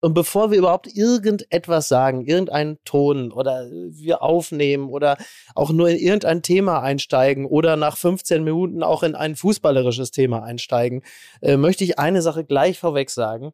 Und 0.00 0.14
bevor 0.14 0.50
wir 0.50 0.58
überhaupt 0.58 0.86
irgendetwas 0.86 1.88
sagen, 1.88 2.24
irgendeinen 2.24 2.78
Ton 2.84 3.32
oder 3.32 3.68
wir 3.70 4.22
aufnehmen 4.22 4.88
oder 4.88 5.16
auch 5.54 5.70
nur 5.70 5.88
in 5.88 5.98
irgendein 5.98 6.42
Thema 6.42 6.82
einsteigen 6.82 7.46
oder 7.46 7.76
nach 7.76 7.96
15 7.96 8.44
Minuten 8.44 8.82
auch 8.84 9.02
in 9.02 9.16
ein 9.16 9.34
fußballerisches 9.34 10.12
Thema 10.12 10.44
einsteigen, 10.44 11.02
äh, 11.42 11.56
möchte 11.56 11.82
ich 11.82 11.98
eine 11.98 12.22
Sache 12.22 12.44
gleich 12.44 12.78
vorweg 12.78 13.10
sagen. 13.10 13.52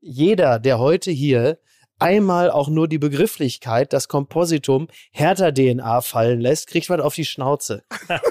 Jeder, 0.00 0.58
der 0.58 0.78
heute 0.78 1.10
hier 1.10 1.58
einmal 1.98 2.50
auch 2.50 2.68
nur 2.68 2.88
die 2.88 2.98
Begrifflichkeit, 2.98 3.92
das 3.92 4.08
Kompositum 4.08 4.88
Hertha-DNA 5.12 6.00
fallen 6.00 6.40
lässt, 6.40 6.68
kriegt 6.68 6.88
man 6.88 7.00
auf 7.00 7.14
die 7.14 7.24
Schnauze. 7.24 7.82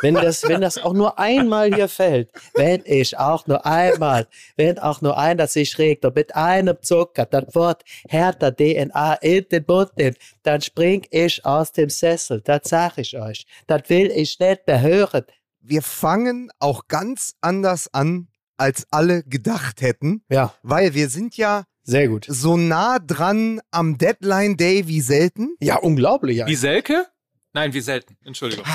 wenn, 0.01 0.15
das, 0.15 0.43
wenn 0.43 0.61
das 0.61 0.77
auch 0.77 0.93
nur 0.93 1.19
einmal 1.19 1.73
hier 1.73 1.87
fällt, 1.87 2.31
wenn 2.53 2.81
ich 2.85 3.17
auch 3.17 3.47
nur 3.47 3.65
einmal, 3.65 4.27
wenn 4.55 4.79
auch 4.79 5.01
nur 5.01 5.17
einer 5.17 5.47
sich 5.47 5.77
regt 5.77 6.05
und 6.05 6.15
mit 6.15 6.35
einem 6.35 6.77
Zucker 6.81 7.25
das 7.25 7.55
Wort 7.55 7.83
Hertha-DNA 8.07 9.15
in 9.15 9.45
den 9.51 9.65
Mund 9.67 9.91
nimmt, 9.97 10.17
dann 10.43 10.61
spring 10.61 11.05
ich 11.09 11.45
aus 11.45 11.71
dem 11.71 11.89
Sessel. 11.89 12.41
Das 12.41 12.61
sag 12.65 12.97
ich 12.97 13.17
euch. 13.17 13.45
Das 13.67 13.89
will 13.89 14.11
ich 14.11 14.39
nicht 14.39 14.67
mehr 14.67 14.81
hören. 14.81 15.25
Wir 15.59 15.81
fangen 15.81 16.51
auch 16.59 16.87
ganz 16.87 17.33
anders 17.41 17.91
an, 17.93 18.27
als 18.57 18.87
alle 18.91 19.23
gedacht 19.23 19.81
hätten. 19.81 20.23
Ja. 20.29 20.53
Weil 20.61 20.93
wir 20.93 21.09
sind 21.09 21.37
ja 21.37 21.63
sehr 21.85 22.07
gut. 22.07 22.25
So 22.27 22.57
nah 22.57 22.97
dran 22.99 23.61
am 23.69 23.97
Deadline 23.97 24.57
Day 24.57 24.87
wie 24.87 25.01
selten. 25.01 25.55
Ja, 25.59 25.77
unglaublich. 25.77 26.43
Wie 26.45 26.55
Selke? 26.55 27.05
Nein, 27.53 27.73
wie 27.73 27.81
selten. 27.81 28.17
Entschuldigung. 28.25 28.65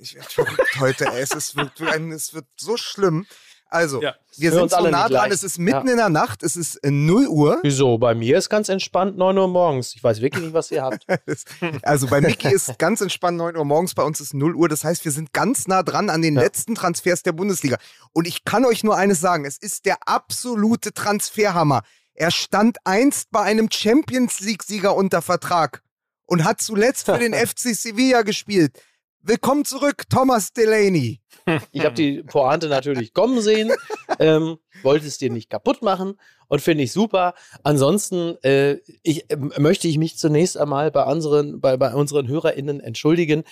Ich 0.00 0.14
werde 0.14 0.28
verrückt 0.28 0.80
heute. 0.80 1.06
Es, 1.06 1.30
ist, 1.30 1.56
es 1.56 2.34
wird 2.34 2.44
so 2.56 2.76
schlimm. 2.76 3.26
Also, 3.70 4.02
ja. 4.02 4.14
wir 4.36 4.52
sind 4.52 4.70
so 4.70 4.88
nah 4.88 5.08
dran. 5.08 5.30
Es 5.30 5.42
ist 5.42 5.58
mitten 5.58 5.86
ja. 5.86 5.92
in 5.92 5.98
der 5.98 6.08
Nacht. 6.08 6.42
Es 6.42 6.56
ist 6.56 6.78
0 6.82 7.26
Uhr. 7.26 7.58
Wieso? 7.62 7.98
Bei 7.98 8.14
mir 8.14 8.38
ist 8.38 8.48
ganz 8.48 8.68
entspannt 8.68 9.18
9 9.18 9.36
Uhr 9.36 9.48
morgens. 9.48 9.94
Ich 9.94 10.02
weiß 10.02 10.20
wirklich 10.20 10.44
nicht, 10.44 10.54
was 10.54 10.70
ihr 10.70 10.82
habt. 10.82 11.06
also, 11.82 12.06
bei 12.06 12.20
Mickey 12.20 12.52
ist 12.52 12.78
ganz 12.78 13.00
entspannt 13.00 13.36
9 13.38 13.56
Uhr 13.56 13.64
morgens. 13.64 13.94
Bei 13.94 14.02
uns 14.02 14.20
ist 14.20 14.34
0 14.34 14.54
Uhr. 14.54 14.68
Das 14.68 14.84
heißt, 14.84 15.04
wir 15.04 15.12
sind 15.12 15.32
ganz 15.32 15.68
nah 15.68 15.82
dran 15.82 16.08
an 16.08 16.22
den 16.22 16.34
ja. 16.34 16.42
letzten 16.42 16.74
Transfers 16.74 17.22
der 17.22 17.32
Bundesliga. 17.32 17.76
Und 18.12 18.26
ich 18.26 18.44
kann 18.44 18.64
euch 18.64 18.84
nur 18.84 18.96
eines 18.96 19.20
sagen. 19.20 19.44
Es 19.44 19.58
ist 19.58 19.84
der 19.84 19.96
absolute 20.06 20.92
Transferhammer. 20.92 21.82
Er 22.20 22.32
stand 22.32 22.78
einst 22.82 23.30
bei 23.30 23.42
einem 23.42 23.68
Champions 23.70 24.40
League-Sieger 24.40 24.96
unter 24.96 25.22
Vertrag 25.22 25.84
und 26.26 26.42
hat 26.42 26.60
zuletzt 26.60 27.04
für 27.06 27.16
den 27.16 27.32
FC 27.46 27.76
Sevilla 27.76 28.22
gespielt. 28.22 28.72
Willkommen 29.20 29.64
zurück, 29.64 30.02
Thomas 30.10 30.52
Delaney. 30.52 31.20
Ich 31.70 31.84
habe 31.84 31.94
die 31.94 32.24
Pointe 32.24 32.68
natürlich 32.68 33.14
kommen 33.14 33.40
sehen, 33.40 33.70
ähm, 34.18 34.58
wollte 34.82 35.06
es 35.06 35.18
dir 35.18 35.30
nicht 35.30 35.48
kaputt 35.48 35.80
machen 35.80 36.14
und 36.48 36.60
finde 36.60 36.82
ich 36.82 36.92
super. 36.92 37.34
Ansonsten 37.62 38.36
äh, 38.42 38.78
ich, 39.04 39.30
äh, 39.30 39.36
möchte 39.36 39.86
ich 39.86 39.96
mich 39.96 40.18
zunächst 40.18 40.58
einmal 40.58 40.90
bei 40.90 41.04
unseren, 41.04 41.60
bei, 41.60 41.76
bei 41.76 41.94
unseren 41.94 42.26
HörerInnen 42.26 42.80
entschuldigen. 42.80 43.44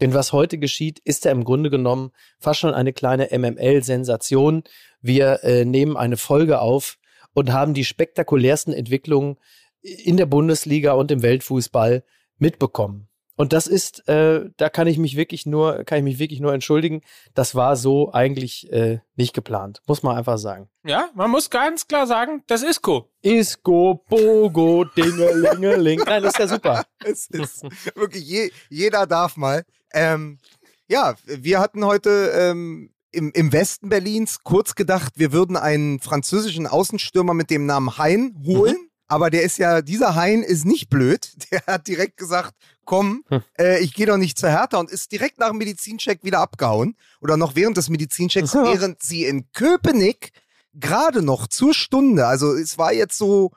Denn 0.00 0.14
was 0.14 0.32
heute 0.32 0.58
geschieht, 0.58 0.98
ist 0.98 1.24
ja 1.26 1.30
im 1.30 1.44
Grunde 1.44 1.70
genommen 1.70 2.10
fast 2.40 2.58
schon 2.58 2.74
eine 2.74 2.92
kleine 2.92 3.28
MML-Sensation. 3.30 4.64
Wir 5.00 5.44
äh, 5.44 5.64
nehmen 5.64 5.96
eine 5.96 6.16
Folge 6.16 6.60
auf, 6.60 6.98
und 7.34 7.52
haben 7.52 7.74
die 7.74 7.84
spektakulärsten 7.84 8.72
Entwicklungen 8.72 9.36
in 9.82 10.16
der 10.16 10.26
Bundesliga 10.26 10.92
und 10.92 11.10
im 11.10 11.22
Weltfußball 11.22 12.04
mitbekommen. 12.38 13.10
Und 13.40 13.54
das 13.54 13.66
ist, 13.66 14.06
äh, 14.06 14.50
da 14.58 14.68
kann 14.68 14.86
ich 14.86 14.98
mich 14.98 15.16
wirklich 15.16 15.46
nur, 15.46 15.84
kann 15.84 15.96
ich 15.96 16.04
mich 16.04 16.18
wirklich 16.18 16.40
nur 16.40 16.52
entschuldigen. 16.52 17.00
Das 17.32 17.54
war 17.54 17.74
so 17.74 18.12
eigentlich 18.12 18.70
äh, 18.70 18.98
nicht 19.16 19.32
geplant, 19.32 19.80
muss 19.86 20.02
man 20.02 20.14
einfach 20.14 20.36
sagen. 20.36 20.68
Ja, 20.84 21.08
man 21.14 21.30
muss 21.30 21.48
ganz 21.48 21.88
klar 21.88 22.06
sagen, 22.06 22.44
das 22.48 22.62
ist 22.62 22.68
Isco. 22.68 23.08
Isco, 23.22 24.04
Bogo, 24.10 24.84
Dingelingeling. 24.84 26.00
Nein, 26.04 26.22
das 26.22 26.34
ist 26.34 26.38
ja 26.38 26.48
super. 26.48 26.84
es 27.02 27.28
ist 27.28 27.64
wirklich, 27.96 28.28
je, 28.28 28.50
jeder 28.68 29.06
darf 29.06 29.38
mal. 29.38 29.64
Ähm, 29.94 30.38
ja, 30.86 31.14
wir 31.24 31.60
hatten 31.60 31.82
heute 31.86 32.32
ähm, 32.34 32.92
im, 33.12 33.32
im 33.32 33.52
Westen 33.52 33.88
Berlins 33.88 34.38
kurz 34.42 34.74
gedacht, 34.74 35.14
wir 35.16 35.32
würden 35.32 35.56
einen 35.56 36.00
französischen 36.00 36.66
Außenstürmer 36.66 37.34
mit 37.34 37.50
dem 37.50 37.66
Namen 37.66 37.98
Hein 37.98 38.34
holen. 38.44 38.76
Mhm. 38.76 38.90
Aber 39.08 39.28
der 39.28 39.42
ist 39.42 39.58
ja, 39.58 39.82
dieser 39.82 40.14
Hein 40.14 40.44
ist 40.44 40.64
nicht 40.64 40.88
blöd. 40.88 41.32
Der 41.50 41.62
hat 41.66 41.88
direkt 41.88 42.16
gesagt, 42.16 42.54
komm, 42.84 43.24
hm. 43.28 43.42
äh, 43.58 43.80
ich 43.80 43.92
gehe 43.92 44.06
doch 44.06 44.16
nicht 44.16 44.38
zur 44.38 44.50
Hertha 44.50 44.78
und 44.78 44.88
ist 44.88 45.10
direkt 45.10 45.40
nach 45.40 45.48
dem 45.48 45.58
Medizincheck 45.58 46.22
wieder 46.22 46.38
abgehauen. 46.38 46.94
Oder 47.20 47.36
noch 47.36 47.56
während 47.56 47.76
des 47.76 47.88
Medizinchecks, 47.88 48.54
während 48.54 49.02
sie 49.02 49.24
in 49.24 49.50
Köpenick 49.50 50.30
gerade 50.74 51.22
noch 51.22 51.48
zur 51.48 51.74
Stunde, 51.74 52.28
also 52.28 52.54
es 52.54 52.78
war 52.78 52.92
jetzt 52.92 53.18
so 53.18 53.50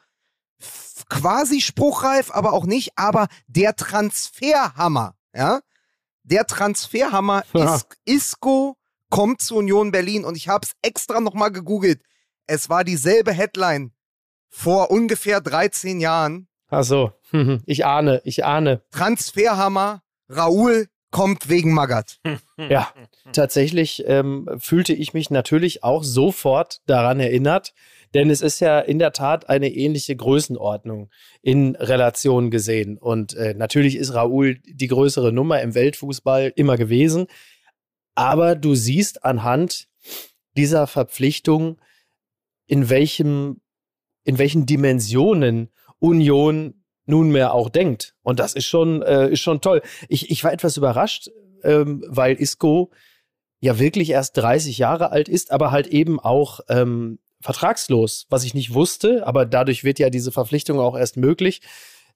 quasi 1.09 1.61
spruchreif, 1.61 2.31
aber 2.31 2.53
auch 2.53 2.65
nicht, 2.65 2.93
aber 2.95 3.27
der 3.47 3.75
Transferhammer, 3.75 5.15
ja, 5.35 5.61
der 6.23 6.47
Transferhammer 6.47 7.43
ist 7.53 7.87
Isco 8.05 8.77
kommt 9.13 9.41
zu 9.41 9.57
Union 9.57 9.91
Berlin 9.91 10.25
und 10.25 10.35
ich 10.35 10.47
habe 10.47 10.65
es 10.65 10.73
extra 10.81 11.19
nochmal 11.19 11.51
gegoogelt. 11.51 12.01
Es 12.47 12.67
war 12.71 12.83
dieselbe 12.83 13.31
Headline 13.31 13.91
vor 14.49 14.89
ungefähr 14.89 15.39
13 15.39 15.99
Jahren. 15.99 16.47
Ach 16.69 16.83
so, 16.83 17.11
ich 17.67 17.85
ahne, 17.85 18.23
ich 18.25 18.43
ahne. 18.43 18.81
Transferhammer, 18.89 20.01
Raoul 20.29 20.87
kommt 21.11 21.47
wegen 21.47 21.73
Magath. 21.73 22.19
Ja, 22.69 22.93
tatsächlich 23.33 24.03
ähm, 24.05 24.47
fühlte 24.59 24.93
ich 24.93 25.13
mich 25.13 25.31
natürlich 25.31 25.83
auch 25.83 26.03
sofort 26.03 26.81
daran 26.85 27.19
erinnert, 27.19 27.73
denn 28.13 28.29
es 28.29 28.41
ist 28.41 28.59
ja 28.59 28.79
in 28.79 28.99
der 28.99 29.11
Tat 29.11 29.49
eine 29.49 29.69
ähnliche 29.69 30.15
Größenordnung 30.15 31.09
in 31.41 31.75
Relation 31.75 32.51
gesehen. 32.51 32.99
Und 32.99 33.35
äh, 33.35 33.55
natürlich 33.55 33.95
ist 33.95 34.13
Raoul 34.13 34.59
die 34.65 34.87
größere 34.87 35.33
Nummer 35.33 35.61
im 35.61 35.73
Weltfußball 35.73 36.53
immer 36.55 36.77
gewesen. 36.77 37.25
Aber 38.15 38.55
du 38.55 38.75
siehst 38.75 39.23
anhand 39.25 39.87
dieser 40.55 40.87
Verpflichtung, 40.87 41.79
in 42.67 42.89
welchem, 42.89 43.61
in 44.23 44.37
welchen 44.37 44.65
Dimensionen 44.65 45.69
Union 45.99 46.83
nunmehr 47.05 47.53
auch 47.53 47.69
denkt. 47.69 48.15
Und 48.21 48.39
das 48.39 48.53
ist 48.53 48.65
schon, 48.65 49.01
äh, 49.01 49.29
ist 49.29 49.41
schon 49.41 49.61
toll. 49.61 49.81
Ich, 50.07 50.31
ich 50.31 50.43
war 50.43 50.53
etwas 50.53 50.77
überrascht, 50.77 51.29
ähm, 51.63 52.03
weil 52.07 52.35
Isco 52.35 52.91
ja 53.59 53.79
wirklich 53.79 54.09
erst 54.09 54.37
30 54.37 54.77
Jahre 54.77 55.11
alt 55.11 55.29
ist, 55.29 55.51
aber 55.51 55.71
halt 55.71 55.87
eben 55.87 56.19
auch 56.19 56.59
ähm, 56.69 57.19
vertragslos, 57.41 58.25
was 58.29 58.43
ich 58.43 58.53
nicht 58.53 58.73
wusste, 58.73 59.25
aber 59.27 59.45
dadurch 59.45 59.83
wird 59.83 59.99
ja 59.99 60.09
diese 60.09 60.31
Verpflichtung 60.31 60.79
auch 60.79 60.97
erst 60.97 61.17
möglich. 61.17 61.61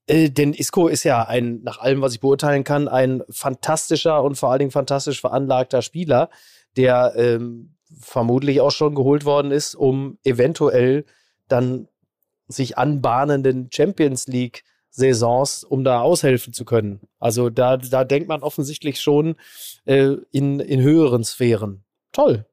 Äh, 0.07 0.29
denn 0.29 0.53
Isco 0.53 0.87
ist 0.87 1.03
ja 1.03 1.23
ein, 1.23 1.61
nach 1.63 1.79
allem, 1.79 2.01
was 2.01 2.13
ich 2.13 2.21
beurteilen 2.21 2.63
kann, 2.63 2.87
ein 2.87 3.23
fantastischer 3.29 4.23
und 4.23 4.35
vor 4.35 4.49
allen 4.49 4.59
Dingen 4.59 4.71
fantastisch 4.71 5.21
veranlagter 5.21 5.81
Spieler, 5.81 6.29
der 6.75 7.13
ähm, 7.15 7.75
vermutlich 7.99 8.61
auch 8.61 8.71
schon 8.71 8.95
geholt 8.95 9.25
worden 9.25 9.51
ist, 9.51 9.75
um 9.75 10.17
eventuell 10.23 11.05
dann 11.47 11.87
sich 12.47 12.77
anbahnenden 12.77 13.69
Champions 13.71 14.27
League 14.27 14.63
Saisons, 14.89 15.63
um 15.63 15.83
da 15.83 16.01
aushelfen 16.01 16.53
zu 16.53 16.65
können. 16.65 17.01
Also 17.19 17.49
da, 17.49 17.77
da 17.77 18.03
denkt 18.03 18.27
man 18.27 18.41
offensichtlich 18.41 18.99
schon 18.99 19.35
äh, 19.85 20.15
in, 20.31 20.59
in 20.59 20.81
höheren 20.81 21.23
Sphären. 21.23 21.83
Toll. 22.11 22.46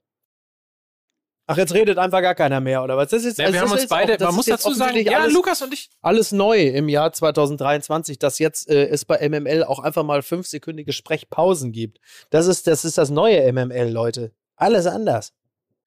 Ach, 1.47 1.59
jetzt 1.59 1.75
redet 1.75 1.99
einfach 1.99 2.23
gar 2.23 2.35
keiner 2.35 2.61
mehr, 2.61 2.83
oder 2.83 2.97
was? 2.97 3.11
Das 3.11 3.25
ist, 3.25 3.39
ja, 3.39 3.45
also 3.45 3.55
wir 3.55 3.61
haben 3.61 3.73
uns 3.73 3.87
beide, 3.87 4.15
auch, 4.15 4.29
man 4.29 4.35
muss 4.37 4.47
dazu 4.47 4.73
sagen, 4.73 4.97
ja, 5.05 5.19
alles, 5.19 5.35
Lukas 5.35 5.61
und 5.61 5.75
ich. 5.75 5.91
Alles 6.01 6.33
neu 6.33 6.63
im 6.69 6.89
Jahr 6.89 7.13
2023, 7.13 8.19
dass 8.19 8.39
jetzt 8.39 8.69
äh, 8.71 8.87
es 8.87 9.05
bei 9.05 9.29
MML 9.29 9.65
auch 9.65 9.81
einfach 9.81 10.05
mal 10.05 10.23
fünfsekündige 10.23 10.95
Sprechpausen 10.95 11.73
gibt. 11.73 11.99
Das 12.31 12.47
ist, 12.47 12.67
das 12.67 12.87
ist 12.87 12.97
das 12.97 13.11
neue 13.11 13.53
MML, 13.53 13.91
Leute. 13.91 14.33
Alles 14.57 14.87
anders. 14.87 15.35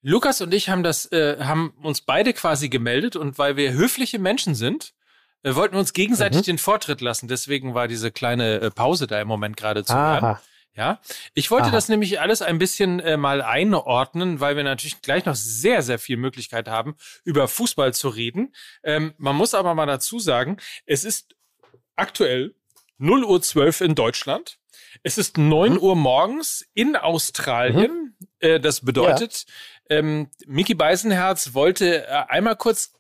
Lukas 0.04 0.42
und 0.42 0.54
ich 0.54 0.70
haben 0.70 0.84
das, 0.84 1.12
äh, 1.12 1.38
haben 1.40 1.74
uns 1.82 2.02
beide 2.02 2.34
quasi 2.34 2.70
gemeldet 2.70 3.16
und 3.16 3.40
weil 3.40 3.58
wir 3.58 3.74
höfliche 3.74 4.20
Menschen 4.20 4.54
sind, 4.54 4.94
äh, 5.42 5.56
wollten 5.56 5.74
wir 5.74 5.80
uns 5.80 5.94
gegenseitig 5.94 6.42
mhm. 6.42 6.46
den 6.46 6.58
Vortritt 6.60 7.02
lassen. 7.02 7.28
Deswegen 7.28 7.74
war 7.74 7.88
diese 7.88 8.12
kleine 8.12 8.62
äh, 8.62 8.70
Pause 8.70 9.08
da 9.08 9.20
im 9.20 9.28
Moment 9.28 9.58
gerade 9.58 9.84
zu 9.84 9.96
hören. 9.96 10.38
Ja, 10.78 11.02
ich 11.34 11.50
wollte 11.50 11.66
Aha. 11.66 11.72
das 11.72 11.90
nämlich 11.90 12.20
alles 12.20 12.44
ein 12.44 12.60
bisschen 12.60 13.00
äh, 13.00 13.18
mal 13.18 13.42
einordnen, 13.42 14.40
weil 14.40 14.56
wir 14.56 14.64
natürlich 14.64 15.02
gleich 15.02 15.26
noch 15.26 15.34
sehr, 15.34 15.82
sehr 15.82 15.98
viel 15.98 16.18
Möglichkeit 16.18 16.68
haben, 16.68 16.96
über 17.24 17.48
Fußball 17.48 17.96
zu 17.96 18.10
reden. 18.10 18.54
Ähm, 18.84 19.16
man 19.18 19.36
muss 19.36 19.56
aber 19.56 19.74
mal 19.74 19.88
dazu 19.88 20.20
sagen, 20.20 20.58
es 20.86 21.04
ist 21.04 21.36
aktuell 21.96 22.54
0 23.00 23.24
Uhr 23.24 23.42
12 23.42 23.82
in 23.82 23.96
Deutschland. 23.96 24.60
Es 25.02 25.18
ist 25.18 25.40
9 25.40 25.74
mhm. 25.74 25.80
Uhr 25.80 25.96
morgens 25.96 26.64
in 26.76 26.96
Australien. 26.96 28.16
Mhm. 28.20 28.28
Äh, 28.40 28.60
das 28.60 28.82
bedeutet, 28.82 29.46
ja. 29.90 29.98
ähm, 29.98 30.30
Mickey 30.46 30.76
Beisenherz 30.76 31.56
wollte 31.56 32.06
äh, 32.06 32.26
einmal 32.28 32.56
kurz 32.56 32.94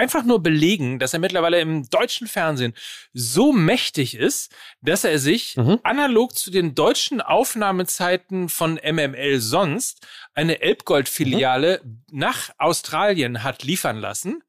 einfach 0.00 0.24
nur 0.24 0.42
belegen, 0.42 0.98
dass 0.98 1.12
er 1.12 1.18
mittlerweile 1.18 1.60
im 1.60 1.88
deutschen 1.90 2.26
Fernsehen 2.26 2.72
so 3.12 3.52
mächtig 3.52 4.16
ist, 4.16 4.50
dass 4.80 5.04
er 5.04 5.18
sich 5.18 5.58
mhm. 5.58 5.78
analog 5.82 6.34
zu 6.34 6.50
den 6.50 6.74
deutschen 6.74 7.20
Aufnahmezeiten 7.20 8.48
von 8.48 8.80
MML 8.82 9.40
sonst 9.40 10.06
eine 10.32 10.62
Elbgold-Filiale 10.62 11.82
mhm. 11.84 12.02
nach 12.12 12.48
Australien 12.56 13.42
hat 13.42 13.62
liefern 13.62 13.98
lassen. 13.98 14.42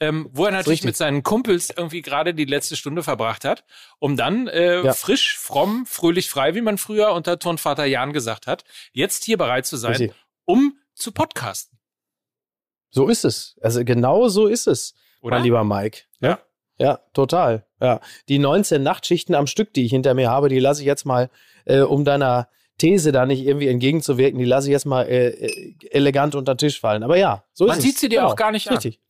ähm, 0.00 0.28
wo 0.32 0.44
er 0.44 0.50
natürlich 0.50 0.84
mit 0.84 0.96
seinen 0.96 1.22
Kumpels 1.22 1.70
irgendwie 1.74 2.02
gerade 2.02 2.34
die 2.34 2.44
letzte 2.44 2.76
Stunde 2.76 3.02
verbracht 3.02 3.44
hat, 3.44 3.64
um 4.00 4.16
dann 4.16 4.48
äh, 4.48 4.82
ja. 4.82 4.92
frisch, 4.92 5.38
fromm, 5.38 5.86
fröhlich, 5.86 6.28
frei, 6.28 6.54
wie 6.56 6.60
man 6.60 6.78
früher 6.78 7.12
unter 7.12 7.38
Turnvater 7.38 7.86
Jan 7.86 8.12
gesagt 8.12 8.46
hat, 8.46 8.64
jetzt 8.92 9.24
hier 9.24 9.38
bereit 9.38 9.66
zu 9.66 9.76
sein, 9.76 9.92
Richtig. 9.92 10.12
um 10.44 10.78
zu 10.94 11.12
podcasten. 11.12 11.78
So 12.94 13.08
ist 13.08 13.24
es. 13.24 13.56
Also 13.60 13.84
genau 13.84 14.28
so 14.28 14.46
ist 14.46 14.68
es, 14.68 14.94
Oder? 15.20 15.36
mein 15.36 15.44
lieber 15.44 15.64
Mike. 15.64 16.02
Ja. 16.20 16.38
Ja, 16.78 17.00
total. 17.12 17.66
Ja. 17.80 18.00
Die 18.28 18.38
19 18.38 18.82
Nachtschichten 18.82 19.34
am 19.34 19.46
Stück, 19.48 19.72
die 19.74 19.84
ich 19.84 19.90
hinter 19.90 20.14
mir 20.14 20.30
habe, 20.30 20.48
die 20.48 20.60
lasse 20.60 20.80
ich 20.80 20.86
jetzt 20.86 21.04
mal, 21.04 21.28
äh, 21.64 21.80
um 21.80 22.04
deiner 22.04 22.48
These 22.78 23.12
da 23.12 23.26
nicht 23.26 23.44
irgendwie 23.44 23.68
entgegenzuwirken, 23.68 24.38
die 24.38 24.44
lasse 24.44 24.68
ich 24.68 24.72
jetzt 24.72 24.86
mal 24.86 25.06
äh, 25.06 25.28
äh 25.28 25.74
elegant 25.90 26.34
unter 26.34 26.54
den 26.54 26.58
Tisch 26.58 26.80
fallen. 26.80 27.02
Aber 27.02 27.16
ja, 27.16 27.44
so 27.52 27.66
Man 27.66 27.72
ist 27.72 27.78
es. 27.78 27.84
Man 27.84 27.90
sieht 27.90 27.98
sie 27.98 28.08
dir 28.08 28.20
genau. 28.20 28.30
auch 28.30 28.36
gar 28.36 28.52
nicht 28.52 28.70
Richtig. 28.70 28.98
an. 28.98 29.00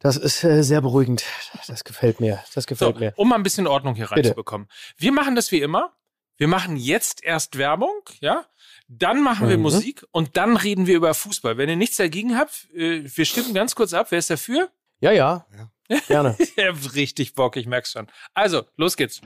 Das 0.00 0.16
ist 0.16 0.44
äh, 0.44 0.62
sehr 0.62 0.80
beruhigend. 0.80 1.24
Das 1.66 1.84
gefällt 1.84 2.20
mir. 2.20 2.42
Das 2.54 2.66
gefällt 2.66 2.96
so, 2.96 3.00
mir. 3.00 3.12
Um 3.16 3.28
mal 3.28 3.36
ein 3.36 3.42
bisschen 3.42 3.66
Ordnung 3.66 3.94
hier 3.94 4.10
reinzubekommen. 4.10 4.68
Wir 4.96 5.12
machen 5.12 5.34
das 5.34 5.50
wie 5.52 5.60
immer. 5.60 5.92
Wir 6.36 6.48
machen 6.48 6.76
jetzt 6.76 7.24
erst 7.24 7.58
Werbung, 7.58 8.08
ja? 8.20 8.46
Dann 8.90 9.22
machen 9.22 9.46
mhm. 9.46 9.50
wir 9.50 9.58
Musik 9.58 10.06
und 10.12 10.38
dann 10.38 10.56
reden 10.56 10.86
wir 10.86 10.96
über 10.96 11.12
Fußball. 11.12 11.58
Wenn 11.58 11.68
ihr 11.68 11.76
nichts 11.76 11.98
dagegen 11.98 12.36
habt, 12.36 12.68
äh, 12.74 13.02
wir 13.04 13.24
stimmen 13.26 13.52
ganz 13.52 13.74
kurz 13.74 13.92
ab. 13.92 14.06
Wer 14.10 14.18
ist 14.18 14.30
dafür? 14.30 14.70
Ja, 15.00 15.12
ja. 15.12 15.46
ja. 15.90 15.98
Gerne. 16.08 16.36
Richtig 16.94 17.34
Bock, 17.34 17.56
ich 17.58 17.66
merk's 17.66 17.92
schon. 17.92 18.06
Also, 18.32 18.62
los 18.76 18.96
geht's. 18.96 19.20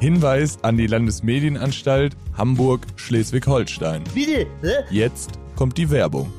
Hinweis 0.00 0.62
an 0.62 0.76
die 0.76 0.86
Landesmedienanstalt 0.86 2.14
Hamburg-Schleswig-Holstein. 2.36 4.04
Bitte? 4.14 4.46
Jetzt 4.90 5.30
kommt 5.56 5.78
die 5.78 5.90
Werbung. 5.90 6.30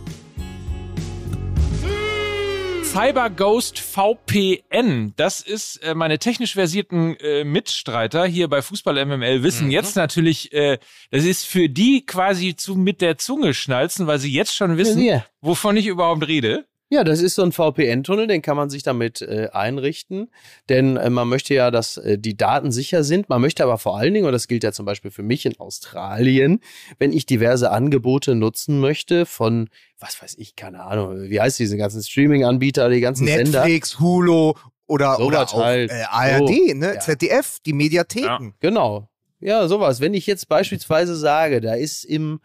CyberGhost 2.91 3.79
VPN. 3.79 5.13
Das 5.15 5.39
ist 5.39 5.77
äh, 5.77 5.95
meine 5.95 6.19
technisch 6.19 6.55
versierten 6.55 7.15
äh, 7.21 7.45
Mitstreiter 7.45 8.25
hier 8.25 8.49
bei 8.49 8.61
Fußball 8.61 9.05
MML 9.05 9.43
wissen 9.43 9.67
mhm. 9.67 9.71
jetzt 9.71 9.95
natürlich, 9.95 10.51
äh, 10.51 10.77
das 11.09 11.23
ist 11.23 11.45
für 11.45 11.69
die 11.69 12.05
quasi 12.05 12.57
zu 12.57 12.75
mit 12.75 12.99
der 12.99 13.17
Zunge 13.17 13.53
schnalzen, 13.53 14.07
weil 14.07 14.19
sie 14.19 14.33
jetzt 14.33 14.53
schon 14.53 14.75
wissen, 14.75 14.99
wovon 15.39 15.77
ich 15.77 15.87
überhaupt 15.87 16.27
rede. 16.27 16.65
Ja, 16.93 17.05
das 17.05 17.21
ist 17.21 17.35
so 17.35 17.41
ein 17.41 17.53
VPN-Tunnel, 17.53 18.27
den 18.27 18.41
kann 18.41 18.57
man 18.57 18.69
sich 18.69 18.83
damit 18.83 19.21
äh, 19.21 19.47
einrichten, 19.53 20.29
denn 20.67 20.97
äh, 20.97 21.09
man 21.09 21.29
möchte 21.29 21.53
ja, 21.53 21.71
dass 21.71 21.95
äh, 21.95 22.17
die 22.17 22.35
Daten 22.35 22.73
sicher 22.73 23.05
sind. 23.05 23.29
Man 23.29 23.39
möchte 23.39 23.63
aber 23.63 23.77
vor 23.77 23.97
allen 23.97 24.13
Dingen, 24.13 24.25
und 24.25 24.33
das 24.33 24.49
gilt 24.49 24.65
ja 24.65 24.73
zum 24.73 24.85
Beispiel 24.85 25.09
für 25.09 25.23
mich 25.23 25.45
in 25.45 25.57
Australien, 25.57 26.59
wenn 26.99 27.13
ich 27.13 27.25
diverse 27.25 27.71
Angebote 27.71 28.35
nutzen 28.35 28.81
möchte 28.81 29.25
von, 29.25 29.69
was 29.99 30.21
weiß 30.21 30.35
ich, 30.37 30.57
keine 30.57 30.83
Ahnung, 30.83 31.29
wie 31.29 31.39
heißt 31.39 31.59
diese 31.59 31.77
ganzen 31.77 32.03
Streaming-Anbieter, 32.03 32.89
die 32.89 32.99
ganzen 32.99 33.23
Netflix, 33.23 33.51
Sender. 33.51 33.59
Netflix, 33.61 33.99
Hulu 34.01 34.53
oder, 34.87 35.15
so 35.15 35.23
oder 35.23 35.43
auch 35.43 35.63
halt. 35.63 35.91
äh, 35.91 36.03
ARD, 36.09 36.49
so, 36.49 36.73
ne? 36.73 36.93
Ja. 36.95 36.99
ZDF, 36.99 37.59
die 37.65 37.71
Mediatheken. 37.71 38.25
Ja. 38.25 38.53
Genau. 38.59 39.07
Ja, 39.39 39.65
sowas. 39.69 40.01
Wenn 40.01 40.13
ich 40.13 40.27
jetzt 40.27 40.49
beispielsweise 40.49 41.15
sage, 41.15 41.61
da 41.61 41.73
ist 41.73 42.03
im, 42.03 42.41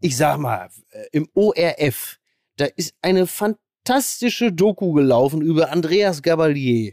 ich 0.00 0.16
sag 0.16 0.38
mal, 0.38 0.68
äh, 0.90 1.06
im 1.10 1.28
ORF, 1.34 2.18
da 2.56 2.66
ist 2.76 2.94
eine 3.02 3.26
fantastische 3.26 3.69
fantastische 3.90 4.52
Doku 4.52 4.92
gelaufen 4.92 5.42
über 5.42 5.72
Andreas 5.72 6.22
Gabalier. 6.22 6.92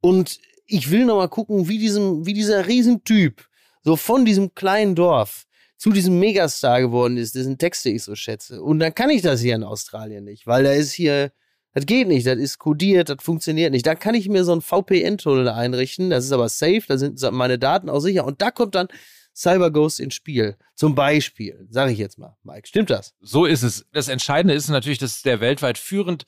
Und 0.00 0.40
ich 0.64 0.90
will 0.90 1.04
noch 1.04 1.16
mal 1.16 1.28
gucken, 1.28 1.68
wie, 1.68 1.76
diesem, 1.76 2.24
wie 2.24 2.32
dieser 2.32 2.66
Riesentyp 2.66 3.46
so 3.82 3.96
von 3.96 4.24
diesem 4.24 4.54
kleinen 4.54 4.94
Dorf 4.94 5.44
zu 5.76 5.90
diesem 5.90 6.18
Megastar 6.18 6.80
geworden 6.80 7.18
ist, 7.18 7.34
dessen 7.34 7.58
Texte 7.58 7.90
ich 7.90 8.02
so 8.02 8.14
schätze. 8.14 8.62
Und 8.62 8.78
dann 8.78 8.94
kann 8.94 9.10
ich 9.10 9.20
das 9.20 9.42
hier 9.42 9.54
in 9.54 9.62
Australien 9.62 10.24
nicht, 10.24 10.46
weil 10.46 10.64
da 10.64 10.72
ist 10.72 10.92
hier, 10.92 11.32
das 11.74 11.84
geht 11.84 12.08
nicht, 12.08 12.26
das 12.26 12.38
ist 12.38 12.58
kodiert, 12.58 13.10
das 13.10 13.18
funktioniert 13.20 13.72
nicht. 13.72 13.86
Da 13.86 13.94
kann 13.94 14.14
ich 14.14 14.30
mir 14.30 14.44
so 14.44 14.52
einen 14.52 14.62
VPN-Tunnel 14.62 15.50
einrichten, 15.50 16.08
das 16.08 16.24
ist 16.24 16.32
aber 16.32 16.48
safe, 16.48 16.84
da 16.88 16.96
sind 16.96 17.20
meine 17.32 17.58
Daten 17.58 17.90
auch 17.90 18.00
sicher. 18.00 18.24
Und 18.24 18.40
da 18.40 18.50
kommt 18.50 18.74
dann 18.74 18.88
CyberGhost 19.34 20.00
ins 20.00 20.14
Spiel. 20.14 20.56
Zum 20.74 20.94
Beispiel, 20.94 21.66
sage 21.70 21.92
ich 21.92 21.98
jetzt 21.98 22.18
mal, 22.18 22.36
Mike. 22.42 22.68
Stimmt 22.68 22.90
das? 22.90 23.14
So 23.20 23.44
ist 23.44 23.62
es. 23.62 23.86
Das 23.92 24.08
Entscheidende 24.08 24.54
ist 24.54 24.68
natürlich, 24.68 24.98
dass 24.98 25.22
der 25.22 25.40
weltweit 25.40 25.78
führend 25.78 26.24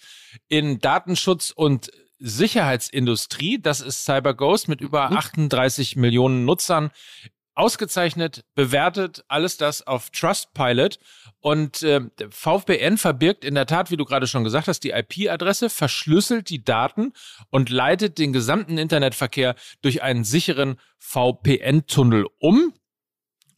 in 0.48 0.78
Datenschutz 0.78 1.50
und 1.50 1.90
Sicherheitsindustrie. 2.18 3.60
Das 3.60 3.80
ist 3.80 4.04
CyberGhost 4.04 4.68
mit 4.68 4.80
über 4.80 5.12
38 5.12 5.96
mhm. 5.96 6.02
Millionen 6.02 6.44
Nutzern. 6.44 6.90
Ausgezeichnet, 7.56 8.44
bewertet, 8.56 9.24
alles 9.28 9.56
das 9.56 9.86
auf 9.86 10.10
Trustpilot. 10.10 10.98
Und 11.40 11.82
äh, 11.82 12.00
VPN 12.30 12.98
verbirgt 12.98 13.44
in 13.44 13.54
der 13.54 13.66
Tat, 13.66 13.90
wie 13.90 13.96
du 13.96 14.04
gerade 14.04 14.26
schon 14.26 14.42
gesagt 14.42 14.66
hast, 14.66 14.80
die 14.80 14.90
IP-Adresse, 14.90 15.70
verschlüsselt 15.70 16.50
die 16.50 16.64
Daten 16.64 17.12
und 17.50 17.70
leitet 17.70 18.18
den 18.18 18.32
gesamten 18.32 18.76
Internetverkehr 18.76 19.54
durch 19.82 20.02
einen 20.02 20.24
sicheren 20.24 20.80
VPN-Tunnel 20.98 22.26
um. 22.38 22.72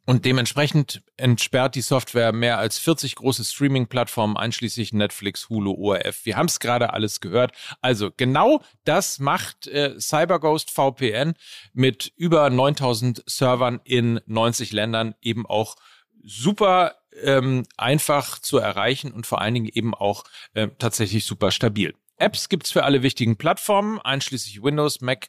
Und 0.09 0.25
dementsprechend 0.25 1.03
entsperrt 1.17 1.75
die 1.75 1.81
Software 1.81 2.33
mehr 2.33 2.59
als 2.59 2.79
40 2.79 3.17
große 3.17 3.45
Streaming-Plattformen, 3.45 4.37
einschließlich 4.37 4.93
Netflix, 4.93 5.49
Hulu, 5.49 5.73
ORF. 5.73 6.25
Wir 6.25 6.37
haben 6.37 6.47
es 6.47 6.61
gerade 6.61 6.93
alles 6.93 7.21
gehört. 7.21 7.53
Also 7.83 8.13
genau 8.17 8.63
das 8.85 9.19
macht 9.19 9.67
äh, 9.67 9.99
CyberGhost 9.99 10.71
VPN 10.71 11.35
mit 11.73 12.13
über 12.17 12.49
9000 12.51 13.25
Servern 13.27 13.81
in 13.83 14.21
90 14.27 14.73
Ländern 14.73 15.17
eben 15.23 15.45
auch 15.45 15.75
super 16.23 16.95
ähm, 17.23 17.65
einfach 17.77 18.39
zu 18.39 18.59
erreichen 18.59 19.11
und 19.11 19.27
vor 19.27 19.41
allen 19.41 19.55
Dingen 19.55 19.71
eben 19.73 19.93
auch 19.93 20.23
äh, 20.55 20.69
tatsächlich 20.79 21.25
super 21.25 21.51
stabil. 21.51 21.95
Apps 22.17 22.49
gibt's 22.49 22.71
für 22.71 22.85
alle 22.85 23.03
wichtigen 23.03 23.37
Plattformen, 23.37 24.01
einschließlich 24.01 24.63
Windows, 24.63 25.01
Mac, 25.01 25.27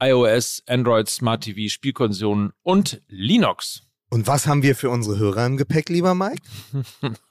iOS, 0.00 0.64
Android, 0.66 1.08
Smart 1.08 1.44
TV, 1.44 1.70
Spielkonsolen 1.72 2.52
und 2.62 3.02
Linux. 3.08 3.89
Und 4.12 4.26
was 4.26 4.48
haben 4.48 4.64
wir 4.64 4.74
für 4.74 4.90
unsere 4.90 5.18
Hörer 5.18 5.46
im 5.46 5.56
Gepäck, 5.56 5.88
lieber 5.88 6.16
Mike? 6.16 6.42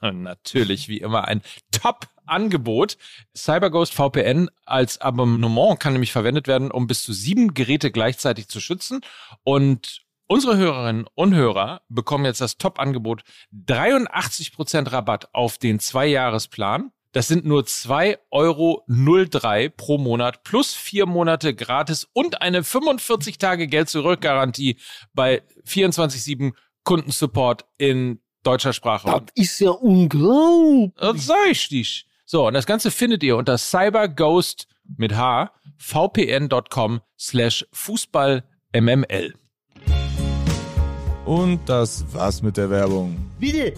Natürlich, 0.00 0.88
wie 0.88 0.96
immer, 0.98 1.28
ein 1.28 1.42
Top-Angebot. 1.72 2.96
CyberGhost 3.36 3.92
VPN 3.92 4.48
als 4.64 4.98
Abonnement 4.98 5.78
kann 5.78 5.92
nämlich 5.92 6.10
verwendet 6.10 6.48
werden, 6.48 6.70
um 6.70 6.86
bis 6.86 7.02
zu 7.02 7.12
sieben 7.12 7.52
Geräte 7.52 7.90
gleichzeitig 7.90 8.48
zu 8.48 8.60
schützen. 8.60 9.02
Und 9.44 10.06
unsere 10.26 10.56
Hörerinnen 10.56 11.04
und 11.14 11.34
Hörer 11.34 11.82
bekommen 11.90 12.24
jetzt 12.24 12.40
das 12.40 12.56
Top-Angebot 12.56 13.24
83% 13.52 14.90
Rabatt 14.90 15.28
auf 15.34 15.58
den 15.58 15.80
Zwei-Jahres-Plan. 15.80 16.92
Das 17.12 17.28
sind 17.28 17.44
nur 17.44 17.62
2,03 17.62 18.18
Euro 18.30 18.84
pro 19.76 19.98
Monat 19.98 20.44
plus 20.44 20.74
vier 20.74 21.06
Monate 21.06 21.54
gratis 21.54 22.08
und 22.12 22.40
eine 22.40 22.62
45 22.64 23.36
Tage 23.36 23.66
Geld-Zurück-Garantie 23.66 24.78
bei 25.12 25.42
24-7 25.66 26.52
Kundensupport 26.84 27.64
in 27.78 28.20
deutscher 28.42 28.72
Sprache. 28.72 29.08
Das 29.08 29.22
ist 29.34 29.60
ja 29.60 29.70
unglaublich. 29.70 30.92
Das 30.96 31.26
sag 31.26 31.50
ich 31.50 31.68
dich. 31.68 32.06
So, 32.24 32.46
und 32.46 32.54
das 32.54 32.66
Ganze 32.66 32.90
findet 32.90 33.22
ihr 33.22 33.36
unter 33.36 33.58
cyberghost 33.58 34.66
mit 34.96 35.16
H, 35.16 35.50
vpn.com 35.78 37.00
slash 37.18 37.66
fußballmml. 37.72 39.34
Und 41.24 41.60
das 41.68 42.04
war's 42.12 42.42
mit 42.42 42.56
der 42.56 42.70
Werbung. 42.70 43.30
Bitte? 43.38 43.74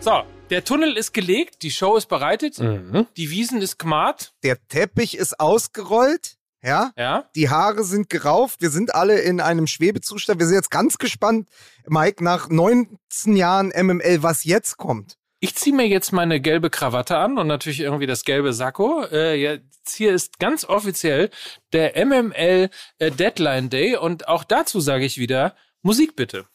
So, 0.00 0.22
der 0.50 0.64
Tunnel 0.64 0.96
ist 0.96 1.12
gelegt, 1.12 1.62
die 1.62 1.70
Show 1.72 1.96
ist 1.96 2.06
bereitet, 2.06 2.60
mhm. 2.60 3.06
die 3.16 3.30
Wiesen 3.30 3.60
ist 3.60 3.78
gemalt. 3.78 4.32
Der 4.44 4.56
Teppich 4.68 5.16
ist 5.16 5.40
ausgerollt. 5.40 6.35
Ja? 6.66 6.92
ja. 6.96 7.24
Die 7.36 7.48
Haare 7.48 7.84
sind 7.84 8.10
gerauft. 8.10 8.60
Wir 8.60 8.70
sind 8.70 8.94
alle 8.94 9.20
in 9.20 9.40
einem 9.40 9.68
Schwebezustand. 9.68 10.40
Wir 10.40 10.46
sind 10.46 10.56
jetzt 10.56 10.70
ganz 10.72 10.98
gespannt, 10.98 11.48
Mike, 11.86 12.24
nach 12.24 12.48
19 12.48 13.36
Jahren 13.36 13.68
MML, 13.68 14.22
was 14.22 14.44
jetzt 14.44 14.76
kommt. 14.76 15.16
Ich 15.38 15.54
ziehe 15.54 15.76
mir 15.76 15.86
jetzt 15.86 16.12
meine 16.12 16.40
gelbe 16.40 16.70
Krawatte 16.70 17.18
an 17.18 17.38
und 17.38 17.46
natürlich 17.46 17.80
irgendwie 17.80 18.06
das 18.06 18.24
gelbe 18.24 18.52
Sakko. 18.52 19.04
Äh, 19.12 19.34
jetzt 19.34 19.94
hier 19.94 20.12
ist 20.12 20.40
ganz 20.40 20.64
offiziell 20.64 21.30
der 21.72 22.04
MML 22.04 22.70
äh, 22.98 23.10
Deadline 23.12 23.70
Day 23.70 23.96
und 23.96 24.26
auch 24.26 24.42
dazu 24.42 24.80
sage 24.80 25.04
ich 25.04 25.18
wieder 25.18 25.54
Musik 25.82 26.16
bitte. 26.16 26.46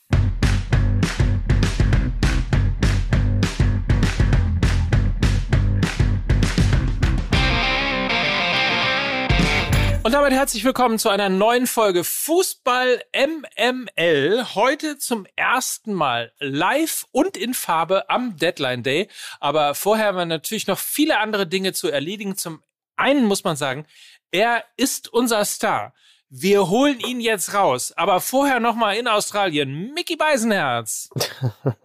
Und 10.03 10.13
damit 10.13 10.31
herzlich 10.31 10.63
willkommen 10.63 10.97
zu 10.97 11.09
einer 11.09 11.29
neuen 11.29 11.67
Folge 11.67 12.03
Fußball 12.03 13.03
MML. 13.15 14.55
Heute 14.55 14.97
zum 14.97 15.27
ersten 15.35 15.93
Mal 15.93 16.33
live 16.39 17.05
und 17.11 17.37
in 17.37 17.53
Farbe 17.53 18.09
am 18.09 18.35
Deadline 18.35 18.81
Day. 18.81 19.09
Aber 19.39 19.75
vorher 19.75 20.07
haben 20.07 20.17
wir 20.17 20.25
natürlich 20.25 20.65
noch 20.65 20.79
viele 20.79 21.19
andere 21.19 21.45
Dinge 21.45 21.73
zu 21.73 21.87
erledigen. 21.87 22.35
Zum 22.35 22.63
einen 22.95 23.25
muss 23.25 23.43
man 23.43 23.55
sagen, 23.55 23.85
er 24.31 24.63
ist 24.75 25.13
unser 25.13 25.45
Star. 25.45 25.93
Wir 26.29 26.67
holen 26.69 26.99
ihn 27.01 27.21
jetzt 27.21 27.53
raus. 27.53 27.93
Aber 27.95 28.21
vorher 28.21 28.59
nochmal 28.59 28.95
in 28.97 29.07
Australien. 29.07 29.93
Mickey 29.93 30.15
Beisenherz. 30.15 31.11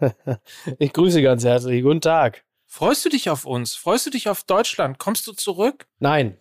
ich 0.79 0.95
grüße 0.95 1.21
ganz 1.21 1.45
herzlich. 1.45 1.83
Guten 1.83 2.01
Tag. 2.01 2.47
Freust 2.67 3.05
du 3.05 3.11
dich 3.11 3.29
auf 3.29 3.45
uns? 3.45 3.75
Freust 3.75 4.07
du 4.07 4.11
dich 4.11 4.31
auf 4.31 4.43
Deutschland? 4.45 4.99
Kommst 4.99 5.27
du 5.27 5.33
zurück? 5.33 5.87
Nein. 5.99 6.39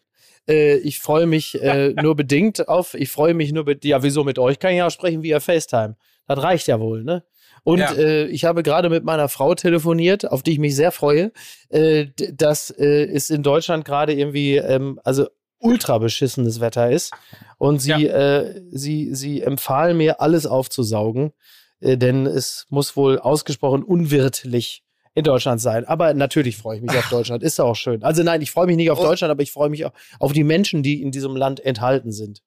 Äh, 0.47 0.77
ich 0.77 0.99
freue 0.99 1.25
mich 1.25 1.61
äh, 1.61 1.89
nur 2.01 2.15
bedingt 2.15 2.67
auf, 2.67 2.93
ich 2.93 3.11
freue 3.11 3.33
mich 3.33 3.51
nur, 3.51 3.65
ja, 3.83 4.03
wieso 4.03 4.23
mit 4.23 4.39
euch? 4.39 4.59
Kann 4.59 4.71
ich 4.71 4.77
ja 4.77 4.87
auch 4.87 4.91
sprechen 4.91 5.23
via 5.23 5.39
FaceTime. 5.39 5.95
Das 6.27 6.41
reicht 6.41 6.67
ja 6.67 6.79
wohl, 6.79 7.03
ne? 7.03 7.23
Und 7.63 7.79
ja. 7.79 7.93
äh, 7.93 8.27
ich 8.27 8.45
habe 8.45 8.61
gerade 8.61 8.89
mit 8.89 9.03
meiner 9.03 9.27
Frau 9.27 9.55
telefoniert, 9.55 10.31
auf 10.31 10.43
die 10.43 10.51
ich 10.51 10.59
mich 10.59 10.75
sehr 10.75 10.91
freue, 10.91 11.31
äh, 11.69 12.07
dass 12.31 12.69
äh, 12.69 13.05
es 13.05 13.31
in 13.31 13.41
Deutschland 13.41 13.85
gerade 13.85 14.13
irgendwie, 14.13 14.57
ähm, 14.57 14.99
also 15.03 15.27
ultra 15.59 15.97
beschissenes 15.97 16.59
Wetter 16.59 16.91
ist. 16.91 17.11
Und 17.57 17.79
sie, 17.79 18.05
ja. 18.05 18.41
äh, 18.41 18.61
sie, 18.69 19.15
sie 19.15 19.41
empfahl 19.41 19.95
mir, 19.95 20.21
alles 20.21 20.45
aufzusaugen, 20.45 21.33
äh, 21.79 21.97
denn 21.97 22.27
es 22.27 22.67
muss 22.69 22.95
wohl 22.95 23.17
ausgesprochen 23.17 23.81
unwirtlich 23.81 24.84
in 25.15 25.23
Deutschland 25.23 25.59
sein. 25.61 25.85
Aber 25.85 26.13
natürlich 26.13 26.57
freue 26.57 26.77
ich 26.77 26.83
mich 26.83 26.95
auf 26.95 27.09
Deutschland. 27.09 27.41
Ist 27.41 27.59
auch 27.59 27.75
schön. 27.75 28.03
Also 28.03 28.21
nein, 28.21 28.41
ich 28.41 28.51
freue 28.51 28.67
mich 28.67 28.75
nicht 28.75 28.91
auf. 28.91 28.99
Deutschland, 28.99 29.31
aber 29.31 29.41
ich 29.41 29.51
freue 29.51 29.69
mich 29.69 29.85
auf 30.19 30.33
die 30.33 30.43
Menschen, 30.43 30.83
die 30.83 31.01
in 31.01 31.11
diesem 31.11 31.35
Land 31.35 31.59
enthalten 31.65 32.11
sind. 32.11 32.41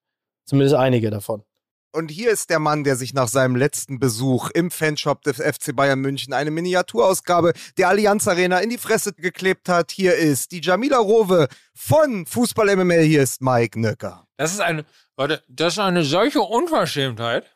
Zumindest 0.45 0.77
einige 0.77 1.11
davon. 1.11 1.43
Und 1.91 2.11
hier 2.11 2.31
ist 2.31 2.51
der 2.51 2.59
Mann, 2.59 2.85
der 2.85 2.97
sich 2.97 3.15
nach 3.15 3.29
seinem 3.29 3.57
letzten 3.57 3.99
Besuch 3.99 4.51
im 4.51 4.71
Fanshop 4.71 5.23
des 5.23 5.39
FC 5.39 5.75
Bayern 5.75 5.99
München 6.01 6.35
eine 6.35 6.51
Miniaturausgabe 6.51 7.55
der 7.79 7.89
Allianz 7.89 8.29
Arena 8.29 8.59
in 8.59 8.69
die 8.69 8.79
Fresse 8.79 9.15
geklebt 9.15 9.71
hat. 9.71 9.91
Hier 9.91 10.15
ist 10.15 10.53
die 10.53 10.61
Jamila 10.61 10.99
Rowe 10.99 11.49
von 11.75 12.27
Fußball 12.27 12.77
MML. 12.77 13.03
Hier 13.03 13.23
ist 13.23 13.41
Mike 13.41 13.81
Nöcker. 13.81 14.27
Das 14.37 14.53
ist 14.53 14.61
eine, 14.61 14.85
warte, 15.17 15.43
das 15.49 15.75
ist 15.75 15.79
eine 15.79 16.05
solche 16.05 16.41
Unverschämtheit. 16.41 17.47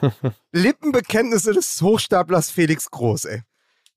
Lippenbekenntnisse 0.52 1.52
des 1.52 1.80
Hochstaplers 1.82 2.50
Felix 2.50 2.90
Groß, 2.90 3.26
ey. 3.26 3.42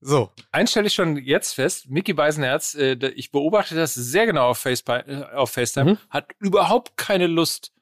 So. 0.01 0.31
Eins 0.51 0.71
stelle 0.71 0.87
ich 0.87 0.93
schon 0.93 1.17
jetzt 1.17 1.53
fest, 1.53 1.89
Mickey 1.89 2.13
Beisenherz, 2.13 2.73
äh, 2.75 2.95
ich 3.15 3.31
beobachte 3.31 3.75
das 3.75 3.93
sehr 3.93 4.25
genau 4.25 4.49
auf, 4.49 4.59
Face 4.59 4.83
äh, 4.87 5.23
auf 5.33 5.51
FaceTime, 5.51 5.91
mhm. 5.91 5.97
hat 6.09 6.27
überhaupt 6.39 6.95
keine 6.97 7.27
Lust 7.27 7.73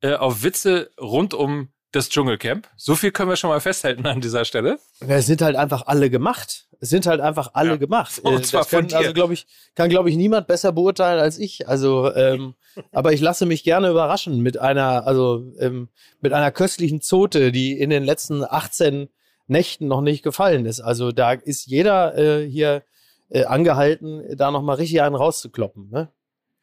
äh, 0.00 0.14
auf 0.14 0.42
Witze 0.42 0.90
rund 1.00 1.34
um 1.34 1.70
das 1.92 2.08
Dschungelcamp. 2.10 2.68
So 2.76 2.94
viel 2.94 3.10
können 3.10 3.30
wir 3.30 3.36
schon 3.36 3.50
mal 3.50 3.60
festhalten 3.60 4.06
an 4.06 4.20
dieser 4.20 4.44
Stelle. 4.44 4.78
Es 5.00 5.26
sind 5.26 5.40
halt 5.42 5.56
einfach 5.56 5.86
alle 5.86 6.10
gemacht. 6.10 6.68
Es 6.78 6.90
sind 6.90 7.06
halt 7.06 7.20
einfach 7.20 7.50
alle 7.54 7.70
ja. 7.70 7.76
gemacht. 7.76 8.18
Und 8.18 8.34
äh, 8.34 8.42
zwar 8.42 8.62
das 8.62 8.70
kann, 8.70 8.90
von 8.90 8.98
Also, 8.98 9.12
glaube 9.14 9.34
ich, 9.34 9.46
kann, 9.74 9.88
glaube 9.88 10.10
ich, 10.10 10.16
niemand 10.16 10.46
besser 10.46 10.72
beurteilen 10.72 11.20
als 11.20 11.38
ich. 11.38 11.66
Also, 11.68 12.14
ähm, 12.14 12.54
aber 12.92 13.12
ich 13.12 13.20
lasse 13.20 13.46
mich 13.46 13.64
gerne 13.64 13.88
überraschen 13.88 14.40
mit 14.42 14.58
einer, 14.58 15.06
also, 15.06 15.52
ähm, 15.58 15.88
mit 16.20 16.32
einer 16.32 16.50
köstlichen 16.50 17.00
Zote, 17.00 17.50
die 17.50 17.78
in 17.78 17.90
den 17.90 18.04
letzten 18.04 18.44
18 18.44 19.08
Nächten 19.46 19.86
noch 19.86 20.00
nicht 20.00 20.22
gefallen 20.22 20.66
ist. 20.66 20.80
Also, 20.80 21.12
da 21.12 21.32
ist 21.32 21.66
jeder 21.66 22.16
äh, 22.16 22.48
hier 22.48 22.82
äh, 23.28 23.44
angehalten, 23.44 24.36
da 24.36 24.50
nochmal 24.50 24.76
richtig 24.76 25.02
einen 25.02 25.14
rauszukloppen. 25.14 25.90
Ne? 25.90 26.08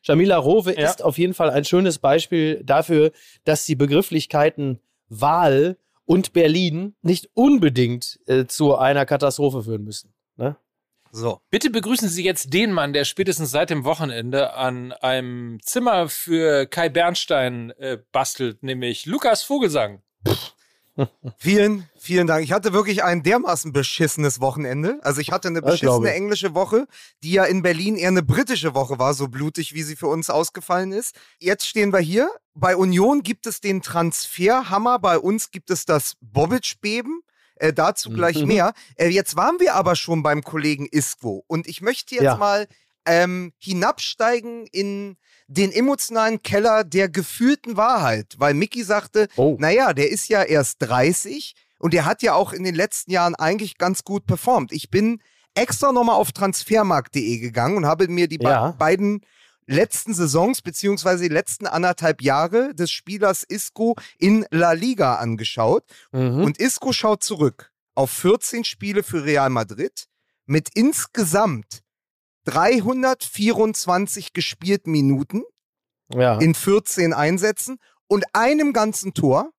Jamila 0.03 0.37
Rowe 0.37 0.73
ja. 0.77 0.89
ist 0.89 1.03
auf 1.03 1.17
jeden 1.17 1.33
Fall 1.33 1.49
ein 1.49 1.65
schönes 1.65 1.99
Beispiel 1.99 2.61
dafür, 2.63 3.11
dass 3.45 3.65
die 3.65 3.75
Begrifflichkeiten 3.75 4.79
Wahl 5.09 5.77
und 6.05 6.33
Berlin 6.33 6.95
nicht 7.01 7.29
unbedingt 7.33 8.19
äh, 8.25 8.45
zu 8.45 8.75
einer 8.75 9.05
Katastrophe 9.05 9.63
führen 9.63 9.83
müssen. 9.83 10.13
Ne? 10.35 10.57
So. 11.11 11.41
Bitte 11.49 11.69
begrüßen 11.69 12.09
Sie 12.09 12.23
jetzt 12.23 12.53
den 12.53 12.71
Mann, 12.71 12.91
der 12.91 13.05
spätestens 13.05 13.51
seit 13.51 13.69
dem 13.69 13.85
Wochenende 13.85 14.53
an 14.53 14.91
einem 14.93 15.59
Zimmer 15.61 16.09
für 16.09 16.65
Kai 16.65 16.89
Bernstein 16.89 17.71
äh, 17.77 17.99
bastelt, 18.11 18.63
nämlich 18.63 19.05
Lukas 19.05 19.43
Vogelsang. 19.43 20.01
Vielen, 21.37 21.89
vielen 21.97 22.27
Dank. 22.27 22.43
Ich 22.43 22.51
hatte 22.51 22.73
wirklich 22.73 23.03
ein 23.03 23.23
dermaßen 23.23 23.73
beschissenes 23.73 24.39
Wochenende. 24.39 24.99
Also 25.01 25.21
ich 25.21 25.31
hatte 25.31 25.47
eine 25.47 25.61
beschissene 25.61 26.13
englische 26.13 26.53
Woche, 26.53 26.87
die 27.23 27.31
ja 27.31 27.45
in 27.45 27.61
Berlin 27.61 27.95
eher 27.95 28.09
eine 28.09 28.23
britische 28.23 28.75
Woche 28.75 28.99
war, 28.99 29.13
so 29.13 29.27
blutig, 29.27 29.73
wie 29.73 29.83
sie 29.83 29.95
für 29.95 30.07
uns 30.07 30.29
ausgefallen 30.29 30.91
ist. 30.91 31.15
Jetzt 31.39 31.67
stehen 31.67 31.91
wir 31.93 31.99
hier. 31.99 32.29
Bei 32.53 32.75
Union 32.75 33.23
gibt 33.23 33.47
es 33.47 33.61
den 33.61 33.81
Transferhammer, 33.81 34.99
bei 34.99 35.17
uns 35.17 35.51
gibt 35.51 35.71
es 35.71 35.85
das 35.85 36.13
Bobic-Beben. 36.21 37.21
Äh, 37.55 37.71
dazu 37.71 38.09
gleich 38.09 38.43
mehr. 38.45 38.73
Äh, 38.95 39.09
jetzt 39.09 39.35
waren 39.35 39.59
wir 39.59 39.75
aber 39.75 39.95
schon 39.95 40.23
beim 40.23 40.43
Kollegen 40.43 40.87
Iskwo 40.87 41.43
und 41.47 41.67
ich 41.67 41.81
möchte 41.81 42.15
jetzt 42.15 42.23
ja. 42.23 42.35
mal 42.35 42.67
ähm, 43.05 43.53
hinabsteigen 43.57 44.67
in 44.67 45.17
den 45.47 45.71
emotionalen 45.71 46.41
Keller 46.41 46.83
der 46.83 47.09
gefühlten 47.09 47.77
Wahrheit, 47.77 48.35
weil 48.37 48.53
Mickey 48.53 48.83
sagte, 48.83 49.27
oh. 49.35 49.57
naja, 49.59 49.93
der 49.93 50.09
ist 50.09 50.29
ja 50.29 50.43
erst 50.43 50.77
30 50.79 51.55
und 51.79 51.93
der 51.93 52.05
hat 52.05 52.21
ja 52.23 52.33
auch 52.33 52.53
in 52.53 52.63
den 52.63 52.75
letzten 52.75 53.11
Jahren 53.11 53.35
eigentlich 53.35 53.77
ganz 53.77 54.03
gut 54.03 54.25
performt. 54.25 54.71
Ich 54.71 54.89
bin 54.89 55.21
extra 55.53 55.91
nochmal 55.91 56.15
auf 56.15 56.31
transfermarkt.de 56.31 57.39
gegangen 57.39 57.77
und 57.77 57.85
habe 57.85 58.07
mir 58.07 58.27
die 58.27 58.39
ja. 58.41 58.71
be 58.71 58.77
beiden 58.77 59.21
letzten 59.65 60.13
Saisons 60.13 60.61
beziehungsweise 60.61 61.23
die 61.23 61.33
letzten 61.33 61.67
anderthalb 61.67 62.21
Jahre 62.21 62.73
des 62.73 62.91
Spielers 62.91 63.43
Isco 63.43 63.95
in 64.17 64.45
La 64.51 64.73
Liga 64.73 65.15
angeschaut. 65.15 65.83
Mhm. 66.11 66.43
Und 66.43 66.57
Isco 66.57 66.91
schaut 66.91 67.23
zurück 67.23 67.71
auf 67.95 68.11
14 68.11 68.63
Spiele 68.63 69.03
für 69.03 69.23
Real 69.23 69.49
Madrid 69.49 70.07
mit 70.45 70.69
insgesamt 70.73 71.83
324 72.45 74.33
gespielten 74.33 74.91
Minuten 74.91 75.43
ja. 76.13 76.37
in 76.39 76.55
14 76.55 77.13
Einsätzen 77.13 77.79
und 78.07 78.25
einem 78.33 78.73
ganzen 78.73 79.13
Tor. 79.13 79.51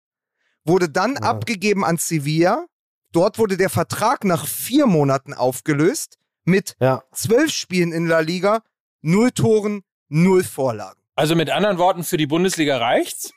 Wurde 0.64 0.88
dann 0.88 1.14
ja. 1.14 1.20
abgegeben 1.22 1.84
an 1.84 1.98
Sevilla. 1.98 2.66
Dort 3.12 3.38
wurde 3.38 3.56
der 3.56 3.70
Vertrag 3.70 4.24
nach 4.24 4.46
vier 4.46 4.86
Monaten 4.86 5.34
aufgelöst 5.34 6.18
mit 6.44 6.74
ja. 6.80 7.02
zwölf 7.12 7.50
Spielen 7.52 7.92
in 7.92 8.06
La 8.06 8.20
Liga, 8.20 8.62
null 9.02 9.30
Toren, 9.30 9.82
null 10.08 10.42
Vorlagen. 10.42 11.00
Also 11.14 11.36
mit 11.36 11.50
anderen 11.50 11.78
Worten, 11.78 12.02
für 12.02 12.16
die 12.16 12.26
Bundesliga 12.26 12.78
reicht's? 12.78 13.32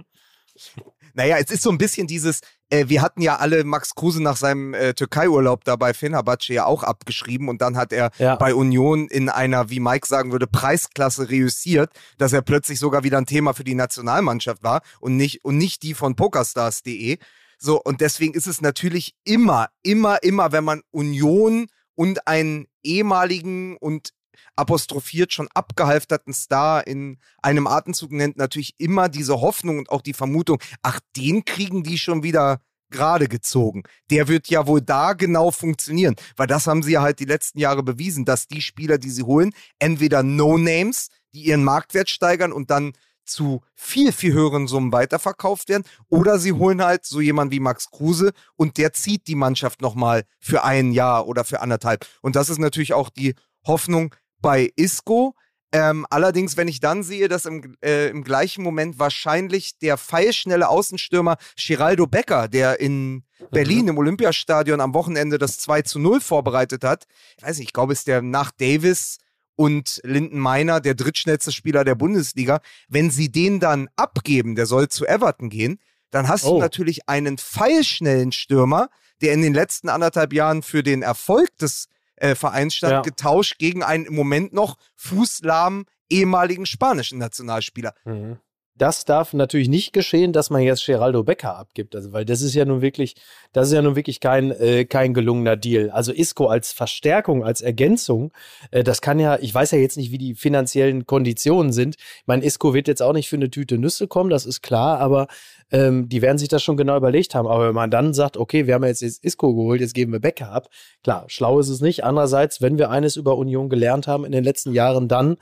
Naja, 1.14 1.36
es 1.38 1.50
ist 1.50 1.62
so 1.62 1.70
ein 1.70 1.78
bisschen 1.78 2.06
dieses, 2.06 2.40
äh, 2.70 2.88
wir 2.88 3.02
hatten 3.02 3.20
ja 3.22 3.36
alle 3.36 3.64
Max 3.64 3.94
Kruse 3.94 4.22
nach 4.22 4.36
seinem 4.36 4.74
äh, 4.74 4.94
Türkei-Urlaub 4.94 5.64
dabei 5.64 5.94
Fenerbahce 5.94 6.52
ja 6.52 6.66
auch 6.66 6.82
abgeschrieben 6.82 7.48
und 7.48 7.60
dann 7.62 7.76
hat 7.76 7.92
er 7.92 8.10
ja. 8.18 8.36
bei 8.36 8.54
Union 8.54 9.08
in 9.08 9.28
einer, 9.28 9.70
wie 9.70 9.80
Mike 9.80 10.06
sagen 10.06 10.32
würde, 10.32 10.46
Preisklasse 10.46 11.30
reüssiert, 11.30 11.90
dass 12.18 12.32
er 12.32 12.42
plötzlich 12.42 12.78
sogar 12.78 13.04
wieder 13.04 13.18
ein 13.18 13.26
Thema 13.26 13.54
für 13.54 13.64
die 13.64 13.74
Nationalmannschaft 13.74 14.62
war 14.62 14.82
und 15.00 15.16
nicht, 15.16 15.44
und 15.44 15.58
nicht 15.58 15.82
die 15.82 15.94
von 15.94 16.14
pokerstars.de. 16.14 17.18
So, 17.58 17.82
und 17.82 18.00
deswegen 18.00 18.34
ist 18.34 18.46
es 18.46 18.60
natürlich 18.60 19.14
immer, 19.24 19.68
immer, 19.82 20.22
immer, 20.22 20.52
wenn 20.52 20.64
man 20.64 20.82
Union 20.90 21.66
und 21.96 22.28
einen 22.28 22.68
ehemaligen 22.84 23.76
und 23.76 24.10
apostrophiert 24.56 25.32
schon 25.32 25.48
abgehalfterten 25.54 26.32
Star 26.32 26.86
in 26.86 27.18
einem 27.42 27.66
Atemzug 27.66 28.12
nennt, 28.12 28.36
natürlich 28.36 28.74
immer 28.78 29.08
diese 29.08 29.40
Hoffnung 29.40 29.78
und 29.78 29.90
auch 29.90 30.02
die 30.02 30.12
Vermutung, 30.12 30.58
ach, 30.82 31.00
den 31.16 31.44
kriegen 31.44 31.82
die 31.82 31.98
schon 31.98 32.22
wieder 32.22 32.60
gerade 32.90 33.28
gezogen. 33.28 33.82
Der 34.10 34.28
wird 34.28 34.48
ja 34.48 34.66
wohl 34.66 34.80
da 34.80 35.12
genau 35.12 35.50
funktionieren, 35.50 36.16
weil 36.36 36.46
das 36.46 36.66
haben 36.66 36.82
sie 36.82 36.92
ja 36.92 37.02
halt 37.02 37.20
die 37.20 37.26
letzten 37.26 37.58
Jahre 37.58 37.82
bewiesen, 37.82 38.24
dass 38.24 38.48
die 38.48 38.62
Spieler, 38.62 38.98
die 38.98 39.10
sie 39.10 39.24
holen, 39.24 39.52
entweder 39.78 40.22
No-Names, 40.22 41.08
die 41.34 41.44
ihren 41.44 41.64
Marktwert 41.64 42.08
steigern 42.08 42.52
und 42.52 42.70
dann 42.70 42.92
zu 43.28 43.60
viel, 43.74 44.10
viel 44.12 44.32
höheren 44.32 44.66
Summen 44.66 44.90
weiterverkauft 44.90 45.68
werden. 45.68 45.84
Oder 46.08 46.38
sie 46.38 46.52
holen 46.52 46.82
halt 46.82 47.04
so 47.04 47.20
jemanden 47.20 47.52
wie 47.52 47.60
Max 47.60 47.90
Kruse 47.90 48.32
und 48.56 48.78
der 48.78 48.92
zieht 48.92 49.26
die 49.26 49.34
Mannschaft 49.34 49.82
nochmal 49.82 50.24
für 50.40 50.64
ein 50.64 50.92
Jahr 50.92 51.28
oder 51.28 51.44
für 51.44 51.60
anderthalb. 51.60 52.06
Und 52.22 52.36
das 52.36 52.48
ist 52.48 52.58
natürlich 52.58 52.94
auch 52.94 53.10
die 53.10 53.34
Hoffnung, 53.66 54.14
bei 54.40 54.70
Isco. 54.76 55.34
Ähm, 55.70 56.06
allerdings, 56.08 56.56
wenn 56.56 56.68
ich 56.68 56.80
dann 56.80 57.02
sehe, 57.02 57.28
dass 57.28 57.44
im, 57.44 57.76
äh, 57.84 58.08
im 58.08 58.24
gleichen 58.24 58.62
Moment 58.62 58.98
wahrscheinlich 58.98 59.78
der 59.78 59.98
feilschnelle 59.98 60.68
Außenstürmer 60.68 61.36
Geraldo 61.56 62.06
Becker, 62.06 62.48
der 62.48 62.80
in 62.80 63.24
Berlin 63.50 63.82
mhm. 63.82 63.88
im 63.88 63.98
Olympiastadion 63.98 64.80
am 64.80 64.94
Wochenende 64.94 65.36
das 65.36 65.58
2 65.58 65.82
zu 65.82 65.98
0 65.98 66.20
vorbereitet 66.22 66.84
hat, 66.84 67.04
ich 67.36 67.44
weiß 67.44 67.58
nicht, 67.58 67.68
ich 67.68 67.72
glaube, 67.74 67.92
ist 67.92 68.06
der 68.06 68.22
nach 68.22 68.50
Davis 68.50 69.18
und 69.56 70.00
Linden 70.04 70.38
Meiner 70.38 70.80
der 70.80 70.94
drittschnellste 70.94 71.52
Spieler 71.52 71.84
der 71.84 71.96
Bundesliga. 71.96 72.60
Wenn 72.88 73.10
sie 73.10 73.30
den 73.30 73.60
dann 73.60 73.88
abgeben, 73.96 74.54
der 74.54 74.66
soll 74.66 74.88
zu 74.88 75.04
Everton 75.04 75.50
gehen, 75.50 75.80
dann 76.10 76.28
hast 76.28 76.44
oh. 76.44 76.54
du 76.54 76.60
natürlich 76.60 77.08
einen 77.08 77.36
feilschnellen 77.36 78.32
Stürmer, 78.32 78.88
der 79.20 79.34
in 79.34 79.42
den 79.42 79.52
letzten 79.52 79.88
anderthalb 79.88 80.32
Jahren 80.32 80.62
für 80.62 80.82
den 80.82 81.02
Erfolg 81.02 81.54
des 81.58 81.88
äh, 82.20 82.34
Vereinsstand 82.34 82.92
ja. 82.92 83.02
getauscht 83.02 83.58
gegen 83.58 83.82
einen 83.82 84.06
im 84.06 84.14
Moment 84.14 84.52
noch 84.52 84.76
fußlahmen 84.96 85.84
ehemaligen 86.10 86.66
spanischen 86.66 87.18
Nationalspieler. 87.18 87.94
Mhm. 88.04 88.38
das 88.78 89.04
darf 89.04 89.32
natürlich 89.32 89.68
nicht 89.68 89.92
geschehen, 89.92 90.32
dass 90.32 90.50
man 90.50 90.62
jetzt 90.62 90.86
Geraldo 90.86 91.24
Becker 91.24 91.56
abgibt. 91.56 91.96
Also, 91.96 92.12
weil 92.12 92.24
das 92.24 92.42
ist 92.42 92.54
ja 92.54 92.64
nun 92.64 92.80
wirklich, 92.80 93.16
das 93.52 93.68
ist 93.68 93.74
ja 93.74 93.82
nun 93.82 93.96
wirklich 93.96 94.20
kein, 94.20 94.52
äh, 94.52 94.84
kein 94.84 95.14
gelungener 95.14 95.56
Deal. 95.56 95.90
Also 95.90 96.12
Isco 96.12 96.46
als 96.46 96.72
Verstärkung, 96.72 97.44
als 97.44 97.60
Ergänzung, 97.60 98.32
äh, 98.70 98.84
das 98.84 99.00
kann 99.00 99.18
ja, 99.18 99.36
ich 99.40 99.52
weiß 99.52 99.72
ja 99.72 99.78
jetzt 99.78 99.96
nicht, 99.96 100.12
wie 100.12 100.18
die 100.18 100.34
finanziellen 100.36 101.06
Konditionen 101.06 101.72
sind. 101.72 101.96
Ich 101.96 102.26
meine, 102.26 102.44
Isco 102.44 102.72
wird 102.72 102.86
jetzt 102.86 103.02
auch 103.02 103.12
nicht 103.12 103.28
für 103.28 103.36
eine 103.36 103.50
Tüte 103.50 103.78
Nüsse 103.78 104.06
kommen, 104.06 104.30
das 104.30 104.46
ist 104.46 104.62
klar, 104.62 105.00
aber 105.00 105.26
ähm, 105.70 106.08
die 106.08 106.22
werden 106.22 106.38
sich 106.38 106.48
das 106.48 106.62
schon 106.62 106.76
genau 106.76 106.96
überlegt 106.96 107.34
haben. 107.34 107.46
Aber 107.46 107.68
wenn 107.68 107.74
man 107.74 107.90
dann 107.90 108.14
sagt, 108.14 108.36
okay, 108.36 108.66
wir 108.66 108.74
haben 108.74 108.84
jetzt 108.84 109.02
Isco 109.02 109.54
geholt, 109.54 109.80
jetzt 109.80 109.94
geben 109.94 110.12
wir 110.12 110.20
Becker 110.20 110.50
ab, 110.50 110.68
klar, 111.02 111.24
schlau 111.28 111.58
ist 111.58 111.68
es 111.68 111.80
nicht. 111.80 112.04
Andererseits, 112.04 112.60
wenn 112.60 112.78
wir 112.78 112.90
eines 112.90 113.16
über 113.16 113.36
Union 113.36 113.68
gelernt 113.68 114.06
haben 114.06 114.24
in 114.24 114.32
den 114.32 114.44
letzten 114.44 114.72
Jahren, 114.72 115.08
dann, 115.08 115.36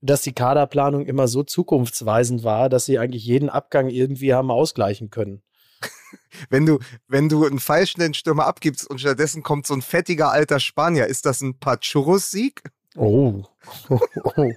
dass 0.00 0.22
die 0.22 0.32
Kaderplanung 0.32 1.06
immer 1.06 1.28
so 1.28 1.42
zukunftsweisend 1.42 2.44
war, 2.44 2.68
dass 2.68 2.84
sie 2.84 2.98
eigentlich 2.98 3.24
jeden 3.24 3.48
Abgang 3.48 3.88
irgendwie 3.88 4.34
haben 4.34 4.50
ausgleichen 4.50 5.10
können. 5.10 5.42
Wenn 6.50 6.66
du, 6.66 6.78
wenn 7.08 7.28
du 7.28 7.44
einen 7.44 7.58
feilschnellen 7.58 8.14
Stürmer 8.14 8.46
abgibst 8.46 8.88
und 8.88 9.00
stattdessen 9.00 9.42
kommt 9.42 9.66
so 9.66 9.74
ein 9.74 9.82
fettiger 9.82 10.30
alter 10.30 10.60
Spanier, 10.60 11.06
ist 11.06 11.26
das 11.26 11.40
ein 11.40 11.58
Pachurros-Sieg? 11.58 12.62
Oh. 12.96 13.42
oh, 13.88 14.00
oh. 14.36 14.52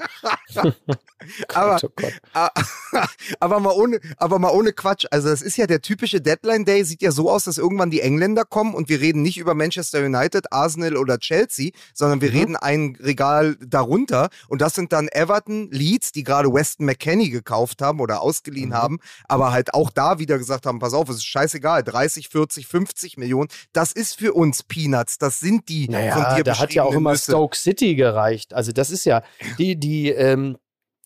aber, 1.53 1.79
oh 1.83 2.99
aber, 3.39 3.59
mal 3.59 3.73
ohne, 3.73 3.99
aber 4.17 4.39
mal 4.39 4.51
ohne 4.51 4.73
Quatsch. 4.73 5.05
Also, 5.11 5.29
das 5.29 5.41
ist 5.41 5.57
ja 5.57 5.67
der 5.67 5.81
typische 5.81 6.21
Deadline 6.21 6.65
Day, 6.65 6.83
sieht 6.83 7.01
ja 7.01 7.11
so 7.11 7.29
aus, 7.29 7.45
dass 7.45 7.57
irgendwann 7.57 7.89
die 7.89 8.01
Engländer 8.01 8.45
kommen 8.45 8.73
und 8.73 8.89
wir 8.89 9.01
reden 9.01 9.21
nicht 9.21 9.37
über 9.37 9.53
Manchester 9.53 10.03
United, 10.03 10.51
Arsenal 10.51 10.97
oder 10.97 11.19
Chelsea, 11.19 11.71
sondern 11.93 12.21
wir 12.21 12.31
mhm. 12.31 12.37
reden 12.37 12.55
ein 12.55 12.97
Regal 13.01 13.57
darunter 13.59 14.29
und 14.47 14.61
das 14.61 14.75
sind 14.75 14.93
dann 14.93 15.07
Everton, 15.09 15.69
Leeds, 15.71 16.11
die 16.11 16.23
gerade 16.23 16.53
Weston 16.53 16.85
McKenney 16.85 17.29
gekauft 17.29 17.81
haben 17.81 17.99
oder 17.99 18.21
ausgeliehen 18.21 18.69
mhm. 18.69 18.75
haben, 18.75 18.99
aber 19.27 19.51
halt 19.51 19.73
auch 19.73 19.89
da 19.89 20.19
wieder 20.19 20.37
gesagt 20.37 20.65
haben: 20.65 20.79
Pass 20.79 20.93
auf, 20.93 21.09
es 21.09 21.17
ist 21.17 21.25
scheißegal, 21.25 21.83
30, 21.83 22.29
40, 22.29 22.67
50 22.67 23.17
Millionen, 23.17 23.49
das 23.73 23.91
ist 23.91 24.17
für 24.17 24.33
uns 24.33 24.63
Peanuts, 24.63 25.17
das 25.17 25.39
sind 25.39 25.69
die 25.69 25.87
naja, 25.89 26.13
von 26.13 26.35
dir 26.35 26.43
da 26.43 26.59
hat 26.59 26.73
ja 26.73 26.83
auch 26.83 26.93
immer 26.93 27.11
Nüsse. 27.11 27.31
Stoke 27.31 27.57
City 27.57 27.95
gereicht. 27.95 28.53
Also, 28.53 28.71
das 28.71 28.91
ist 28.91 28.94
ja. 29.03 29.23
die, 29.57 29.77
die, 29.77 30.09
ähm, 30.09 30.57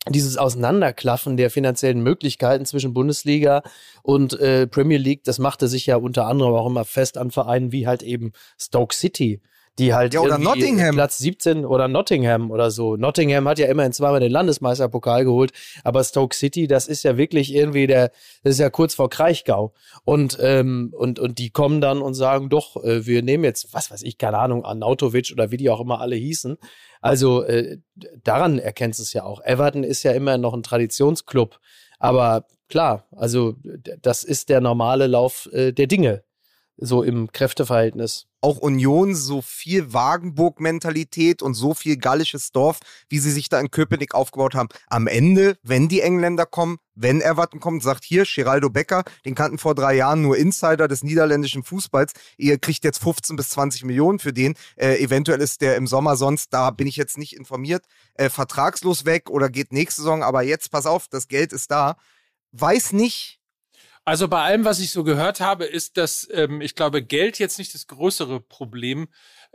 dieses 0.07 0.37
Auseinanderklaffen 0.37 1.37
der 1.37 1.49
finanziellen 1.49 2.01
Möglichkeiten 2.01 2.65
zwischen 2.65 2.93
Bundesliga 2.93 3.63
und 4.03 4.39
äh, 4.39 4.67
Premier 4.67 4.97
League, 4.97 5.23
das 5.23 5.39
machte 5.39 5.67
sich 5.67 5.85
ja 5.85 5.97
unter 5.97 6.25
anderem 6.27 6.53
auch 6.53 6.67
immer 6.67 6.85
fest 6.85 7.17
an 7.17 7.31
Vereinen 7.31 7.71
wie 7.71 7.87
halt 7.87 8.03
eben 8.03 8.31
Stoke 8.57 8.95
City, 8.95 9.41
die 9.79 9.93
halt 9.93 10.13
ja, 10.13 10.19
oder 10.19 10.37
Nottingham. 10.37 10.93
Platz 10.95 11.17
17 11.17 11.65
oder 11.65 11.87
Nottingham 11.87 12.51
oder 12.51 12.69
so. 12.69 12.97
Nottingham 12.97 13.47
hat 13.47 13.59
ja 13.59 13.67
immerhin 13.67 13.93
zweimal 13.93 14.19
den 14.19 14.31
Landesmeisterpokal 14.31 15.23
geholt, 15.23 15.51
aber 15.83 16.03
Stoke 16.03 16.35
City, 16.35 16.67
das 16.67 16.87
ist 16.87 17.03
ja 17.03 17.17
wirklich 17.17 17.53
irgendwie 17.53 17.87
der, 17.87 18.11
das 18.43 18.53
ist 18.53 18.59
ja 18.59 18.69
kurz 18.69 18.93
vor 18.93 19.09
Kraichgau. 19.09 19.73
Und, 20.03 20.37
ähm, 20.41 20.93
und, 20.95 21.19
und 21.19 21.39
die 21.39 21.49
kommen 21.49 21.81
dann 21.81 22.01
und 22.01 22.13
sagen, 22.13 22.49
doch, 22.49 22.83
äh, 22.83 23.05
wir 23.05 23.23
nehmen 23.23 23.43
jetzt, 23.43 23.73
was 23.73 23.89
weiß 23.89 24.03
ich, 24.03 24.17
keine 24.17 24.37
Ahnung, 24.37 24.65
Arnautovic 24.65 25.31
oder 25.31 25.51
wie 25.51 25.57
die 25.57 25.69
auch 25.69 25.79
immer 25.79 26.01
alle 26.01 26.15
hießen. 26.15 26.57
Also 27.01 27.43
äh, 27.43 27.77
daran 28.23 28.59
erkennst 28.59 28.99
du 28.99 29.03
es 29.03 29.13
ja 29.13 29.23
auch. 29.23 29.41
Everton 29.43 29.83
ist 29.83 30.03
ja 30.03 30.11
immer 30.11 30.37
noch 30.37 30.53
ein 30.53 30.63
Traditionsclub. 30.63 31.59
Aber 31.97 32.45
klar, 32.69 33.07
also 33.11 33.55
das 34.01 34.23
ist 34.23 34.49
der 34.49 34.61
normale 34.61 35.07
Lauf 35.07 35.49
äh, 35.51 35.71
der 35.71 35.87
Dinge, 35.87 36.23
so 36.81 37.03
im 37.03 37.31
Kräfteverhältnis 37.31 38.29
auch 38.41 38.57
Union 38.57 39.15
so 39.15 39.41
viel 39.41 39.93
Wagenburg-Mentalität 39.93 41.41
und 41.41 41.53
so 41.53 41.73
viel 41.73 41.97
gallisches 41.97 42.51
Dorf, 42.51 42.79
wie 43.09 43.19
sie 43.19 43.31
sich 43.31 43.49
da 43.49 43.59
in 43.59 43.71
Köpenick 43.71 44.15
aufgebaut 44.15 44.55
haben. 44.55 44.69
Am 44.87 45.07
Ende, 45.07 45.57
wenn 45.63 45.89
die 45.89 46.01
Engländer 46.01 46.45
kommen, 46.45 46.77
wenn 46.95 47.21
Everton 47.21 47.59
kommt, 47.59 47.83
sagt 47.83 48.03
hier 48.03 48.25
Geraldo 48.25 48.69
Becker, 48.69 49.03
den 49.25 49.35
kannten 49.35 49.57
vor 49.57 49.75
drei 49.75 49.95
Jahren 49.95 50.21
nur 50.21 50.37
Insider 50.37 50.87
des 50.87 51.03
niederländischen 51.03 51.63
Fußballs, 51.63 52.13
ihr 52.37 52.57
kriegt 52.57 52.83
jetzt 52.83 53.01
15 53.01 53.35
bis 53.35 53.49
20 53.49 53.83
Millionen 53.83 54.19
für 54.19 54.33
den. 54.33 54.55
Äh, 54.75 55.03
eventuell 55.03 55.41
ist 55.41 55.61
der 55.61 55.75
im 55.75 55.87
Sommer 55.87 56.15
sonst, 56.15 56.53
da 56.53 56.71
bin 56.71 56.87
ich 56.87 56.97
jetzt 56.97 57.17
nicht 57.17 57.35
informiert, 57.35 57.85
äh, 58.15 58.29
vertragslos 58.29 59.05
weg 59.05 59.29
oder 59.29 59.49
geht 59.49 59.73
nächste 59.73 60.01
Saison, 60.01 60.23
aber 60.23 60.43
jetzt 60.43 60.71
pass 60.71 60.85
auf, 60.85 61.07
das 61.07 61.27
Geld 61.27 61.53
ist 61.53 61.71
da. 61.71 61.95
Weiß 62.51 62.93
nicht, 62.93 63.38
also 64.09 64.27
bei 64.27 64.41
allem, 64.41 64.65
was 64.65 64.79
ich 64.79 64.89
so 64.89 65.03
gehört 65.03 65.39
habe, 65.39 65.65
ist, 65.65 65.97
dass 65.97 66.27
ähm, 66.33 66.61
ich 66.61 66.73
glaube, 66.73 67.03
Geld 67.03 67.37
jetzt 67.37 67.59
nicht 67.59 67.75
das 67.75 67.85
größere 67.85 68.39
Problem 68.39 69.07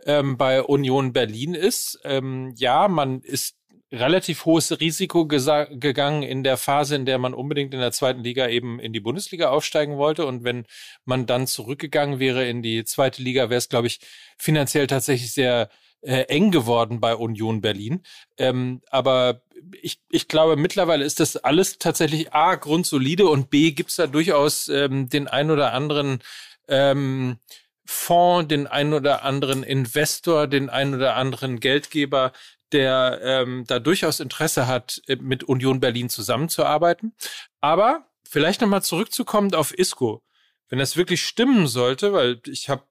ähm, 0.05 0.37
bei 0.37 0.63
Union 0.63 1.13
Berlin 1.13 1.55
ist. 1.55 1.99
Ähm, 2.05 2.55
ja, 2.57 2.87
man 2.87 3.21
ist 3.21 3.57
relativ 3.91 4.45
hohes 4.45 4.79
Risiko 4.79 5.27
gegangen 5.27 6.23
in 6.23 6.45
der 6.45 6.57
Phase, 6.57 6.95
in 6.95 7.05
der 7.05 7.19
man 7.19 7.35
unbedingt 7.35 7.75
in 7.75 7.81
der 7.81 7.91
zweiten 7.91 8.23
Liga 8.23 8.47
eben 8.49 8.79
in 8.79 8.93
die 8.93 9.01
Bundesliga 9.01 9.51
aufsteigen 9.51 9.97
wollte. 9.97 10.25
Und 10.25 10.45
wenn 10.45 10.67
man 11.05 11.27
dann 11.27 11.49
zurückgegangen 11.49 12.21
wäre 12.21 12.47
in 12.47 12.63
die 12.63 12.85
zweite 12.85 13.23
Liga, 13.23 13.51
wäre 13.51 13.59
es, 13.59 13.69
glaube 13.69 13.89
ich, 13.89 13.99
finanziell 14.39 14.87
tatsächlich 14.87 15.33
sehr 15.33 15.69
äh, 16.05 16.23
eng 16.29 16.51
geworden 16.51 17.01
bei 17.01 17.15
Union 17.15 17.61
Berlin. 17.61 18.03
Ähm, 18.39 18.83
aber 18.91 19.43
ich, 19.81 20.01
ich 20.11 20.29
glaube, 20.29 20.57
mittlerweile 20.57 21.05
ist 21.05 21.21
das 21.21 21.37
alles 21.37 21.79
tatsächlich 21.79 22.33
A, 22.33 22.55
grundsolide 22.55 23.27
und 23.27 23.51
B, 23.51 23.73
gibt's 23.73 23.97
da 23.97 24.07
durchaus 24.07 24.69
ähm, 24.69 25.09
den 25.09 25.29
ein 25.29 25.51
oder 25.51 25.73
anderen 25.73 26.21
ähm, 26.69 27.39
Fonds, 27.87 28.49
den 28.49 28.67
ein 28.67 28.93
oder 28.93 29.25
anderen 29.25 29.63
Investor, 29.63 30.47
den 30.47 30.71
ein 30.71 30.95
oder 30.95 31.17
anderen 31.17 31.61
Geldgeber, 31.61 32.33
der 32.73 33.21
ähm, 33.23 33.65
da 33.67 33.79
durchaus 33.79 34.21
Interesse 34.21 34.67
hat, 34.67 35.01
äh, 35.07 35.17
mit 35.17 35.45
Union 35.45 35.81
Berlin 35.81 36.09
zusammenzuarbeiten. 36.09 37.15
Aber 37.61 38.07
vielleicht 38.29 38.61
nochmal 38.61 38.83
zurückzukommen 38.83 39.55
auf 39.55 39.77
ISCO. 39.77 40.23
Wenn 40.69 40.79
das 40.79 40.97
wirklich 40.97 41.23
stimmen 41.23 41.67
sollte, 41.67 42.13
weil 42.13 42.41
ich 42.47 42.69
habe 42.69 42.85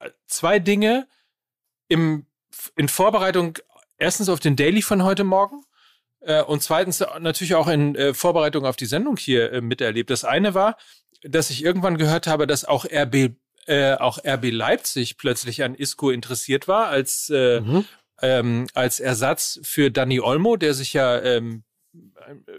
äh, 0.00 0.10
zwei 0.26 0.58
Dinge 0.58 1.06
im 1.88 2.26
in 2.76 2.88
Vorbereitung 2.88 3.58
erstens 3.98 4.28
auf 4.28 4.40
den 4.40 4.56
Daily 4.56 4.82
von 4.82 5.02
heute 5.02 5.24
Morgen 5.24 5.64
äh, 6.20 6.42
und 6.42 6.62
zweitens 6.62 7.04
natürlich 7.20 7.54
auch 7.54 7.68
in 7.68 7.94
äh, 7.94 8.14
Vorbereitung 8.14 8.66
auf 8.66 8.76
die 8.76 8.86
Sendung 8.86 9.16
hier 9.16 9.52
äh, 9.52 9.60
miterlebt. 9.60 10.10
Das 10.10 10.24
eine 10.24 10.54
war, 10.54 10.76
dass 11.22 11.50
ich 11.50 11.64
irgendwann 11.64 11.98
gehört 11.98 12.26
habe, 12.26 12.46
dass 12.46 12.64
auch 12.64 12.84
RB 12.84 13.32
äh, 13.66 13.94
auch 13.94 14.18
RB 14.24 14.50
Leipzig 14.50 15.16
plötzlich 15.16 15.62
an 15.62 15.74
Isco 15.74 16.10
interessiert 16.10 16.68
war 16.68 16.88
als 16.88 17.30
äh, 17.30 17.60
mhm. 17.60 17.84
ähm, 18.20 18.66
als 18.74 19.00
Ersatz 19.00 19.58
für 19.62 19.90
Danny 19.90 20.20
Olmo, 20.20 20.56
der 20.56 20.74
sich 20.74 20.92
ja 20.92 21.20
ähm, 21.20 21.64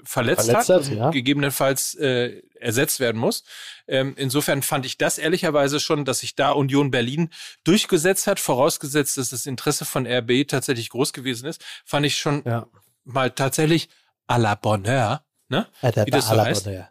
verletzt, 0.04 0.45
verletzt 0.45 0.69
hat, 0.69 0.88
ja. 0.89 1.10
gegebenenfalls 1.10 1.95
äh, 1.95 2.41
ersetzt 2.60 3.00
werden 3.00 3.19
muss. 3.19 3.43
Ähm, 3.88 4.13
insofern 4.17 4.62
fand 4.62 4.86
ich 4.86 4.98
das 4.98 5.17
ehrlicherweise 5.17 5.80
schon, 5.80 6.06
dass 6.06 6.19
sich 6.19 6.36
da 6.36 6.52
Union 6.52 6.91
Berlin 6.91 7.30
durchgesetzt 7.63 8.28
hat, 8.28 8.39
vorausgesetzt, 8.39 9.17
dass 9.17 9.30
das 9.30 9.45
Interesse 9.45 9.86
von 9.86 10.08
RB 10.08 10.48
tatsächlich 10.48 10.89
groß 10.89 11.13
gewesen 11.13 11.48
ist, 11.48 11.63
fand 11.84 12.06
ich 12.06 12.17
schon 12.17 12.43
ja. 12.45 12.67
mal 13.04 13.32
tatsächlich 13.32 13.89
à 14.28 14.38
la 14.38 14.56
Bonheur, 14.56 15.24
ne? 15.50 15.67
Wie 15.82 16.12
das 16.12 16.28
so 16.28 16.41
heißt. 16.41 16.65
Bonheur. 16.65 16.89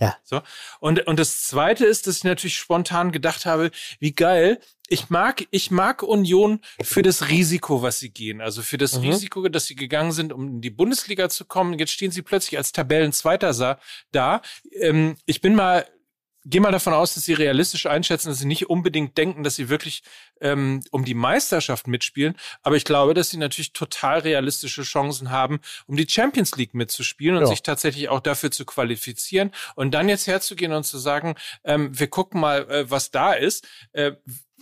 Ja. 0.00 0.16
So. 0.24 0.42
Und, 0.80 1.06
und 1.06 1.18
das 1.18 1.44
zweite 1.44 1.86
ist, 1.86 2.06
dass 2.06 2.18
ich 2.18 2.24
natürlich 2.24 2.56
spontan 2.56 3.12
gedacht 3.12 3.46
habe, 3.46 3.70
wie 3.98 4.12
geil. 4.12 4.60
Ich 4.88 5.10
mag, 5.10 5.46
ich 5.50 5.70
mag 5.70 6.02
Union 6.02 6.60
für 6.82 7.02
das 7.02 7.28
Risiko, 7.28 7.82
was 7.82 7.98
sie 7.98 8.10
gehen. 8.10 8.40
Also 8.40 8.62
für 8.62 8.78
das 8.78 8.98
mhm. 8.98 9.08
Risiko, 9.08 9.48
dass 9.48 9.66
sie 9.66 9.74
gegangen 9.74 10.12
sind, 10.12 10.32
um 10.32 10.46
in 10.48 10.60
die 10.60 10.70
Bundesliga 10.70 11.28
zu 11.28 11.44
kommen. 11.44 11.78
Jetzt 11.78 11.92
stehen 11.92 12.12
sie 12.12 12.22
plötzlich 12.22 12.56
als 12.56 12.72
Tabellenzweiter 12.72 13.78
da. 14.12 14.42
Ähm, 14.72 15.16
ich 15.24 15.40
bin 15.40 15.54
mal 15.54 15.86
gehe 16.46 16.60
mal 16.60 16.70
davon 16.70 16.94
aus, 16.94 17.14
dass 17.14 17.24
sie 17.24 17.34
realistisch 17.34 17.86
einschätzen, 17.86 18.28
dass 18.28 18.38
sie 18.38 18.46
nicht 18.46 18.70
unbedingt 18.70 19.18
denken, 19.18 19.42
dass 19.42 19.56
sie 19.56 19.68
wirklich 19.68 20.02
ähm, 20.40 20.80
um 20.90 21.04
die 21.04 21.14
Meisterschaft 21.14 21.88
mitspielen. 21.88 22.36
Aber 22.62 22.76
ich 22.76 22.84
glaube, 22.84 23.14
dass 23.14 23.30
sie 23.30 23.36
natürlich 23.36 23.72
total 23.72 24.20
realistische 24.20 24.82
Chancen 24.82 25.30
haben, 25.30 25.60
um 25.86 25.96
die 25.96 26.08
Champions 26.08 26.56
League 26.56 26.72
mitzuspielen 26.72 27.36
und 27.36 27.42
ja. 27.42 27.48
sich 27.48 27.62
tatsächlich 27.62 28.08
auch 28.08 28.20
dafür 28.20 28.52
zu 28.52 28.64
qualifizieren. 28.64 29.50
Und 29.74 29.92
dann 29.92 30.08
jetzt 30.08 30.26
herzugehen 30.28 30.72
und 30.72 30.84
zu 30.84 30.98
sagen, 30.98 31.34
ähm, 31.64 31.98
wir 31.98 32.06
gucken 32.06 32.40
mal, 32.40 32.70
äh, 32.70 32.90
was 32.90 33.10
da 33.10 33.32
ist. 33.32 33.66
Äh, 33.92 34.12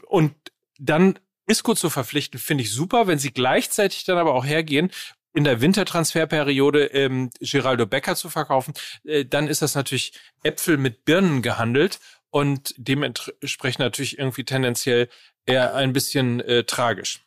und 0.06 0.34
dann 0.78 1.18
Isco 1.46 1.74
zu 1.74 1.90
verpflichten, 1.90 2.40
finde 2.40 2.64
ich 2.64 2.72
super, 2.72 3.06
wenn 3.06 3.18
sie 3.18 3.30
gleichzeitig 3.30 4.04
dann 4.04 4.16
aber 4.16 4.34
auch 4.34 4.46
hergehen 4.46 4.90
in 5.34 5.44
der 5.44 5.60
Wintertransferperiode 5.60 6.86
ähm, 6.86 7.30
Geraldo 7.40 7.86
Becker 7.86 8.14
zu 8.14 8.30
verkaufen, 8.30 8.72
äh, 9.04 9.24
dann 9.24 9.48
ist 9.48 9.62
das 9.62 9.74
natürlich 9.74 10.12
Äpfel 10.42 10.78
mit 10.78 11.04
Birnen 11.04 11.42
gehandelt 11.42 11.98
und 12.30 12.74
dementsprechend 12.78 13.80
natürlich 13.80 14.18
irgendwie 14.18 14.44
tendenziell 14.44 15.08
eher 15.44 15.74
ein 15.74 15.92
bisschen 15.92 16.40
äh, 16.40 16.64
tragisch. 16.64 17.20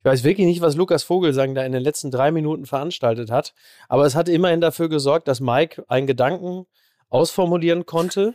Ich 0.00 0.04
weiß 0.04 0.24
wirklich 0.24 0.46
nicht, 0.46 0.60
was 0.60 0.76
Lukas 0.76 1.02
Vogelsang 1.02 1.54
da 1.54 1.64
in 1.64 1.72
den 1.72 1.82
letzten 1.82 2.10
drei 2.10 2.30
Minuten 2.30 2.66
veranstaltet 2.66 3.30
hat, 3.30 3.54
aber 3.88 4.04
es 4.04 4.14
hat 4.14 4.28
immerhin 4.28 4.60
dafür 4.60 4.88
gesorgt, 4.88 5.28
dass 5.28 5.40
Mike 5.40 5.84
einen 5.88 6.06
Gedanken 6.06 6.66
ausformulieren 7.08 7.86
konnte. 7.86 8.34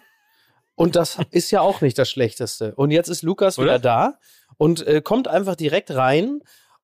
Und 0.75 0.95
das 0.95 1.19
ist 1.31 1.51
ja 1.51 1.61
auch 1.61 1.81
nicht 1.81 1.97
das 1.97 2.09
Schlechteste. 2.09 2.73
Und 2.75 2.91
jetzt 2.91 3.09
ist 3.09 3.21
Lukas 3.21 3.57
Oder? 3.57 3.65
wieder 3.65 3.79
da 3.79 4.19
und 4.57 4.85
äh, 4.87 5.01
kommt 5.01 5.27
einfach 5.27 5.55
direkt 5.55 5.91
rein 5.91 6.41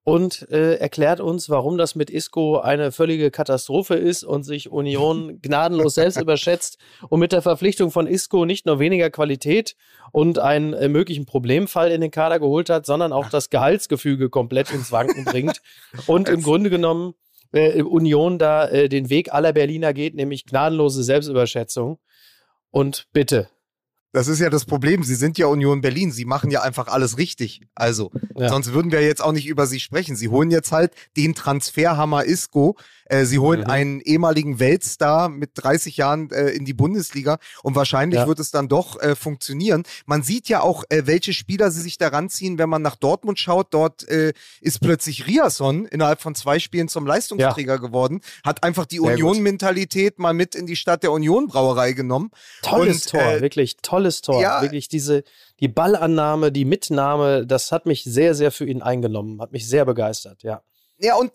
und 0.10 0.50
äh, 0.50 0.78
erklärt 0.78 1.20
uns, 1.20 1.52
warum 1.52 1.78
das 1.78 1.94
mit 1.94 2.10
Isco 2.10 2.58
eine 2.58 2.92
völlige 2.92 3.30
Katastrophe 3.30 3.94
ist 3.94 4.24
und 4.24 4.42
sich 4.42 4.72
Union 4.72 5.40
gnadenlos 5.44 5.94
selbst 5.94 6.20
überschätzt 6.20 6.80
und 7.10 7.20
mit 7.20 7.32
der 7.32 7.44
Verpflichtung 7.44 7.92
von 7.92 8.08
Isco 8.08 8.44
nicht 8.44 8.66
nur 8.66 8.80
weniger 8.80 9.12
Qualität 9.12 9.76
und 10.12 10.40
einen 10.40 10.74
äh, 10.74 10.90
möglichen 10.90 11.28
Problemfall 11.28 11.92
in 11.92 12.02
den 12.02 12.10
Kader 12.10 12.40
geholt 12.40 12.72
hat, 12.72 12.88
sondern 12.88 13.14
auch 13.14 13.30
das 13.30 13.52
Gehaltsgefüge 13.52 14.32
komplett 14.32 14.72
ins 14.72 14.92
Wanken 14.92 15.26
bringt 15.26 15.62
und 16.08 16.28
im 16.28 16.42
Grunde 16.42 16.72
genommen 16.72 17.14
äh, 17.52 17.84
Union 17.84 18.40
da 18.40 18.68
äh, 18.68 18.90
den 18.90 19.12
Weg 19.12 19.32
aller 19.32 19.54
Berliner 19.54 19.94
geht, 19.94 20.16
nämlich 20.16 20.48
gnadenlose 20.48 21.04
Selbstüberschätzung. 21.04 22.00
Und 22.72 23.06
bitte, 23.14 23.48
das 24.12 24.28
ist 24.28 24.40
ja 24.40 24.50
das 24.50 24.66
Problem. 24.66 25.04
Sie 25.04 25.16
sind 25.16 25.38
ja 25.38 25.48
Union 25.48 25.82
Berlin. 25.82 26.12
Sie 26.12 26.26
machen 26.26 26.50
ja 26.50 26.62
einfach 26.62 26.88
alles 26.88 27.18
richtig. 27.18 27.62
Also, 27.76 28.12
ja. 28.36 28.50
sonst 28.50 28.74
würden 28.74 28.92
wir 28.92 29.02
jetzt 29.02 29.24
auch 29.24 29.32
nicht 29.32 29.48
über 29.48 29.68
sie 29.68 29.80
sprechen. 29.80 30.16
Sie 30.16 30.30
holen 30.30 30.50
jetzt 30.50 30.72
halt 30.72 30.94
den 31.16 31.36
Transferhammer 31.36 32.26
Isco, 32.26 32.76
äh, 33.10 33.26
sie 33.26 33.40
holen 33.40 33.62
mhm. 33.62 33.70
einen 33.70 34.02
ehemaligen 34.02 34.60
Weltstar 34.60 35.30
mit 35.30 35.52
30 35.56 35.98
Jahren 35.98 36.32
äh, 36.32 36.50
in 36.50 36.64
die 36.64 36.74
Bundesliga 36.74 37.38
und 37.64 37.76
wahrscheinlich 37.76 38.22
ja. 38.22 38.28
wird 38.28 38.40
es 38.40 38.52
dann 38.52 38.68
doch 38.68 39.00
äh, 39.02 39.16
funktionieren. 39.16 39.84
Man 40.06 40.24
sieht 40.24 40.48
ja 40.48 40.62
auch, 40.62 40.84
äh, 40.90 41.04
welche 41.06 41.34
Spieler 41.34 41.72
sie 41.72 41.82
sich 41.82 41.98
da 41.98 42.08
ranziehen, 42.08 42.58
wenn 42.58 42.70
man 42.70 42.82
nach 42.82 42.96
Dortmund 42.96 43.40
schaut. 43.40 43.68
Dort 43.74 44.08
äh, 44.08 44.34
ist 44.62 44.80
plötzlich 44.80 45.28
Riasson 45.28 45.86
innerhalb 45.86 46.22
von 46.22 46.36
zwei 46.36 46.60
Spielen 46.60 46.88
zum 46.88 47.06
Leistungsträger 47.06 47.74
ja. 47.74 47.80
geworden, 47.80 48.22
hat 48.44 48.64
einfach 48.64 48.86
die 48.86 49.00
Union-Mentalität 49.00 50.20
mal 50.20 50.34
mit 50.34 50.56
in 50.56 50.66
die 50.66 50.76
Stadt 50.76 51.04
der 51.04 51.12
Union-Brauerei 51.12 51.94
genommen. 51.94 52.32
Tolles 52.62 53.08
und, 53.08 53.12
Tor, 53.20 53.42
wirklich 53.42 53.78
tolles 53.78 54.22
Tor. 54.22 54.42
Ja, 54.42 54.62
wirklich 54.62 54.88
diese 54.88 55.24
die 55.60 55.68
Ballannahme, 55.68 56.52
die 56.52 56.66
Mitnahme, 56.66 57.46
das 57.46 57.72
hat 57.72 57.86
mich 57.86 58.04
sehr, 58.04 58.34
sehr 58.34 58.52
für 58.52 58.66
ihn 58.66 58.82
eingenommen, 58.82 59.42
hat 59.42 59.52
mich 59.52 59.68
sehr 59.68 59.86
begeistert, 59.86 60.44
ja. 60.44 60.62
Ja, 61.00 61.16
und, 61.16 61.32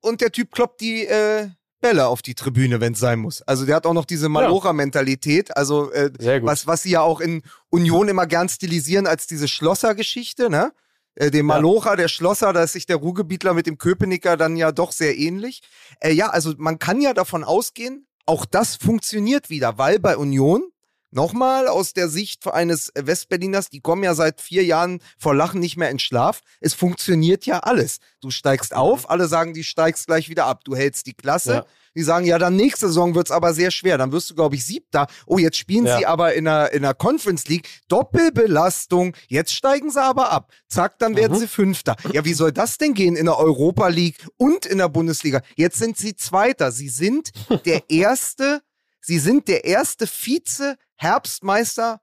und 0.00 0.20
der 0.20 0.32
Typ 0.32 0.52
kloppt 0.52 0.80
die 0.80 1.06
äh, 1.06 1.48
Bälle 1.80 2.08
auf 2.08 2.22
die 2.22 2.34
Tribüne, 2.34 2.80
wenn 2.80 2.94
es 2.94 2.98
sein 2.98 3.20
muss. 3.20 3.42
Also 3.42 3.64
der 3.64 3.76
hat 3.76 3.86
auch 3.86 3.92
noch 3.92 4.04
diese 4.04 4.28
Malocha-Mentalität, 4.28 5.56
also 5.56 5.92
äh, 5.92 6.10
was, 6.42 6.66
was 6.66 6.82
sie 6.82 6.90
ja 6.90 7.02
auch 7.02 7.20
in 7.20 7.42
Union 7.70 8.08
immer 8.08 8.26
gern 8.26 8.48
stilisieren 8.48 9.06
als 9.06 9.26
diese 9.26 9.48
Schlosser-Geschichte, 9.48 10.50
ne? 10.50 10.72
Äh, 11.14 11.30
dem 11.30 11.46
Malocha, 11.46 11.96
der 11.96 12.08
Schlosser, 12.08 12.52
da 12.52 12.62
ist 12.62 12.72
sich 12.72 12.86
der 12.86 12.96
Ruhrgebietler 12.96 13.54
mit 13.54 13.66
dem 13.66 13.78
Köpenicker 13.78 14.36
dann 14.36 14.56
ja 14.56 14.72
doch 14.72 14.92
sehr 14.92 15.16
ähnlich. 15.18 15.62
Äh, 16.00 16.12
ja, 16.12 16.28
also 16.30 16.54
man 16.58 16.78
kann 16.78 17.00
ja 17.00 17.14
davon 17.14 17.44
ausgehen, 17.44 18.06
auch 18.26 18.44
das 18.44 18.76
funktioniert 18.76 19.50
wieder, 19.50 19.78
weil 19.78 19.98
bei 19.98 20.16
Union 20.16 20.70
Nochmal 21.10 21.68
aus 21.68 21.94
der 21.94 22.08
Sicht 22.08 22.46
eines 22.46 22.92
Westberliners, 22.94 23.70
die 23.70 23.80
kommen 23.80 24.04
ja 24.04 24.14
seit 24.14 24.42
vier 24.42 24.64
Jahren 24.64 25.00
vor 25.18 25.34
Lachen 25.34 25.58
nicht 25.58 25.78
mehr 25.78 25.90
in 25.90 25.98
Schlaf. 25.98 26.40
Es 26.60 26.74
funktioniert 26.74 27.46
ja 27.46 27.60
alles. 27.60 27.98
Du 28.20 28.30
steigst 28.30 28.74
auf, 28.74 29.04
mhm. 29.04 29.10
alle 29.10 29.28
sagen, 29.28 29.54
du 29.54 29.62
steigst 29.62 30.06
gleich 30.06 30.28
wieder 30.28 30.44
ab. 30.44 30.64
Du 30.64 30.76
hältst 30.76 31.06
die 31.06 31.14
Klasse. 31.14 31.52
Ja. 31.52 31.66
Die 31.94 32.02
sagen, 32.02 32.26
ja, 32.26 32.38
dann 32.38 32.54
nächste 32.54 32.88
Saison 32.88 33.14
wird 33.14 33.28
es 33.28 33.30
aber 33.30 33.54
sehr 33.54 33.70
schwer. 33.70 33.96
Dann 33.96 34.12
wirst 34.12 34.28
du, 34.28 34.34
glaube 34.34 34.54
ich, 34.54 34.64
siebter. 34.64 35.06
Oh, 35.26 35.38
jetzt 35.38 35.56
spielen 35.56 35.86
ja. 35.86 35.98
sie 35.98 36.06
aber 36.06 36.34
in 36.34 36.44
der, 36.44 36.72
in 36.72 36.82
der 36.82 36.94
Conference 36.94 37.48
League. 37.48 37.68
Doppelbelastung. 37.88 39.16
Jetzt 39.28 39.54
steigen 39.54 39.90
sie 39.90 40.02
aber 40.02 40.30
ab. 40.30 40.52
Zack, 40.68 40.98
dann 40.98 41.16
werden 41.16 41.32
mhm. 41.32 41.40
sie 41.40 41.48
Fünfter. 41.48 41.96
Ja, 42.12 42.24
wie 42.24 42.34
soll 42.34 42.52
das 42.52 42.76
denn 42.76 42.92
gehen 42.92 43.16
in 43.16 43.24
der 43.24 43.38
Europa 43.38 43.88
League 43.88 44.28
und 44.36 44.66
in 44.66 44.78
der 44.78 44.90
Bundesliga? 44.90 45.40
Jetzt 45.56 45.78
sind 45.78 45.96
sie 45.96 46.14
Zweiter. 46.14 46.70
Sie 46.70 46.90
sind 46.90 47.30
der 47.64 47.88
erste, 47.88 48.60
sie 49.00 49.18
sind 49.18 49.48
der 49.48 49.64
erste 49.64 50.06
Vize 50.06 50.76
Herbstmeister 50.98 52.00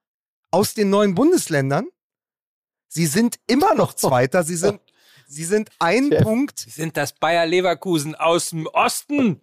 aus 0.51 0.73
den 0.73 0.89
neuen 0.89 1.15
Bundesländern. 1.15 1.87
Sie 2.87 3.05
sind 3.05 3.37
immer 3.47 3.75
noch 3.75 3.93
Zweiter. 3.95 4.43
Sie 4.43 4.55
sind, 4.55 4.79
sie 5.27 5.43
sind 5.43 5.69
ein 5.79 6.09
Chef. 6.09 6.23
Punkt. 6.23 6.59
Sie 6.59 6.69
sind 6.69 6.97
das 6.97 7.13
Bayer 7.13 7.45
Leverkusen 7.45 8.15
aus 8.15 8.49
dem 8.49 8.67
Osten. 8.67 9.41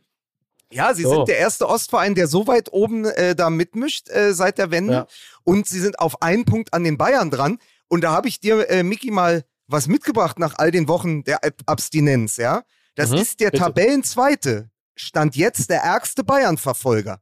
Ja, 0.73 0.95
sie 0.95 1.03
so. 1.03 1.17
sind 1.17 1.29
der 1.29 1.39
erste 1.39 1.69
Ostverein, 1.69 2.15
der 2.15 2.27
so 2.27 2.47
weit 2.47 2.73
oben 2.73 3.05
äh, 3.05 3.37
da 3.37 3.51
mitmischt 3.51 4.09
äh, 4.09 4.33
seit 4.33 4.57
der 4.57 4.71
Wende. 4.71 4.93
Ja. 4.95 5.07
Und 5.45 5.67
sie 5.67 5.81
sind 5.81 5.99
auf 5.99 6.23
einen 6.23 6.47
Punkt 6.47 6.73
an 6.73 6.83
den 6.83 6.97
Bayern 6.97 7.31
dran. 7.31 7.59
Und 7.89 8.03
da 8.03 8.13
habe 8.13 8.29
ich 8.29 8.41
dir, 8.41 8.71
äh, 8.71 8.83
Miki, 8.83 9.11
mal 9.11 9.45
was 9.67 9.87
mitgebracht 9.87 10.39
nach 10.39 10.55
all 10.57 10.71
den 10.71 10.89
Wochen 10.89 11.25
der 11.25 11.45
Ab 11.45 11.55
Abstinenz, 11.67 12.39
ja. 12.39 12.63
Das 12.95 13.11
mhm, 13.11 13.19
ist 13.19 13.41
der 13.41 13.51
bitte. 13.51 13.65
Tabellenzweite. 13.65 14.71
Stand 14.95 15.37
jetzt 15.37 15.71
der 15.71 15.83
ärgste 15.83 16.25
Bayern-Verfolger. 16.25 17.21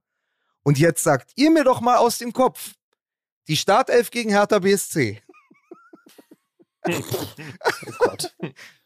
Und 0.62 0.79
jetzt 0.79 1.03
sagt 1.03 1.33
ihr 1.37 1.51
mir 1.51 1.64
doch 1.64 1.81
mal 1.81 1.96
aus 1.96 2.18
dem 2.18 2.33
Kopf, 2.33 2.75
die 3.49 3.57
Startelf 3.57 4.11
gegen 4.11 4.31
Hertha 4.31 4.59
BSC. 4.59 5.23
oh 6.88 7.92
Gott. 7.99 8.35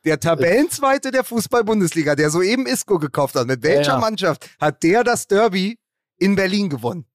Der 0.04 0.20
Tabellenzweite 0.20 1.10
der 1.10 1.24
Fußball-Bundesliga, 1.24 2.14
der 2.14 2.30
soeben 2.30 2.66
Isco 2.66 2.98
gekauft 2.98 3.34
hat. 3.34 3.46
Mit 3.46 3.62
welcher 3.62 3.82
ja, 3.82 3.94
ja. 3.94 3.98
Mannschaft 3.98 4.48
hat 4.60 4.82
der 4.82 5.04
das 5.04 5.26
Derby 5.26 5.78
in 6.18 6.34
Berlin 6.36 6.68
gewonnen? 6.68 7.06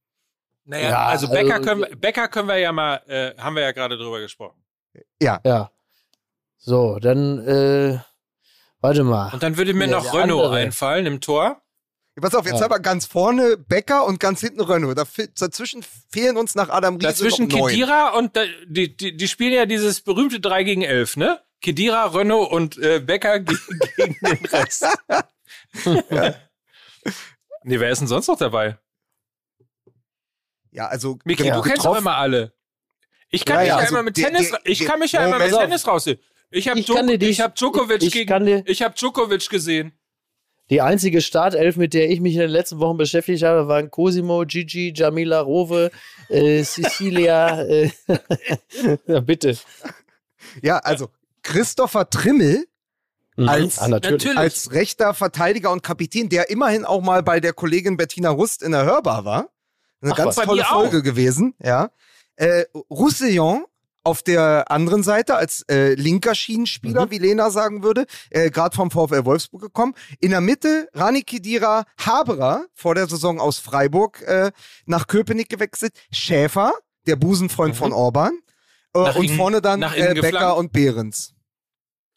Naja, 0.66 0.90
ja, 0.90 1.06
also 1.08 1.28
Becker, 1.28 1.56
also, 1.56 1.66
können, 1.68 1.82
wir, 1.82 1.96
Becker 1.96 2.28
können 2.28 2.48
wir 2.48 2.58
ja 2.58 2.72
mal, 2.72 3.02
äh, 3.08 3.36
haben 3.38 3.56
wir 3.56 3.64
ja 3.64 3.72
gerade 3.72 3.98
drüber 3.98 4.20
gesprochen. 4.20 4.64
Ja. 5.22 5.40
Ja. 5.44 5.72
So, 6.58 7.00
dann, 7.00 7.40
äh, 7.48 8.00
warte 8.80 9.04
mal. 9.04 9.34
Und 9.34 9.42
dann 9.42 9.58
würde 9.58 9.74
mir 9.74 9.88
noch 9.88 10.14
Renault 10.14 10.46
andere. 10.46 10.58
einfallen 10.58 11.06
im 11.06 11.22
Tor. 11.22 11.62
Pass 12.22 12.36
auf, 12.36 12.46
jetzt 12.46 12.56
ja. 12.56 12.64
haben 12.64 12.72
wir 12.72 12.80
ganz 12.80 13.06
vorne 13.06 13.58
Becker 13.58 14.06
und 14.06 14.20
ganz 14.20 14.42
hinten 14.42 14.62
Renault. 14.62 14.98
dazwischen 14.98 15.84
fehlen 16.10 16.38
uns 16.38 16.56
nach 16.56 16.70
Adam 16.70 16.96
Riese 16.96 17.08
Dazwischen 17.08 17.48
noch 17.48 17.58
neun. 17.58 17.70
Kedira 17.70 18.10
und 18.10 18.38
die, 18.68 18.96
die, 18.96 19.16
die 19.16 19.28
spielen 19.28 19.54
ja 19.54 19.66
dieses 19.66 20.02
berühmte 20.02 20.40
3 20.40 20.64
gegen 20.64 20.82
11, 20.82 21.18
ne? 21.18 21.42
Kedira, 21.62 22.06
Renault 22.06 22.52
und 22.52 22.78
äh, 22.78 23.00
Becker 23.00 23.40
gegen, 23.40 23.60
gegen 23.98 24.18
den 24.22 24.46
Rest. 24.46 24.86
ja. 26.10 26.36
Nee, 27.64 27.80
wer 27.80 27.92
ist 27.92 28.00
denn 28.00 28.08
sonst 28.08 28.28
noch 28.28 28.38
dabei? 28.38 28.78
Ja, 30.72 30.88
also. 30.88 31.20
Miki, 31.26 31.46
ja, 31.46 31.56
du 31.56 31.62
kennst 31.62 31.86
doch 31.86 31.98
immer 31.98 32.18
alle. 32.18 32.54
Ich 33.30 33.46
kann 33.46 33.58
ja, 33.58 33.62
mich 33.62 33.68
ja, 33.70 33.78
also 33.78 33.96
immer 33.96 34.04
mit 34.04 34.16
Tennis, 34.16 34.50
der, 34.50 34.60
ich 34.64 34.86
kann 34.86 35.00
mich 35.00 35.12
ja 35.12 35.26
immer 35.26 35.38
mit 35.38 35.52
Tennis 35.52 35.86
raussehen. 35.86 36.20
Ich 36.52 36.68
habe 36.68 36.80
ich 36.80 37.42
hab 37.42 37.56
Djokovic 37.56 38.02
ich, 38.02 38.12
gegen, 38.12 38.64
ich 38.66 38.82
habe 38.82 38.96
Djokovic 38.96 39.50
gesehen. 39.50 39.99
Die 40.70 40.82
einzige 40.82 41.22
Startelf, 41.22 41.78
mit 41.78 41.94
der 41.94 42.10
ich 42.10 42.22
mich 42.22 42.36
in 42.36 42.42
den 42.42 42.50
letzten 42.50 42.80
Wochen 42.80 42.98
beschäftigt 42.98 43.44
habe, 43.44 43.68
waren 43.68 43.90
Cosimo, 43.90 44.44
Gigi, 44.46 44.94
Jamila 44.96 45.42
Rowe, 45.42 45.90
äh, 46.30 46.64
Cecilia. 46.64 47.62
Äh, 47.64 47.90
ja, 49.08 49.20
bitte. 49.20 49.58
Ja, 50.62 50.78
also 50.78 51.10
Christopher 51.42 52.10
Trimmel 52.10 52.66
mhm. 53.36 53.50
als, 53.50 53.80
ah, 53.80 53.88
natürlich. 53.88 54.38
als 54.38 54.72
rechter 54.72 55.14
Verteidiger 55.14 55.72
und 55.72 55.82
Kapitän, 55.82 56.30
der 56.30 56.50
immerhin 56.50 56.86
auch 56.86 57.02
mal 57.02 57.24
bei 57.24 57.40
der 57.40 57.54
Kollegin 57.54 57.98
Bettina 57.98 58.30
Rust 58.30 58.62
in 58.62 58.72
der 58.72 58.86
Hörbar 58.86 59.26
war. 59.26 59.50
Eine 60.02 60.14
Ach, 60.14 60.18
ganz 60.18 60.36
tolle 60.36 60.64
Folge 60.64 61.00
auch. 61.00 61.04
gewesen, 61.04 61.56
ja. 61.62 61.90
Äh, 62.36 62.66
Roussillon 62.90 63.66
auf 64.04 64.24
der 64.24 64.72
anderen 64.72 65.04
Seite 65.04 65.36
als 65.36 65.64
äh, 65.70 65.94
linker 65.94 66.36
Schienenspieler, 66.36 67.06
mhm. 67.06 67.12
wie 67.12 67.18
Lena 67.18 67.52
sagen 67.52 67.84
würde, 67.84 68.06
äh, 68.30 68.50
gerade 68.50 68.76
vom 68.76 68.92
VfL 68.92 69.26
Wolfsburg 69.26 69.62
gekommen. 69.62 69.94
In 70.20 70.32
der 70.32 70.42
Mitte 70.42 70.90
Rani 70.94 71.24
Kedira 71.24 71.86
Haberer, 71.98 72.66
vor 72.74 72.96
der 72.96 73.08
Saison 73.08 73.40
aus 73.40 73.60
Freiburg 73.60 74.22
äh, 74.22 74.52
nach 74.86 75.08
Köpenick 75.08 75.50
gewechselt. 75.50 75.94
Schäfer, 76.12 76.72
der 77.08 77.16
Busenfreund 77.16 77.76
mhm. 77.76 77.78
von 77.78 77.94
Orban. 77.94 78.40
Äh, 78.94 79.00
und 79.00 79.26
innen, 79.26 79.38
vorne 79.38 79.62
dann 79.62 79.82
äh, 79.82 80.16
Becker 80.20 80.58
und 80.58 80.72
Behrens. 80.72 81.34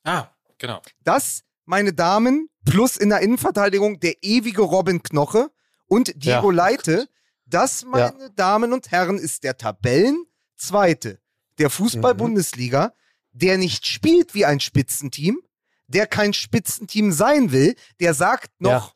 Ah, 0.05 0.29
genau. 0.59 0.81
Das, 1.05 1.43
meine 1.65 1.93
Damen, 1.93 2.49
plus 2.65 2.97
in 2.97 3.11
der 3.11 3.21
Innenverteidigung 3.21 4.01
der 4.01 4.15
ewige 4.23 4.63
Robin 4.63 5.03
Knoche 5.03 5.51
und 5.87 6.13
Diego 6.25 6.51
ja. 6.51 6.57
Leite. 6.57 7.09
Das, 7.45 7.85
meine 7.85 8.15
ja. 8.19 8.29
Damen 8.35 8.73
und 8.73 8.91
Herren, 8.91 9.19
ist 9.19 9.45
der 9.45 9.59
Tabellenzweite 9.59 11.22
der 11.59 11.71
Fußball-Bundesliga, 11.71 12.87
mhm. 12.87 13.39
der 13.39 13.59
nicht 13.59 13.87
spielt 13.87 14.35
wie 14.35 14.45
ein 14.45 14.61
Spitzenteam, 14.61 15.41
der 15.87 16.07
kein 16.07 16.33
Spitzenteam 16.33 17.13
sein 17.13 17.53
will, 17.53 17.75
der 18.01 18.15
sagt 18.15 18.51
noch 18.61 18.71
ja. 18.71 18.93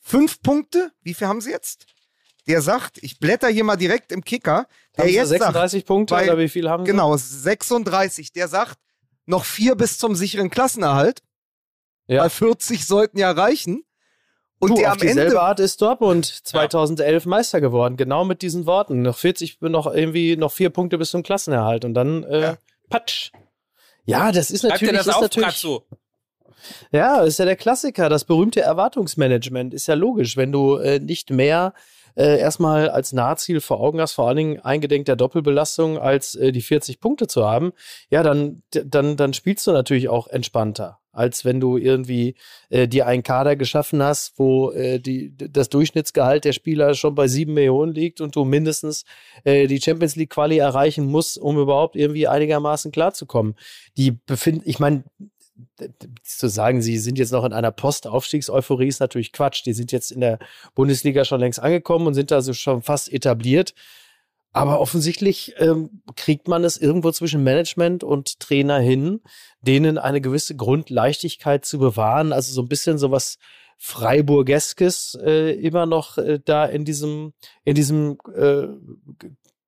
fünf 0.00 0.40
Punkte. 0.42 0.92
Wie 1.02 1.14
viel 1.14 1.28
haben 1.28 1.40
sie 1.40 1.50
jetzt? 1.50 1.86
Der 2.46 2.60
sagt, 2.60 2.98
ich 3.02 3.18
blätter 3.18 3.48
hier 3.48 3.64
mal 3.64 3.76
direkt 3.76 4.12
im 4.12 4.22
Kicker. 4.22 4.66
Der 4.96 5.04
haben 5.04 5.12
jetzt 5.12 5.30
36 5.30 5.80
sagt, 5.80 5.86
Punkte 5.86 6.14
bei, 6.14 6.24
oder 6.24 6.38
wie 6.38 6.48
viel 6.48 6.68
haben 6.68 6.84
sie? 6.84 6.90
Genau, 6.90 7.16
36. 7.16 8.32
Der 8.32 8.48
sagt, 8.48 8.78
noch 9.26 9.44
vier 9.44 9.74
bis 9.74 9.98
zum 9.98 10.14
sicheren 10.14 10.50
Klassenerhalt. 10.50 11.22
Ja. 12.06 12.22
Weil 12.22 12.30
40 12.30 12.86
sollten 12.86 13.18
ja 13.18 13.30
reichen. 13.30 13.84
Und 14.60 14.70
du, 14.70 14.74
der 14.76 14.88
auf 14.88 14.94
am 14.94 15.00
dieselbe 15.00 15.22
Ende 15.22 15.40
Art 15.40 15.60
ist 15.60 15.82
Dortmund 15.82 16.24
2011 16.26 17.24
ja. 17.24 17.28
Meister 17.28 17.60
geworden, 17.60 17.96
genau 17.96 18.24
mit 18.24 18.42
diesen 18.42 18.66
Worten. 18.66 19.02
Noch 19.02 19.16
40, 19.16 19.60
noch 19.60 19.92
irgendwie 19.92 20.36
noch 20.36 20.52
vier 20.52 20.70
Punkte 20.70 20.96
bis 20.98 21.10
zum 21.10 21.22
Klassenerhalt 21.22 21.84
und 21.84 21.94
dann 21.94 22.22
äh, 22.24 22.40
ja. 22.40 22.56
Patsch. 22.88 23.32
Ja, 24.06 24.32
das 24.32 24.50
ist 24.50 24.62
natürlich, 24.62 24.96
das 24.96 25.06
ist 25.06 25.20
natürlich 25.20 25.56
so. 25.56 25.84
Ja, 26.92 27.22
ist 27.22 27.38
ja 27.38 27.44
der 27.44 27.56
Klassiker. 27.56 28.08
Das 28.08 28.24
berühmte 28.24 28.60
Erwartungsmanagement 28.60 29.74
ist 29.74 29.86
ja 29.86 29.94
logisch, 29.94 30.36
wenn 30.36 30.52
du 30.52 30.76
äh, 30.76 30.98
nicht 30.98 31.30
mehr 31.30 31.74
äh, 32.16 32.38
erstmal 32.38 32.88
als 32.88 33.12
Nahziel 33.12 33.60
vor 33.60 33.80
Augen 33.80 34.00
hast, 34.00 34.12
vor 34.12 34.28
allen 34.28 34.36
Dingen 34.36 34.60
eingedenk 34.60 35.06
der 35.06 35.16
Doppelbelastung, 35.16 35.98
als 35.98 36.34
äh, 36.34 36.52
die 36.52 36.62
40 36.62 37.00
Punkte 37.00 37.26
zu 37.26 37.44
haben, 37.44 37.72
ja, 38.08 38.22
dann, 38.22 38.62
dann, 38.70 39.16
dann 39.16 39.34
spielst 39.34 39.66
du 39.66 39.72
natürlich 39.72 40.08
auch 40.08 40.28
entspannter. 40.28 41.00
Als 41.14 41.44
wenn 41.44 41.60
du 41.60 41.76
irgendwie 41.76 42.34
äh, 42.68 42.86
dir 42.88 43.06
einen 43.06 43.22
Kader 43.22 43.56
geschaffen 43.56 44.02
hast, 44.02 44.38
wo 44.38 44.70
äh, 44.72 44.98
die, 44.98 45.34
das 45.36 45.68
Durchschnittsgehalt 45.68 46.44
der 46.44 46.52
Spieler 46.52 46.94
schon 46.94 47.14
bei 47.14 47.28
sieben 47.28 47.54
Millionen 47.54 47.92
liegt 47.92 48.20
und 48.20 48.36
du 48.36 48.44
mindestens 48.44 49.04
äh, 49.44 49.66
die 49.66 49.80
Champions 49.80 50.16
League 50.16 50.30
Quali 50.30 50.58
erreichen 50.58 51.06
musst, 51.06 51.38
um 51.38 51.58
überhaupt 51.58 51.96
irgendwie 51.96 52.28
einigermaßen 52.28 52.92
klarzukommen. 52.92 53.54
Die 53.96 54.12
befinden, 54.12 54.62
ich 54.64 54.78
meine, 54.78 55.04
zu 56.22 56.48
sagen, 56.48 56.82
sie 56.82 56.98
sind 56.98 57.18
jetzt 57.18 57.32
noch 57.32 57.44
in 57.44 57.52
einer 57.52 57.70
Postaufstiegseuphorie 57.70 58.88
ist 58.88 59.00
natürlich 59.00 59.32
Quatsch. 59.32 59.64
Die 59.64 59.72
sind 59.72 59.92
jetzt 59.92 60.10
in 60.10 60.20
der 60.20 60.38
Bundesliga 60.74 61.24
schon 61.24 61.40
längst 61.40 61.60
angekommen 61.60 62.06
und 62.06 62.14
sind 62.14 62.32
also 62.32 62.52
schon 62.52 62.82
fast 62.82 63.12
etabliert. 63.12 63.74
Aber 64.54 64.78
offensichtlich 64.78 65.52
ähm, 65.58 66.00
kriegt 66.14 66.46
man 66.46 66.62
es 66.62 66.76
irgendwo 66.76 67.10
zwischen 67.10 67.42
Management 67.42 68.04
und 68.04 68.38
Trainer 68.38 68.78
hin, 68.78 69.20
denen 69.60 69.98
eine 69.98 70.20
gewisse 70.20 70.54
Grundleichtigkeit 70.54 71.64
zu 71.64 71.80
bewahren. 71.80 72.32
Also 72.32 72.52
so 72.52 72.62
ein 72.62 72.68
bisschen 72.68 72.96
sowas 72.96 73.38
Freiburgeskes 73.78 75.18
äh, 75.20 75.50
immer 75.54 75.86
noch 75.86 76.18
äh, 76.18 76.38
da 76.42 76.66
in 76.66 76.84
diesem, 76.84 77.32
in 77.64 77.74
diesem 77.74 78.16
äh, 78.32 78.68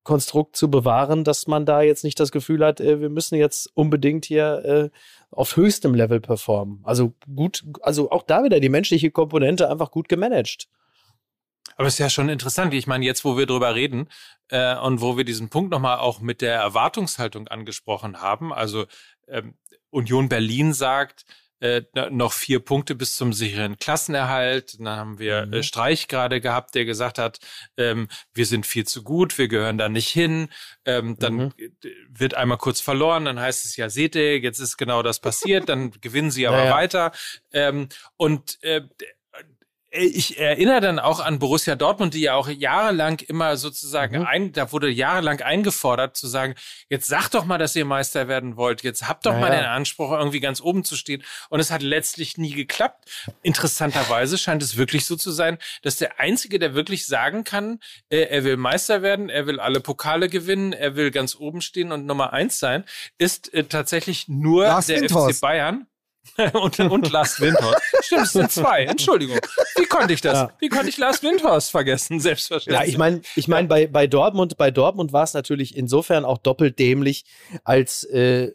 Konstrukt 0.05 0.55
zu 0.55 0.71
bewahren, 0.71 1.25
dass 1.25 1.49
man 1.49 1.67
da 1.67 1.83
jetzt 1.83 2.05
nicht 2.05 2.21
das 2.21 2.31
Gefühl 2.31 2.65
hat, 2.65 2.81
äh, 2.81 3.01
wir 3.01 3.11
müssen 3.11 3.35
jetzt 3.35 3.69
unbedingt 3.75 4.25
hier 4.25 4.65
äh, 4.65 4.91
auf 5.33 5.57
höchstem 5.57 5.95
Level 5.95 6.21
performen. 6.21 6.79
Also 6.85 7.13
gut, 7.35 7.65
also 7.83 8.13
auch 8.13 8.23
da 8.23 8.45
wieder 8.45 8.61
die 8.61 8.69
menschliche 8.69 9.11
Komponente 9.11 9.69
einfach 9.69 9.91
gut 9.91 10.09
gemanagt. 10.09 10.69
Aber 11.77 11.89
es 11.89 11.95
ist 11.95 11.99
ja 11.99 12.11
schon 12.11 12.29
interessant. 12.29 12.73
Ich 12.75 12.87
meine, 12.87 13.05
jetzt, 13.05 13.25
wo 13.25 13.37
wir 13.37 13.47
drüber 13.47 13.75
reden 13.75 14.09
äh, 14.49 14.77
und 14.77 15.01
wo 15.01 15.17
wir 15.17 15.25
diesen 15.25 15.49
Punkt 15.49 15.71
nochmal 15.71 15.99
auch 15.99 16.21
mit 16.21 16.41
der 16.41 16.55
Erwartungshaltung 16.55 17.49
angesprochen 17.49 18.21
haben, 18.21 18.53
also 18.53 18.87
ähm, 19.29 19.55
Union 19.91 20.29
Berlin 20.29 20.73
sagt, 20.73 21.25
äh, 21.61 21.83
noch 22.11 22.33
vier 22.33 22.61
Punkte 22.61 22.95
bis 22.95 23.17
zum 23.17 23.33
sicheren 23.33 23.79
Klassenerhalt. 23.79 24.79
Dann 24.79 24.89
haben 24.89 25.19
wir 25.19 25.39
äh, 25.39 25.47
mhm. 25.47 25.53
äh, 25.55 25.63
Streich 25.63 26.07
gerade 26.07 26.41
gehabt, 26.41 26.75
der 26.75 26.85
gesagt 26.85 27.19
hat, 27.19 27.39
ähm, 27.79 28.09
wir 28.35 28.45
sind 28.45 28.67
viel 28.67 28.87
zu 28.87 29.03
gut, 29.03 29.39
wir 29.39 29.49
gehören 29.49 29.79
da 29.79 29.89
nicht 29.89 30.09
hin. 30.09 30.49
Ähm, 30.85 31.17
dann 31.19 31.35
mhm. 31.35 31.53
wird 32.11 32.35
einmal 32.35 32.59
kurz 32.59 32.81
verloren, 32.81 33.25
dann 33.25 33.41
heißt 33.41 33.65
es 33.65 33.77
ja, 33.77 33.89
seht 33.89 34.17
ihr, 34.17 34.39
jetzt 34.39 34.59
ist 34.59 34.77
genau 34.77 35.03
das 35.03 35.19
passiert, 35.19 35.69
dann 35.69 35.93
gewinnen 35.93 36.31
sie 36.31 36.47
aber 36.49 36.59
ja, 36.59 36.65
ja. 36.67 36.75
weiter. 36.75 37.13
Ähm, 37.53 37.89
und 38.19 38.63
äh, 38.63 38.83
ich 39.97 40.39
erinnere 40.39 40.81
dann 40.81 40.99
auch 40.99 41.21
an 41.21 41.39
Borussia 41.39 41.75
Dortmund, 41.75 42.15
die 42.15 42.21
ja 42.21 42.35
auch 42.35 42.49
jahrelang 42.49 43.21
immer 43.21 43.57
sozusagen 43.57 44.21
mhm. 44.21 44.27
ein, 44.27 44.53
da 44.53 44.73
wurde 44.73 44.89
jahrelang 44.89 45.41
eingefordert 45.41 46.17
zu 46.17 46.27
sagen, 46.27 46.55
jetzt 46.89 47.07
sagt 47.07 47.35
doch 47.35 47.45
mal, 47.45 47.59
dass 47.59 47.75
ihr 47.77 47.85
Meister 47.85 48.29
werden 48.29 48.57
wollt, 48.57 48.83
jetzt 48.83 49.09
habt 49.09 49.27
doch 49.27 49.33
ja, 49.33 49.41
mal 49.41 49.51
den 49.51 49.65
Anspruch, 49.65 50.13
irgendwie 50.13 50.41
ganz 50.41 50.61
oben 50.61 50.85
zu 50.85 50.97
stehen. 50.97 51.23
Und 51.49 51.61
es 51.61 51.71
hat 51.71 51.83
letztlich 51.83 52.39
nie 52.39 52.53
geklappt. 52.53 53.11
Interessanterweise 53.43 54.39
scheint 54.39 54.63
es 54.63 54.77
wirklich 54.77 55.07
so 55.07 55.17
zu 55.17 55.31
sein, 55.31 55.59
dass 55.83 55.97
der 55.97 56.21
Einzige, 56.21 56.59
der 56.59 56.75
wirklich 56.75 57.07
sagen 57.07 57.45
kann, 57.45 57.81
äh, 58.09 58.23
er 58.23 58.45
will 58.45 58.57
Meister 58.57 59.03
werden, 59.03 59.29
er 59.29 59.47
will 59.47 59.61
alle 59.61 59.81
Pokale 59.81 60.29
gewinnen, 60.29 60.73
er 60.73 60.97
will 60.97 61.11
ganz 61.11 61.37
oben 61.37 61.61
stehen 61.61 61.93
und 61.93 62.07
Nummer 62.07 62.33
eins 62.33 62.59
sein, 62.59 62.85
ist 63.19 63.53
äh, 63.55 63.65
tatsächlich 63.65 64.29
nur 64.29 64.65
Lars 64.65 64.87
der 64.87 65.01
Windhorst. 65.01 65.39
FC 65.39 65.41
Bayern. 65.41 65.87
und, 66.53 66.79
und 66.81 67.11
Lars 67.11 67.41
Windhorst. 67.41 67.83
Stimmt, 68.03 68.23
es 68.23 68.33
sind 68.33 68.51
zwei. 68.51 68.85
Entschuldigung. 68.85 69.39
Wie 69.77 69.87
konnte 69.87 70.13
ich 70.13 70.21
das? 70.21 70.35
Ja. 70.35 70.53
Wie 70.59 70.69
konnte 70.69 70.89
ich 70.89 70.99
Lars 70.99 71.23
Windhorst 71.23 71.71
vergessen? 71.71 72.21
Selbstverständlich. 72.21 72.81
Ja, 72.81 72.89
ich 72.89 72.99
meine, 72.99 73.23
ich 73.35 73.49
meine, 73.49 73.69
bei, 73.69 73.87
bei 73.87 74.07
Dortmund, 74.07 74.57
bei 74.57 74.71
Dortmund 74.71 75.13
war 75.13 75.25
es 75.25 75.35
natürlich 75.35 75.77
insofern 75.77 76.25
auch 76.25 76.39
doppelt 76.39 76.79
dämlich, 76.79 77.25
als 77.65 78.05
äh, 78.05 78.53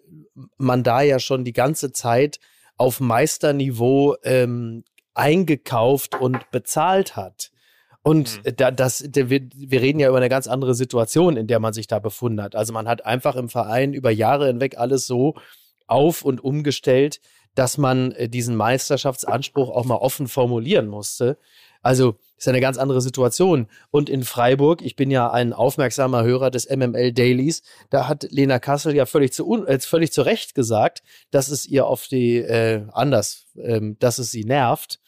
man 0.58 0.84
da 0.84 1.02
ja 1.02 1.20
schon 1.20 1.44
die 1.44 1.54
ganze 1.54 1.92
Zeit 1.92 2.40
auf 2.78 3.00
Meisterniveau 3.00 4.16
ähm, 4.24 4.84
eingekauft 5.14 6.20
und 6.20 6.50
bezahlt 6.52 7.16
hat. 7.16 7.52
Und 8.04 8.44
mhm. 8.44 8.56
da, 8.56 8.72
das, 8.72 9.04
wir, 9.14 9.30
wir 9.30 9.82
reden 9.82 10.00
ja 10.00 10.10
über 10.10 10.18
eine 10.18 10.30
ganz 10.30 10.48
andere 10.48 10.74
Situation, 10.74 11.38
in 11.38 11.48
der 11.48 11.60
man 11.60 11.74
sich 11.74 11.88
da 11.88 12.00
befunden 12.00 12.42
hat. 12.42 12.56
Also 12.56 12.74
man 12.74 12.88
hat 12.88 13.06
einfach 13.06 13.36
im 13.36 13.50
Verein 13.50 13.94
über 13.94 14.10
Jahre 14.10 14.48
hinweg 14.48 14.78
alles 14.78 15.06
so 15.06 15.36
auf 15.86 16.24
und 16.24 16.44
umgestellt, 16.44 17.20
dass 17.56 17.78
man 17.78 18.12
äh, 18.14 18.30
diesen 18.30 18.56
Meisterschaftsanspruch 18.56 19.70
auch 19.70 19.86
mal 19.86 19.96
offen 19.96 20.28
formulieren 20.28 20.88
musste. 20.88 21.38
Also 21.82 22.18
ist 22.38 22.48
eine 22.48 22.62
ganz 22.62 22.78
andere 22.78 23.02
Situation. 23.02 23.68
Und 23.90 24.10
in 24.10 24.24
Freiburg, 24.24 24.82
ich 24.82 24.96
bin 24.96 25.12
ja 25.12 25.32
ein 25.32 25.54
aufmerksamer 25.54 26.24
Hörer 26.24 26.52
des 26.52 26.70
MML 26.70 27.12
Dailies, 27.12 27.64
da 27.90 28.08
hat 28.08 28.28
Lena 28.30 28.60
Kassel 28.60 28.96
ja 28.96 29.06
völlig 29.06 29.34
zu, 29.34 29.66
äh, 29.66 29.80
völlig 29.80 30.12
zu 30.12 30.22
Recht 30.22 30.56
gesagt, 30.56 31.04
dass 31.32 31.50
es 31.50 31.66
ihr 31.66 31.88
auf 31.88 32.08
die, 32.08 32.38
äh, 32.38 32.84
anders, 32.92 33.48
ähm, 33.56 33.98
dass 34.00 34.20
es 34.20 34.32
sie 34.32 34.44
nervt, 34.44 35.00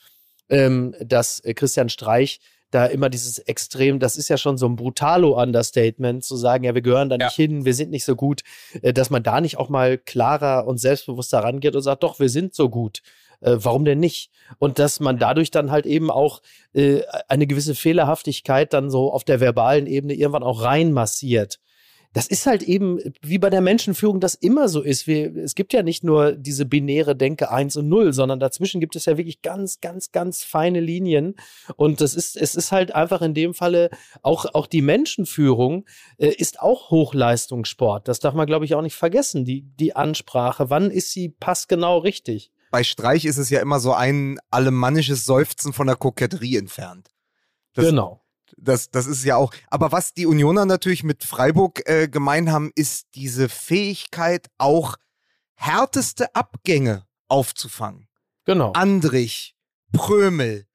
ähm, 0.50 0.96
dass 1.00 1.40
äh, 1.42 1.54
Christian 1.54 1.90
Streich 1.90 2.40
da 2.74 2.86
immer 2.86 3.10
dieses 3.10 3.40
Extrem, 3.40 4.00
das 4.00 4.18
ist 4.18 4.30
ja 4.30 4.38
schon 4.38 4.58
so 4.58 4.68
ein 4.68 4.76
Brutalo-Understatement, 4.76 6.24
zu 6.24 6.36
sagen, 6.36 6.64
ja, 6.64 6.74
wir 6.74 6.82
gehören 6.82 7.10
da 7.10 7.18
nicht 7.18 7.36
hin, 7.36 7.66
wir 7.66 7.74
sind 7.74 7.92
nicht 7.92 8.06
so 8.06 8.16
gut, 8.16 8.42
äh, 8.82 8.94
dass 8.94 9.10
man 9.10 9.24
da 9.24 9.42
nicht 9.42 9.58
auch 9.58 9.70
mal 9.70 9.98
klarer 9.98 10.68
und 10.68 10.78
selbstbewusster 10.78 11.40
rangeht 11.40 11.76
und 11.76 11.82
sagt, 11.82 12.04
doch, 12.04 12.20
wir 12.20 12.30
sind 12.30 12.56
so 12.56 12.70
gut. 12.70 13.02
Äh, 13.42 13.58
warum 13.60 13.86
denn 13.86 14.00
nicht? 14.00 14.32
Und 14.60 14.80
dass 14.80 15.00
man 15.00 15.20
dadurch 15.20 15.52
dann 15.52 15.72
halt 15.72 15.86
eben 15.86 16.10
auch 16.10 16.42
äh, 16.74 17.02
eine 17.28 17.48
gewisse 17.48 17.76
Fehlerhaftigkeit 17.76 18.74
dann 18.74 18.90
so 18.90 19.12
auf 19.12 19.24
der 19.24 19.40
verbalen 19.40 19.86
Ebene 19.86 20.14
irgendwann 20.14 20.44
auch 20.44 20.64
reinmassiert 20.64 21.60
das 22.14 22.28
ist 22.28 22.46
halt 22.46 22.62
eben 22.62 23.00
wie 23.22 23.40
bei 23.40 23.50
der 23.50 23.62
Menschenführung 23.62 24.20
das 24.20 24.36
immer 24.36 24.70
so 24.70 24.82
ist. 24.82 25.08
Wir, 25.08 25.36
es 25.36 25.56
gibt 25.56 25.74
ja 25.74 25.82
nicht 25.82 26.04
nur 26.04 26.34
diese 26.34 26.66
binäre 26.66 27.16
Denke 27.16 27.50
1 27.50 27.76
und 27.78 27.90
0, 27.90 28.14
sondern 28.14 28.40
dazwischen 28.40 28.80
gibt 28.80 28.96
es 28.96 29.06
ja 29.06 29.18
wirklich 29.18 29.42
ganz, 29.42 29.82
ganz, 29.82 30.12
ganz 30.12 30.44
feine 30.44 30.80
Linien. 30.80 31.36
Und 31.76 32.02
das 32.02 32.14
ist, 32.14 32.38
es 32.38 32.56
ist 32.56 32.72
halt 32.72 32.94
einfach 32.94 33.22
in 33.24 33.34
dem 33.34 33.56
Falle 33.56 33.90
auch, 34.22 34.46
auch 34.54 34.68
die 34.68 34.84
Menschenführung 34.84 35.86
äh, 36.18 36.28
ist 36.28 36.62
auch 36.62 36.92
Hochleistungssport. 36.92 38.08
Das 38.08 38.20
darf 38.20 38.36
man, 38.36 38.46
glaube 38.46 38.66
ich, 38.66 38.76
auch 38.76 38.82
nicht 38.84 38.96
vergessen. 38.96 39.44
Die, 39.44 39.62
die 39.62 39.96
Ansprache, 39.96 40.70
wann 40.70 40.92
ist 40.92 41.12
sie 41.12 41.30
passgenau 41.30 41.98
richtig? 41.98 42.52
Bei 42.70 42.84
Streich 42.84 43.26
ist 43.26 43.38
es 43.38 43.50
ja 43.50 43.60
immer 43.60 43.80
so 43.80 43.94
ein 43.94 44.40
alemannisches 44.52 45.26
Seufzen 45.26 45.74
von 45.74 45.88
der 45.88 45.96
Koketterie 45.96 46.58
entfernt. 46.58 47.10
Das, 47.74 47.86
genau. 47.86 48.23
Das, 48.58 48.90
das 48.92 49.08
ist 49.08 49.24
ja 49.24 49.36
auch. 49.36 49.54
Aber 49.70 49.92
was 49.92 50.14
die 50.14 50.26
Unioner 50.26 50.66
natürlich 50.66 51.04
mit 51.04 51.24
Freiburg 51.24 51.88
äh, 51.88 52.08
gemein 52.08 52.52
haben, 52.52 52.72
ist 52.76 53.08
diese 53.16 53.50
Fähigkeit, 53.50 54.48
auch 54.58 54.96
härteste 55.56 56.34
Abgänge 56.36 57.06
aufzufangen. 57.28 58.08
Genau. 58.46 58.74
Andrich, 58.74 59.56
Prömel, 59.92 60.66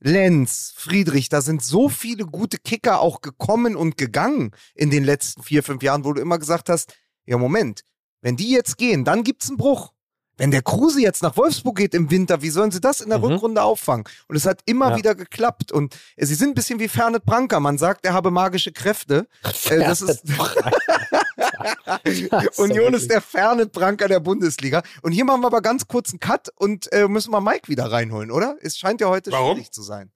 Lenz, 0.00 0.74
Friedrich, 0.76 1.28
da 1.28 1.40
sind 1.40 1.62
so 1.62 1.88
viele 1.88 2.26
gute 2.26 2.58
Kicker 2.58 3.00
auch 3.00 3.20
gekommen 3.20 3.76
und 3.76 3.96
gegangen 3.96 4.52
in 4.74 4.90
den 4.90 5.04
letzten 5.04 5.42
vier, 5.42 5.62
fünf 5.62 5.82
Jahren, 5.82 6.04
wo 6.04 6.12
du 6.12 6.20
immer 6.20 6.38
gesagt 6.38 6.68
hast, 6.68 6.94
ja 7.26 7.38
Moment, 7.38 7.84
wenn 8.20 8.36
die 8.36 8.50
jetzt 8.50 8.76
gehen, 8.76 9.04
dann 9.04 9.24
gibt's 9.24 9.48
einen 9.48 9.56
Bruch. 9.56 9.92
Wenn 10.36 10.50
der 10.50 10.62
Kruse 10.62 11.00
jetzt 11.00 11.22
nach 11.22 11.36
Wolfsburg 11.36 11.76
geht 11.76 11.94
im 11.94 12.10
Winter, 12.10 12.42
wie 12.42 12.50
sollen 12.50 12.70
sie 12.70 12.80
das 12.80 13.00
in 13.00 13.08
der 13.08 13.18
mhm. 13.18 13.24
Rückrunde 13.24 13.62
auffangen? 13.62 14.04
Und 14.28 14.36
es 14.36 14.46
hat 14.46 14.60
immer 14.66 14.90
ja. 14.90 14.96
wieder 14.96 15.14
geklappt. 15.14 15.70
Und 15.70 15.96
äh, 16.16 16.26
sie 16.26 16.34
sind 16.34 16.50
ein 16.50 16.54
bisschen 16.54 16.80
wie 16.80 16.88
Fernet 16.88 17.24
Branker. 17.24 17.60
Man 17.60 17.78
sagt, 17.78 18.04
er 18.04 18.14
habe 18.14 18.30
magische 18.30 18.72
Kräfte. 18.72 19.28
Äh, 19.70 19.78
das 19.78 20.02
ist 20.02 20.24
Union 22.56 22.94
ist 22.94 23.10
der 23.10 23.20
Fernet 23.20 23.72
Branker 23.72 24.08
der 24.08 24.20
Bundesliga. 24.20 24.82
Und 25.02 25.12
hier 25.12 25.24
machen 25.24 25.42
wir 25.42 25.46
aber 25.46 25.62
ganz 25.62 25.86
kurz 25.86 26.10
einen 26.10 26.20
Cut 26.20 26.48
und 26.56 26.92
äh, 26.92 27.08
müssen 27.08 27.32
wir 27.32 27.40
Mike 27.40 27.68
wieder 27.68 27.90
reinholen, 27.90 28.30
oder? 28.30 28.56
Es 28.60 28.78
scheint 28.78 29.00
ja 29.00 29.08
heute 29.08 29.32
Warum? 29.32 29.56
schwierig 29.56 29.70
zu 29.70 29.82
sein. 29.82 30.10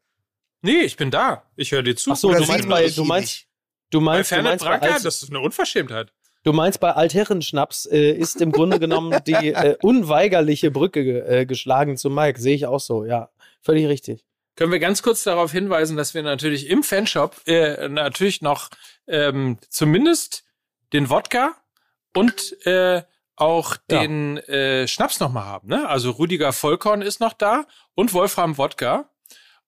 Nee, 0.62 0.80
ich 0.80 0.96
bin 0.96 1.10
da. 1.10 1.44
Ich 1.56 1.72
höre 1.72 1.82
dir 1.82 1.96
zu. 1.96 2.12
Ach 2.12 2.16
so, 2.16 2.32
du 2.32 2.44
meinst, 2.44 2.68
bei, 2.68 2.88
du 2.88 3.04
meinst, 3.04 3.46
du 3.90 4.00
meinst, 4.00 4.30
bei 4.30 4.36
Fernet 4.36 4.60
Branker, 4.60 4.98
das 5.00 5.22
ist 5.22 5.30
eine 5.30 5.40
Unverschämtheit. 5.40 6.12
Du 6.44 6.52
meinst, 6.52 6.80
bei 6.80 6.92
Altherrenschnaps 6.92 7.86
äh, 7.86 8.12
ist 8.12 8.40
im 8.40 8.52
Grunde 8.52 8.78
genommen 8.78 9.18
die 9.26 9.32
äh, 9.32 9.76
unweigerliche 9.82 10.70
Brücke 10.70 11.00
äh, 11.00 11.46
geschlagen 11.46 11.96
zu 11.96 12.10
Mike. 12.10 12.40
Sehe 12.40 12.54
ich 12.54 12.66
auch 12.66 12.80
so, 12.80 13.04
ja. 13.04 13.30
Völlig 13.60 13.86
richtig. 13.86 14.24
Können 14.56 14.72
wir 14.72 14.78
ganz 14.78 15.02
kurz 15.02 15.24
darauf 15.24 15.52
hinweisen, 15.52 15.96
dass 15.96 16.14
wir 16.14 16.22
natürlich 16.22 16.68
im 16.68 16.82
Fanshop 16.82 17.36
äh, 17.46 17.88
natürlich 17.88 18.40
noch 18.40 18.70
ähm, 19.06 19.58
zumindest 19.68 20.44
den 20.92 21.10
Wodka 21.10 21.54
und 22.14 22.56
äh, 22.66 23.02
auch 23.36 23.76
den 23.90 24.36
ja. 24.36 24.54
äh, 24.54 24.88
Schnaps 24.88 25.20
nochmal 25.20 25.44
haben. 25.44 25.68
Ne? 25.68 25.88
Also 25.88 26.12
Rüdiger 26.12 26.52
Vollkorn 26.52 27.02
ist 27.02 27.20
noch 27.20 27.34
da 27.34 27.66
und 27.94 28.12
Wolfram 28.12 28.58
Wodka. 28.58 29.08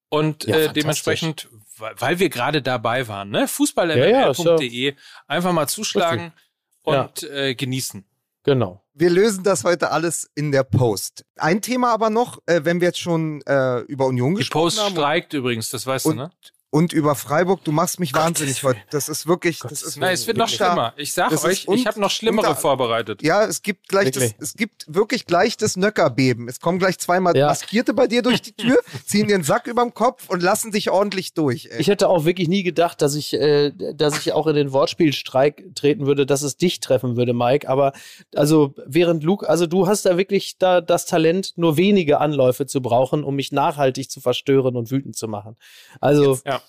Und 0.09 0.45
ja, 0.45 0.57
äh, 0.57 0.73
dementsprechend, 0.73 1.49
weil 1.79 2.19
wir 2.19 2.31
gerade 2.31 2.63
dabei 2.63 3.07
waren, 3.07 3.31
ne? 3.31 3.47
Fußballml.de, 3.47 4.11
ja, 4.11 4.91
ja, 4.91 4.93
einfach 5.29 5.53
mal 5.53 5.69
zuschlagen. 5.69 6.21
Richtig 6.21 6.50
und 6.91 7.23
ja. 7.23 7.29
äh, 7.29 7.55
genießen. 7.55 8.05
Genau. 8.43 8.83
Wir 8.95 9.11
lösen 9.11 9.45
das 9.45 9.65
heute 9.65 9.91
alles 9.91 10.31
in 10.35 10.51
der 10.51 10.65
Post. 10.65 11.25
Ein 11.37 11.63
Thema 11.63 11.93
aber 11.93 12.11
noch, 12.11 12.39
äh, 12.47 12.61
wenn 12.65 12.81
wir 12.81 12.89
jetzt 12.89 13.01
schon 13.01 13.43
äh, 13.43 13.81
über 13.81 14.07
Union 14.07 14.35
Die 14.35 14.39
gesprochen 14.41 14.63
haben. 14.63 14.71
Die 14.71 14.85
Post 14.85 14.91
streikt 14.93 15.33
übrigens, 15.35 15.71
das 15.71 15.87
weißt 15.87 16.07
und, 16.07 16.17
du, 16.17 16.23
ne? 16.25 16.31
Und 16.71 16.93
über 16.93 17.17
Freiburg. 17.17 17.65
Du 17.65 17.73
machst 17.73 17.99
mich 17.99 18.15
wahnsinnig 18.15 18.63
heute. 18.63 18.81
Das 18.91 19.09
ist 19.09 19.27
wirklich. 19.27 19.59
Das 19.59 19.83
ist 19.83 19.97
Nein, 19.97 20.15
es 20.15 20.27
wird 20.27 20.37
noch 20.37 20.49
schlimmer. 20.49 20.95
Ich 20.97 21.13
sag 21.13 21.33
euch, 21.45 21.67
ich 21.69 21.87
habe 21.87 22.01
noch 22.01 22.11
schlimmere 22.11 22.49
unter, 22.49 22.61
vorbereitet. 22.61 23.23
Ja, 23.23 23.45
es 23.45 23.63
gibt 23.63 23.89
gleich 23.89 24.13
das, 24.13 24.35
es 24.39 24.55
gibt 24.55 24.85
wirklich 24.87 25.27
gleich 25.27 25.57
das 25.57 25.77
Nöckerbeben. 25.77 26.49
Es 26.49 26.61
kommen 26.61 26.79
gleich 26.79 26.99
zweimal 26.99 27.37
ja. 27.37 27.49
Maskierte 27.49 27.93
bei 27.93 28.07
dir 28.07 28.23
durch 28.23 28.41
die 28.41 28.53
Tür, 28.53 28.79
ziehen 29.05 29.27
den 29.27 29.43
Sack 29.43 29.67
überm 29.67 29.95
Kopf 29.95 30.29
und 30.29 30.43
lassen 30.43 30.71
dich 30.71 30.91
ordentlich 30.91 31.35
durch. 31.35 31.69
Ey. 31.71 31.81
Ich 31.81 31.89
hätte 31.89 32.09
auch 32.09 32.25
wirklich 32.25 32.49
nie 32.49 32.63
gedacht, 32.63 33.03
dass 33.03 33.17
ich, 33.17 33.35
äh, 33.35 33.73
dass 33.95 34.19
ich 34.19 34.33
auch 34.33 34.47
in 34.47 34.55
den 34.55 34.73
Wortspielstreik 34.73 35.75
treten 35.75 36.07
würde, 36.07 36.25
dass 36.25 36.43
es 36.43 36.57
dich 36.57 36.79
treffen 36.79 37.17
würde, 37.17 37.33
Mike. 37.33 37.69
Aber 37.69 37.93
also 38.35 38.75
während 38.87 39.25
Luke, 39.25 39.49
also 39.49 39.67
du 39.67 39.89
hast 39.89 40.07
da 40.07 40.17
wirklich 40.17 40.59
da 40.59 40.81
das 40.81 41.07
Talent, 41.07 41.55
nur 41.57 41.77
wenige 41.77 42.21
Anläufe 42.21 42.67
zu 42.67 42.81
brauchen, 42.81 43.25
um 43.25 43.35
mich 43.35 43.51
nachhaltig 43.51 44.09
zu 44.09 44.21
verstören 44.21 44.77
und 44.77 44.91
wütend 44.93 45.17
zu 45.17 45.27
machen. 45.27 45.57
Also 46.01 46.35
Jetzt, 46.35 46.47
ja 46.47 46.60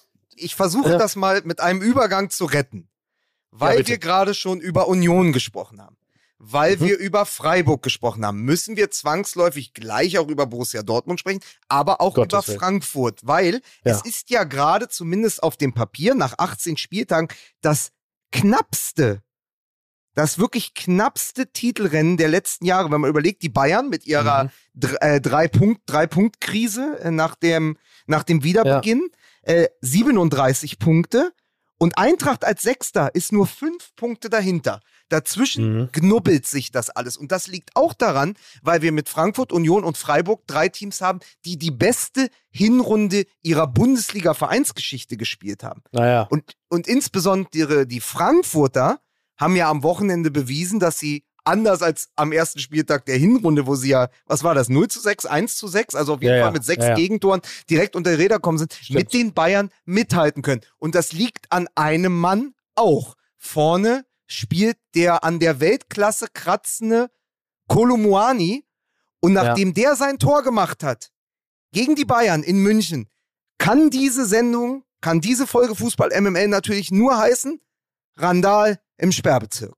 ich 0.42 0.56
versuche 0.56 0.92
ja. 0.92 0.98
das 0.98 1.16
mal 1.16 1.42
mit 1.44 1.60
einem 1.60 1.82
Übergang 1.82 2.30
zu 2.30 2.46
retten, 2.46 2.90
weil 3.52 3.80
ja, 3.82 3.88
wir 3.88 3.98
gerade 3.98 4.34
schon 4.34 4.60
über 4.60 4.88
Union 4.88 5.34
gesprochen 5.34 5.82
haben. 5.82 5.98
Weil 6.44 6.78
mhm. 6.78 6.82
wir 6.82 6.98
über 6.98 7.28
Freiburg 7.28 7.84
gesprochen 7.84 8.26
haben, 8.26 8.42
müssen 8.42 8.76
wir 8.76 8.90
zwangsläufig 8.90 9.76
gleich 9.76 10.18
auch 10.18 10.28
über 10.28 10.48
Borussia 10.48 10.82
Dortmund 10.82 11.20
sprechen, 11.20 11.42
aber 11.68 12.02
auch 12.02 12.16
Gottes 12.16 12.48
über 12.48 12.60
Frankfurt, 12.60 13.20
weil 13.24 13.62
ja. 13.86 13.92
es 13.92 14.02
ist 14.02 14.32
ja 14.32 14.44
gerade 14.44 14.90
zumindest 14.90 15.44
auf 15.44 15.56
dem 15.56 15.74
Papier 15.74 16.16
nach 16.16 16.34
18 16.40 16.78
Spieltagen 16.78 17.28
das 17.62 17.92
knappste 18.32 19.22
das 20.14 20.40
wirklich 20.40 20.74
knappste 20.74 21.52
Titelrennen 21.52 22.18
der 22.18 22.28
letzten 22.28 22.66
Jahre, 22.66 22.92
wenn 22.92 23.02
man 23.02 23.10
überlegt, 23.10 23.44
die 23.44 23.50
Bayern 23.50 23.90
mit 23.90 24.06
ihrer 24.06 24.46
mhm. 24.46 24.50
äh, 25.00 25.22
drei 25.22 25.48
Punkt 25.48 25.82
drei 25.86 26.08
Punkt 26.08 26.42
Krise 26.42 27.00
äh, 27.02 27.12
nach 27.12 27.36
dem 27.36 27.78
nach 28.08 28.24
dem 28.24 28.44
Wiederbeginn 28.44 29.10
äh, 29.44 29.68
37 29.82 30.80
Punkte 30.80 31.32
und 31.82 31.98
Eintracht 31.98 32.46
als 32.46 32.62
Sechster 32.62 33.16
ist 33.16 33.32
nur 33.32 33.48
fünf 33.48 33.96
Punkte 33.96 34.30
dahinter. 34.30 34.82
Dazwischen 35.10 35.80
mhm. 35.80 35.92
knubbelt 35.92 36.46
sich 36.46 36.72
das 36.72 36.92
alles. 36.92 37.18
Und 37.18 37.32
das 37.32 37.48
liegt 37.48 37.76
auch 37.76 37.96
daran, 37.96 38.36
weil 38.62 38.84
wir 38.84 38.92
mit 38.92 39.10
Frankfurt, 39.10 39.52
Union 39.52 39.84
und 39.84 39.98
Freiburg 39.98 40.46
drei 40.46 40.70
Teams 40.70 41.02
haben, 41.02 41.22
die 41.44 41.58
die 41.58 41.72
beste 41.72 42.30
Hinrunde 42.52 43.26
ihrer 43.42 43.66
Bundesliga-Vereinsgeschichte 43.66 45.18
gespielt 45.18 45.64
haben. 45.64 45.82
Naja. 45.92 46.28
Und, 46.30 46.56
und 46.70 46.88
insbesondere 46.88 47.88
die 47.88 48.00
Frankfurter 48.00 49.02
haben 49.36 49.56
ja 49.56 49.68
am 49.68 49.82
Wochenende 49.82 50.30
bewiesen, 50.30 50.80
dass 50.80 51.00
sie 51.00 51.26
anders 51.44 51.82
als 51.82 52.10
am 52.16 52.32
ersten 52.32 52.60
Spieltag 52.60 53.06
der 53.06 53.18
Hinrunde, 53.18 53.68
wo 53.68 53.76
sie 53.76 53.90
ja, 53.90 54.10
was 54.26 54.44
war 54.44 54.56
das, 54.56 54.70
0 54.70 54.88
zu 54.88 55.00
6, 55.00 55.26
1 55.26 55.56
zu 55.58 55.68
6, 55.68 55.96
also 55.96 56.14
auf 56.14 56.22
jeden 56.22 56.36
ja, 56.36 56.44
Fall 56.44 56.52
mit 56.52 56.64
sechs 56.64 56.86
ja, 56.86 56.96
Gegentoren 56.96 57.42
direkt 57.70 57.96
unter 57.96 58.12
die 58.12 58.22
Räder 58.22 58.40
kommen 58.40 58.58
sind, 58.58 58.74
Stimmt. 58.74 59.00
mit 59.00 59.14
den 59.14 59.34
Bayern 59.34 59.70
mithalten 59.86 60.42
können. 60.42 60.62
Und 60.78 60.96
das 60.96 61.14
liegt 61.14 61.52
an 61.52 61.68
einem 61.76 62.18
Mann 62.18 62.54
auch. 62.76 63.16
Vorne 63.38 64.06
spielt 64.28 64.78
der 64.96 65.24
an 65.24 65.40
der 65.40 65.60
Weltklasse 65.60 66.28
kratzende 66.32 67.10
Kolumuani 67.68 68.66
und 69.20 69.34
nachdem 69.34 69.74
der 69.74 69.96
sein 69.96 70.20
Tor 70.20 70.44
gemacht 70.44 70.84
hat, 70.84 71.12
gegen 71.72 71.96
die 71.96 72.06
Bayern 72.06 72.44
in 72.44 72.60
München, 72.60 73.08
kann 73.58 73.90
diese 73.90 74.26
Sendung, 74.26 74.84
kann 75.00 75.22
diese 75.22 75.48
Folge 75.48 75.76
Fußball 75.76 76.10
MML 76.20 76.48
natürlich 76.48 76.92
nur 76.92 77.18
heißen, 77.18 77.62
Randal 78.18 78.80
im 78.98 79.12
Sperrbezirk. 79.12 79.78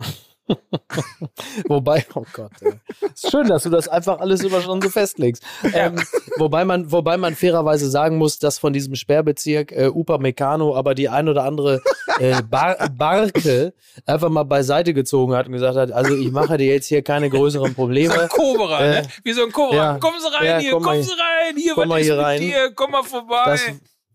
wobei, 1.68 2.04
oh 2.14 2.24
Gott, 2.32 2.52
ey. 2.60 2.72
ist 3.14 3.30
schön, 3.30 3.46
dass 3.46 3.64
du 3.64 3.70
das 3.70 3.88
einfach 3.88 4.20
alles 4.20 4.42
immer 4.42 4.60
schon 4.60 4.80
so 4.80 4.88
festlegst. 4.88 5.42
Ähm, 5.74 5.96
wobei, 6.38 6.64
man, 6.64 6.90
wobei 6.90 7.18
man 7.18 7.34
fairerweise 7.34 7.90
sagen 7.90 8.16
muss, 8.16 8.38
dass 8.38 8.58
von 8.58 8.72
diesem 8.72 8.94
Sperrbezirk 8.94 9.70
äh, 9.72 9.88
Upa 9.88 10.18
Meccano 10.18 10.74
aber 10.74 10.94
die 10.94 11.08
ein 11.08 11.28
oder 11.28 11.44
andere 11.44 11.82
äh, 12.18 12.42
Bar 12.42 12.88
Barke 12.96 13.74
einfach 14.06 14.30
mal 14.30 14.44
beiseite 14.44 14.94
gezogen 14.94 15.34
hat 15.34 15.46
und 15.46 15.52
gesagt 15.52 15.76
hat, 15.76 15.92
also 15.92 16.16
ich 16.16 16.30
mache 16.30 16.56
dir 16.56 16.66
jetzt 16.66 16.86
hier 16.86 17.02
keine 17.02 17.28
größeren 17.28 17.74
Probleme. 17.74 18.14
Wie 18.14 18.16
so 18.16 18.22
ein 18.22 18.28
Cobra, 18.28 18.80
äh, 18.80 19.02
ne? 19.02 19.08
Wie 19.22 19.32
so 19.32 19.44
ein 19.44 19.52
Cobra. 19.52 19.76
Ja, 19.76 19.98
kommen 19.98 20.20
Sie 20.20 20.34
rein 20.34 20.46
ja, 20.46 20.58
hier, 20.58 20.70
kommen 20.72 21.02
Sie 21.02 21.10
rein, 21.10 21.56
hier, 21.56 21.74
komm 21.74 21.88
was 21.90 22.00
ist 22.00 22.08
mit 22.08 22.18
rein. 22.18 22.40
dir, 22.40 22.72
komm 22.74 22.90
mal 22.90 23.02
vorbei. 23.02 23.44
Das, 23.46 23.62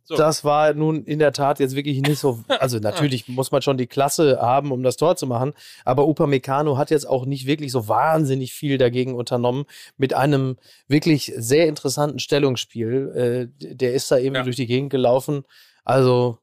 so. 0.05 0.17
Das 0.17 0.43
war 0.43 0.73
nun 0.73 1.05
in 1.05 1.19
der 1.19 1.31
Tat 1.31 1.59
jetzt 1.59 1.75
wirklich 1.75 2.01
nicht 2.01 2.19
so. 2.19 2.39
Also 2.59 2.79
natürlich 2.79 3.27
muss 3.27 3.51
man 3.51 3.61
schon 3.61 3.77
die 3.77 3.87
Klasse 3.87 4.39
haben, 4.41 4.71
um 4.71 4.83
das 4.83 4.97
Tor 4.97 5.15
zu 5.15 5.27
machen. 5.27 5.53
Aber 5.85 6.07
Upamecano 6.07 6.77
hat 6.77 6.91
jetzt 6.91 7.07
auch 7.07 7.25
nicht 7.25 7.45
wirklich 7.45 7.71
so 7.71 7.87
wahnsinnig 7.87 8.53
viel 8.53 8.77
dagegen 8.77 9.15
unternommen 9.15 9.65
mit 9.97 10.13
einem 10.13 10.57
wirklich 10.87 11.33
sehr 11.37 11.67
interessanten 11.67 12.19
Stellungsspiel. 12.19 13.49
Äh, 13.61 13.75
der 13.75 13.93
ist 13.93 14.11
da 14.11 14.17
eben 14.17 14.35
ja. 14.35 14.43
durch 14.43 14.57
die 14.57 14.67
Gegend 14.67 14.89
gelaufen. 14.89 15.43
Also 15.83 16.37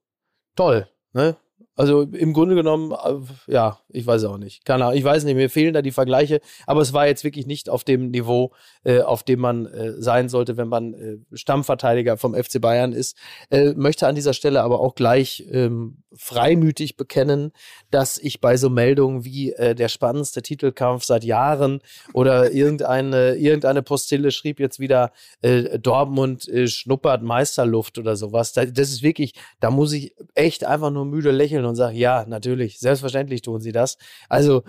toll. 0.56 0.88
Ne? 1.12 1.36
Also 1.76 2.02
im 2.02 2.32
Grunde 2.32 2.54
genommen, 2.54 2.92
äh, 2.92 3.52
ja, 3.52 3.79
ich 3.92 4.06
weiß 4.06 4.24
auch 4.24 4.38
nicht. 4.38 4.64
Keine 4.64 4.84
Ahnung, 4.84 4.98
ich 4.98 5.04
weiß 5.04 5.24
nicht, 5.24 5.34
mir 5.34 5.50
fehlen 5.50 5.74
da 5.74 5.82
die 5.82 5.90
Vergleiche, 5.90 6.40
aber 6.66 6.80
es 6.80 6.92
war 6.92 7.06
jetzt 7.06 7.24
wirklich 7.24 7.46
nicht 7.46 7.68
auf 7.68 7.84
dem 7.84 8.10
Niveau, 8.10 8.52
äh, 8.84 9.00
auf 9.00 9.22
dem 9.22 9.40
man 9.40 9.66
äh, 9.66 9.92
sein 10.00 10.28
sollte, 10.28 10.56
wenn 10.56 10.68
man 10.68 10.94
äh, 10.94 11.18
Stammverteidiger 11.32 12.16
vom 12.16 12.34
FC 12.34 12.60
Bayern 12.60 12.92
ist. 12.92 13.16
Äh, 13.50 13.72
möchte 13.74 14.06
an 14.06 14.14
dieser 14.14 14.34
Stelle 14.34 14.62
aber 14.62 14.80
auch 14.80 14.94
gleich 14.94 15.44
ähm, 15.50 16.02
freimütig 16.12 16.96
bekennen, 16.96 17.52
dass 17.90 18.18
ich 18.18 18.40
bei 18.40 18.56
so 18.56 18.70
Meldungen 18.70 19.24
wie 19.24 19.52
äh, 19.52 19.74
der 19.74 19.88
spannendste 19.88 20.42
Titelkampf 20.42 21.04
seit 21.04 21.24
Jahren 21.24 21.80
oder 22.12 22.52
irgendeine, 22.52 23.36
irgendeine 23.36 23.82
Postille 23.82 24.30
schrieb 24.30 24.60
jetzt 24.60 24.80
wieder 24.80 25.12
äh, 25.42 25.78
Dortmund 25.78 26.48
schnuppert 26.66 27.22
Meisterluft 27.22 27.98
oder 27.98 28.16
sowas. 28.16 28.52
das 28.52 28.90
ist 28.90 29.02
wirklich, 29.02 29.34
da 29.60 29.70
muss 29.70 29.92
ich 29.92 30.14
echt 30.34 30.64
einfach 30.64 30.90
nur 30.90 31.04
müde 31.04 31.30
lächeln 31.30 31.64
und 31.64 31.76
sagen, 31.76 31.96
ja, 31.96 32.24
natürlich, 32.26 32.78
selbstverständlich 32.78 33.42
tun 33.42 33.60
sie 33.60 33.72
das. 33.72 33.79
Also 34.28 34.62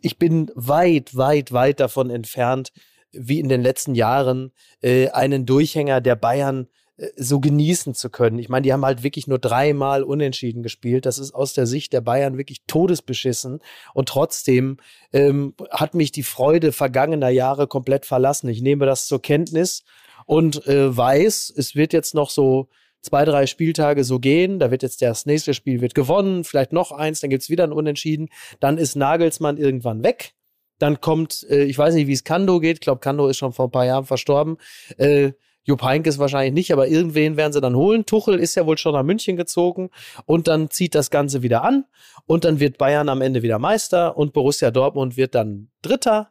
ich 0.00 0.18
bin 0.18 0.50
weit, 0.54 1.16
weit, 1.16 1.52
weit 1.52 1.80
davon 1.80 2.10
entfernt, 2.10 2.72
wie 3.12 3.40
in 3.40 3.48
den 3.48 3.62
letzten 3.62 3.94
Jahren 3.94 4.52
äh, 4.82 5.08
einen 5.10 5.46
Durchhänger 5.46 6.00
der 6.00 6.14
Bayern 6.16 6.68
äh, 6.98 7.08
so 7.16 7.40
genießen 7.40 7.94
zu 7.94 8.10
können. 8.10 8.38
Ich 8.38 8.48
meine, 8.48 8.62
die 8.62 8.72
haben 8.72 8.84
halt 8.84 9.02
wirklich 9.02 9.26
nur 9.26 9.38
dreimal 9.38 10.02
unentschieden 10.02 10.62
gespielt. 10.62 11.06
Das 11.06 11.18
ist 11.18 11.34
aus 11.34 11.54
der 11.54 11.66
Sicht 11.66 11.92
der 11.92 12.00
Bayern 12.00 12.36
wirklich 12.36 12.62
todesbeschissen. 12.66 13.60
Und 13.94 14.08
trotzdem 14.08 14.76
ähm, 15.12 15.54
hat 15.70 15.94
mich 15.94 16.12
die 16.12 16.22
Freude 16.22 16.72
vergangener 16.72 17.30
Jahre 17.30 17.66
komplett 17.66 18.06
verlassen. 18.06 18.48
Ich 18.48 18.62
nehme 18.62 18.86
das 18.86 19.06
zur 19.06 19.22
Kenntnis 19.22 19.84
und 20.26 20.66
äh, 20.66 20.94
weiß, 20.94 21.52
es 21.56 21.74
wird 21.74 21.92
jetzt 21.92 22.14
noch 22.14 22.30
so 22.30 22.68
zwei, 23.00 23.24
drei 23.24 23.46
Spieltage 23.46 24.04
so 24.04 24.18
gehen. 24.18 24.58
Da 24.58 24.70
wird 24.70 24.82
jetzt 24.82 25.02
das 25.02 25.26
nächste 25.26 25.54
Spiel 25.54 25.80
wird 25.80 25.94
gewonnen, 25.94 26.44
vielleicht 26.44 26.72
noch 26.72 26.92
eins, 26.92 27.20
dann 27.20 27.30
gibt's 27.30 27.50
wieder 27.50 27.64
ein 27.64 27.72
Unentschieden. 27.72 28.28
Dann 28.60 28.78
ist 28.78 28.96
Nagelsmann 28.96 29.56
irgendwann 29.56 30.02
weg. 30.02 30.34
Dann 30.78 31.00
kommt, 31.00 31.46
äh, 31.50 31.64
ich 31.64 31.76
weiß 31.76 31.94
nicht, 31.94 32.06
wie 32.06 32.12
es 32.12 32.24
Kando 32.24 32.60
geht. 32.60 32.76
Ich 32.76 32.80
glaube, 32.80 33.00
Kando 33.00 33.28
ist 33.28 33.36
schon 33.36 33.52
vor 33.52 33.66
ein 33.66 33.70
paar 33.70 33.86
Jahren 33.86 34.04
verstorben. 34.04 34.58
Äh, 34.96 35.32
Jupp 35.68 35.82
Heynckes 35.82 36.18
wahrscheinlich 36.18 36.54
nicht, 36.54 36.72
aber 36.72 36.88
irgendwen 36.88 37.36
werden 37.36 37.52
sie 37.52 37.60
dann 37.60 37.76
holen. 37.76 38.06
Tuchel 38.06 38.38
ist 38.38 38.54
ja 38.54 38.64
wohl 38.64 38.78
schon 38.78 38.94
nach 38.94 39.02
München 39.02 39.36
gezogen 39.36 39.90
und 40.24 40.48
dann 40.48 40.70
zieht 40.70 40.94
das 40.94 41.10
Ganze 41.10 41.42
wieder 41.42 41.62
an 41.62 41.84
und 42.24 42.46
dann 42.46 42.58
wird 42.58 42.78
Bayern 42.78 43.10
am 43.10 43.20
Ende 43.20 43.42
wieder 43.42 43.58
Meister 43.58 44.16
und 44.16 44.32
Borussia 44.32 44.70
Dortmund 44.70 45.18
wird 45.18 45.34
dann 45.34 45.68
Dritter 45.82 46.30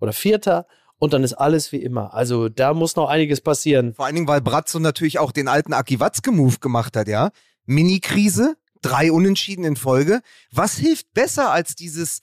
oder 0.00 0.12
Vierter 0.12 0.66
und 0.98 1.12
dann 1.12 1.24
ist 1.24 1.34
alles 1.34 1.72
wie 1.72 1.82
immer. 1.82 2.14
Also 2.14 2.48
da 2.48 2.74
muss 2.74 2.96
noch 2.96 3.08
einiges 3.08 3.40
passieren. 3.40 3.94
Vor 3.94 4.06
allen 4.06 4.14
Dingen, 4.14 4.28
weil 4.28 4.40
Bratzo 4.40 4.78
natürlich 4.78 5.18
auch 5.18 5.32
den 5.32 5.48
alten 5.48 5.72
Aki 5.72 6.00
Watzke-Move 6.00 6.58
gemacht 6.58 6.96
hat, 6.96 7.08
ja. 7.08 7.30
Mini-Krise, 7.66 8.56
drei 8.82 9.10
Unentschieden 9.10 9.64
in 9.64 9.76
Folge. 9.76 10.20
Was 10.50 10.76
hilft 10.76 11.12
besser 11.14 11.50
als 11.50 11.74
dieses 11.74 12.20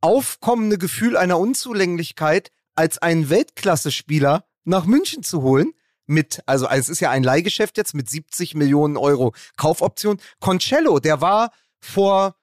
aufkommende 0.00 0.78
Gefühl 0.78 1.16
einer 1.16 1.38
Unzulänglichkeit, 1.38 2.50
als 2.74 2.98
einen 2.98 3.30
Weltklasse-Spieler 3.30 4.44
nach 4.64 4.86
München 4.86 5.22
zu 5.22 5.42
holen? 5.42 5.72
Mit, 6.06 6.42
also 6.46 6.68
es 6.68 6.90
ist 6.90 7.00
ja 7.00 7.10
ein 7.10 7.22
Leihgeschäft 7.22 7.78
jetzt 7.78 7.94
mit 7.94 8.10
70 8.10 8.54
Millionen 8.54 8.96
Euro 8.96 9.32
Kaufoption. 9.56 10.20
Concello, 10.38 10.98
der 10.98 11.22
war 11.22 11.50
vor 11.80 12.36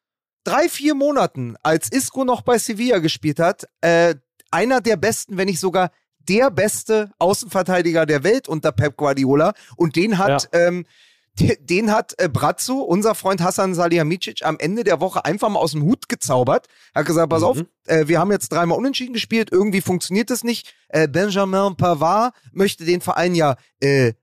drei, 0.44 0.68
vier 0.68 0.96
Monaten, 0.96 1.56
als 1.62 1.90
Isco 1.92 2.24
noch 2.26 2.42
bei 2.42 2.58
Sevilla 2.58 3.00
gespielt 3.00 3.40
hat, 3.40 3.68
äh, 3.82 4.16
einer 4.52 4.82
der 4.82 4.98
besten, 4.98 5.38
wenn 5.38 5.48
nicht 5.48 5.60
sogar 5.60 5.92
der 6.28 6.52
beste 6.52 7.12
Außenverteidiger 7.20 8.06
der 8.06 8.24
Welt 8.24 8.48
unter 8.48 8.72
Pep 8.72 8.98
Guardiola. 8.98 9.54
Und 9.76 9.96
den 9.96 10.18
hat, 10.18 10.50
ja. 10.54 10.68
ähm, 10.68 10.86
den 11.40 11.92
hat 11.92 12.14
äh, 12.18 12.30
Brazzo, 12.30 12.80
unser 12.80 13.16
Freund 13.16 13.42
Hassan 13.42 13.74
Salihamidzic, 13.74 14.46
am 14.46 14.60
Ende 14.60 14.84
der 14.84 15.00
Woche 15.00 15.26
einfach 15.26 15.50
mal 15.50 15.60
aus 15.60 15.72
dem 15.72 15.84
Hut 15.84 16.10
gezaubert. 16.10 16.68
Er 16.94 17.00
hat 17.00 17.08
gesagt, 17.08 17.30
pass 17.30 17.42
mhm. 17.42 17.48
auf, 17.48 17.64
äh, 17.88 18.08
wir 18.08 18.20
haben 18.20 18.32
jetzt 18.32 18.52
dreimal 18.52 18.78
unentschieden 18.78 19.14
gespielt, 19.14 19.50
irgendwie 19.52 19.82
funktioniert 19.82 20.30
das 20.30 20.44
nicht. 20.44 20.74
Äh, 20.90 21.08
Benjamin 21.08 21.76
Pavard 21.76 22.34
möchte 22.52 22.86
den 22.86 23.02
Verein 23.02 23.34
ja 23.34 23.56
äh, 23.80 24.14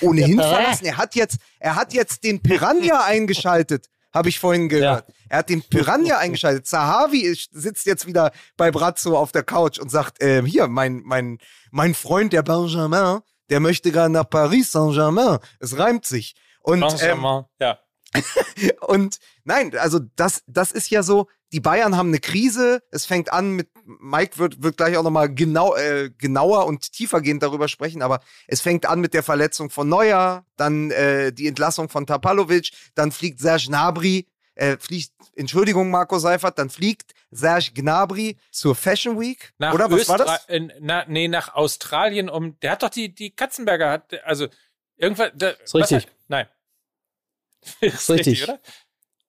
ohnehin 0.00 0.38
verlassen. 0.38 0.86
Er 0.86 0.96
hat 0.96 1.14
jetzt, 1.14 1.38
er 1.60 1.76
hat 1.76 1.92
jetzt 1.92 2.24
den 2.24 2.40
Piranha 2.40 3.04
eingeschaltet 3.04 3.88
habe 4.14 4.28
ich 4.28 4.38
vorhin 4.38 4.68
gehört. 4.68 5.08
Ja. 5.08 5.14
Er 5.28 5.38
hat 5.38 5.48
den 5.50 5.62
Piranha 5.62 6.18
eingeschaltet. 6.18 6.66
Zahavi 6.66 7.34
sitzt 7.50 7.86
jetzt 7.86 8.06
wieder 8.06 8.30
bei 8.56 8.70
Brazzo 8.70 9.18
auf 9.18 9.32
der 9.32 9.42
Couch 9.42 9.78
und 9.78 9.90
sagt, 9.90 10.22
äh, 10.22 10.42
hier, 10.46 10.68
mein, 10.68 11.02
mein, 11.04 11.38
mein 11.70 11.94
Freund, 11.94 12.32
der 12.32 12.42
Benjamin, 12.42 13.20
der 13.50 13.60
möchte 13.60 13.90
gerade 13.90 14.12
nach 14.12 14.28
Paris 14.30 14.72
Saint-Germain. 14.72 15.38
Es 15.58 15.76
reimt 15.76 16.06
sich. 16.06 16.34
Und, 16.60 16.82
ähm, 17.02 17.44
ja. 17.60 17.78
und 18.80 19.18
nein, 19.44 19.76
also 19.76 20.00
das, 20.16 20.42
das 20.46 20.72
ist 20.72 20.90
ja 20.90 21.02
so, 21.02 21.28
die 21.52 21.60
Bayern 21.60 21.96
haben 21.96 22.08
eine 22.08 22.18
Krise. 22.18 22.82
Es 22.90 23.06
fängt 23.06 23.32
an 23.32 23.52
mit, 23.52 23.68
Mike 23.84 24.38
wird, 24.38 24.62
wird 24.62 24.76
gleich 24.76 24.96
auch 24.96 25.02
nochmal 25.02 25.32
genau, 25.32 25.76
äh, 25.76 26.10
genauer 26.18 26.66
und 26.66 26.92
tiefergehend 26.92 27.42
darüber 27.42 27.68
sprechen, 27.68 28.02
aber 28.02 28.20
es 28.48 28.60
fängt 28.60 28.86
an 28.86 29.00
mit 29.00 29.14
der 29.14 29.22
Verletzung 29.22 29.70
von 29.70 29.88
Neuer, 29.88 30.44
dann 30.56 30.90
äh, 30.90 31.32
die 31.32 31.46
Entlassung 31.46 31.88
von 31.88 32.06
Tapalovic, 32.06 32.70
dann 32.94 33.12
fliegt 33.12 33.40
Serge 33.40 33.66
Gnabry, 33.68 34.26
äh, 34.56 34.76
fliegt, 34.78 35.12
Entschuldigung, 35.36 35.90
Marco 35.90 36.18
Seifert, 36.18 36.58
dann 36.58 36.70
fliegt 36.70 37.12
Serge 37.30 37.70
Gnabry 37.74 38.36
zur 38.50 38.74
Fashion 38.74 39.20
Week. 39.20 39.52
Nach 39.58 39.74
oder 39.74 39.90
was 39.90 40.08
war 40.08 40.18
das? 40.18 40.46
In, 40.46 40.72
na, 40.80 41.04
nee, 41.08 41.28
nach 41.28 41.54
Australien 41.54 42.28
um, 42.28 42.58
der 42.60 42.72
hat 42.72 42.82
doch 42.82 42.90
die, 42.90 43.14
die 43.14 43.30
Katzenberger, 43.30 43.90
hat, 43.90 44.24
also 44.24 44.48
irgendwas. 44.96 45.30
Da, 45.34 45.50
ist 45.50 45.74
richtig. 45.74 46.06
Hat, 46.06 46.12
ist 47.80 48.10
richtig, 48.10 48.44
oder? 48.44 48.60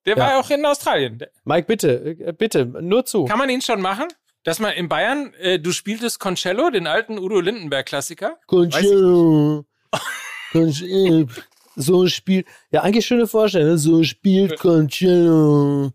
Der 0.06 0.16
ja. 0.16 0.22
war 0.22 0.30
ja 0.30 0.40
auch 0.40 0.50
in 0.50 0.64
Australien. 0.64 1.18
Mike, 1.44 1.66
bitte, 1.66 2.16
äh, 2.20 2.32
bitte, 2.32 2.64
nur 2.64 3.04
zu. 3.04 3.24
Kann 3.24 3.38
man 3.38 3.50
ihn 3.50 3.60
schon 3.60 3.80
machen? 3.80 4.06
Dass 4.44 4.60
man 4.60 4.74
in 4.74 4.88
Bayern, 4.88 5.34
äh, 5.34 5.58
du 5.58 5.72
spieltest 5.72 6.20
Concello, 6.20 6.70
den 6.70 6.86
alten 6.86 7.18
Udo 7.18 7.40
Lindenberg-Klassiker? 7.40 8.38
Concello. 8.46 9.64
Concello. 10.52 11.26
So 11.74 12.04
ein 12.04 12.08
Spiel. 12.08 12.44
Ja, 12.70 12.82
eigentlich 12.82 13.04
schöne 13.04 13.26
Vorstellung. 13.26 13.76
So 13.76 14.04
spielt 14.04 14.58
Concello. 14.58 15.92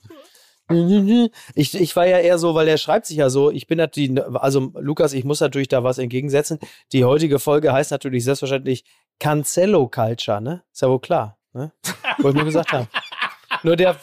Ich, 1.56 1.76
ich 1.76 1.96
war 1.96 2.08
ja 2.08 2.20
eher 2.20 2.38
so, 2.38 2.56
weil 2.56 2.68
er 2.68 2.78
schreibt 2.78 3.06
sich 3.06 3.18
ja 3.18 3.30
so, 3.30 3.52
ich 3.52 3.68
bin 3.68 3.78
natürlich, 3.78 4.22
also 4.36 4.72
Lukas, 4.80 5.14
ich 5.14 5.24
muss 5.24 5.40
natürlich 5.40 5.68
da 5.68 5.84
was 5.84 5.98
entgegensetzen. 5.98 6.60
Die 6.92 7.04
heutige 7.04 7.40
Folge 7.40 7.74
heißt 7.74 7.92
natürlich 7.92 8.24
selbstverständlich 8.24 8.86
Cancello 9.20 9.88
Culture, 9.88 10.42
ne? 10.42 10.64
Ist 10.72 10.82
ja 10.82 10.90
wohl 10.90 11.00
klar, 11.00 11.38
ne? 11.54 11.72
Wollte 12.18 12.30
ich 12.30 12.36
nur 12.36 12.46
gesagt 12.46 12.72
haben. 12.72 12.88
Nur 13.64 13.76
der, 13.76 14.00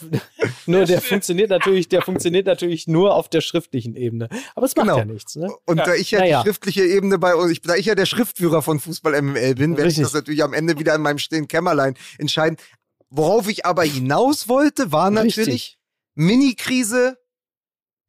nur 0.66 0.84
der 0.84 1.00
funktioniert 1.00 1.50
natürlich, 1.50 1.88
der 1.88 2.02
funktioniert 2.02 2.46
natürlich 2.46 2.86
nur 2.86 3.14
auf 3.14 3.28
der 3.28 3.40
schriftlichen 3.40 3.96
Ebene. 3.96 4.28
Aber 4.54 4.66
es 4.66 4.76
macht 4.76 4.86
genau. 4.86 4.98
ja 4.98 5.04
nichts. 5.04 5.36
Ne? 5.36 5.48
Und 5.64 5.78
ja. 5.78 5.84
da 5.84 5.94
ich 5.94 6.10
ja 6.10 6.20
naja. 6.20 6.42
die 6.42 6.48
schriftliche 6.48 6.84
Ebene 6.84 7.18
bei 7.18 7.34
uns, 7.34 7.60
da 7.62 7.74
ich 7.74 7.86
ja 7.86 7.94
der 7.94 8.06
Schriftführer 8.06 8.62
von 8.62 8.78
Fußball 8.78 9.20
MML 9.20 9.54
bin, 9.54 9.76
werde 9.76 9.90
ich 9.90 9.96
das 9.96 10.12
natürlich 10.12 10.42
am 10.42 10.52
Ende 10.52 10.78
wieder 10.78 10.94
in 10.94 11.02
meinem 11.02 11.18
stillen 11.18 11.48
Kämmerlein 11.48 11.94
entscheiden. 12.18 12.56
Worauf 13.10 13.48
ich 13.48 13.64
aber 13.64 13.84
hinaus 13.84 14.48
wollte, 14.48 14.92
war 14.92 15.10
natürlich 15.10 15.78
Mini-Krise, 16.14 17.18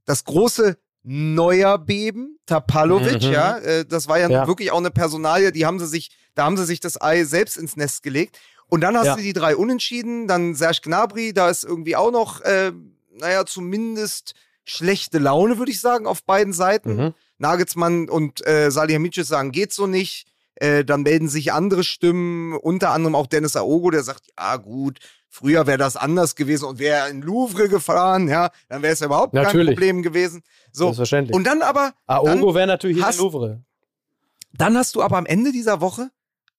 das 0.06 0.26
große 0.26 0.78
Neuerbeben, 1.04 2.38
Tapalovic, 2.46 3.24
mhm. 3.24 3.32
ja, 3.32 3.58
äh, 3.60 3.86
das 3.86 4.08
war 4.08 4.20
ja, 4.20 4.30
ja, 4.30 4.48
wirklich 4.48 4.72
auch 4.72 4.80
eine 4.80 4.92
Personalie, 4.92 5.52
die 5.52 5.66
haben 5.66 5.80
sie 5.80 5.88
sich, 5.88 6.12
da 6.36 6.44
haben 6.44 6.58
sie 6.58 6.66
sich 6.66 6.82
das 6.82 7.02
Ei 7.02 7.24
selbst 7.24 7.56
ins 7.56 7.78
Nest 7.78 8.04
gelegt. 8.04 8.38
Und 8.70 8.82
dann 8.82 8.96
hast 8.96 9.08
ja. 9.08 9.16
du 9.16 9.22
die 9.22 9.34
drei 9.34 9.56
Unentschieden, 9.56 10.28
dann 10.28 10.54
Serge 10.56 10.80
Gnabry, 10.84 11.34
da 11.34 11.50
ist 11.50 11.64
irgendwie 11.64 11.96
auch 11.96 12.12
noch, 12.12 12.42
äh, 12.42 12.72
naja, 13.12 13.46
zumindest 13.46 14.36
schlechte 14.64 15.18
Laune, 15.18 15.58
würde 15.58 15.72
ich 15.72 15.82
sagen, 15.82 16.06
auf 16.06 16.24
beiden 16.24 16.54
Seiten. 16.54 16.96
Mhm. 16.96 17.14
Nagelsmann 17.40 18.10
und 18.10 18.46
äh, 18.46 18.70
Salihamidzic 18.70 19.26
sagen, 19.26 19.52
geht 19.52 19.74
so 19.74 19.88
nicht. 19.88 20.28
Äh, 20.56 20.84
dann 20.84 21.04
melden 21.04 21.30
sich 21.30 21.54
andere 21.54 21.84
Stimmen, 21.84 22.54
unter 22.54 22.92
anderem 22.92 23.16
auch 23.16 23.28
Dennis 23.28 23.56
Aogo, 23.56 23.92
der 23.92 24.04
sagt, 24.04 24.28
ja 24.38 24.58
gut, 24.58 25.00
früher 25.30 25.68
wäre 25.68 25.78
das 25.78 25.96
anders 25.96 26.36
gewesen 26.36 26.66
und 26.66 26.80
wäre 26.80 27.10
in 27.10 27.22
Louvre 27.22 27.70
gefahren, 27.70 28.28
ja, 28.28 28.52
dann 28.68 28.82
wäre 28.82 28.94
es 28.94 29.00
ja 29.00 29.06
überhaupt 29.06 29.34
natürlich. 29.34 29.68
kein 29.68 29.76
Problem 29.76 30.04
gewesen. 30.04 30.44
So. 30.74 30.86
Selbstverständlich. 30.86 31.36
Und 31.36 31.46
dann 31.46 31.62
aber. 31.62 31.94
Aogo 32.08 32.54
wäre 32.56 32.68
natürlich 32.68 33.02
hast, 33.02 33.16
in 33.16 33.24
Louvre. 33.24 33.64
Dann 34.54 34.78
hast 34.78 34.96
du 34.96 35.02
aber 35.02 35.18
am 35.18 35.26
Ende 35.26 35.54
dieser 35.54 35.80
Woche 35.80 36.10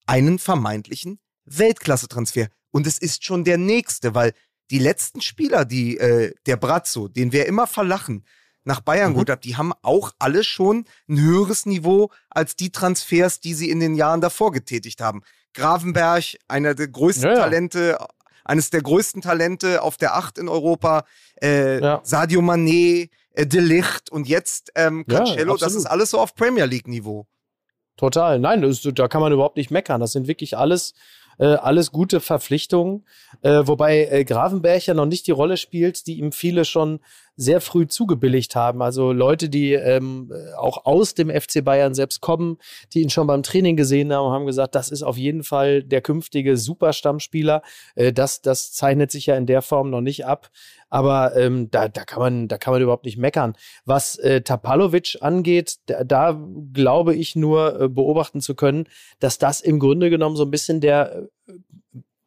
einen 0.07 0.39
vermeintlichen 0.39 1.19
Weltklasse-Transfer. 1.51 2.49
Und 2.71 2.87
es 2.87 2.99
ist 2.99 3.25
schon 3.25 3.45
der 3.45 3.59
nächste, 3.59 4.15
weil 4.15 4.33
die 4.71 4.79
letzten 4.79 5.21
Spieler, 5.21 5.65
die 5.65 5.99
äh, 5.99 6.33
der 6.47 6.57
Brazzo, 6.57 7.09
den 7.09 7.33
wir 7.33 7.47
immer 7.47 7.67
verlachen, 7.67 8.25
nach 8.65 8.81
Bayern 8.81 9.13
mhm. 9.13 9.17
gut 9.17 9.31
hat, 9.31 9.45
die 9.45 9.57
haben 9.57 9.73
auch 9.83 10.13
alle 10.19 10.45
schon 10.45 10.85
ein 11.09 11.21
höheres 11.21 11.67
Niveau 11.67 12.11
als 12.29 12.57
die 12.57 12.71
Transfers, 12.71 13.41
die 13.41 13.55
sie 13.55 13.71
in 13.71 13.81
den 13.81 13.95
Jahren 13.95 14.21
davor 14.21 14.53
getätigt 14.53 15.01
haben. 15.01 15.23
Gravenberg, 15.55 16.37
einer 16.47 16.75
der 16.75 16.89
größten 16.89 17.25
ja, 17.25 17.35
ja. 17.35 17.41
Talente, 17.41 17.99
eines 18.45 18.71
der 18.71 18.83
größten 18.83 19.23
Talente 19.23 19.83
auf 19.83 19.97
der 19.97 20.15
Acht 20.15 20.39
in 20.39 20.49
Europa, 20.49 21.05
äh, 21.43 21.81
ja. 21.81 22.01
Sadio 22.05 22.41
Mané, 22.41 23.09
äh, 23.33 23.47
De 23.47 23.61
Licht 23.61 24.11
und 24.11 24.29
jetzt 24.29 24.71
ähm, 24.77 25.07
Cancelo, 25.07 25.57
das 25.57 25.75
ist 25.75 25.87
alles 25.87 26.11
so 26.11 26.21
auf 26.21 26.35
Premier 26.35 26.67
League 26.67 26.87
Niveau. 26.87 27.27
Total, 27.97 28.39
nein, 28.39 28.63
das, 28.63 28.81
da 28.83 29.09
kann 29.09 29.21
man 29.21 29.33
überhaupt 29.33 29.57
nicht 29.57 29.71
meckern. 29.71 30.01
Das 30.01 30.13
sind 30.13 30.27
wirklich 30.27 30.57
alles 30.57 30.95
äh, 31.41 31.55
alles 31.55 31.91
gute 31.91 32.21
Verpflichtungen, 32.21 33.07
äh, 33.41 33.63
wobei 33.65 34.07
äh, 34.11 34.25
Grafenberg 34.25 34.85
ja 34.85 34.93
noch 34.93 35.07
nicht 35.07 35.27
die 35.27 35.33
Rolle 35.33 35.57
spielt, 35.57 36.07
die 36.07 36.19
ihm 36.19 36.33
viele 36.33 36.67
schon 36.67 37.01
sehr 37.35 37.63
früh 37.63 37.87
zugebilligt 37.87 38.55
haben. 38.55 38.83
Also 38.83 39.13
Leute, 39.13 39.49
die 39.49 39.73
ähm, 39.73 40.31
auch 40.59 40.85
aus 40.85 41.15
dem 41.15 41.31
FC 41.31 41.65
Bayern 41.65 41.95
selbst 41.95 42.21
kommen, 42.21 42.59
die 42.93 43.01
ihn 43.01 43.09
schon 43.09 43.27
beim 43.27 43.43
Training 43.43 43.77
gesehen 43.77 44.13
haben, 44.13 44.31
haben 44.31 44.45
gesagt, 44.45 44.75
das 44.75 44.91
ist 44.91 45.03
auf 45.03 45.17
jeden 45.17 45.43
Fall 45.43 45.83
der 45.83 46.03
künftige 46.03 46.59
Superstammspieler. 46.59 47.63
Äh, 47.95 48.13
das, 48.13 48.43
das 48.43 48.73
zeichnet 48.73 49.11
sich 49.11 49.25
ja 49.25 49.37
in 49.37 49.47
der 49.47 49.63
Form 49.63 49.89
noch 49.89 50.03
nicht 50.03 50.27
ab. 50.27 50.51
Aber 50.91 51.37
ähm, 51.37 51.71
da, 51.71 51.89
da, 51.89 52.05
kann 52.05 52.21
man, 52.21 52.49
da 52.49 52.59
kann 52.59 52.73
man 52.73 52.83
überhaupt 52.83 53.05
nicht 53.05 53.17
meckern. 53.17 53.55
Was 53.85 54.17
äh, 54.17 54.43
Tapalovic 54.43 55.19
angeht, 55.21 55.77
da, 55.87 56.05
da 56.05 56.41
glaube 56.73 57.15
ich 57.15 57.37
nur 57.37 57.81
äh, 57.81 57.89
beobachten 57.89 58.41
zu 58.41 58.55
können, 58.55 58.87
dass 59.21 59.39
das 59.39 59.61
im 59.61 59.79
Grunde 59.79 60.11
genommen 60.11 60.37
so 60.37 60.45
ein 60.45 60.51
bisschen 60.51 60.81
der 60.81 61.29
äh, 61.47 61.53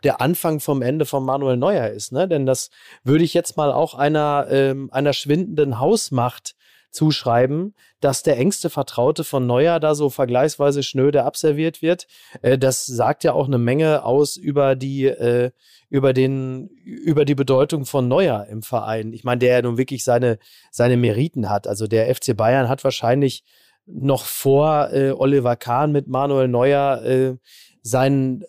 der 0.03 0.20
Anfang 0.20 0.59
vom 0.59 0.82
Ende 0.82 1.05
von 1.05 1.24
Manuel 1.24 1.57
Neuer 1.57 1.88
ist, 1.88 2.11
ne? 2.11 2.28
Denn 2.28 2.45
das 2.45 2.70
würde 3.03 3.24
ich 3.24 3.34
jetzt 3.34 3.55
mal 3.55 3.72
auch 3.72 3.93
einer, 3.93 4.47
ähm, 4.49 4.89
einer 4.91 5.14
schwindenden 5.14 5.80
Hausmacht 5.80 6.55
zuschreiben, 6.93 7.73
dass 7.99 8.23
der 8.23 8.37
engste 8.37 8.69
Vertraute 8.69 9.23
von 9.23 9.45
Neuer 9.45 9.79
da 9.79 9.95
so 9.95 10.09
vergleichsweise 10.09 10.83
schnöde 10.83 11.23
abserviert 11.25 11.81
wird. 11.81 12.07
Äh, 12.41 12.57
das 12.57 12.85
sagt 12.85 13.23
ja 13.23 13.33
auch 13.33 13.47
eine 13.47 13.57
Menge 13.57 14.05
aus 14.05 14.37
über 14.37 14.75
die, 14.75 15.05
äh, 15.05 15.51
über 15.89 16.13
den, 16.13 16.69
über 16.85 17.25
die 17.25 17.35
Bedeutung 17.35 17.85
von 17.85 18.07
Neuer 18.07 18.45
im 18.49 18.61
Verein. 18.61 19.11
Ich 19.11 19.23
meine, 19.23 19.39
der 19.39 19.55
ja 19.55 19.61
nun 19.61 19.77
wirklich 19.77 20.03
seine, 20.03 20.37
seine 20.71 20.95
Meriten 20.95 21.49
hat. 21.49 21.67
Also 21.67 21.87
der 21.87 22.13
FC 22.13 22.37
Bayern 22.37 22.69
hat 22.69 22.83
wahrscheinlich 22.83 23.43
noch 23.85 24.25
vor 24.25 24.93
äh, 24.93 25.11
Oliver 25.11 25.55
Kahn 25.55 25.91
mit 25.91 26.07
Manuel 26.07 26.47
Neuer 26.47 27.03
äh, 27.03 27.35
seinen 27.81 28.45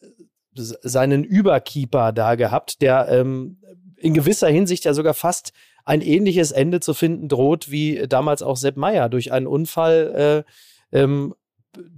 seinen 0.57 1.25
Überkeeper 1.25 2.13
da 2.13 2.37
gehabt, 2.37 2.81
der 2.81 3.09
ähm, 3.09 3.59
in 3.97 4.15
gewisser 4.15 4.47
Hinsicht 4.47 4.85
ja 4.85 4.95
sogar 4.95 5.15
fast 5.15 5.53
ein 5.85 6.01
ähnliches 6.01 6.53
Ende 6.53 6.81
zu 6.81 6.95
finden 6.95 7.29
droht 7.29 7.71
wie 7.71 8.07
damals 8.09 8.43
auch 8.43 8.57
Sepp 8.57 8.77
Meier 8.77 9.09
durch 9.09 9.33
einen 9.33 9.47
Unfall 9.47 10.45
äh, 10.93 10.99
ähm, 10.99 11.35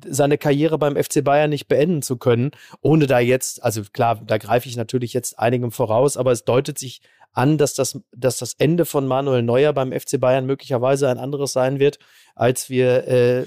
seine 0.07 0.39
Karriere 0.39 0.79
beim 0.79 0.97
FC 0.97 1.23
Bayern 1.23 1.51
nicht 1.51 1.69
beenden 1.69 2.03
zu 2.03 2.17
können, 2.17 2.53
ohne 2.81 3.07
da 3.07 3.19
jetzt, 3.19 3.63
also 3.63 3.83
klar, 3.93 4.23
da 4.27 4.39
greife 4.39 4.69
ich 4.69 4.77
natürlich 4.77 5.13
jetzt 5.13 5.39
einigem 5.39 5.71
voraus, 5.71 6.17
aber 6.17 6.33
es 6.33 6.45
deutet 6.45 6.79
sich 6.79 7.03
an, 7.33 7.59
dass 7.59 7.75
das, 7.75 8.01
dass 8.17 8.39
das 8.39 8.55
Ende 8.55 8.87
von 8.87 9.07
Manuel 9.07 9.43
Neuer 9.43 9.73
beim 9.75 9.93
FC 9.93 10.19
Bayern 10.19 10.47
möglicherweise 10.47 11.09
ein 11.11 11.19
anderes 11.19 11.53
sein 11.53 11.79
wird, 11.79 11.99
als 12.35 12.71
wir 12.71 13.07
äh, 13.07 13.45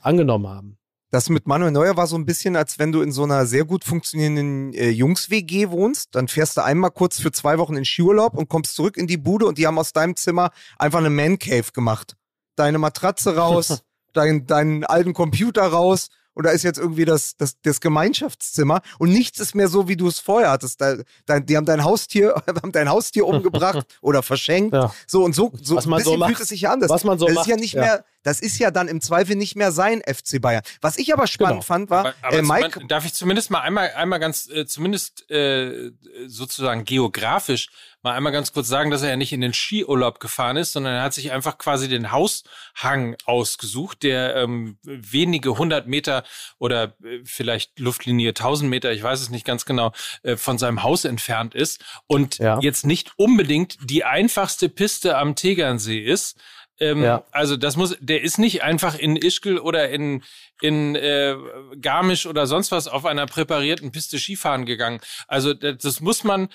angenommen 0.00 0.48
haben. 0.48 0.78
Das 1.16 1.30
mit 1.30 1.46
Manuel 1.46 1.70
Neuer 1.70 1.96
war 1.96 2.06
so 2.06 2.14
ein 2.18 2.26
bisschen, 2.26 2.56
als 2.56 2.78
wenn 2.78 2.92
du 2.92 3.00
in 3.00 3.10
so 3.10 3.22
einer 3.22 3.46
sehr 3.46 3.64
gut 3.64 3.84
funktionierenden 3.84 4.74
äh, 4.74 4.90
Jungs-WG 4.90 5.70
wohnst. 5.70 6.14
Dann 6.14 6.28
fährst 6.28 6.58
du 6.58 6.60
einmal 6.62 6.90
kurz 6.90 7.18
für 7.18 7.32
zwei 7.32 7.56
Wochen 7.56 7.74
in 7.74 7.86
Skiurlaub 7.86 8.34
und 8.34 8.50
kommst 8.50 8.74
zurück 8.74 8.98
in 8.98 9.06
die 9.06 9.16
Bude 9.16 9.46
und 9.46 9.56
die 9.56 9.66
haben 9.66 9.78
aus 9.78 9.94
deinem 9.94 10.14
Zimmer 10.16 10.50
einfach 10.76 10.98
eine 10.98 11.08
Man-Cave 11.08 11.72
gemacht. 11.72 12.18
Deine 12.54 12.76
Matratze 12.76 13.34
raus, 13.34 13.82
dein, 14.12 14.46
deinen 14.46 14.84
alten 14.84 15.14
Computer 15.14 15.62
raus 15.62 16.10
und 16.34 16.44
da 16.44 16.50
ist 16.50 16.64
jetzt 16.64 16.78
irgendwie 16.78 17.06
das, 17.06 17.38
das, 17.38 17.56
das 17.62 17.80
Gemeinschaftszimmer 17.80 18.82
und 18.98 19.08
nichts 19.08 19.40
ist 19.40 19.54
mehr 19.54 19.68
so, 19.68 19.88
wie 19.88 19.96
du 19.96 20.08
es 20.08 20.18
vorher 20.18 20.50
hattest. 20.50 20.82
Da, 20.82 20.96
da, 21.24 21.40
die 21.40 21.56
haben 21.56 21.64
dein 21.64 21.82
Haustier, 21.82 22.34
haben 22.46 22.72
dein 22.72 22.90
Haustier 22.90 23.26
umgebracht 23.26 23.86
oder 24.02 24.22
verschenkt. 24.22 24.74
Ja. 24.74 24.92
So 25.06 25.24
und 25.24 25.34
so, 25.34 25.50
so 25.62 25.76
was 25.76 25.86
man 25.86 26.04
so 26.04 26.18
macht, 26.18 26.28
fühlt 26.28 26.40
es 26.42 26.48
sich 26.48 26.60
ja 26.60 26.74
an. 26.74 26.80
Das, 26.80 26.90
was 26.90 27.04
man 27.04 27.18
so 27.18 27.24
das 27.24 27.36
macht, 27.36 27.46
ist 27.46 27.50
ja 27.50 27.56
nicht 27.56 27.72
ja. 27.72 27.80
mehr, 27.80 28.04
das 28.26 28.40
ist 28.40 28.58
ja 28.58 28.72
dann 28.72 28.88
im 28.88 29.00
Zweifel 29.00 29.36
nicht 29.36 29.54
mehr 29.54 29.70
sein 29.70 30.02
FC 30.02 30.40
Bayern. 30.40 30.62
Was 30.80 30.98
ich 30.98 31.12
aber 31.14 31.28
spannend 31.28 31.60
genau. 31.60 31.62
fand, 31.62 31.90
war, 31.90 32.00
aber, 32.00 32.14
aber 32.22 32.38
äh, 32.38 32.42
Mike. 32.42 32.86
Darf 32.88 33.06
ich 33.06 33.14
zumindest 33.14 33.52
mal 33.52 33.60
einmal, 33.60 33.92
einmal 33.92 34.18
ganz, 34.18 34.48
äh, 34.48 34.66
zumindest 34.66 35.30
äh, 35.30 35.92
sozusagen 36.26 36.84
geografisch 36.84 37.68
mal 38.02 38.14
einmal 38.14 38.32
ganz 38.32 38.52
kurz 38.52 38.68
sagen, 38.68 38.90
dass 38.90 39.02
er 39.02 39.10
ja 39.10 39.16
nicht 39.16 39.32
in 39.32 39.40
den 39.40 39.52
Skiurlaub 39.52 40.20
gefahren 40.20 40.56
ist, 40.56 40.72
sondern 40.72 40.94
er 40.94 41.02
hat 41.02 41.14
sich 41.14 41.32
einfach 41.32 41.58
quasi 41.58 41.88
den 41.88 42.12
Haushang 42.12 43.16
ausgesucht, 43.24 44.02
der 44.04 44.36
ähm, 44.36 44.78
wenige 44.82 45.58
hundert 45.58 45.86
Meter 45.88 46.22
oder 46.58 46.94
äh, 47.04 47.20
vielleicht 47.24 47.78
Luftlinie 47.78 48.32
tausend 48.34 48.70
Meter, 48.70 48.92
ich 48.92 49.02
weiß 49.02 49.20
es 49.20 49.30
nicht 49.30 49.44
ganz 49.44 49.66
genau, 49.66 49.92
äh, 50.22 50.36
von 50.36 50.56
seinem 50.56 50.82
Haus 50.82 51.04
entfernt 51.04 51.54
ist 51.54 51.84
und 52.06 52.38
ja. 52.38 52.58
jetzt 52.60 52.86
nicht 52.86 53.12
unbedingt 53.16 53.76
die 53.82 54.04
einfachste 54.04 54.68
Piste 54.68 55.16
am 55.16 55.34
Tegernsee 55.34 56.00
ist, 56.00 56.38
Ähm, 56.78 57.02
ja. 57.02 57.24
Also 57.30 57.56
das 57.56 57.76
muss, 57.76 57.96
der 58.00 58.22
ist 58.22 58.38
nicht 58.38 58.62
einfach 58.62 58.98
in 58.98 59.16
Ischgl 59.16 59.58
oder 59.58 59.88
in 59.88 60.22
in 60.60 60.94
äh, 60.94 61.36
Garmisch 61.80 62.26
oder 62.26 62.46
sonst 62.46 62.72
was 62.72 62.88
auf 62.88 63.04
einer 63.04 63.26
präparierten 63.26 63.92
Piste 63.92 64.18
Skifahren 64.18 64.64
gegangen. 64.66 65.00
Also 65.28 65.52
das, 65.54 65.78
das 65.78 66.00
muss 66.00 66.24
man 66.24 66.48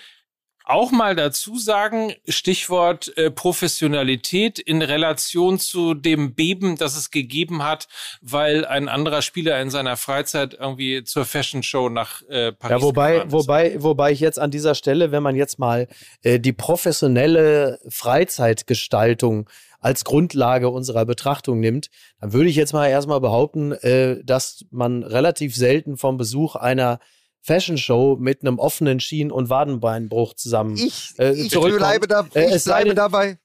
auch 0.64 0.92
mal 0.92 1.16
dazu 1.16 1.58
sagen, 1.58 2.14
Stichwort 2.28 3.16
äh, 3.18 3.32
Professionalität 3.32 4.60
in 4.60 4.82
Relation 4.82 5.60
zu 5.60 5.94
dem 5.94 6.34
Beben, 6.34 6.78
das 6.78 6.96
es 6.96 7.12
gegeben 7.12 7.64
hat, 7.64 7.88
weil 8.22 8.66
ein 8.66 8.88
anderer 8.88 9.22
Spieler 9.22 9.60
in 9.62 9.70
seiner 9.70 9.98
Freizeit 9.98 10.54
irgendwie 10.54 11.04
zur 11.04 11.26
Fashion 11.26 11.64
Show 11.64 11.90
nach 11.90 12.22
äh, 12.30 12.52
Paris 12.52 12.78
ja, 12.78 12.82
wobei, 12.82 13.32
wobei, 13.32 13.82
wobei 13.82 14.12
ich 14.12 14.20
jetzt 14.20 14.40
an 14.40 14.52
dieser 14.52 14.76
Stelle, 14.76 15.12
wenn 15.12 15.24
man 15.24 15.36
jetzt 15.36 15.60
mal 15.60 15.88
äh, 16.24 16.40
die 16.40 16.54
professionelle 16.54 17.80
Freizeitgestaltung 17.90 19.50
als 19.82 20.06
Grundlage 20.06 20.70
unserer 20.70 21.06
Betrachtung 21.06 21.60
nimmt, 21.60 21.90
dann 22.22 22.32
würde 22.34 22.50
ich 22.50 22.56
jetzt 22.56 22.72
mal 22.72 22.88
erstmal 22.88 23.20
behaupten, 23.20 23.74
äh, 23.74 24.24
dass 24.24 24.64
man 24.70 25.04
relativ 25.04 25.56
selten 25.56 25.98
vom 25.98 26.18
Besuch 26.18 26.56
einer 26.56 27.00
Fashion 27.42 27.78
Show 27.78 28.18
mit 28.20 28.42
einem 28.44 28.60
offenen 28.60 29.00
Schien- 29.00 29.32
und 29.32 29.50
Wadenbeinbruch 29.50 30.36
zusammen 30.36 30.78
ich, 30.78 31.14
äh, 31.18 31.34
ich 31.34 31.50
bleibe, 31.52 32.08
da, 32.08 32.28
äh, 32.36 32.56
ich 32.56 32.64
bleibe 32.64 32.90
denn, 32.90 32.96
dabei. 32.96 33.40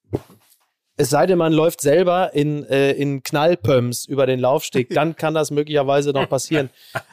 Es 0.99 1.11
sei 1.11 1.26
denn, 1.26 1.39
man 1.39 1.53
läuft 1.53 1.80
selber 1.80 2.34
in, 2.34 2.64
äh, 2.64 2.93
in 2.93 3.22
Knallpumps 3.22 4.05
über 4.07 4.26
den 4.26 4.39
Laufsteg, 4.39 4.91
dann 4.95 5.16
kann 5.16 5.32
das 5.32 5.51
möglicherweise 5.51 6.11
noch 6.11 6.28
passieren. 6.28 6.68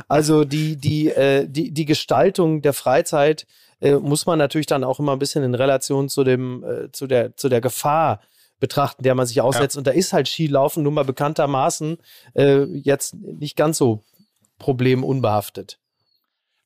Also 0.09 0.43
die, 0.43 0.75
die, 0.75 1.09
äh, 1.09 1.47
die, 1.47 1.71
die 1.71 1.85
Gestaltung 1.85 2.61
der 2.61 2.73
Freizeit 2.73 3.45
äh, 3.79 3.95
muss 3.95 4.25
man 4.25 4.37
natürlich 4.37 4.67
dann 4.67 4.83
auch 4.83 4.99
immer 4.99 5.13
ein 5.13 5.19
bisschen 5.19 5.43
in 5.43 5.55
Relation 5.55 6.09
zu, 6.09 6.25
dem, 6.25 6.63
äh, 6.63 6.91
zu, 6.91 7.07
der, 7.07 7.35
zu 7.37 7.47
der 7.47 7.61
Gefahr 7.61 8.19
betrachten, 8.63 9.03
der 9.03 9.13
man 9.13 9.27
sich 9.27 9.41
aussetzt. 9.41 9.75
Ja. 9.75 9.79
Und 9.79 9.87
da 9.87 9.91
ist 9.91 10.13
halt 10.13 10.29
Skilaufen 10.29 10.83
nun 10.83 10.93
mal 10.93 11.03
bekanntermaßen 11.03 11.97
äh, 12.33 12.63
jetzt 12.63 13.13
nicht 13.15 13.57
ganz 13.57 13.77
so 13.77 14.05
problemunbehaftet. 14.57 15.79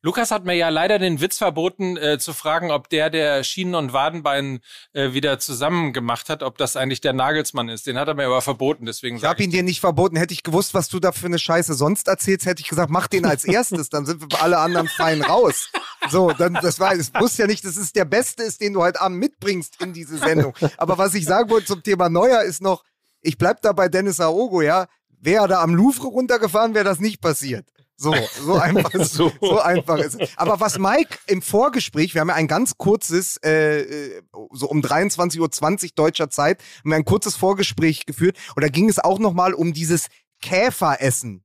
Lukas 0.03 0.29
hat 0.29 0.45
mir 0.45 0.53
ja 0.53 0.69
leider 0.69 0.99
den 0.99 1.21
Witz 1.21 1.39
verboten, 1.39 1.97
äh, 1.97 2.19
zu 2.19 2.33
fragen, 2.33 2.69
ob 2.69 2.87
der, 2.89 3.09
der 3.09 3.43
Schienen- 3.43 3.73
und 3.73 3.93
Wadenbein 3.93 4.59
äh, 4.93 5.13
wieder 5.13 5.39
zusammen 5.39 5.91
gemacht 5.91 6.29
hat, 6.29 6.43
ob 6.43 6.57
das 6.57 6.75
eigentlich 6.75 7.01
der 7.01 7.13
Nagelsmann 7.13 7.67
ist. 7.67 7.87
Den 7.87 7.97
hat 7.97 8.07
er 8.07 8.13
mir 8.13 8.27
aber 8.27 8.41
verboten, 8.41 8.85
deswegen. 8.85 9.17
Ich 9.17 9.23
habe 9.23 9.41
ihn 9.41 9.49
dir 9.49 9.63
nicht 9.63 9.79
verboten. 9.79 10.15
Hätte 10.15 10.35
ich 10.35 10.43
gewusst, 10.43 10.75
was 10.75 10.87
du 10.89 10.99
da 10.99 11.11
für 11.11 11.25
eine 11.25 11.39
Scheiße 11.39 11.73
sonst 11.73 12.07
erzählst, 12.07 12.45
hätte 12.45 12.61
ich 12.61 12.69
gesagt, 12.69 12.91
mach 12.91 13.07
den 13.07 13.25
als 13.25 13.43
erstes, 13.45 13.89
dann 13.89 14.05
sind 14.05 14.21
wir 14.21 14.41
alle 14.41 14.59
anderen 14.59 14.87
fein 14.87 15.21
raus. 15.21 15.71
So, 16.09 16.31
dann, 16.31 16.53
das 16.53 16.79
war, 16.79 16.93
es 16.93 17.11
muss 17.13 17.35
ja 17.37 17.47
nicht, 17.47 17.65
dass 17.65 17.75
es 17.75 17.91
der 17.91 18.05
Beste 18.05 18.43
ist, 18.43 18.61
den 18.61 18.73
du 18.73 18.83
heute 18.83 19.01
Abend 19.01 19.17
mitbringst 19.17 19.81
in 19.81 19.93
diese 19.93 20.19
Sendung. 20.19 20.53
Aber 20.77 20.99
was 20.99 21.15
ich 21.15 21.25
sagen 21.25 21.49
wollte 21.49 21.65
zum 21.65 21.81
Thema 21.81 22.07
Neuer 22.07 22.43
ist 22.43 22.61
noch, 22.61 22.83
ich 23.21 23.37
bleib 23.37 23.61
da 23.61 23.73
bei 23.73 23.89
Dennis 23.89 24.19
Aogo, 24.19 24.61
ja. 24.61 24.87
Wäre 25.19 25.47
da 25.47 25.63
am 25.63 25.73
Louvre 25.73 26.07
runtergefahren, 26.07 26.75
wäre 26.75 26.85
das 26.85 26.99
nicht 26.99 27.19
passiert. 27.19 27.65
So, 27.97 28.13
so 28.39 28.53
einfach, 28.59 28.91
so. 29.05 29.31
so. 29.41 29.59
einfach 29.59 29.97
ist 29.97 30.21
es. 30.21 30.37
Aber 30.37 30.59
was 30.59 30.77
Mike 30.77 31.17
im 31.25 31.41
Vorgespräch, 31.41 32.13
wir 32.13 32.21
haben 32.21 32.29
ja 32.29 32.35
ein 32.35 32.47
ganz 32.47 32.77
kurzes, 32.77 33.37
äh, 33.43 33.81
äh 33.81 34.21
so 34.51 34.69
um 34.69 34.81
23.20 34.81 35.39
Uhr 35.39 35.89
deutscher 35.95 36.29
Zeit, 36.29 36.61
haben 36.79 36.91
wir 36.91 36.95
ein 36.95 37.05
kurzes 37.05 37.35
Vorgespräch 37.35 38.05
geführt 38.05 38.37
und 38.55 38.63
da 38.63 38.69
ging 38.69 38.87
es 38.87 38.99
auch 38.99 39.17
nochmal 39.17 39.53
um 39.53 39.73
dieses 39.73 40.07
Käferessen. 40.41 41.43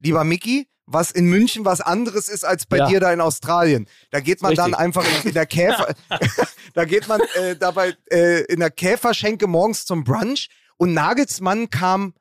Lieber 0.00 0.24
Mickey, 0.24 0.68
was 0.84 1.10
in 1.10 1.26
München 1.26 1.64
was 1.64 1.80
anderes 1.80 2.28
ist 2.28 2.44
als 2.44 2.66
bei 2.66 2.76
ja. 2.76 2.86
dir 2.88 3.00
da 3.00 3.12
in 3.12 3.22
Australien. 3.22 3.88
Da 4.10 4.20
geht 4.20 4.42
man 4.42 4.54
dann 4.54 4.74
einfach 4.74 5.04
in, 5.04 5.28
in 5.28 5.34
der 5.34 5.46
Käfer, 5.46 5.94
da 6.74 6.84
geht 6.84 7.08
man 7.08 7.22
äh, 7.34 7.56
dabei 7.56 7.96
äh, 8.10 8.42
in 8.44 8.60
der 8.60 8.70
Käferschenke 8.70 9.46
morgens 9.46 9.86
zum 9.86 10.04
Brunch 10.04 10.48
und 10.76 10.92
Nagelsmann 10.92 11.70
kam 11.70 12.12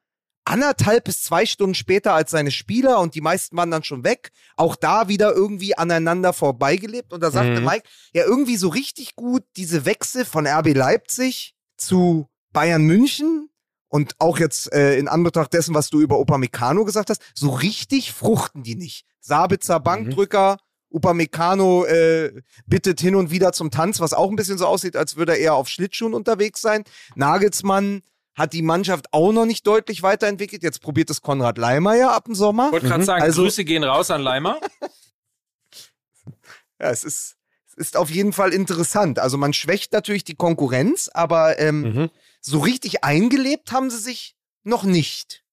anderthalb 0.46 1.04
bis 1.06 1.24
zwei 1.24 1.46
Stunden 1.46 1.76
später 1.76 2.14
als 2.14 2.32
seine 2.32 2.52
Spieler 2.52 3.00
und 3.00 3.16
die 3.16 3.22
meisten 3.22 3.58
waren 3.58 3.72
dann 3.72 3.84
schon 3.84 4.04
weg. 4.04 4.32
Auch 4.56 4.76
da 4.76 5.08
wieder 5.08 5.34
irgendwie 5.34 5.78
aneinander 5.78 6.34
vorbeigelebt. 6.34 7.12
Und 7.12 7.22
da 7.22 7.32
sagte 7.32 7.60
mhm. 7.60 7.66
Mike, 7.66 7.88
ja, 8.14 8.24
irgendwie 8.24 8.56
so 8.56 8.70
richtig 8.70 9.16
gut 9.16 9.44
diese 9.58 9.86
Wechsel 9.86 10.24
von 10.24 10.48
RB 10.48 10.74
Leipzig 10.76 11.56
zu 11.78 12.28
Bayern 12.54 12.84
München 12.84 13.50
und 13.90 14.16
auch 14.20 14.40
jetzt 14.40 14.72
äh, 14.72 14.98
in 14.98 15.08
Anbetracht 15.08 15.54
dessen, 15.54 15.74
was 15.74 15.90
du 15.90 16.00
über 16.00 16.20
Upamecano 16.20 16.86
gesagt 16.86 17.10
hast, 17.10 17.22
so 17.34 17.50
richtig 17.50 18.14
fruchten 18.14 18.64
die 18.64 18.76
nicht. 18.76 19.06
Sabitzer 19.20 19.80
Bankdrücker, 19.80 20.58
mhm. 20.90 20.98
Upamecano 20.98 21.86
äh, 21.86 22.42
bittet 22.66 23.02
hin 23.02 23.16
und 23.16 23.32
wieder 23.32 23.52
zum 23.52 23.72
Tanz, 23.72 24.00
was 24.00 24.14
auch 24.14 24.30
ein 24.30 24.36
bisschen 24.36 24.58
so 24.58 24.68
aussieht, 24.68 24.96
als 24.96 25.16
würde 25.16 25.34
er 25.34 25.40
eher 25.40 25.54
auf 25.56 25.68
Schlittschuhen 25.68 26.14
unterwegs 26.14 26.62
sein. 26.62 26.84
Nagelsmann 27.16 28.04
hat 28.36 28.54
die 28.54 28.62
Mannschaft 28.62 29.08
auch 29.12 29.32
noch 29.32 29.46
nicht 29.46 29.66
deutlich 29.66 30.04
weiterentwickelt. 30.04 30.62
Jetzt 30.62 30.82
probiert 30.82 31.10
es 31.10 31.22
Konrad 31.22 31.58
Leimer 31.58 31.96
ja 31.96 32.12
ab 32.12 32.26
dem 32.26 32.36
Sommer. 32.36 32.68
Ich 32.68 32.74
wollte 32.74 32.88
gerade 32.88 33.02
mhm. 33.02 33.06
sagen, 33.06 33.24
also, 33.24 33.44
Grüße 33.44 33.64
gehen 33.64 33.84
raus 33.84 34.12
an 34.12 34.22
Leimer. 34.22 34.60
ja, 36.80 36.90
es 36.90 37.04
ist, 37.04 37.38
es 37.68 37.74
ist 37.76 37.98
auf 37.98 38.10
jeden 38.10 38.34
Fall 38.34 38.54
interessant. 38.54 39.20
Also 39.20 39.38
man 39.38 39.54
schwächt 39.54 39.94
natürlich 39.94 40.26
die 40.26 40.36
Konkurrenz, 40.36 41.10
aber 41.14 41.60
ähm, 41.60 41.82
mhm. 41.82 42.10
so 42.42 42.60
richtig 42.60 43.04
eingelebt 43.04 43.72
haben 43.72 43.90
sie 43.90 44.00
sich 44.00 44.36
noch 44.64 44.84
nicht. 44.84 45.44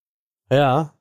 Ja, 0.51 0.93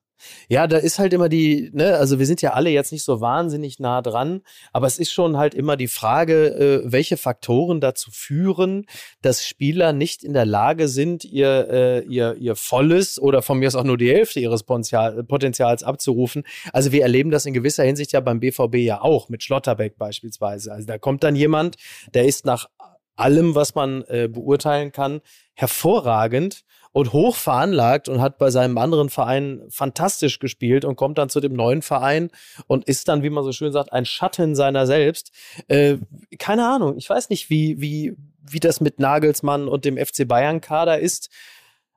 ja, 0.49 0.67
da 0.67 0.77
ist 0.77 0.99
halt 0.99 1.13
immer 1.13 1.29
die, 1.29 1.69
ne, 1.73 1.95
also 1.95 2.19
wir 2.19 2.25
sind 2.25 2.41
ja 2.41 2.53
alle 2.53 2.69
jetzt 2.69 2.91
nicht 2.91 3.03
so 3.03 3.21
wahnsinnig 3.21 3.79
nah 3.79 4.01
dran, 4.01 4.41
aber 4.73 4.87
es 4.87 4.99
ist 4.99 5.11
schon 5.11 5.37
halt 5.37 5.53
immer 5.53 5.77
die 5.77 5.87
Frage, 5.87 6.47
äh, 6.47 6.81
welche 6.91 7.17
Faktoren 7.17 7.81
dazu 7.81 8.11
führen, 8.11 8.85
dass 9.21 9.45
Spieler 9.45 9.93
nicht 9.93 10.23
in 10.23 10.33
der 10.33 10.45
Lage 10.45 10.87
sind, 10.87 11.25
ihr, 11.25 11.67
äh, 11.69 11.99
ihr, 12.05 12.35
ihr 12.35 12.55
volles 12.55 13.19
oder 13.19 13.41
von 13.41 13.59
mir 13.59 13.67
aus 13.67 13.75
auch 13.75 13.83
nur 13.83 13.97
die 13.97 14.11
Hälfte 14.11 14.39
ihres 14.39 14.63
Potenzial, 14.63 15.23
Potenzials 15.23 15.83
abzurufen. 15.83 16.43
Also 16.73 16.91
wir 16.91 17.01
erleben 17.01 17.31
das 17.31 17.45
in 17.45 17.53
gewisser 17.53 17.83
Hinsicht 17.83 18.11
ja 18.11 18.19
beim 18.19 18.39
BVB 18.39 18.75
ja 18.77 19.01
auch, 19.01 19.29
mit 19.29 19.43
Schlotterbeck 19.43 19.97
beispielsweise. 19.97 20.71
Also 20.71 20.87
da 20.87 20.97
kommt 20.97 21.23
dann 21.23 21.35
jemand, 21.35 21.77
der 22.13 22.25
ist 22.25 22.45
nach 22.45 22.67
allem, 23.15 23.55
was 23.55 23.75
man 23.75 24.03
äh, 24.07 24.27
beurteilen 24.31 24.91
kann, 24.91 25.21
hervorragend 25.53 26.63
und 26.93 27.13
hoch 27.13 27.35
veranlagt 27.35 28.09
und 28.09 28.21
hat 28.21 28.37
bei 28.37 28.49
seinem 28.51 28.77
anderen 28.77 29.09
Verein 29.09 29.61
fantastisch 29.69 30.39
gespielt 30.39 30.83
und 30.85 30.95
kommt 30.95 31.17
dann 31.17 31.29
zu 31.29 31.39
dem 31.39 31.53
neuen 31.53 31.81
Verein 31.81 32.31
und 32.67 32.85
ist 32.85 33.07
dann, 33.07 33.23
wie 33.23 33.29
man 33.29 33.43
so 33.43 33.51
schön 33.51 33.71
sagt, 33.71 33.93
ein 33.93 34.05
Schatten 34.05 34.55
seiner 34.55 34.85
selbst. 34.85 35.31
Äh, 35.67 35.97
keine 36.37 36.67
Ahnung, 36.67 36.97
ich 36.97 37.09
weiß 37.09 37.29
nicht, 37.29 37.49
wie, 37.49 37.79
wie, 37.79 38.15
wie 38.41 38.59
das 38.59 38.81
mit 38.81 38.99
Nagelsmann 38.99 39.67
und 39.67 39.85
dem 39.85 39.97
FC 39.97 40.27
Bayern-Kader 40.27 40.99
ist. 40.99 41.29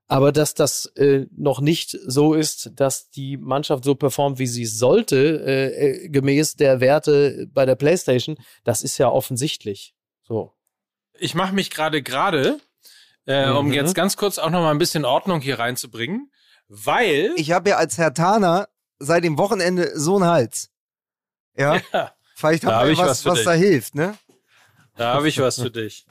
Aber 0.06 0.32
dass 0.32 0.54
das 0.54 0.86
äh, 0.96 1.26
noch 1.34 1.60
nicht 1.60 1.98
so 2.06 2.34
ist, 2.34 2.72
dass 2.76 3.10
die 3.10 3.38
Mannschaft 3.38 3.84
so 3.84 3.94
performt, 3.94 4.38
wie 4.38 4.46
sie 4.46 4.66
sollte, 4.66 5.42
äh, 5.46 6.04
äh 6.04 6.08
gemäß 6.08 6.56
der 6.56 6.80
Werte 6.80 7.48
bei 7.52 7.64
der 7.64 7.74
PlayStation, 7.74 8.36
das 8.64 8.82
ist 8.82 8.98
ja 8.98 9.08
offensichtlich. 9.08 9.94
So. 10.22 10.52
Ich 11.18 11.34
mache 11.34 11.54
mich 11.54 11.70
gerade 11.70 12.02
gerade 12.02 12.58
äh, 13.26 13.50
mhm. 13.50 13.56
um 13.56 13.72
jetzt 13.72 13.94
ganz 13.94 14.16
kurz 14.16 14.38
auch 14.38 14.50
noch 14.50 14.60
mal 14.60 14.70
ein 14.70 14.78
bisschen 14.78 15.04
Ordnung 15.04 15.40
hier 15.40 15.58
reinzubringen, 15.58 16.30
weil 16.68 17.32
ich 17.36 17.52
habe 17.52 17.70
ja 17.70 17.76
als 17.76 17.98
Herr 17.98 18.14
Taner 18.14 18.68
seit 18.98 19.24
dem 19.24 19.38
Wochenende 19.38 19.98
so 19.98 20.16
einen 20.16 20.26
Hals. 20.26 20.70
Ja. 21.56 21.80
ja. 21.92 22.12
Vielleicht 22.36 22.64
haben 22.64 22.88
wir 22.88 22.98
was, 22.98 23.24
was, 23.24 23.26
was 23.26 23.44
da 23.44 23.52
hilft, 23.52 23.94
ne? 23.94 24.16
Da 24.96 25.14
habe 25.14 25.28
ich 25.28 25.38
was 25.38 25.60
für 25.60 25.70
dich. 25.70 26.06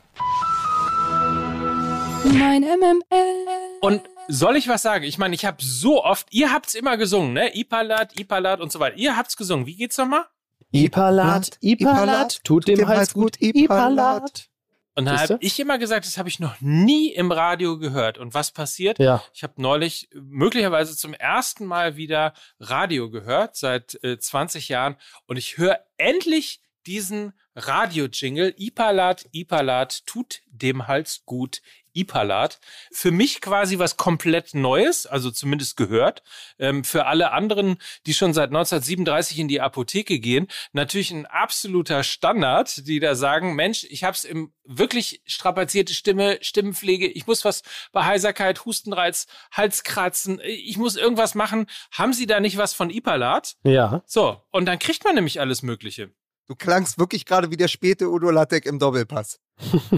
Mein 2.24 2.61
MML. 2.61 3.80
Und 3.82 4.01
soll 4.28 4.55
ich 4.55 4.68
was 4.68 4.82
sagen? 4.82 5.03
Ich 5.03 5.18
meine, 5.18 5.36
ich 5.36 5.45
habe 5.45 5.57
so 5.59 6.03
oft, 6.03 6.28
ihr 6.32 6.53
habt's 6.53 6.74
immer 6.74 6.95
gesungen, 6.97 7.34
ne? 7.34 7.55
Ipalat, 7.55 8.18
Ipalat 8.18 8.61
und 8.61 8.72
so 8.72 8.80
weiter. 8.80 8.97
Ihr 8.97 9.18
habt's 9.18 9.36
gesungen. 9.36 9.66
Wie 9.66 9.76
geht's 9.76 9.97
nochmal? 9.97 10.26
Ipalat, 10.72 11.57
Ipalat, 11.61 12.43
tut 12.43 12.68
dem 12.68 12.88
Hals 12.88 13.14
gut, 13.14 13.39
Ipalat. 13.39 14.49
Und 14.96 15.06
dann 15.06 15.20
habe 15.20 15.38
ich 15.41 15.60
immer 15.60 15.80
gesagt, 15.80 16.06
das 16.06 16.18
habe 16.18 16.30
ich 16.30 16.39
noch 16.39 16.62
nie 16.62 17.12
im 17.12 17.32
Radio 17.32 17.80
gehört. 17.80 18.18
Und 18.20 18.34
was 18.34 18.52
passiert? 18.52 19.00
Ja. 19.00 19.24
Ich 19.34 19.44
habe 19.44 19.62
neulich 19.62 20.10
möglicherweise 20.14 20.96
zum 20.96 21.14
ersten 21.14 21.66
Mal 21.66 21.96
wieder 21.96 22.34
Radio 22.60 23.10
gehört, 23.10 23.56
seit 23.56 24.02
äh, 24.04 24.20
20 24.20 24.70
Jahren. 24.70 24.96
Und 25.26 25.38
ich 25.38 25.58
höre 25.58 25.80
endlich 25.98 26.62
diesen 26.86 27.34
Radio-Jingle. 27.56 28.54
Ipalat, 28.58 29.28
Ipalat, 29.32 30.06
tut 30.06 30.41
dem 30.48 30.88
Hals 30.88 31.24
gut. 31.26 31.62
Ipalat. 31.94 32.60
Für 32.91 33.12
mich 33.12 33.41
quasi 33.41 33.80
was 33.80 33.98
komplett 33.98 34.54
Neues, 34.54 35.06
also 35.06 35.32
zumindest 35.32 35.78
gehört. 35.78 36.24
Ähm, 36.60 36.84
für 36.84 37.06
alle 37.06 37.32
anderen, 37.32 37.78
die 38.06 38.14
schon 38.14 38.34
seit 38.34 38.50
1937 38.50 39.39
in 39.39 39.48
die 39.48 39.62
Apotheke 39.62 40.20
gehen, 40.20 40.48
natürlich 40.72 41.12
ein 41.12 41.26
absoluter 41.26 42.04
Standard, 42.04 42.88
die 42.88 43.00
da 43.00 43.16
sagen, 43.16 43.56
Mensch, 43.56 43.86
ich 43.89 44.04
habe 44.04 44.16
es 44.16 44.24
im 44.24 44.54
wirklich 44.64 45.22
strapazierte 45.26 45.94
Stimme, 45.94 46.38
Stimmenpflege, 46.41 47.08
ich 47.08 47.28
muss 47.28 47.46
was 47.46 47.64
bei 47.91 48.06
Heiserkeit, 48.06 48.66
Hustenreiz, 48.66 49.28
Halskratzen, 49.52 50.39
ich 50.44 50.78
muss 50.78 50.96
irgendwas 50.96 51.36
machen. 51.36 51.68
Haben 51.91 52.14
Sie 52.14 52.26
da 52.26 52.39
nicht 52.39 52.58
was 52.58 52.74
von 52.74 52.89
Ipalat? 52.89 53.56
Ja. 53.64 54.04
So, 54.06 54.41
und 54.52 54.66
dann 54.66 54.80
kriegt 54.80 55.04
man 55.04 55.16
nämlich 55.16 55.39
alles 55.39 55.64
Mögliche. 55.64 56.12
Du 56.54 56.58
klangst 56.58 56.99
wirklich 56.99 57.26
gerade 57.26 57.49
wie 57.49 57.58
der 57.58 57.68
späte 57.68 58.12
Udo 58.12 58.30
Lattek 58.30 58.68
im 58.68 58.78
Doppelpass. 58.78 59.39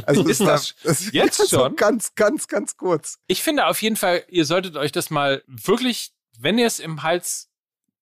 Also 0.06 0.26
ist 0.30 0.40
das, 0.40 0.74
das 0.84 1.12
jetzt 1.12 1.36
schon? 1.50 1.72
So 1.72 1.76
ganz, 1.76 2.16
ganz, 2.16 2.48
ganz 2.48 2.78
kurz. 2.78 3.18
Ich 3.28 3.44
finde 3.44 3.66
auf 3.66 3.82
jeden 3.82 3.98
Fall, 3.98 4.24
ihr 4.30 4.46
solltet 4.46 4.78
euch 4.78 4.94
das 4.94 5.10
mal 5.10 5.44
wirklich, 5.48 6.14
wenn 6.40 6.58
ihr 6.58 6.66
es 6.66 6.80
im 6.80 7.04
Hals 7.04 7.50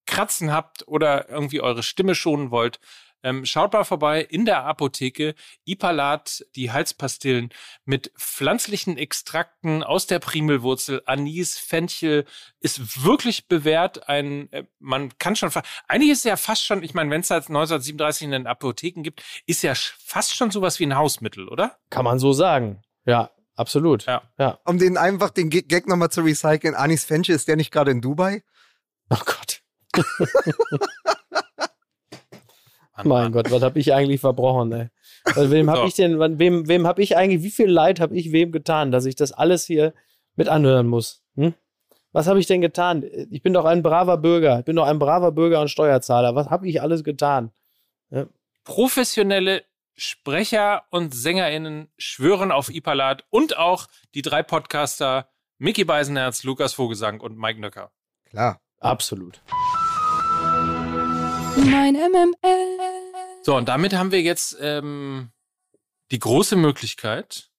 kratzen 0.05 0.51
habt 0.51 0.87
oder 0.87 1.29
irgendwie 1.29 1.61
eure 1.61 1.81
Stimme 1.81 2.13
schonen 2.13 2.51
wollt, 2.51 2.79
ähm, 3.23 3.45
schaut 3.45 3.73
mal 3.73 3.83
vorbei 3.85 4.21
in 4.21 4.45
der 4.45 4.65
Apotheke. 4.65 5.33
Ipalat, 5.65 6.45
die 6.55 6.71
Halspastillen 6.71 7.49
mit 7.85 8.11
pflanzlichen 8.17 8.97
Extrakten 8.97 9.81
aus 9.81 10.07
der 10.07 10.19
Primelwurzel, 10.19 11.01
Anis, 11.05 11.57
Fenchel, 11.57 12.25
ist 12.59 13.03
wirklich 13.03 13.47
bewährt. 13.47 14.09
Ein, 14.09 14.51
äh, 14.51 14.65
man 14.79 15.17
kann 15.17 15.35
schon, 15.35 15.49
eigentlich 15.87 16.11
ist 16.11 16.25
ja 16.25 16.35
fast 16.35 16.65
schon, 16.65 16.83
ich 16.83 16.93
meine, 16.93 17.09
wenn 17.09 17.21
es 17.21 17.29
seit 17.29 17.43
1937 17.43 18.25
in 18.25 18.31
den 18.31 18.47
Apotheken 18.47 19.03
gibt, 19.03 19.23
ist 19.45 19.63
ja 19.63 19.73
fast 19.75 20.35
schon 20.35 20.51
sowas 20.51 20.79
wie 20.79 20.85
ein 20.85 20.95
Hausmittel, 20.95 21.47
oder? 21.47 21.77
Kann 21.89 22.05
man 22.05 22.19
so 22.19 22.33
sagen. 22.33 22.81
Ja, 23.05 23.31
absolut. 23.55 24.05
Ja. 24.05 24.21
ja. 24.37 24.59
Um 24.65 24.77
den 24.77 24.97
einfach 24.97 25.29
den 25.29 25.49
Gag 25.49 25.87
nochmal 25.87 26.09
zu 26.09 26.21
recyceln, 26.21 26.75
Anis 26.75 27.05
Fenchel, 27.05 27.35
ist 27.35 27.47
der 27.47 27.55
nicht 27.55 27.71
gerade 27.71 27.91
in 27.91 28.01
Dubai? 28.01 28.43
Oh 29.09 29.17
Gott. 29.25 29.61
Mann, 32.95 33.07
mein 33.07 33.23
Mann. 33.23 33.31
Gott, 33.31 33.51
was 33.51 33.61
habe 33.63 33.79
ich 33.79 33.93
eigentlich 33.93 34.21
verbrochen, 34.21 34.71
ey? 34.71 34.89
Also 35.25 35.51
wem 35.51 35.69
habe 35.69 35.81
so. 35.81 35.87
ich 35.87 35.95
denn, 35.95 36.19
wem, 36.39 36.67
wem 36.67 36.87
habe 36.87 37.01
ich 37.01 37.17
eigentlich, 37.17 37.43
wie 37.43 37.49
viel 37.49 37.69
Leid 37.69 37.99
habe 37.99 38.15
ich 38.15 38.31
wem 38.31 38.51
getan, 38.51 38.91
dass 38.91 39.05
ich 39.05 39.15
das 39.15 39.31
alles 39.31 39.65
hier 39.65 39.93
mit 40.35 40.47
anhören 40.47 40.87
muss? 40.87 41.23
Hm? 41.35 41.53
Was 42.11 42.27
habe 42.27 42.39
ich 42.39 42.45
denn 42.45 42.61
getan? 42.61 43.03
Ich 43.31 43.41
bin 43.41 43.53
doch 43.53 43.65
ein 43.65 43.81
braver 43.81 44.17
Bürger. 44.17 44.59
Ich 44.59 44.65
bin 44.65 44.75
doch 44.75 44.85
ein 44.85 44.99
braver 44.99 45.31
Bürger 45.31 45.61
und 45.61 45.69
Steuerzahler. 45.69 46.35
Was 46.35 46.49
habe 46.49 46.67
ich 46.69 46.81
alles 46.81 47.03
getan? 47.03 47.51
Ja. 48.11 48.27
Professionelle 48.63 49.63
Sprecher 49.95 50.83
und 50.89 51.13
SängerInnen 51.13 51.87
schwören 51.97 52.51
auf 52.51 52.73
Ipalat 52.73 53.25
und 53.29 53.57
auch 53.57 53.87
die 54.13 54.21
drei 54.21 54.43
Podcaster 54.43 55.27
Mickey 55.57 55.85
Beisenherz, 55.85 56.43
Lukas 56.43 56.73
Vogelsang 56.73 57.19
und 57.19 57.37
Mike 57.37 57.59
Nöcker. 57.59 57.91
Klar. 58.25 58.59
Absolut. 58.79 59.41
Mein 61.55 61.93
MML. 61.93 62.79
So, 63.43 63.55
und 63.55 63.67
damit 63.67 63.93
haben 63.93 64.11
wir 64.11 64.21
jetzt 64.21 64.57
ähm, 64.59 65.31
die 66.11 66.19
große 66.19 66.55
Möglichkeit, 66.55 67.49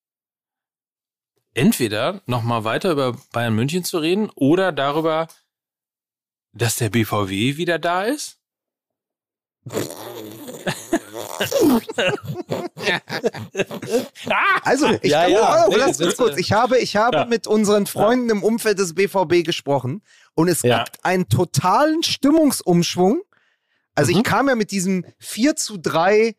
entweder 1.54 2.22
nochmal 2.26 2.64
weiter 2.64 2.92
über 2.92 3.16
Bayern 3.32 3.54
München 3.54 3.84
zu 3.84 3.98
reden 3.98 4.30
oder 4.34 4.72
darüber, 4.72 5.28
dass 6.52 6.76
der 6.76 6.90
BVW 6.90 7.56
wieder 7.56 7.78
da 7.78 8.04
ist. 8.04 8.38
also, 14.62 14.90
ich, 15.02 15.10
ja, 15.10 15.26
ja. 15.26 15.66
Oh, 15.68 15.74
lass 15.76 16.00
uns 16.00 16.16
kurz. 16.16 16.36
Ich 16.36 16.52
habe, 16.52 16.78
ich 16.78 16.96
habe 16.96 17.18
ja. 17.18 17.24
mit 17.24 17.46
unseren 17.46 17.86
Freunden 17.86 18.30
im 18.30 18.42
Umfeld 18.42 18.78
des 18.78 18.94
BVB 18.94 19.44
gesprochen 19.44 20.02
und 20.34 20.48
es 20.48 20.62
ja. 20.62 20.84
gibt 20.84 21.04
einen 21.04 21.28
totalen 21.28 22.02
Stimmungsumschwung. 22.02 23.22
Also 23.94 24.12
mhm. 24.12 24.18
ich 24.18 24.24
kam 24.24 24.48
ja 24.48 24.54
mit 24.54 24.70
diesem 24.70 25.06
4 25.18 25.56
zu 25.56 25.78
3 25.78 26.36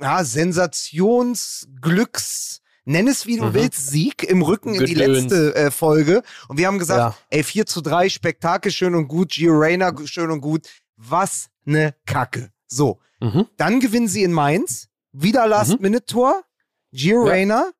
ja, 0.00 0.24
Sensationsglücks, 0.24 2.62
nenn 2.84 3.08
es 3.08 3.26
wie 3.26 3.36
du 3.36 3.46
mhm. 3.46 3.54
willst, 3.54 3.88
Sieg 3.88 4.22
im 4.24 4.42
Rücken 4.42 4.72
Gedöns. 4.72 4.90
in 4.90 4.96
die 4.96 5.02
letzte 5.02 5.54
äh, 5.54 5.70
Folge. 5.70 6.22
Und 6.48 6.58
wir 6.58 6.66
haben 6.66 6.78
gesagt, 6.78 7.14
ja. 7.14 7.16
ey, 7.30 7.42
4 7.42 7.64
zu 7.66 7.80
3, 7.82 8.08
Spektakel 8.08 8.72
schön 8.72 8.94
und 8.94 9.08
gut, 9.08 9.32
Gio 9.32 9.58
Reyna 9.58 9.92
schön 10.06 10.30
und 10.30 10.40
gut. 10.40 10.66
Was 10.96 11.50
ne 11.64 11.94
Kacke. 12.06 12.50
So. 12.66 13.00
Mhm. 13.20 13.46
Dann 13.56 13.80
gewinnen 13.80 14.08
sie 14.08 14.22
in 14.22 14.32
Mainz. 14.32 14.88
Wieder 15.12 15.46
Last-Minute-Tor. 15.46 16.36
Mhm. 16.36 16.96
Gio 16.96 17.26
ja. 17.26 17.32
Reyna. 17.32 17.70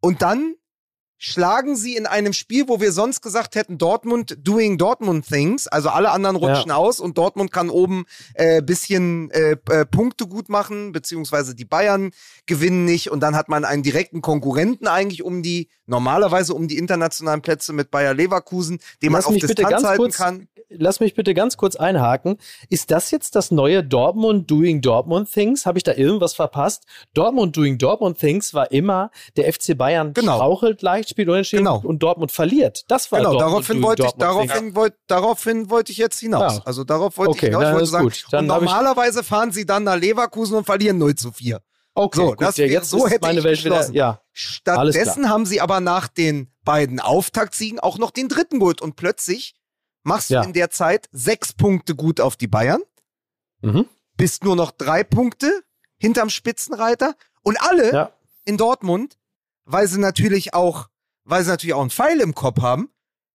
Und 0.00 0.22
dann 0.22 0.54
schlagen 1.18 1.76
sie 1.76 1.96
in 1.96 2.06
einem 2.06 2.32
Spiel, 2.32 2.68
wo 2.68 2.80
wir 2.80 2.92
sonst 2.92 3.22
gesagt 3.22 3.54
hätten, 3.54 3.78
Dortmund 3.78 4.36
doing 4.42 4.78
Dortmund 4.78 5.26
things, 5.26 5.66
also 5.66 5.88
alle 5.88 6.10
anderen 6.10 6.36
rutschen 6.36 6.68
ja. 6.68 6.76
aus 6.76 7.00
und 7.00 7.16
Dortmund 7.16 7.52
kann 7.52 7.70
oben 7.70 8.04
äh, 8.34 8.62
bisschen 8.62 9.30
äh, 9.30 9.56
äh, 9.70 9.86
Punkte 9.86 10.26
gut 10.26 10.48
machen, 10.48 10.92
beziehungsweise 10.92 11.54
die 11.54 11.64
Bayern 11.64 12.10
gewinnen 12.46 12.84
nicht 12.84 13.10
und 13.10 13.20
dann 13.20 13.34
hat 13.34 13.48
man 13.48 13.64
einen 13.64 13.82
direkten 13.82 14.20
Konkurrenten 14.20 14.86
eigentlich 14.86 15.22
um 15.22 15.42
die, 15.42 15.68
normalerweise 15.86 16.54
um 16.54 16.68
die 16.68 16.78
internationalen 16.78 17.42
Plätze 17.42 17.72
mit 17.72 17.90
Bayer 17.90 18.14
Leverkusen, 18.14 18.78
den 19.02 19.12
Lass 19.12 19.26
man 19.26 19.34
auf 19.34 19.40
Distanz 19.40 19.84
halten 19.84 20.02
kurz, 20.02 20.16
kann. 20.16 20.48
Lass 20.68 20.98
mich 20.98 21.14
bitte 21.14 21.32
ganz 21.32 21.56
kurz 21.56 21.76
einhaken. 21.76 22.38
Ist 22.68 22.90
das 22.90 23.12
jetzt 23.12 23.36
das 23.36 23.52
neue 23.52 23.84
Dortmund 23.84 24.50
doing 24.50 24.80
Dortmund 24.80 25.30
things? 25.30 25.64
Habe 25.64 25.78
ich 25.78 25.84
da 25.84 25.94
irgendwas 25.94 26.34
verpasst? 26.34 26.86
Dortmund 27.14 27.56
doing 27.56 27.78
Dortmund 27.78 28.18
things 28.18 28.52
war 28.52 28.72
immer, 28.72 29.12
der 29.36 29.52
FC 29.52 29.78
Bayern 29.78 30.12
genau. 30.12 30.34
strauchelt 30.34 30.82
leicht 30.82 31.05
United 31.06 31.10
spielt 31.10 31.28
unentschieden 31.28 31.64
genau. 31.64 31.80
und 31.82 32.02
Dortmund 32.02 32.32
verliert. 32.32 32.84
Das 32.88 33.10
war 33.12 33.20
genau, 33.20 33.38
daraufhin 33.38 33.82
wollte 33.82 34.04
ich, 34.04 34.12
daraufhin, 34.12 34.74
wollt, 34.74 34.94
daraufhin 35.06 35.70
wollte 35.70 35.92
ich 35.92 35.98
jetzt 35.98 36.20
hinaus. 36.20 36.56
Ja. 36.56 36.62
Also 36.64 36.84
darauf 36.84 37.16
wollte 37.18 37.30
okay, 37.30 37.46
ich 37.46 37.56
hinaus. 37.56 37.88
Ich 37.88 37.92
wollte 37.92 38.16
sagen, 38.30 38.46
normalerweise 38.46 39.22
fahren 39.22 39.52
sie 39.52 39.66
dann 39.66 39.84
nach 39.84 39.96
Leverkusen 39.96 40.56
und 40.56 40.64
verlieren 40.64 40.98
0 40.98 41.14
zu 41.14 41.32
4. 41.32 41.60
Okay, 41.94 42.18
so, 42.18 42.26
gut, 42.30 42.42
das 42.42 42.56
ja, 42.58 42.66
jetzt 42.66 42.90
so 42.90 43.08
hätte 43.08 43.22
meine 43.22 43.38
ich 43.38 43.44
Welt 43.44 43.64
wieder, 43.64 43.90
ja. 43.90 44.20
Stattdessen 44.32 45.30
haben 45.30 45.46
sie 45.46 45.62
aber 45.62 45.80
nach 45.80 46.08
den 46.08 46.52
beiden 46.62 47.00
Auftaktsiegen 47.00 47.80
auch 47.80 47.96
noch 47.96 48.10
den 48.10 48.28
dritten 48.28 48.58
geholt 48.58 48.82
und 48.82 48.96
plötzlich 48.96 49.54
machst 50.02 50.28
ja. 50.28 50.42
du 50.42 50.48
in 50.48 50.52
der 50.52 50.70
Zeit 50.70 51.08
sechs 51.12 51.54
Punkte 51.54 51.94
gut 51.94 52.20
auf 52.20 52.36
die 52.36 52.48
Bayern, 52.48 52.82
mhm. 53.62 53.86
bist 54.18 54.44
nur 54.44 54.56
noch 54.56 54.72
drei 54.72 55.04
Punkte 55.04 55.62
hinterm 55.96 56.28
Spitzenreiter 56.28 57.14
und 57.42 57.58
alle 57.62 57.92
ja. 57.92 58.12
in 58.44 58.58
Dortmund, 58.58 59.16
weil 59.64 59.88
sie 59.88 59.98
natürlich 59.98 60.52
auch 60.52 60.88
weil 61.26 61.44
sie 61.44 61.50
natürlich 61.50 61.74
auch 61.74 61.80
einen 61.80 61.90
Pfeil 61.90 62.20
im 62.20 62.34
Kopf 62.34 62.62
haben, 62.62 62.88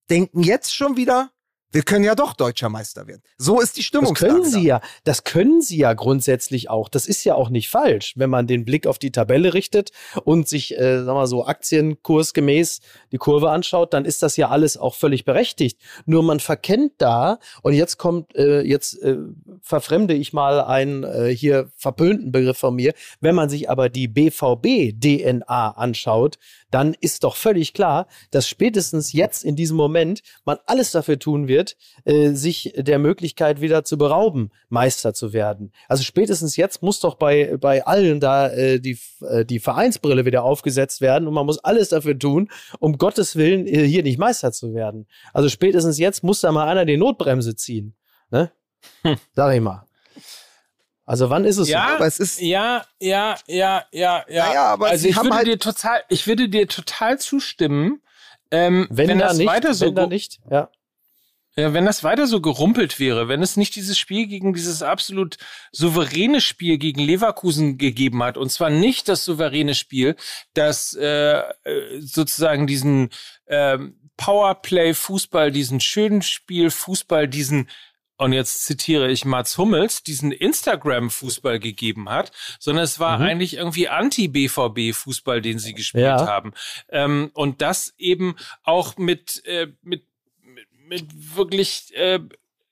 denken 0.09 0.41
jetzt 0.41 0.73
schon 0.73 0.97
wieder, 0.97 1.31
wir 1.73 1.83
können 1.83 2.03
ja 2.03 2.15
doch 2.15 2.33
deutscher 2.33 2.67
Meister 2.67 3.07
werden. 3.07 3.21
So 3.37 3.61
ist 3.61 3.77
die 3.77 3.83
Stimmung. 3.83 4.13
Das 4.13 4.19
können 4.19 4.43
sie 4.43 4.63
ja. 4.63 4.81
Das 5.05 5.23
können 5.23 5.61
sie 5.61 5.77
ja 5.77 5.93
grundsätzlich 5.93 6.69
auch. 6.69 6.89
Das 6.89 7.07
ist 7.07 7.23
ja 7.23 7.35
auch 7.35 7.49
nicht 7.49 7.69
falsch, 7.69 8.13
wenn 8.17 8.29
man 8.29 8.45
den 8.45 8.65
Blick 8.65 8.87
auf 8.87 8.99
die 8.99 9.11
Tabelle 9.11 9.53
richtet 9.53 9.91
und 10.25 10.49
sich, 10.49 10.77
äh, 10.77 11.03
sagen 11.03 11.17
wir 11.17 11.27
so, 11.27 11.45
aktienkursgemäß 11.45 12.81
die 13.13 13.17
Kurve 13.17 13.51
anschaut, 13.51 13.93
dann 13.93 14.03
ist 14.03 14.21
das 14.21 14.35
ja 14.35 14.49
alles 14.49 14.75
auch 14.75 14.95
völlig 14.95 15.23
berechtigt. 15.23 15.79
Nur 16.05 16.23
man 16.23 16.41
verkennt 16.41 16.93
da, 16.97 17.39
und 17.61 17.73
jetzt 17.73 17.97
kommt, 17.97 18.35
äh, 18.35 18.61
jetzt 18.61 19.01
äh, 19.01 19.17
verfremde 19.61 20.13
ich 20.13 20.33
mal 20.33 20.59
einen 20.59 21.03
äh, 21.05 21.33
hier 21.33 21.71
verpönten 21.77 22.33
Begriff 22.33 22.57
von 22.57 22.75
mir, 22.75 22.93
wenn 23.21 23.35
man 23.35 23.49
sich 23.49 23.69
aber 23.69 23.87
die 23.87 24.09
BVB-DNA 24.09 25.71
anschaut, 25.71 26.37
dann 26.72 26.95
ist 26.99 27.24
doch 27.24 27.36
völlig 27.36 27.74
klar, 27.74 28.07
dass 28.32 28.47
spätestens 28.47 29.13
jetzt 29.13 29.43
in 29.43 29.55
diesem 29.55 29.78
Moment 29.78 30.22
man 30.45 30.57
alles 30.65 30.91
dafür 30.91 31.19
tun 31.19 31.47
wird, 31.47 31.78
äh, 32.05 32.32
sich 32.32 32.74
der 32.76 32.99
Möglichkeit 32.99 33.61
wieder 33.61 33.84
zu 33.84 33.97
berauben, 33.97 34.49
Meister 34.69 35.13
zu 35.13 35.34
werden. 35.34 35.72
Also 35.88 36.03
spätestens 36.03 36.55
jetzt 36.55 36.82
muss 36.82 36.99
doch 36.99 37.15
bei, 37.15 37.57
bei 37.59 37.86
allen 37.86 38.19
da 38.19 38.49
äh, 38.49 38.80
die, 38.80 38.97
äh, 39.22 39.45
die 39.45 39.59
Vereinsbrille 39.59 40.26
wieder 40.26 40.43
aufgesetzt 40.43 41.01
werden 41.01 41.28
und 41.28 41.34
man 41.34 41.45
muss 41.45 41.59
alles 41.59 41.89
dafür 41.89 42.17
tun, 42.17 42.49
um 42.80 42.97
Gottes 42.97 43.36
Willen 43.36 43.67
äh, 43.67 43.86
hier 43.86 44.03
nicht 44.03 44.17
Meister 44.17 44.51
zu 44.51 44.74
werden. 44.74 45.07
Also 45.34 45.49
spätestens 45.49 45.97
jetzt 45.97 46.24
muss 46.24 46.41
da 46.41 46.51
mal 46.51 46.67
einer 46.67 46.86
die 46.86 46.97
Notbremse 46.97 47.55
ziehen. 47.55 47.95
Ne? 48.30 48.51
Hm. 49.03 49.17
Sag 49.36 49.53
ich 49.53 49.61
mal. 49.61 49.86
Also 51.12 51.30
wann 51.30 51.43
ist 51.43 51.57
es 51.57 51.68
ja, 51.68 51.89
so? 51.89 51.95
Aber 51.95 52.07
es 52.07 52.20
ist 52.22 52.39
ja, 52.39 52.86
ja, 53.01 53.36
ja, 53.45 53.84
ja, 53.91 54.24
ja. 54.30 54.53
ja 54.53 54.64
aber 54.68 54.88
also 54.88 55.09
ich 55.09 55.18
würde 55.18 55.36
halt 55.36 55.45
dir 55.45 55.59
total, 55.59 56.01
ich 56.07 56.26
würde 56.26 56.47
dir 56.47 56.70
total 56.70 57.20
zustimmen, 57.20 58.01
ähm, 58.49 58.88
wenn, 58.89 59.09
wenn 59.09 59.20
das 59.20 59.36
nicht, 59.36 59.45
weiter 59.45 59.74
so 59.74 59.88
wenn 59.88 59.95
da 59.95 60.07
nicht, 60.07 60.39
ja. 60.49 60.70
Ja, 61.57 61.74
wenn 61.74 61.86
das 61.86 62.05
weiter 62.05 62.28
so 62.28 62.39
gerumpelt 62.39 62.97
wäre, 62.97 63.28
wenn 63.28 63.41
es 63.41 63.57
nicht 63.57 63.76
dieses 63.76 63.99
Spiel 63.99 64.26
gegen 64.26 64.53
dieses 64.53 64.84
absolut 64.84 65.36
souveräne 65.74 66.39
Spiel 66.39 66.78
gegen 66.78 67.01
Leverkusen 67.01 67.78
gegeben 67.78 68.24
hat, 68.24 68.38
und 68.38 68.49
zwar 68.49 68.70
nicht 68.70 69.09
das 69.09 69.26
souveräne 69.26 69.76
Spiel, 69.76 70.16
das 70.53 70.93
äh, 70.93 71.39
äh 71.39 71.99
sozusagen 71.99 72.68
diesen 72.68 73.09
äh, 73.47 73.78
Powerplay-Fußball, 74.16 75.51
diesen 75.51 75.82
schönen 75.82 76.22
Spiel-Fußball, 76.22 77.28
diesen 77.28 77.68
und 78.22 78.34
jetzt 78.34 78.65
zitiere 78.65 79.09
ich 79.09 79.26
Mats 79.26 79.57
Hummels, 79.57 80.03
diesen 80.03 80.32
Instagram-Fußball 80.32 81.57
gegeben 81.57 82.07
hat, 82.07 82.32
sondern 82.59 82.84
es 82.84 82.99
war 82.99 83.17
mhm. 83.17 83.26
eigentlich 83.26 83.55
irgendwie 83.55 83.89
Anti-BVB-Fußball, 83.89 85.41
den 85.41 85.57
sie 85.57 85.74
gespielt 85.74 86.05
ja. 86.05 86.28
haben. 86.28 86.53
Ähm, 86.89 87.32
und 87.34 87.63
das 87.63 87.95
eben 87.97 88.36
auch 88.61 88.97
mit, 88.97 89.43
äh, 89.47 89.69
mit, 89.82 90.05
mit, 90.43 90.67
mit 90.88 91.36
wirklich, 91.36 91.95
äh, 91.95 92.19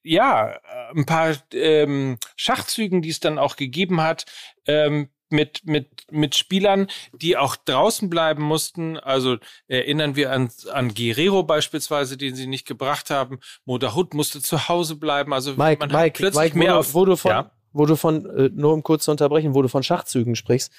ja, 0.03 0.59
ein 0.95 1.07
paar 1.07 1.35
ähm, 1.51 2.19
Schachzügen, 2.35 3.01
die 3.01 3.09
es 3.09 3.19
dann 3.19 3.39
auch 3.39 3.55
gegeben 3.55 4.01
hat, 4.01 4.27
ähm, 4.67 5.09
mit, 5.31 5.65
mit, 5.65 5.87
mit 6.11 6.35
Spielern, 6.35 6.87
die 7.13 7.37
auch 7.37 7.55
draußen 7.55 8.09
bleiben 8.09 8.43
mussten. 8.43 8.97
Also 8.97 9.37
erinnern 9.67 10.15
wir 10.15 10.31
an, 10.31 10.49
an 10.71 10.93
Guerrero 10.93 11.43
beispielsweise, 11.43 12.17
den 12.17 12.35
sie 12.35 12.47
nicht 12.47 12.67
gebracht 12.67 13.09
haben. 13.09 13.39
Modahut 13.65 14.13
musste 14.13 14.41
zu 14.41 14.67
Hause 14.67 14.95
bleiben. 14.95 15.33
Also 15.33 15.55
Mike, 15.55 15.79
man 15.79 15.91
Mike, 15.91 16.17
plötzlich 16.17 16.43
Mike, 16.43 16.57
mehr 16.57 16.73
wo, 16.73 16.79
auf, 16.79 16.93
wo 16.93 17.05
du 17.05 17.15
von, 17.15 17.31
ja? 17.31 17.51
wo 17.73 17.85
du 17.85 17.95
von, 17.95 18.25
äh, 18.25 18.49
nur 18.53 18.73
um 18.73 18.83
kurz 18.83 19.05
zu 19.05 19.11
unterbrechen, 19.11 19.53
wo 19.53 19.61
du 19.61 19.67
von 19.69 19.83
Schachzügen 19.83 20.35
sprichst, 20.35 20.71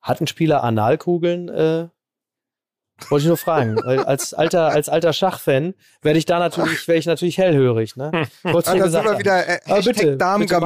hat 0.00 0.20
ein 0.20 0.26
Spieler 0.26 0.64
Analkugeln? 0.64 1.48
Äh, 1.48 1.88
wollte 3.10 3.22
ich 3.22 3.28
nur 3.28 3.36
fragen. 3.36 3.82
als 3.82 4.34
alter, 4.34 4.68
als 4.68 4.88
alter 4.88 5.12
Schachfan 5.12 5.74
werde 6.02 6.18
ich 6.18 6.24
da 6.24 6.38
natürlich, 6.38 6.86
wäre 6.86 6.98
ich 6.98 7.06
natürlich 7.06 7.38
hellhörig. 7.38 7.96
Ne? 7.96 8.10
Ja, 8.44 8.60
da 8.60 8.88
sind 8.88 9.04
wir 9.04 9.18
wieder 9.18 9.48
äh, 9.48 9.60
aber 9.66 9.82
bitte, 9.82 10.16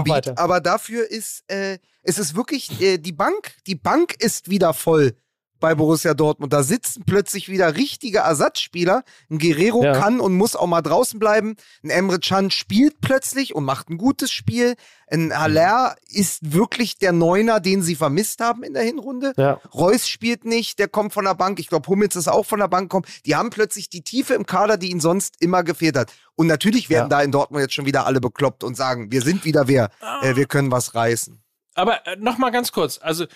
bitte 0.05 0.39
aber 0.39 0.61
dafür 0.61 1.09
ist, 1.09 1.45
äh, 1.49 1.79
es 2.07 2.19
ist 2.19 2.37
wirklich 2.37 2.81
äh, 2.81 2.99
die 2.99 3.13
Bank, 3.13 3.53
die 3.67 3.75
Bank 3.75 4.15
ist 4.19 4.49
wieder 4.49 4.73
voll 4.75 5.17
bei 5.59 5.75
Borussia 5.75 6.15
Dortmund. 6.15 6.53
Da 6.53 6.63
sitzen 6.63 7.05
plötzlich 7.07 7.49
wieder 7.49 7.77
richtige 7.77 8.19
Ersatzspieler. 8.19 9.05
Ein 9.31 9.39
Guerrero 9.39 9.83
ja. 9.83 9.93
kann 9.93 10.21
und 10.21 10.35
muss 10.35 10.55
auch 10.55 10.67
mal 10.67 10.83
draußen 10.83 11.19
bleiben. 11.19 11.57
Ein 11.83 11.91
Emre 11.91 12.19
Can 12.19 12.51
spielt 12.51 13.01
plötzlich 13.01 13.55
und 13.55 13.65
macht 13.65 13.89
ein 13.89 13.97
gutes 13.97 14.31
Spiel. 14.31 14.75
Ein 15.09 15.37
Haller 15.37 15.97
ist 16.09 16.53
wirklich 16.53 16.99
der 16.99 17.13
Neuner, 17.13 17.59
den 17.61 17.83
sie 17.83 17.95
vermisst 17.95 18.41
haben 18.41 18.63
in 18.65 18.75
der 18.75 18.83
Hinrunde. 18.83 19.33
Ja. 19.37 19.61
Reus 19.73 20.09
spielt 20.09 20.45
nicht, 20.45 20.79
der 20.79 20.89
kommt 20.89 21.15
von 21.15 21.25
der 21.25 21.35
Bank. 21.35 21.59
Ich 21.59 21.69
glaube, 21.69 21.89
Hummels 21.89 22.17
ist 22.17 22.29
auch 22.29 22.45
von 22.45 22.59
der 22.59 22.69
Bank 22.69 22.91
gekommen. 22.91 23.07
Die 23.25 23.35
haben 23.35 23.51
plötzlich 23.51 23.89
die 23.89 24.03
Tiefe 24.03 24.35
im 24.35 24.47
Kader, 24.47 24.77
die 24.77 24.91
ihnen 24.91 25.01
sonst 25.01 25.37
immer 25.41 25.65
gefehlt 25.65 25.97
hat. 25.97 26.13
Und 26.35 26.49
natürlich 26.49 26.91
werden 26.91 27.11
ja. 27.11 27.19
da 27.19 27.23
in 27.23 27.33
Dortmund 27.33 27.63
jetzt 27.63 27.75
schon 27.75 27.87
wieder 27.87 28.07
alle 28.07 28.21
bekloppt 28.21 28.63
und 28.63 28.77
sagen, 28.77 29.11
wir 29.11 29.23
sind 29.23 29.45
wieder 29.45 29.69
wer, 29.69 29.91
äh, 30.23 30.37
wir 30.37 30.47
können 30.47 30.71
was 30.71 30.95
reißen. 30.95 31.41
Aber 31.77 32.07
äh, 32.07 32.17
noch 32.17 32.39
mal 32.39 32.51
ganz 32.51 32.73
kurz, 32.73 32.99
also 33.01 33.27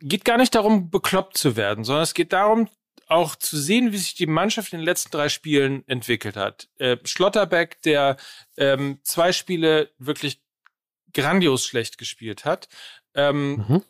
geht 0.00 0.24
gar 0.24 0.38
nicht 0.38 0.54
darum, 0.54 0.90
bekloppt 0.90 1.36
zu 1.36 1.56
werden, 1.56 1.84
sondern 1.84 2.02
es 2.02 2.14
geht 2.14 2.32
darum, 2.32 2.68
auch 3.06 3.36
zu 3.36 3.56
sehen, 3.56 3.92
wie 3.92 3.98
sich 3.98 4.14
die 4.14 4.26
Mannschaft 4.26 4.72
in 4.72 4.80
den 4.80 4.84
letzten 4.84 5.10
drei 5.10 5.28
Spielen 5.28 5.86
entwickelt 5.88 6.36
hat. 6.36 6.68
Äh, 6.78 6.98
Schlotterbeck, 7.04 7.80
der 7.82 8.16
ähm, 8.56 9.00
zwei 9.02 9.32
Spiele 9.32 9.90
wirklich 9.98 10.42
grandios 11.14 11.64
schlecht 11.64 11.96
gespielt 11.98 12.44
hat. 12.44 12.68
Ähm, 13.14 13.64
mhm. 13.68 13.84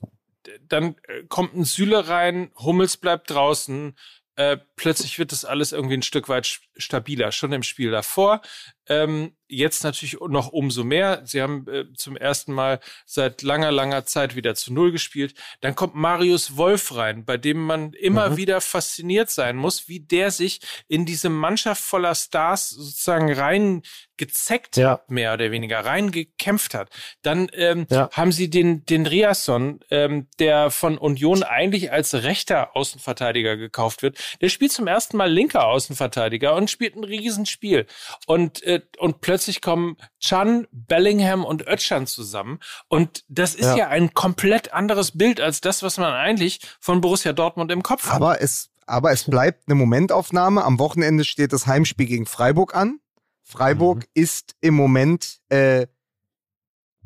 Dann 0.63 0.97
äh, 1.09 1.25
kommt 1.29 1.55
ein 1.55 1.65
Süle 1.65 2.09
rein, 2.09 2.53
Hummels 2.57 2.97
bleibt 2.97 3.31
draußen. 3.31 3.97
Äh, 4.37 4.59
plötzlich 4.77 5.19
wird 5.19 5.33
das 5.33 5.45
alles 5.45 5.73
irgendwie 5.73 5.97
ein 5.97 6.03
Stück 6.03 6.29
weit 6.29 6.61
stabiler. 6.79 7.33
Schon 7.33 7.53
im 7.53 7.63
Spiel 7.63 7.91
davor 7.91 8.41
ähm, 8.89 9.33
jetzt 9.49 9.85
natürlich 9.85 10.19
noch 10.29 10.49
umso 10.49 10.85
mehr. 10.85 11.23
Sie 11.25 11.41
haben 11.41 11.67
äh, 11.69 11.85
zum 11.95 12.17
ersten 12.17 12.53
Mal 12.53 12.81
seit 13.07 13.43
langer, 13.43 13.71
langer 13.71 14.05
Zeit 14.05 14.35
wieder 14.35 14.55
zu 14.55 14.73
Null 14.73 14.93
gespielt. 14.93 15.35
Dann 15.61 15.75
kommt 15.75 15.95
Marius 15.95 16.57
Wolf 16.57 16.95
rein, 16.95 17.25
bei 17.25 17.37
dem 17.37 17.65
man 17.65 17.93
immer 17.95 18.31
mhm. 18.31 18.37
wieder 18.37 18.61
fasziniert 18.61 19.31
sein 19.31 19.57
muss, 19.57 19.89
wie 19.89 20.01
der 20.01 20.31
sich 20.31 20.61
in 20.87 21.07
diese 21.07 21.29
Mannschaft 21.31 21.83
voller 21.83 22.15
Stars 22.15 22.71
sozusagen 22.71 23.33
rein 23.33 23.83
gezeckt 24.17 24.77
ja. 24.77 24.91
hat, 24.93 25.11
mehr 25.11 25.33
oder 25.33 25.51
weniger 25.51 25.85
reingekämpft 25.85 26.75
hat. 26.75 26.91
Dann 27.23 27.49
ähm, 27.53 27.87
ja. 27.89 28.11
haben 28.13 28.33
sie 28.33 28.51
den, 28.51 28.85
den 28.85 29.07
Riasson, 29.07 29.81
ähm, 29.91 30.27
der 30.41 30.71
von 30.71 30.99
Union 30.99 31.43
eigentlich 31.43 31.93
als 31.93 32.15
rechter 32.15 32.75
Außenverteidiger 32.77 33.57
gekauft 33.57 34.03
wird. 34.03 34.19
Der 34.41 34.49
spielt 34.49 34.73
zum 34.73 34.89
ersten 34.89 35.17
Mal 35.17 35.31
linker 35.31 35.67
Außenverteidiger 35.67 36.55
und 36.55 36.68
spielt 36.69 36.97
ein 36.97 37.05
Riesenspiel. 37.05 37.87
Und 38.27 38.63
äh, 38.63 38.83
und 38.99 39.21
plötzlich 39.21 39.61
kommen 39.61 39.97
Chan, 40.21 40.67
Bellingham 40.71 41.45
und 41.45 41.67
Özcan 41.67 42.07
zusammen. 42.07 42.61
Und 42.89 43.25
das 43.29 43.55
ist 43.55 43.67
ja. 43.67 43.77
ja. 43.77 43.89
ein 43.89 44.15
komplett 44.15 44.73
anderes 44.73 45.17
Bild 45.17 45.41
als 45.41 45.61
das, 45.61 45.83
was 45.83 45.99
man 45.99 46.13
eigentlich 46.13 46.61
von 46.81 47.01
Borussia 47.01 47.33
Dortmund 47.33 47.71
im 47.73 47.83
Kopf 47.83 48.07
hat. 48.07 48.15
Aber 48.15 48.41
es, 48.41 48.71
aber 48.87 49.13
es 49.13 49.25
bleibt 49.25 49.69
eine 49.69 49.75
Momentaufnahme. 49.75 50.65
Am 50.65 50.79
Wochenende 50.79 51.25
steht 51.25 51.53
das 51.53 51.67
Heimspiel 51.67 52.07
gegen 52.07 52.27
Freiburg 52.27 52.75
an. 52.75 53.01
Freiburg 53.43 54.01
mhm. 54.01 54.05
ist 54.15 54.55
im 54.61 54.75
Moment 54.75 55.39
äh, 55.49 55.87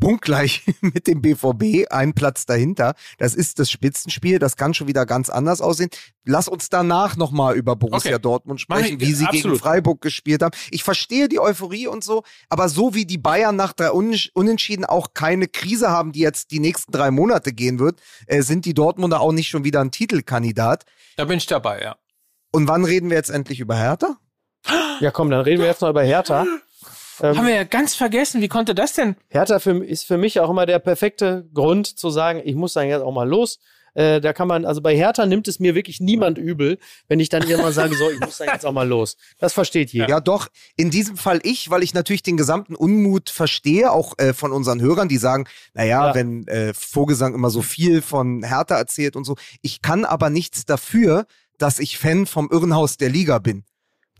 punktgleich 0.01 0.65
mit 0.81 1.07
dem 1.07 1.23
BVB, 1.23 1.91
ein 1.91 2.15
Platz 2.15 2.47
dahinter. 2.47 2.95
Das 3.19 3.35
ist 3.35 3.59
das 3.59 3.71
Spitzenspiel, 3.71 4.39
das 4.39 4.57
kann 4.57 4.75
schon 4.75 4.89
wieder 4.89 5.07
ganz 5.07 5.31
anders 5.31 5.61
aussehen. 5.61 5.91
Lass 6.25 6.49
uns 6.49 6.69
danach 6.69 7.17
nochmal 7.17 7.57
über 7.57 7.77
Borussia 7.77 8.13
okay. 8.13 8.23
Dortmund 8.23 8.61
sprechen, 8.61 9.01
wie 9.01 9.13
sie 9.13 9.27
absolut. 9.27 9.43
gegen 9.43 9.57
Freiburg 9.57 10.01
gespielt 10.01 10.43
haben. 10.43 10.57
Ich 10.71 10.85
verstehe 10.85 11.29
die 11.29 11.41
Euphorie 11.41 11.87
und 11.87 12.05
so, 12.05 12.23
aber 12.49 12.69
so 12.69 12.95
wie 12.95 13.07
die 13.07 13.19
Bayern 13.19 13.57
nach 13.57 13.73
drei 13.73 13.91
Unentschieden 13.91 14.85
auch 14.85 15.15
keine 15.15 15.49
Krise 15.49 15.91
haben, 15.91 16.13
die 16.13 16.21
jetzt 16.21 16.51
die 16.51 16.61
nächsten 16.61 16.93
drei 16.93 17.11
Monate 17.11 17.53
gehen 17.53 17.79
wird, 17.79 18.01
äh, 18.27 18.43
sind 18.43 18.65
die 18.65 18.75
Dortmunder 18.75 19.21
auch 19.21 19.33
nicht 19.33 19.49
schon 19.49 19.65
wieder 19.65 19.81
ein 19.81 19.91
Titelkandidat. 19.91 20.85
Da 21.17 21.25
bin 21.25 21.39
ich 21.39 21.47
dabei, 21.47 21.83
ja. 21.83 21.97
Und 22.53 22.69
wann 22.69 22.85
reden 22.85 23.09
wir 23.09 23.17
jetzt 23.17 23.31
endlich 23.31 23.61
über 23.61 23.77
Hertha? 23.77 24.19
Ja, 25.01 25.11
komm, 25.11 25.31
dann 25.31 25.41
reden 25.41 25.61
wir 25.61 25.69
jetzt 25.69 25.81
noch 25.81 25.91
über 25.91 26.03
Hertha. 26.03 26.47
Ähm, 27.23 27.39
Haben 27.39 27.47
wir 27.47 27.55
ja 27.55 27.65
ganz 27.65 27.95
vergessen. 27.95 28.43
Wie 28.43 28.49
konnte 28.49 28.75
das 28.75 28.95
denn? 28.95 29.17
Hertha 29.29 29.61
für, 29.61 29.85
ist 29.85 30.05
für 30.05 30.19
mich 30.19 30.41
auch 30.41 30.51
immer 30.51 30.67
der 30.67 30.81
perfekte 30.81 31.49
Grund 31.55 31.87
zu 31.87 32.11
sagen, 32.11 32.43
ich 32.45 32.57
muss 32.57 32.73
dann 32.75 32.89
jetzt 32.89 33.03
auch 33.03 33.13
mal 33.13 33.29
los. 33.29 33.59
Äh, 33.95 34.21
da 34.21 34.33
kann 34.33 34.49
man, 34.49 34.65
also 34.65 34.81
bei 34.81 34.97
Hertha 34.97 35.27
nimmt 35.27 35.49
es 35.49 35.61
mir 35.61 35.75
wirklich 35.75 36.01
niemand 36.01 36.39
übel, 36.39 36.79
wenn 37.09 37.21
ich 37.21 37.29
dann 37.29 37.43
immer 37.43 37.73
sage, 37.73 37.95
so, 37.95 38.11
ich 38.11 38.21
muss 38.21 38.39
dann 38.39 38.49
jetzt 38.49 38.65
auch 38.65 38.73
mal 38.73 38.89
los. 38.89 39.17
Das 39.39 39.53
versteht 39.53 39.93
jeder. 39.93 40.09
Ja, 40.09 40.21
doch, 40.21 40.49
in 40.77 40.91
diesem 40.91 41.17
Fall 41.17 41.41
ich, 41.43 41.71
weil 41.71 41.83
ich 41.83 41.95
natürlich 41.95 42.23
den 42.23 42.37
gesamten 42.37 42.75
Unmut 42.75 43.31
verstehe, 43.31 43.93
auch 43.93 44.19
äh, 44.19 44.33
von 44.33 44.53
unseren 44.53 44.81
Hörern, 44.81 45.09
die 45.09 45.19
sagen, 45.19 45.47
naja, 45.75 46.09
ja. 46.09 46.15
wenn 46.15 46.47
äh, 46.49 46.73
Vogelsang 46.75 47.35
immer 47.35 47.51
so 47.51 47.63
viel 47.63 48.03
von 48.03 48.43
Hertha 48.43 48.77
erzählt 48.77 49.15
und 49.15 49.25
so. 49.25 49.37
Ich 49.61 49.83
kann 49.83 50.05
aber 50.05 50.31
nichts 50.31 50.65
dafür, 50.65 51.27
dass 51.59 51.79
ich 51.79 51.99
Fan 51.99 52.27
vom 52.27 52.49
Irrenhaus 52.51 52.97
der 52.97 53.11
Liga 53.11 53.39
bin. 53.39 53.65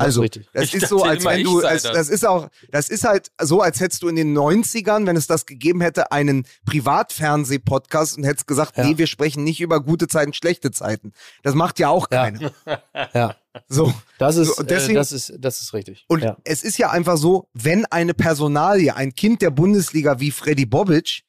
Also, 0.03 0.23
das, 0.23 0.43
das 0.53 0.75
ist 0.75 0.89
so, 0.89 1.03
als 1.03 1.25
wenn 1.25 1.45
du, 1.45 1.61
als, 1.61 1.83
das 1.83 2.09
ist 2.09 2.27
auch, 2.27 2.49
das 2.71 2.89
ist 2.89 3.05
halt 3.05 3.31
so, 3.41 3.61
als 3.61 3.81
hättest 3.81 4.03
du 4.03 4.09
in 4.09 4.17
den 4.17 4.37
90ern, 4.37 5.07
wenn 5.07 5.17
es 5.17 5.27
das 5.27 5.47
gegeben 5.47 5.81
hätte, 5.81 6.13
einen 6.13 6.47
Privatfernseh-Podcast 6.67 8.19
und 8.19 8.25
hättest 8.25 8.47
gesagt, 8.47 8.77
ja. 8.77 8.85
nee, 8.85 8.99
wir 8.99 9.07
sprechen 9.07 9.45
nicht 9.45 9.61
über 9.61 9.83
gute 9.83 10.09
Zeiten, 10.09 10.33
schlechte 10.33 10.71
Zeiten. 10.71 11.13
Das 11.43 11.55
macht 11.55 11.79
ja 11.79 11.89
auch 11.89 12.11
keiner. 12.11 12.53
Ja. 12.67 12.83
ja. 13.15 13.37
So. 13.69 13.93
Das 14.19 14.37
ist, 14.37 14.57
so, 14.57 14.63
deswegen, 14.63 14.97
äh, 14.97 15.01
das 15.01 15.13
ist, 15.13 15.33
das 15.39 15.61
ist 15.61 15.75
richtig. 15.75 16.05
Und 16.09 16.23
ja. 16.23 16.37
es 16.45 16.63
ist 16.63 16.79
ja 16.79 16.91
einfach 16.91 17.17
so, 17.17 17.49
wenn 17.53 17.85
eine 17.87 18.15
Personalie, 18.15 18.95
ein 18.95 19.15
Kind 19.15 19.43
der 19.43 19.51
Bundesliga 19.51 20.21
wie 20.21 20.31
Freddy 20.31 20.67
Bobic 20.67 21.23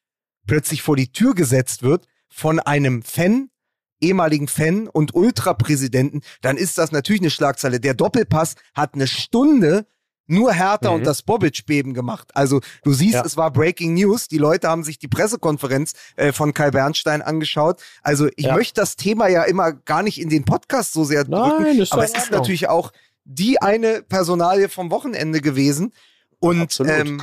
plötzlich 0.47 0.82
vor 0.82 0.95
die 0.95 1.11
Tür 1.11 1.36
gesetzt 1.36 1.84
wird 1.84 2.05
von 2.30 2.59
einem 2.59 3.03
Fan, 3.03 3.49
ehemaligen 4.04 4.47
Fan 4.47 4.88
und 4.88 5.16
Ultrapräsidenten, 5.16 6.22
dann 6.41 6.58
ist 6.58 6.78
das 6.78 6.91
natürlich 6.91 7.22
eine 7.22 7.32
Schlagzeile. 7.32 7.80
Der 7.80 7.93
Doppelpass 7.93 8.56
hat 8.76 8.93
eine 8.93 9.08
Stunde 9.08 9.86
nur 10.28 10.54
Hertha 10.54 10.89
mhm. 10.89 10.97
und 10.97 11.08
das 11.08 11.22
Bobic-Beben 11.22 11.93
gemacht. 11.93 12.30
Also 12.34 12.62
du 12.84 12.93
siehst, 12.93 13.16
ja. 13.16 13.26
es 13.26 13.36
war 13.36 13.51
Breaking 13.51 13.93
News. 13.93 14.28
Die 14.28 14.38
Leute 14.38 14.70
haben 14.70 14.84
sich 14.84 14.99
die 14.99 15.08
Pressekonferenz 15.08 15.93
äh, 16.16 16.32
von 16.32 16.54
Kai 16.54 16.72
Bernstein 16.72 17.22
angeschaut. 17.22 17.82
Also 18.01 18.28
ich 18.36 18.45
ja. 18.45 18.56
möchte 18.56 18.80
das 18.80 18.95
Thema 18.95 19.28
ja 19.28 19.43
immer 19.43 19.74
gar 19.74 20.04
nicht 20.04 20.20
in 20.20 20.30
den 20.30 20.45
Podcast 20.45 20.93
so 20.93 21.04
sehr 21.04 21.26
drücken, 21.26 21.64
Nein, 21.64 21.88
aber 21.89 22.06
es 22.06 22.14
ist 22.14 22.32
natürlich 22.32 22.70
auch 22.70 22.91
die 23.26 23.62
eine 23.62 24.01
Personalie 24.01 24.70
vom 24.70 24.91
Wochenende 24.91 25.41
gewesen. 25.41 25.93
Und 26.39 26.80
ähm, 26.86 27.22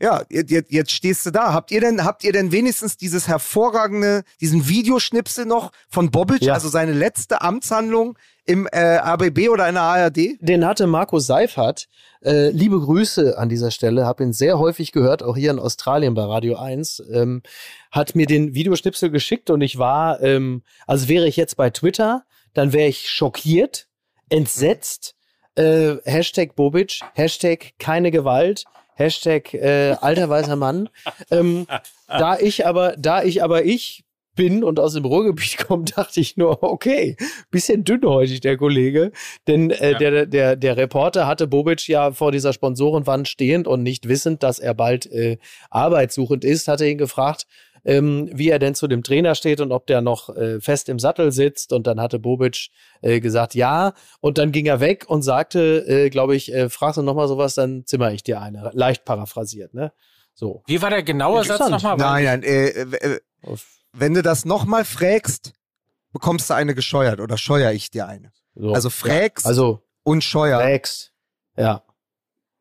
ja, 0.00 0.22
jetzt, 0.30 0.70
jetzt 0.70 0.90
stehst 0.92 1.26
du 1.26 1.30
da. 1.30 1.52
Habt 1.52 1.72
ihr 1.72 1.80
denn, 1.80 2.04
habt 2.04 2.22
ihr 2.22 2.32
denn 2.32 2.52
wenigstens 2.52 2.96
dieses 2.96 3.26
hervorragende, 3.26 4.22
diesen 4.40 4.68
Videoschnipsel 4.68 5.44
noch 5.44 5.72
von 5.88 6.10
Bobic, 6.10 6.42
ja. 6.42 6.54
also 6.54 6.68
seine 6.68 6.92
letzte 6.92 7.40
Amtshandlung 7.42 8.16
im 8.44 8.68
äh, 8.70 8.96
ABB 8.96 9.48
oder 9.48 9.68
in 9.68 9.74
der 9.74 9.82
ARD? 9.82 10.18
Den 10.40 10.64
hatte 10.64 10.86
Marco 10.86 11.18
Seifert. 11.18 11.88
Äh, 12.22 12.50
liebe 12.50 12.78
Grüße 12.80 13.38
an 13.38 13.48
dieser 13.48 13.72
Stelle, 13.72 14.06
habe 14.06 14.22
ihn 14.22 14.32
sehr 14.32 14.58
häufig 14.58 14.92
gehört, 14.92 15.22
auch 15.22 15.36
hier 15.36 15.50
in 15.50 15.58
Australien 15.58 16.14
bei 16.14 16.22
Radio 16.22 16.56
1. 16.56 17.02
Ähm, 17.12 17.42
hat 17.90 18.14
mir 18.14 18.26
den 18.26 18.54
Videoschnipsel 18.54 19.10
geschickt 19.10 19.50
und 19.50 19.60
ich 19.62 19.78
war, 19.78 20.20
ähm, 20.22 20.62
also 20.86 21.08
wäre 21.08 21.26
ich 21.26 21.36
jetzt 21.36 21.56
bei 21.56 21.70
Twitter, 21.70 22.24
dann 22.54 22.72
wäre 22.72 22.88
ich 22.88 23.10
schockiert, 23.10 23.88
entsetzt. 24.28 25.14
Äh, 25.56 25.96
Hashtag 26.04 26.54
Bobic, 26.54 27.00
Hashtag 27.14 27.72
keine 27.78 28.12
Gewalt, 28.12 28.64
Hashtag 28.98 29.54
äh, 29.54 29.96
alter 30.00 30.28
weißer 30.28 30.56
Mann. 30.56 30.88
Ähm, 31.30 31.66
da 32.08 32.38
ich 32.38 32.66
aber, 32.66 32.94
da 32.98 33.22
ich 33.22 33.42
aber 33.42 33.64
ich 33.64 34.04
bin 34.38 34.62
und 34.62 34.78
aus 34.78 34.94
dem 34.94 35.04
Ruhrgebiet 35.04 35.58
komme, 35.66 35.84
dachte 35.84 36.20
ich 36.20 36.36
nur, 36.36 36.62
okay, 36.62 37.16
bisschen 37.50 37.84
dünnhäutig 37.84 38.40
der 38.40 38.56
Kollege, 38.56 39.10
denn 39.46 39.70
äh, 39.70 39.92
ja. 39.92 39.98
der, 39.98 40.26
der, 40.26 40.56
der 40.56 40.76
Reporter 40.76 41.26
hatte 41.26 41.48
Bobic 41.48 41.88
ja 41.88 42.12
vor 42.12 42.30
dieser 42.30 42.52
Sponsorenwand 42.52 43.26
stehend 43.26 43.66
und 43.66 43.82
nicht 43.82 44.08
wissend, 44.08 44.44
dass 44.44 44.60
er 44.60 44.74
bald 44.74 45.06
äh, 45.06 45.38
arbeitssuchend 45.70 46.44
ist, 46.44 46.68
hatte 46.68 46.86
ihn 46.88 46.98
gefragt, 46.98 47.46
ähm, 47.84 48.28
wie 48.32 48.50
er 48.50 48.58
denn 48.58 48.74
zu 48.74 48.88
dem 48.88 49.02
Trainer 49.02 49.34
steht 49.34 49.60
und 49.60 49.72
ob 49.72 49.86
der 49.86 50.00
noch 50.00 50.34
äh, 50.36 50.60
fest 50.60 50.88
im 50.88 50.98
Sattel 50.98 51.32
sitzt. 51.32 51.72
Und 51.72 51.86
dann 51.86 52.00
hatte 52.00 52.18
Bobic 52.18 52.68
äh, 53.00 53.20
gesagt, 53.20 53.54
ja. 53.54 53.94
Und 54.20 54.38
dann 54.38 54.52
ging 54.52 54.66
er 54.66 54.80
weg 54.80 55.04
und 55.08 55.22
sagte, 55.22 55.84
äh, 55.86 56.10
glaube 56.10 56.36
ich, 56.36 56.52
äh, 56.52 56.68
fragst 56.68 56.98
du 56.98 57.02
nochmal 57.02 57.28
sowas, 57.28 57.54
dann 57.54 57.84
zimmer 57.86 58.12
ich 58.12 58.22
dir 58.22 58.40
eine. 58.40 58.70
Leicht 58.74 59.04
paraphrasiert, 59.04 59.74
ne? 59.74 59.92
So. 60.34 60.62
Wie 60.66 60.80
war 60.80 60.90
der 60.90 61.02
genaue 61.02 61.42
Satz 61.44 61.68
nochmal? 61.68 61.96
Nein, 61.96 62.24
nein, 62.24 62.42
äh, 62.44 62.68
äh, 62.68 63.20
äh 63.42 63.56
wenn 63.92 64.14
du 64.14 64.22
das 64.22 64.44
nochmal 64.44 64.84
fragst, 64.84 65.52
bekommst 66.12 66.50
du 66.50 66.54
eine 66.54 66.74
gescheuert 66.74 67.20
oder 67.20 67.36
scheuer 67.36 67.72
ich 67.72 67.90
dir 67.90 68.06
eine. 68.06 68.32
So. 68.54 68.72
Also 68.72 68.90
fragst 68.90 69.46
ja, 69.46 69.48
also, 69.48 69.82
und 70.02 70.22
scheuer. 70.22 70.60
Fragst, 70.60 71.12
ja. 71.56 71.82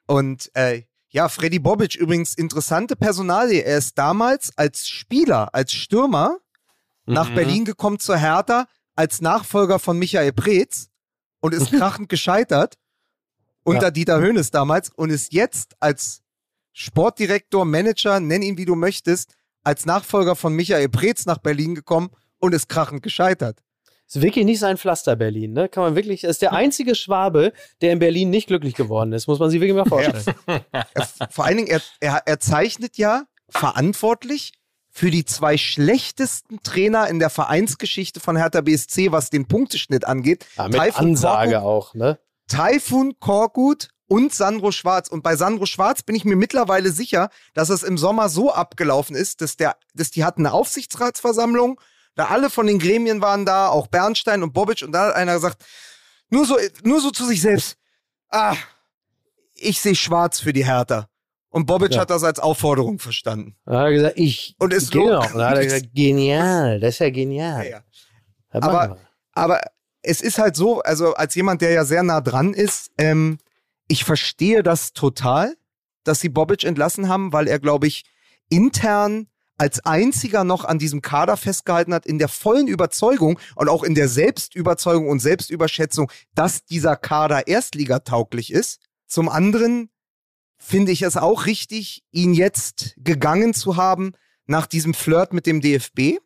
Und 0.08 0.50
äh, 0.56 0.84
Ja, 1.18 1.30
Freddy 1.30 1.58
Bobic 1.58 1.96
übrigens 1.96 2.36
interessante 2.36 2.96
Personalie. 2.96 3.64
Er 3.64 3.80
ist 3.80 3.98
damals 3.98 4.56
als 4.56 4.88
Spieler, 4.88 5.52
als 5.52 5.74
Stürmer 5.74 6.38
mhm. 7.08 7.14
nach 7.16 7.34
Berlin 7.34 7.66
gekommen 7.66 7.98
zur 7.98 8.18
Hertha 8.18 8.68
als 8.96 9.20
Nachfolger 9.20 9.80
von 9.80 9.98
Michael 9.98 10.32
Preetz 10.32 10.90
und 11.40 11.56
ist 11.56 11.72
krachend 11.76 12.10
gescheitert 12.10 12.78
unter 13.64 13.86
ja. 13.86 13.90
Dieter 13.90 14.20
Höhnes 14.20 14.52
damals 14.52 14.92
und 14.92 15.10
ist 15.10 15.34
jetzt 15.34 15.74
als 15.80 16.22
Sportdirektor, 16.72 17.66
Manager, 17.66 18.20
nenn 18.20 18.44
ihn 18.44 18.60
wie 18.60 18.66
du 18.66 18.76
möchtest, 18.76 19.34
als 19.64 19.88
Nachfolger 19.88 20.36
von 20.36 20.54
Michael 20.54 20.88
Preetz 20.88 21.26
nach 21.26 21.40
Berlin 21.40 21.74
gekommen 21.74 22.12
und 22.38 22.54
ist 22.54 22.70
krachend 22.70 23.02
gescheitert. 23.02 23.64
Ist 24.08 24.22
wirklich 24.22 24.46
nicht 24.46 24.60
sein 24.60 24.78
Pflaster 24.78 25.18
Berlin, 25.18 25.52
ne? 25.52 25.68
Kann 25.68 25.84
man 25.84 25.96
wirklich, 25.96 26.24
ist 26.24 26.42
der 26.42 26.54
einzige 26.54 26.96
Schwabe, 26.96 27.52
der 27.82 27.92
in 27.92 28.00
Berlin 28.00 28.30
nicht 28.30 28.48
glücklich 28.48 28.74
geworden 28.74 29.12
ist, 29.12 29.28
muss 29.28 29.40
man 29.40 29.50
sich 29.50 29.60
wirklich 29.60 29.76
mal 29.76 29.86
vorstellen. 29.86 30.24
Ja. 30.74 30.86
vor 31.30 31.46
allen 31.46 31.58
Dingen, 31.58 31.68
er, 31.68 31.82
er, 32.00 32.22
er 32.26 32.40
zeichnet 32.40 32.98
ja 32.98 33.24
verantwortlich 33.50 34.54
für 34.90 35.12
die 35.12 35.26
zwei 35.26 35.58
schlechtesten 35.58 36.64
Trainer 36.64 37.08
in 37.08 37.20
der 37.20 37.30
Vereinsgeschichte 37.30 38.20
von 38.20 38.38
Hertha 38.38 38.62
BSC, 38.62 39.12
was 39.12 39.30
den 39.30 39.48
Punkteschnitt 39.48 40.06
angeht. 40.06 40.46
Ja, 40.56 40.70
mit 40.70 40.78
Taifun 40.78 41.10
Ansage 41.10 41.52
Korkut, 41.52 41.68
auch, 41.68 41.94
ne? 41.94 42.20
Taifun 42.48 43.20
Korkut 43.20 43.90
und 44.08 44.34
Sandro 44.34 44.72
Schwarz. 44.72 45.10
Und 45.10 45.22
bei 45.22 45.36
Sandro 45.36 45.66
Schwarz 45.66 46.02
bin 46.02 46.16
ich 46.16 46.26
mir 46.26 46.36
mittlerweile 46.36 46.92
sicher, 46.92 47.30
dass 47.54 47.70
es 47.70 47.84
im 47.84 47.98
Sommer 47.98 48.30
so 48.30 48.52
abgelaufen 48.52 49.16
ist, 49.16 49.42
dass, 49.42 49.58
der, 49.58 49.76
dass 49.94 50.12
die 50.12 50.24
hatten 50.24 50.46
eine 50.46 50.54
Aufsichtsratsversammlung 50.54 51.80
da 52.18 52.26
alle 52.26 52.50
von 52.50 52.66
den 52.66 52.80
Gremien 52.80 53.22
waren 53.22 53.46
da, 53.46 53.70
auch 53.70 53.88
Bernstein 53.88 54.42
und 54.42 54.52
Bobic. 54.52 54.82
Und 54.82 54.92
da 54.92 55.08
hat 55.08 55.16
einer 55.16 55.36
gesagt, 55.36 55.64
nur 56.30 56.46
so, 56.46 56.58
nur 56.84 57.00
so 57.00 57.12
zu 57.12 57.26
sich 57.26 57.42
selbst. 57.42 57.78
Ah, 58.30 58.56
ich 59.54 59.80
sehe 59.80 59.96
schwarz 59.96 60.40
für 60.40 60.52
die 60.52 60.66
Hertha. 60.66 61.08
Und 61.50 61.68
Bobic 61.68 61.94
ja. 61.94 62.02
hat 62.02 62.10
das 62.10 62.24
als 62.24 62.40
Aufforderung 62.40 63.00
verstanden. 63.00 63.56
Da 63.66 63.80
hat 63.80 63.86
er 63.86 63.92
gesagt, 63.94 64.14
ich. 64.18 64.56
Und 64.58 64.74
ist 64.74 64.92
genau. 64.92 65.22
Da 65.22 65.50
hat 65.50 65.58
er 65.58 65.64
gesagt, 65.64 65.94
genial, 65.94 66.80
das 66.80 66.96
ist 66.96 67.00
ja 67.00 67.10
genial. 67.12 67.64
Ja, 67.64 67.70
ja. 67.70 67.82
Aber, 68.50 68.98
aber 69.34 69.62
es 70.02 70.22
ist 70.22 70.40
halt 70.40 70.56
so, 70.56 70.82
also 70.82 71.14
als 71.14 71.36
jemand, 71.36 71.62
der 71.62 71.72
ja 71.72 71.86
sehr 71.86 72.02
nah 72.02 72.22
dran 72.22 72.54
ist, 72.54 72.92
ähm, 72.98 73.38
ich 73.88 74.04
verstehe 74.04 74.64
das 74.64 74.94
total, 74.94 75.56
dass 76.04 76.20
sie 76.20 76.30
Bobic 76.30 76.64
entlassen 76.64 77.10
haben, 77.10 77.32
weil 77.32 77.48
er, 77.48 77.60
glaube 77.60 77.86
ich, 77.86 78.06
intern 78.50 79.28
als 79.58 79.86
einziger 79.86 80.44
noch 80.44 80.66
an 80.66 80.80
diesem 80.80 81.02
Kader 81.02 81.38
festgehalten 81.38 81.94
hat, 81.94 82.06
in 82.06 82.20
der 82.20 82.28
vollen 82.28 82.68
Überzeugung 82.68 83.40
und 83.56 83.70
auch 83.70 83.84
in 83.84 83.96
der 83.96 84.08
Selbstüberzeugung 84.08 85.10
und 85.10 85.20
Selbstüberschätzung, 85.20 86.12
dass 86.36 86.64
dieser 86.64 86.96
Kader 86.96 87.48
erstligatauglich 87.48 88.52
ist. 88.52 88.80
Zum 89.08 89.30
anderen 89.30 89.90
finde 90.58 90.92
ich 90.92 91.02
es 91.02 91.18
auch 91.18 91.46
richtig, 91.46 92.04
ihn 92.12 92.34
jetzt 92.34 92.96
gegangen 92.98 93.54
zu 93.54 93.78
haben 93.78 94.14
nach 94.46 94.68
diesem 94.68 94.94
Flirt 94.94 95.34
mit 95.34 95.46
dem 95.46 95.62
DFB. 95.62 96.20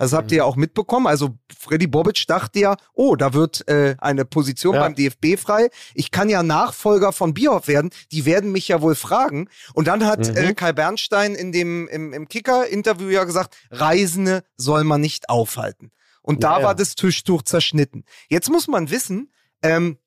Das 0.00 0.14
habt 0.14 0.32
ihr 0.32 0.38
ja 0.38 0.44
mhm. 0.44 0.48
auch 0.48 0.56
mitbekommen. 0.56 1.06
Also 1.06 1.36
Freddy 1.58 1.86
Bobic 1.86 2.26
dachte 2.26 2.58
ja, 2.58 2.76
oh, 2.94 3.16
da 3.16 3.34
wird 3.34 3.68
äh, 3.68 3.96
eine 3.98 4.24
Position 4.24 4.74
ja. 4.74 4.80
beim 4.80 4.94
DFB 4.94 5.38
frei. 5.38 5.68
Ich 5.92 6.10
kann 6.10 6.30
ja 6.30 6.42
Nachfolger 6.42 7.12
von 7.12 7.34
Bierhoff 7.34 7.68
werden. 7.68 7.90
Die 8.10 8.24
werden 8.24 8.50
mich 8.50 8.66
ja 8.68 8.80
wohl 8.80 8.94
fragen. 8.94 9.50
Und 9.74 9.88
dann 9.88 10.06
hat 10.06 10.26
äh, 10.26 10.30
mhm. 10.30 10.36
äh, 10.38 10.54
Kai 10.54 10.72
Bernstein 10.72 11.34
in 11.34 11.52
dem 11.52 11.86
im, 11.88 12.14
im 12.14 12.28
Kicker-Interview 12.28 13.10
ja 13.10 13.24
gesagt, 13.24 13.58
Reisende 13.70 14.42
soll 14.56 14.84
man 14.84 15.02
nicht 15.02 15.28
aufhalten. 15.28 15.90
Und 16.22 16.44
da 16.44 16.60
ja, 16.60 16.64
war 16.64 16.74
das 16.74 16.94
Tischtuch 16.94 17.42
zerschnitten. 17.42 18.04
Jetzt 18.30 18.48
muss 18.48 18.68
man 18.68 18.90
wissen, 18.90 19.30
ähm, 19.62 19.98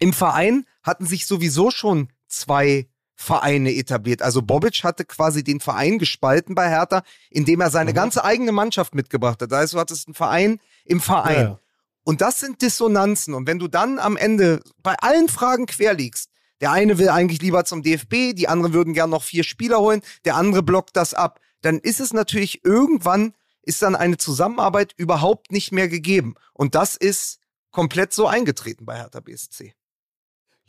im 0.00 0.12
Verein 0.12 0.66
hatten 0.82 1.06
sich 1.06 1.26
sowieso 1.26 1.70
schon 1.70 2.08
zwei 2.28 2.90
Vereine 3.22 3.74
etabliert. 3.74 4.22
Also 4.22 4.40
Bobic 4.40 4.82
hatte 4.82 5.04
quasi 5.04 5.44
den 5.44 5.60
Verein 5.60 5.98
gespalten 5.98 6.54
bei 6.54 6.70
Hertha, 6.70 7.02
indem 7.28 7.60
er 7.60 7.70
seine 7.70 7.90
mhm. 7.90 7.96
ganze 7.96 8.24
eigene 8.24 8.50
Mannschaft 8.50 8.94
mitgebracht 8.94 9.42
hat. 9.42 9.52
Das 9.52 9.58
heißt, 9.60 9.74
du 9.74 9.78
hattest 9.78 10.08
einen 10.08 10.14
Verein 10.14 10.58
im 10.86 11.02
Verein. 11.02 11.42
Ja. 11.42 11.58
Und 12.02 12.22
das 12.22 12.40
sind 12.40 12.62
Dissonanzen. 12.62 13.34
Und 13.34 13.46
wenn 13.46 13.58
du 13.58 13.68
dann 13.68 13.98
am 13.98 14.16
Ende 14.16 14.62
bei 14.82 14.94
allen 15.00 15.28
Fragen 15.28 15.66
quer 15.66 15.92
liegst, 15.92 16.30
der 16.62 16.72
eine 16.72 16.96
will 16.96 17.10
eigentlich 17.10 17.42
lieber 17.42 17.66
zum 17.66 17.82
DFB, 17.82 18.34
die 18.34 18.48
anderen 18.48 18.72
würden 18.72 18.94
gern 18.94 19.10
noch 19.10 19.22
vier 19.22 19.44
Spieler 19.44 19.80
holen, 19.80 20.00
der 20.24 20.36
andere 20.36 20.62
blockt 20.62 20.96
das 20.96 21.12
ab, 21.12 21.40
dann 21.60 21.78
ist 21.78 22.00
es 22.00 22.14
natürlich 22.14 22.64
irgendwann 22.64 23.34
ist 23.62 23.82
dann 23.82 23.96
eine 23.96 24.16
Zusammenarbeit 24.16 24.94
überhaupt 24.96 25.52
nicht 25.52 25.72
mehr 25.72 25.88
gegeben. 25.88 26.36
Und 26.54 26.74
das 26.74 26.96
ist 26.96 27.38
komplett 27.70 28.14
so 28.14 28.26
eingetreten 28.26 28.86
bei 28.86 28.96
Hertha 28.96 29.20
BSC. 29.20 29.74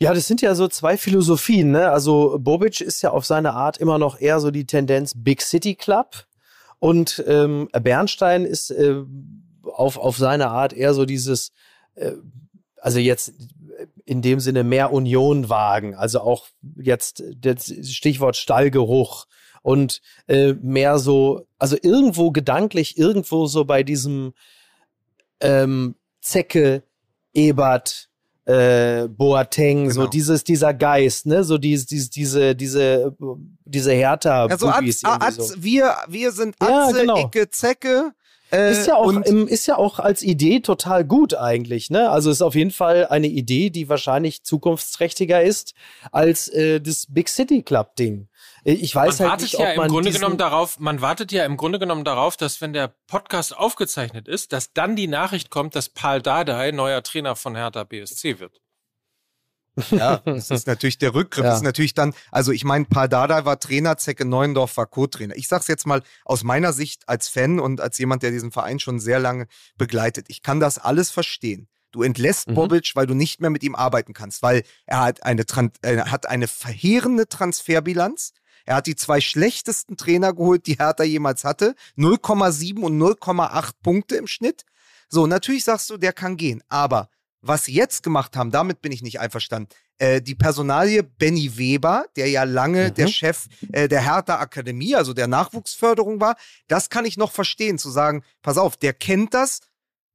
Ja, 0.02 0.14
das 0.14 0.26
sind 0.26 0.42
ja 0.42 0.54
so 0.56 0.66
zwei 0.66 0.96
Philosophien. 0.96 1.70
Ne? 1.70 1.88
Also 1.90 2.36
Bobic 2.40 2.80
ist 2.80 3.02
ja 3.02 3.10
auf 3.10 3.24
seine 3.24 3.52
Art 3.52 3.78
immer 3.78 3.98
noch 3.98 4.20
eher 4.20 4.40
so 4.40 4.50
die 4.50 4.66
Tendenz 4.66 5.12
Big 5.16 5.40
City 5.42 5.76
Club 5.76 6.26
und 6.80 7.22
ähm, 7.28 7.68
Bernstein 7.72 8.44
ist 8.44 8.70
äh, 8.70 8.96
auf, 9.62 9.96
auf 9.98 10.16
seine 10.16 10.48
Art 10.48 10.72
eher 10.72 10.94
so 10.94 11.04
dieses, 11.04 11.52
äh, 11.94 12.14
also 12.80 12.98
jetzt 12.98 13.34
in 14.04 14.22
dem 14.22 14.40
Sinne 14.40 14.64
mehr 14.64 14.92
Union 14.92 15.48
wagen. 15.48 15.94
Also 15.94 16.20
auch 16.20 16.46
jetzt 16.76 17.22
das 17.36 17.72
Stichwort 17.88 18.36
Stallgeruch 18.36 19.26
und 19.62 20.00
äh, 20.26 20.54
mehr 20.54 20.98
so, 20.98 21.46
also 21.58 21.76
irgendwo 21.80 22.32
gedanklich, 22.32 22.98
irgendwo 22.98 23.46
so 23.46 23.64
bei 23.64 23.84
diesem 23.84 24.34
ähm, 25.40 25.94
Zecke, 26.20 26.82
Ebert, 27.34 28.10
äh, 28.44 29.08
Boateng, 29.08 29.88
genau. 29.88 29.94
so 29.94 30.06
dieses, 30.06 30.44
dieser 30.44 30.74
Geist, 30.74 31.26
ne, 31.26 31.44
so 31.44 31.58
diese, 31.58 31.86
diese, 31.86 32.10
diese, 32.10 32.54
diese, 32.56 33.16
diese 33.64 33.92
Hertha. 33.92 34.46
Also 34.46 34.68
Atz, 34.68 35.02
Atz, 35.04 35.36
so. 35.36 35.54
wir, 35.62 35.94
wir 36.08 36.32
sind 36.32 36.56
Atze, 36.58 36.96
ja, 36.96 37.02
genau. 37.02 37.16
Ecke, 37.26 37.50
Zecke. 37.50 38.12
Äh, 38.52 38.72
ist 38.72 38.86
ja 38.86 38.96
auch 38.96 39.10
im, 39.10 39.48
ist 39.48 39.66
ja 39.66 39.78
auch 39.78 39.98
als 39.98 40.22
Idee 40.22 40.60
total 40.60 41.06
gut 41.06 41.32
eigentlich, 41.34 41.88
ne? 41.88 42.10
Also 42.10 42.30
ist 42.30 42.42
auf 42.42 42.54
jeden 42.54 42.70
Fall 42.70 43.06
eine 43.06 43.28
Idee, 43.28 43.70
die 43.70 43.88
wahrscheinlich 43.88 44.42
zukunftsträchtiger 44.42 45.42
ist 45.42 45.72
als 46.10 46.48
äh, 46.48 46.78
das 46.78 47.06
Big 47.08 47.30
City 47.30 47.62
Club 47.62 47.96
Ding. 47.96 48.28
Ich 48.64 48.94
weiß 48.94 49.18
man 49.18 49.30
halt 49.30 49.40
wartet 49.40 49.52
nicht, 49.52 49.60
ja 49.60 49.72
im 49.72 49.88
Grunde 49.88 50.12
genommen 50.12 50.38
darauf, 50.38 50.78
man 50.78 51.00
wartet 51.00 51.32
ja 51.32 51.44
im 51.44 51.56
Grunde 51.56 51.78
genommen 51.78 52.04
darauf, 52.04 52.36
dass 52.36 52.60
wenn 52.60 52.72
der 52.72 52.94
Podcast 53.08 53.56
aufgezeichnet 53.56 54.28
ist, 54.28 54.52
dass 54.52 54.72
dann 54.72 54.94
die 54.94 55.08
Nachricht 55.08 55.50
kommt, 55.50 55.74
dass 55.74 55.88
Paul 55.88 56.22
Dardai 56.22 56.70
neuer 56.70 57.02
Trainer 57.02 57.34
von 57.34 57.56
Hertha 57.56 57.82
BSC 57.84 58.38
wird. 58.38 58.60
Ja, 59.90 60.16
das 60.24 60.50
ist 60.50 60.66
natürlich 60.66 60.98
der 60.98 61.14
Rückgriff. 61.14 61.44
Ja. 61.44 61.50
Das 61.50 61.60
ist 61.60 61.64
natürlich 61.64 61.94
dann, 61.94 62.14
also 62.30 62.52
ich 62.52 62.64
meine, 62.64 62.84
Paul 62.84 63.08
Dardai 63.08 63.44
war 63.44 63.58
Trainer, 63.58 63.96
Zecke 63.96 64.24
Neuendorf 64.24 64.76
war 64.76 64.86
Co-Trainer. 64.86 65.34
Ich 65.36 65.48
sag's 65.48 65.66
jetzt 65.66 65.86
mal 65.86 66.02
aus 66.24 66.44
meiner 66.44 66.72
Sicht 66.72 67.08
als 67.08 67.28
Fan 67.28 67.58
und 67.58 67.80
als 67.80 67.98
jemand, 67.98 68.22
der 68.22 68.30
diesen 68.30 68.52
Verein 68.52 68.78
schon 68.78 69.00
sehr 69.00 69.18
lange 69.18 69.46
begleitet. 69.76 70.26
Ich 70.28 70.42
kann 70.42 70.60
das 70.60 70.78
alles 70.78 71.10
verstehen. 71.10 71.68
Du 71.90 72.02
entlässt 72.02 72.48
mhm. 72.48 72.54
Bobic, 72.54 72.92
weil 72.94 73.06
du 73.06 73.14
nicht 73.14 73.40
mehr 73.40 73.50
mit 73.50 73.62
ihm 73.62 73.74
arbeiten 73.74 74.14
kannst, 74.14 74.42
weil 74.42 74.62
er 74.86 75.00
hat 75.00 75.24
eine, 75.24 75.44
er 75.82 76.10
hat 76.10 76.26
eine 76.26 76.48
verheerende 76.48 77.28
Transferbilanz. 77.28 78.32
Er 78.64 78.76
hat 78.76 78.86
die 78.86 78.96
zwei 78.96 79.20
schlechtesten 79.20 79.96
Trainer 79.96 80.32
geholt, 80.32 80.66
die 80.66 80.74
Hertha 80.74 81.04
jemals 81.04 81.44
hatte. 81.44 81.74
0,7 81.96 82.80
und 82.80 82.98
0,8 82.98 83.72
Punkte 83.82 84.16
im 84.16 84.26
Schnitt. 84.26 84.64
So, 85.08 85.26
natürlich 85.26 85.64
sagst 85.64 85.90
du, 85.90 85.96
der 85.96 86.12
kann 86.12 86.36
gehen. 86.36 86.62
Aber 86.68 87.08
was 87.42 87.64
sie 87.64 87.74
jetzt 87.74 88.02
gemacht 88.02 88.36
haben, 88.36 88.50
damit 88.50 88.80
bin 88.80 88.92
ich 88.92 89.02
nicht 89.02 89.20
einverstanden. 89.20 89.68
Äh, 89.98 90.22
die 90.22 90.34
Personalie 90.34 91.02
Benny 91.02 91.58
Weber, 91.58 92.06
der 92.16 92.28
ja 92.28 92.44
lange 92.44 92.88
mhm. 92.88 92.94
der 92.94 93.08
Chef 93.08 93.46
äh, 93.72 93.88
der 93.88 94.04
Hertha 94.04 94.38
Akademie, 94.38 94.94
also 94.94 95.12
der 95.12 95.26
Nachwuchsförderung 95.26 96.20
war, 96.20 96.36
das 96.68 96.88
kann 96.88 97.04
ich 97.04 97.16
noch 97.16 97.32
verstehen, 97.32 97.78
zu 97.78 97.90
sagen, 97.90 98.24
pass 98.42 98.58
auf, 98.58 98.76
der 98.76 98.94
kennt 98.94 99.34
das, 99.34 99.60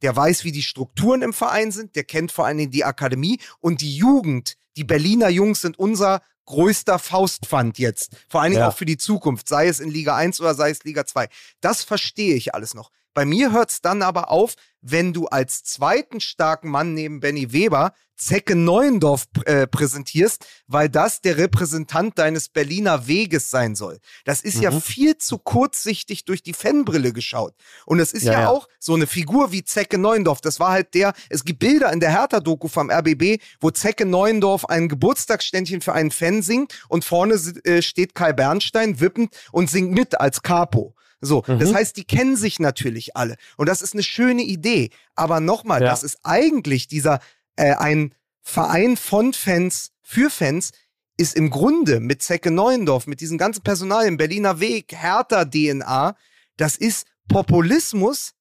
der 0.01 0.15
weiß, 0.15 0.43
wie 0.43 0.51
die 0.51 0.63
Strukturen 0.63 1.21
im 1.21 1.33
Verein 1.33 1.71
sind, 1.71 1.95
der 1.95 2.05
kennt 2.05 2.31
vor 2.31 2.45
allen 2.45 2.57
Dingen 2.57 2.71
die 2.71 2.85
Akademie 2.85 3.39
und 3.59 3.81
die 3.81 3.95
Jugend. 3.95 4.55
Die 4.77 4.83
Berliner 4.83 5.29
Jungs 5.29 5.61
sind 5.61 5.77
unser 5.77 6.21
größter 6.47 6.97
Faustpfand 6.97 7.77
jetzt. 7.77 8.11
Vor 8.27 8.41
allen 8.41 8.51
Dingen 8.51 8.63
ja. 8.63 8.69
auch 8.69 8.75
für 8.75 8.85
die 8.85 8.97
Zukunft, 8.97 9.47
sei 9.47 9.67
es 9.67 9.79
in 9.79 9.91
Liga 9.91 10.15
1 10.15 10.41
oder 10.41 10.55
sei 10.55 10.71
es 10.71 10.83
Liga 10.83 11.05
2. 11.05 11.29
Das 11.61 11.83
verstehe 11.83 12.35
ich 12.35 12.55
alles 12.55 12.73
noch. 12.73 12.91
Bei 13.18 13.26
mir 13.26 13.51
hört 13.51 13.72
es 13.72 13.82
dann 13.82 14.03
aber 14.03 14.30
auf, 14.30 14.53
wenn 14.82 15.11
du 15.11 15.26
als 15.26 15.63
zweiten 15.63 16.20
starken 16.20 16.70
Mann 16.70 16.93
neben 16.93 17.20
Benny 17.20 17.51
Weber 17.51 17.93
Zecke 18.15 18.55
Neuendorf 18.55 19.26
äh, 19.45 19.65
präsentierst, 19.65 20.45
weil 20.68 20.88
das 20.88 21.22
der 21.22 21.38
Repräsentant 21.38 22.20
deines 22.20 22.49
Berliner 22.49 23.07
Weges 23.07 23.49
sein 23.49 23.74
soll. 23.74 23.97
Das 24.24 24.41
ist 24.41 24.57
mhm. 24.57 24.61
ja 24.61 24.72
viel 24.72 25.18
zu 25.18 25.39
kurzsichtig 25.39 26.26
durch 26.26 26.43
die 26.43 26.53
Fanbrille 26.53 27.11
geschaut. 27.11 27.55
Und 27.88 27.99
es 27.99 28.13
ist 28.13 28.24
ja, 28.24 28.34
ja, 28.34 28.41
ja, 28.41 28.49
auch 28.49 28.68
so 28.80 28.93
eine 28.93 29.07
Figur 29.07 29.51
wie 29.51 29.63
Zecke 29.63 29.97
Neuendorf. 29.97 30.41
Das 30.41 30.59
war 30.59 30.70
halt 30.70 30.93
der, 30.93 31.13
es 31.32 31.43
gibt 31.43 31.57
Bilder 31.57 31.91
in 31.91 31.99
der 31.99 32.11
Hertha-Doku 32.11 32.68
vom 32.68 32.91
RBB, 32.91 33.41
wo 33.59 33.72
Zecke 33.72 34.05
Neuendorf 34.05 34.65
ein 34.65 34.89
Geburtstagsständchen 34.89 35.82
für 35.82 35.93
einen 35.93 36.11
Fan 36.11 36.43
singt 36.43 36.86
und 36.88 37.03
vorne 37.03 37.34
äh, 37.63 37.82
steht 37.82 38.13
Kai 38.13 38.32
Bernstein 38.32 38.99
wippend 38.99 39.36
und 39.51 39.72
singt 39.72 39.91
mit 39.91 40.20
als 40.20 40.43
Capo. 40.43 40.93
So, 41.20 41.43
mhm. 41.47 41.59
das 41.59 41.74
heißt, 41.74 41.97
die 41.97 42.03
kennen 42.03 42.36
sich 42.36 42.59
natürlich 42.59 43.15
alle. 43.15 43.36
Und 43.57 43.68
das 43.68 43.82
ist 43.82 43.93
eine 43.93 44.03
schöne 44.03 44.43
Idee. 44.43 44.91
Aber 45.15 45.39
nochmal, 45.39 45.82
ja. 45.82 45.89
das 45.89 46.03
ist 46.03 46.20
eigentlich 46.24 46.88
dieser, 46.88 47.20
äh, 47.55 47.74
ein 47.74 48.13
Verein 48.41 48.97
von 48.97 49.34
Fans 49.34 49.91
für 50.01 50.30
Fans, 50.30 50.72
ist 51.18 51.36
im 51.36 51.49
Grunde 51.49 51.99
mit 51.99 52.22
Zecke 52.22 52.51
Neuendorf, 52.51 53.07
mit 53.07 53.22
diesem 53.22 53.38
ganzen 53.38 53.63
Personal 53.63 54.05
im 54.05 54.18
Berliner 54.18 54.59
Weg, 54.59 54.93
Hertha 54.95 55.45
DNA, 55.45 56.15
das 56.57 56.78
ist 56.78 57.07
Populismus 57.28 58.34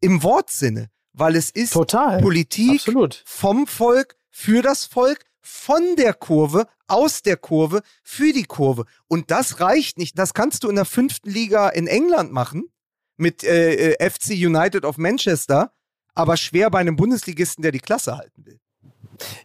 im 0.00 0.22
Wortsinne, 0.22 0.90
weil 1.12 1.36
es 1.36 1.50
ist 1.50 1.74
Total. 1.74 2.20
Politik 2.20 2.80
Absolut. 2.80 3.22
vom 3.26 3.66
Volk, 3.66 4.16
für 4.30 4.62
das 4.62 4.86
Volk, 4.86 5.24
von 5.40 5.96
der 5.96 6.14
Kurve, 6.14 6.66
aus 6.86 7.22
der 7.22 7.36
Kurve, 7.36 7.82
für 8.02 8.32
die 8.32 8.44
Kurve. 8.44 8.84
Und 9.08 9.30
das 9.30 9.60
reicht 9.60 9.98
nicht. 9.98 10.18
Das 10.18 10.34
kannst 10.34 10.64
du 10.64 10.68
in 10.68 10.76
der 10.76 10.84
fünften 10.84 11.30
Liga 11.30 11.68
in 11.68 11.86
England 11.86 12.32
machen, 12.32 12.70
mit 13.16 13.44
äh, 13.44 13.92
äh 13.92 14.10
FC 14.10 14.30
United 14.30 14.84
of 14.84 14.98
Manchester, 14.98 15.72
aber 16.14 16.36
schwer 16.36 16.70
bei 16.70 16.78
einem 16.78 16.96
Bundesligisten, 16.96 17.62
der 17.62 17.72
die 17.72 17.80
Klasse 17.80 18.16
halten 18.16 18.46
will. 18.46 18.60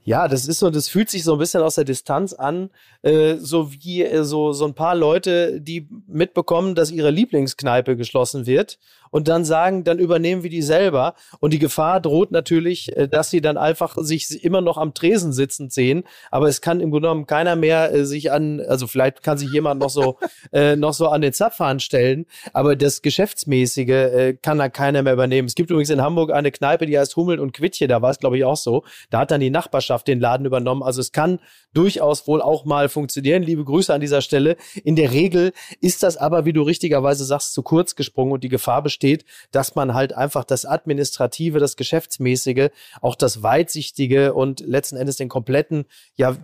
Ja, 0.03 0.27
das 0.27 0.47
ist 0.47 0.59
so, 0.59 0.69
das 0.69 0.87
fühlt 0.87 1.09
sich 1.09 1.23
so 1.23 1.33
ein 1.33 1.39
bisschen 1.39 1.61
aus 1.61 1.75
der 1.75 1.83
Distanz 1.83 2.33
an, 2.33 2.69
äh, 3.01 3.37
so 3.37 3.71
wie 3.71 4.03
äh, 4.03 4.23
so, 4.23 4.53
so 4.53 4.65
ein 4.65 4.75
paar 4.75 4.95
Leute, 4.95 5.59
die 5.61 5.87
mitbekommen, 6.07 6.75
dass 6.75 6.91
ihre 6.91 7.09
Lieblingskneipe 7.09 7.97
geschlossen 7.97 8.45
wird 8.45 8.77
und 9.13 9.27
dann 9.27 9.45
sagen, 9.45 9.83
dann 9.83 9.99
übernehmen 9.99 10.41
wir 10.41 10.49
die 10.49 10.63
selber. 10.63 11.13
Und 11.39 11.53
die 11.53 11.59
Gefahr 11.59 12.01
droht 12.01 12.31
natürlich, 12.31 12.97
äh, 12.97 13.07
dass 13.07 13.29
sie 13.29 13.41
dann 13.41 13.57
einfach 13.57 13.95
sich 13.99 14.43
immer 14.43 14.59
noch 14.59 14.79
am 14.79 14.95
Tresen 14.95 15.31
sitzend 15.33 15.71
sehen. 15.71 16.03
Aber 16.31 16.47
es 16.47 16.61
kann 16.61 16.79
im 16.79 16.89
Grunde 16.89 17.09
genommen 17.09 17.27
keiner 17.27 17.55
mehr 17.55 17.93
äh, 17.93 18.05
sich 18.05 18.31
an, 18.31 18.59
also 18.59 18.87
vielleicht 18.87 19.21
kann 19.21 19.37
sich 19.37 19.51
jemand 19.51 19.79
noch 19.79 19.91
so, 19.91 20.17
äh, 20.51 20.75
noch 20.75 20.95
so 20.95 21.09
an 21.09 21.21
den 21.21 21.31
Zapfhahn 21.31 21.79
stellen. 21.79 22.25
Aber 22.53 22.75
das 22.75 23.03
Geschäftsmäßige 23.03 23.87
äh, 23.87 24.33
kann 24.41 24.57
da 24.57 24.67
keiner 24.67 25.03
mehr 25.03 25.13
übernehmen. 25.13 25.47
Es 25.47 25.53
gibt 25.53 25.69
übrigens 25.69 25.91
in 25.91 26.01
Hamburg 26.01 26.31
eine 26.31 26.49
Kneipe, 26.51 26.87
die 26.87 26.97
heißt 26.97 27.15
Hummel 27.15 27.39
und 27.39 27.53
Quittje. 27.53 27.87
Da 27.87 28.01
war 28.01 28.09
es, 28.09 28.17
glaube 28.17 28.39
ich, 28.39 28.45
auch 28.45 28.57
so. 28.57 28.83
Da 29.11 29.19
hat 29.19 29.29
dann 29.29 29.41
die 29.41 29.51
Nachbarschaft 29.51 30.07
den 30.07 30.19
Laden 30.19 30.47
übernommen. 30.47 30.81
Also 30.81 31.01
es 31.01 31.11
kann 31.11 31.39
durchaus 31.73 32.27
wohl 32.27 32.41
auch 32.41 32.65
mal 32.65 32.89
funktionieren. 32.89 33.43
Liebe 33.43 33.63
Grüße 33.63 33.93
an 33.93 34.01
dieser 34.01 34.21
Stelle. 34.21 34.57
In 34.83 34.95
der 34.95 35.11
Regel 35.11 35.53
ist 35.81 36.03
das 36.03 36.17
aber, 36.17 36.45
wie 36.45 36.53
du 36.53 36.61
richtigerweise 36.61 37.25
sagst, 37.25 37.53
zu 37.53 37.63
kurz 37.63 37.95
gesprungen 37.95 38.31
und 38.31 38.43
die 38.43 38.49
Gefahr 38.49 38.81
besteht, 38.81 39.03
steht, 39.03 39.25
dass 39.51 39.75
man 39.75 39.93
halt 39.93 40.13
einfach 40.13 40.43
das 40.43 40.65
Administrative, 40.65 41.59
das 41.59 41.75
Geschäftsmäßige, 41.75 42.69
auch 43.01 43.15
das 43.15 43.43
Weitsichtige 43.43 44.33
und 44.33 44.61
letzten 44.61 44.95
Endes 44.95 45.17
den 45.17 45.29
kompletten, 45.29 45.85
ja, 46.15 46.37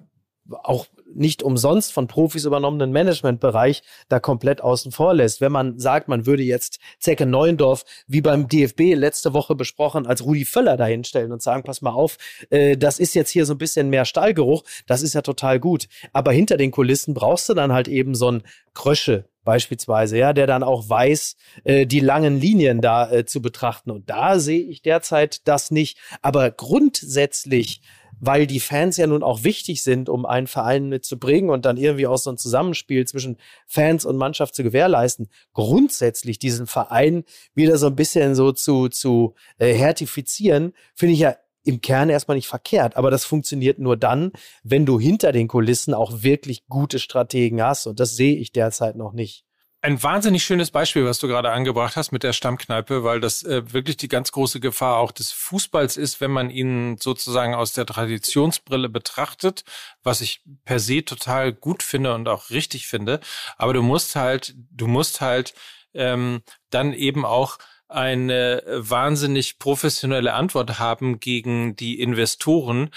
auch 0.64 0.88
nicht 1.14 1.44
umsonst 1.44 1.92
von 1.94 2.08
Profis 2.08 2.46
übernommenen 2.46 2.92
Managementbereich 2.92 3.82
da 4.10 4.20
komplett 4.20 4.62
außen 4.62 4.92
vor 4.92 5.14
lässt. 5.14 5.42
Wenn 5.42 5.52
man 5.52 5.80
sagt, 5.80 6.08
man 6.08 6.26
würde 6.26 6.44
jetzt 6.44 6.80
Zecke 7.00 7.26
Neuendorf, 7.26 7.84
wie 8.08 8.22
beim 8.22 8.48
DFB 8.48 8.96
letzte 8.96 9.34
Woche 9.34 9.56
besprochen, 9.56 10.06
als 10.06 10.24
Rudi 10.24 10.46
Völler 10.46 10.78
dahinstellen 10.78 11.32
und 11.32 11.42
sagen, 11.42 11.64
pass 11.64 11.82
mal 11.82 11.92
auf, 11.92 12.18
äh, 12.50 12.78
das 12.78 13.00
ist 13.00 13.16
jetzt 13.16 13.32
hier 13.32 13.46
so 13.46 13.54
ein 13.54 13.58
bisschen 13.58 13.90
mehr 13.90 14.06
Stallgeruch, 14.06 14.64
das 14.88 15.02
ist 15.02 15.14
ja 15.14 15.22
total 15.22 15.60
gut. 15.60 15.88
Aber 16.14 16.32
hinter 16.32 16.58
den 16.58 16.72
Kulissen 16.72 17.14
brauchst 17.14 17.50
du 17.50 17.54
dann 17.54 17.74
halt 17.74 17.88
eben 17.88 18.16
so 18.16 18.32
ein 18.32 18.44
Krösche, 18.74 19.26
beispielsweise, 19.44 20.18
ja, 20.18 20.34
der 20.34 20.48
dann 20.48 20.64
auch 20.64 20.88
weiß, 20.88 21.36
äh, 21.64 21.86
die 21.86 22.02
langen 22.02 22.40
Linien 22.40 22.82
da 22.82 23.12
äh, 23.12 23.26
zu 23.26 23.42
betrachten. 23.42 23.90
Und 23.90 24.10
da 24.10 24.40
sehe 24.40 24.62
ich 24.62 24.82
derzeit 24.82 25.48
das 25.48 25.72
nicht. 25.72 25.98
Aber 26.22 26.52
grundsätzlich 26.52 27.82
weil 28.20 28.48
die 28.48 28.60
Fans 28.60 28.98
ja 28.98 29.08
nun 29.08 29.24
auch 29.24 29.44
wichtig 29.44 29.84
sind, 29.84 30.10
um 30.10 30.26
einen 30.26 30.48
Verein 30.48 30.90
mitzubringen 30.90 31.50
und 31.50 31.66
dann 31.66 31.78
irgendwie 31.78 32.08
auch 32.08 32.18
so 32.18 32.30
ein 32.30 32.38
Zusammenspiel 32.38 33.06
zwischen 33.08 33.38
Fans 33.68 34.06
und 34.06 34.18
Mannschaft 34.18 34.56
zu 34.56 34.64
gewährleisten, 34.64 35.30
grundsätzlich 35.54 36.40
diesen 36.40 36.68
Verein 36.68 37.24
wieder 37.54 37.78
so 37.78 37.88
ein 37.88 37.96
bisschen 37.96 38.36
so 38.36 38.52
zu, 38.52 38.90
zu 38.90 39.36
äh, 39.58 39.74
hertifizieren, 39.74 40.74
finde 40.96 41.14
ich 41.14 41.20
ja 41.20 41.36
im 41.64 41.82
Kern 41.82 42.10
erstmal 42.10 42.36
nicht 42.36 42.48
verkehrt, 42.48 42.96
aber 42.96 43.12
das 43.12 43.26
funktioniert 43.26 43.80
nur 43.80 43.98
dann, 43.98 44.32
wenn 44.64 44.86
du 44.86 45.00
hinter 45.00 45.32
den 45.32 45.48
Kulissen 45.48 45.94
auch 45.94 46.24
wirklich 46.24 46.66
gute 46.68 47.00
Strategen 47.00 47.62
hast 47.62 47.86
und 47.86 48.00
das 48.00 48.16
sehe 48.16 48.38
ich 48.38 48.52
derzeit 48.52 48.96
noch 48.96 49.14
nicht. 49.14 49.46
Ein 49.82 50.04
wahnsinnig 50.04 50.44
schönes 50.44 50.72
Beispiel, 50.72 51.06
was 51.06 51.20
du 51.20 51.30
gerade 51.30 51.52
angebracht 51.52 51.96
hast 51.96 52.12
mit 52.12 52.24
der 52.24 52.34
Stammkneipe, 52.34 53.06
weil 53.06 53.22
das 53.22 53.44
äh, 53.44 53.72
wirklich 53.72 53.96
die 53.96 54.10
ganz 54.10 54.34
große 54.34 54.60
Gefahr 54.60 54.98
auch 54.98 55.14
des 55.14 55.32
Fußballs 55.32 55.96
ist, 55.96 56.20
wenn 56.20 56.32
man 56.32 56.50
ihn 56.50 56.98
sozusagen 57.00 57.56
aus 57.56 57.72
der 57.72 57.86
Traditionsbrille 57.86 58.90
betrachtet, 58.90 59.64
was 60.04 60.20
ich 60.20 60.42
per 60.66 60.80
se 60.80 61.06
total 61.06 61.54
gut 61.54 61.82
finde 61.82 62.14
und 62.14 62.28
auch 62.28 62.50
richtig 62.50 62.88
finde. 62.88 63.22
Aber 63.58 63.74
du 63.74 63.82
musst 63.82 64.18
halt, 64.18 64.54
du 64.70 64.88
musst 64.88 65.22
halt 65.22 65.54
ähm, 65.94 66.42
dann 66.72 66.92
eben 66.92 67.24
auch 67.24 67.58
eine 67.88 68.64
wahnsinnig 68.68 69.60
professionelle 69.60 70.34
Antwort 70.34 70.78
haben 70.78 71.20
gegen 71.20 71.76
die 71.76 72.00
Investoren, 72.00 72.92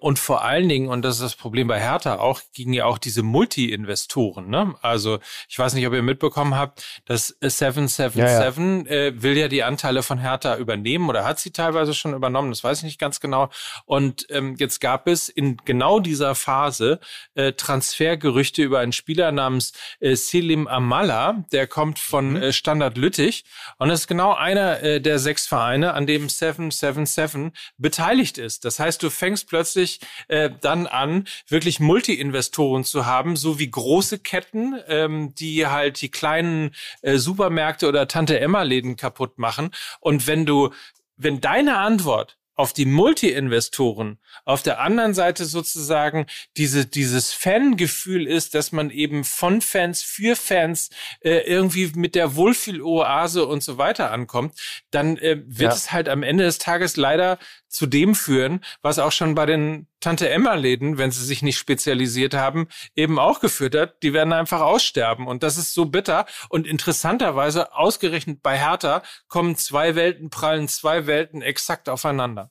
und 0.00 0.18
vor 0.18 0.44
allen 0.44 0.68
Dingen, 0.68 0.88
und 0.88 1.02
das 1.02 1.16
ist 1.16 1.22
das 1.22 1.36
Problem 1.36 1.68
bei 1.68 1.80
Hertha 1.80 2.18
auch, 2.18 2.40
gingen 2.54 2.72
ja 2.72 2.84
auch 2.84 2.98
diese 2.98 3.22
Multi-Investoren. 3.22 4.48
Ne? 4.48 4.74
Also 4.82 5.18
ich 5.48 5.58
weiß 5.58 5.74
nicht, 5.74 5.86
ob 5.86 5.92
ihr 5.92 6.02
mitbekommen 6.02 6.54
habt, 6.54 6.84
dass 7.04 7.36
777 7.40 8.16
ja, 8.16 8.42
ja. 8.42 9.06
Äh, 9.06 9.22
will 9.22 9.36
ja 9.36 9.48
die 9.48 9.62
Anteile 9.62 10.02
von 10.02 10.18
Hertha 10.18 10.56
übernehmen 10.56 11.08
oder 11.08 11.24
hat 11.24 11.38
sie 11.38 11.50
teilweise 11.50 11.94
schon 11.94 12.14
übernommen, 12.14 12.50
das 12.50 12.64
weiß 12.64 12.78
ich 12.78 12.84
nicht 12.84 12.98
ganz 12.98 13.20
genau. 13.20 13.50
Und 13.84 14.26
ähm, 14.30 14.56
jetzt 14.58 14.80
gab 14.80 15.06
es 15.08 15.28
in 15.28 15.56
genau 15.64 16.00
dieser 16.00 16.34
Phase 16.34 17.00
äh, 17.34 17.52
Transfergerüchte 17.52 18.62
über 18.62 18.80
einen 18.80 18.92
Spieler 18.92 19.32
namens 19.32 19.72
äh, 20.00 20.14
Selim 20.14 20.66
Amala, 20.68 21.44
der 21.52 21.66
kommt 21.66 21.98
von 21.98 22.30
mhm. 22.30 22.36
äh, 22.36 22.52
Standard 22.52 22.96
Lüttich 22.96 23.44
und 23.78 23.88
das 23.88 24.00
ist 24.00 24.06
genau 24.06 24.34
einer 24.34 24.82
äh, 24.82 25.00
der 25.00 25.18
sechs 25.18 25.46
Vereine, 25.46 25.94
an 25.94 26.06
dem 26.06 26.28
777 26.28 27.52
beteiligt 27.78 28.38
ist. 28.38 28.64
Das 28.64 28.78
heißt, 28.78 29.02
du 29.02 29.10
fängst 29.10 29.48
plötzlich 29.48 29.55
plötzlich 29.56 30.00
äh, 30.28 30.50
dann 30.60 30.86
an, 30.86 31.26
wirklich 31.48 31.80
Multi-Investoren 31.80 32.84
zu 32.84 33.06
haben, 33.06 33.36
so 33.36 33.58
wie 33.58 33.70
große 33.70 34.18
Ketten, 34.18 34.74
ähm, 34.86 35.34
die 35.34 35.66
halt 35.66 36.02
die 36.02 36.10
kleinen 36.10 36.74
äh, 37.00 37.16
Supermärkte 37.16 37.88
oder 37.88 38.06
Tante-Emma-Läden 38.06 38.96
kaputt 38.96 39.38
machen. 39.38 39.70
Und 40.00 40.26
wenn 40.26 40.44
du, 40.44 40.74
wenn 41.16 41.40
deine 41.40 41.78
Antwort 41.78 42.36
auf 42.54 42.74
die 42.74 42.84
Multi-Investoren, 42.84 44.18
auf 44.44 44.62
der 44.62 44.80
anderen 44.80 45.14
Seite 45.14 45.46
sozusagen 45.46 46.26
diese, 46.58 46.84
dieses 46.84 47.32
Fangefühl 47.32 48.26
ist, 48.26 48.54
dass 48.54 48.72
man 48.72 48.90
eben 48.90 49.24
von 49.24 49.62
Fans 49.62 50.02
für 50.02 50.36
Fans 50.36 50.90
äh, 51.20 51.38
irgendwie 51.46 51.92
mit 51.94 52.14
der 52.14 52.34
Wohlfühl-Oase 52.34 53.46
und 53.46 53.62
so 53.62 53.78
weiter 53.78 54.10
ankommt, 54.10 54.58
dann 54.90 55.16
äh, 55.18 55.42
wird 55.46 55.72
ja. 55.72 55.76
es 55.76 55.92
halt 55.92 56.08
am 56.08 56.22
Ende 56.22 56.44
des 56.44 56.58
Tages 56.58 56.96
leider 56.96 57.38
zu 57.76 57.86
dem 57.86 58.14
führen, 58.14 58.60
was 58.80 58.98
auch 58.98 59.12
schon 59.12 59.34
bei 59.34 59.44
den 59.44 59.86
Tante 60.00 60.30
Emma 60.30 60.54
Läden, 60.54 60.96
wenn 60.96 61.10
sie 61.10 61.24
sich 61.24 61.42
nicht 61.42 61.58
spezialisiert 61.58 62.32
haben, 62.32 62.68
eben 62.94 63.18
auch 63.18 63.40
geführt 63.40 63.74
hat. 63.74 64.02
Die 64.02 64.14
werden 64.14 64.32
einfach 64.32 64.62
aussterben 64.62 65.26
und 65.26 65.42
das 65.42 65.58
ist 65.58 65.74
so 65.74 65.84
bitter. 65.84 66.24
Und 66.48 66.66
interessanterweise 66.66 67.74
ausgerechnet 67.74 68.42
bei 68.42 68.58
Hertha 68.58 69.02
kommen 69.28 69.56
zwei 69.56 69.94
Welten, 69.94 70.30
prallen 70.30 70.68
zwei 70.68 71.06
Welten 71.06 71.42
exakt 71.42 71.90
aufeinander. 71.90 72.50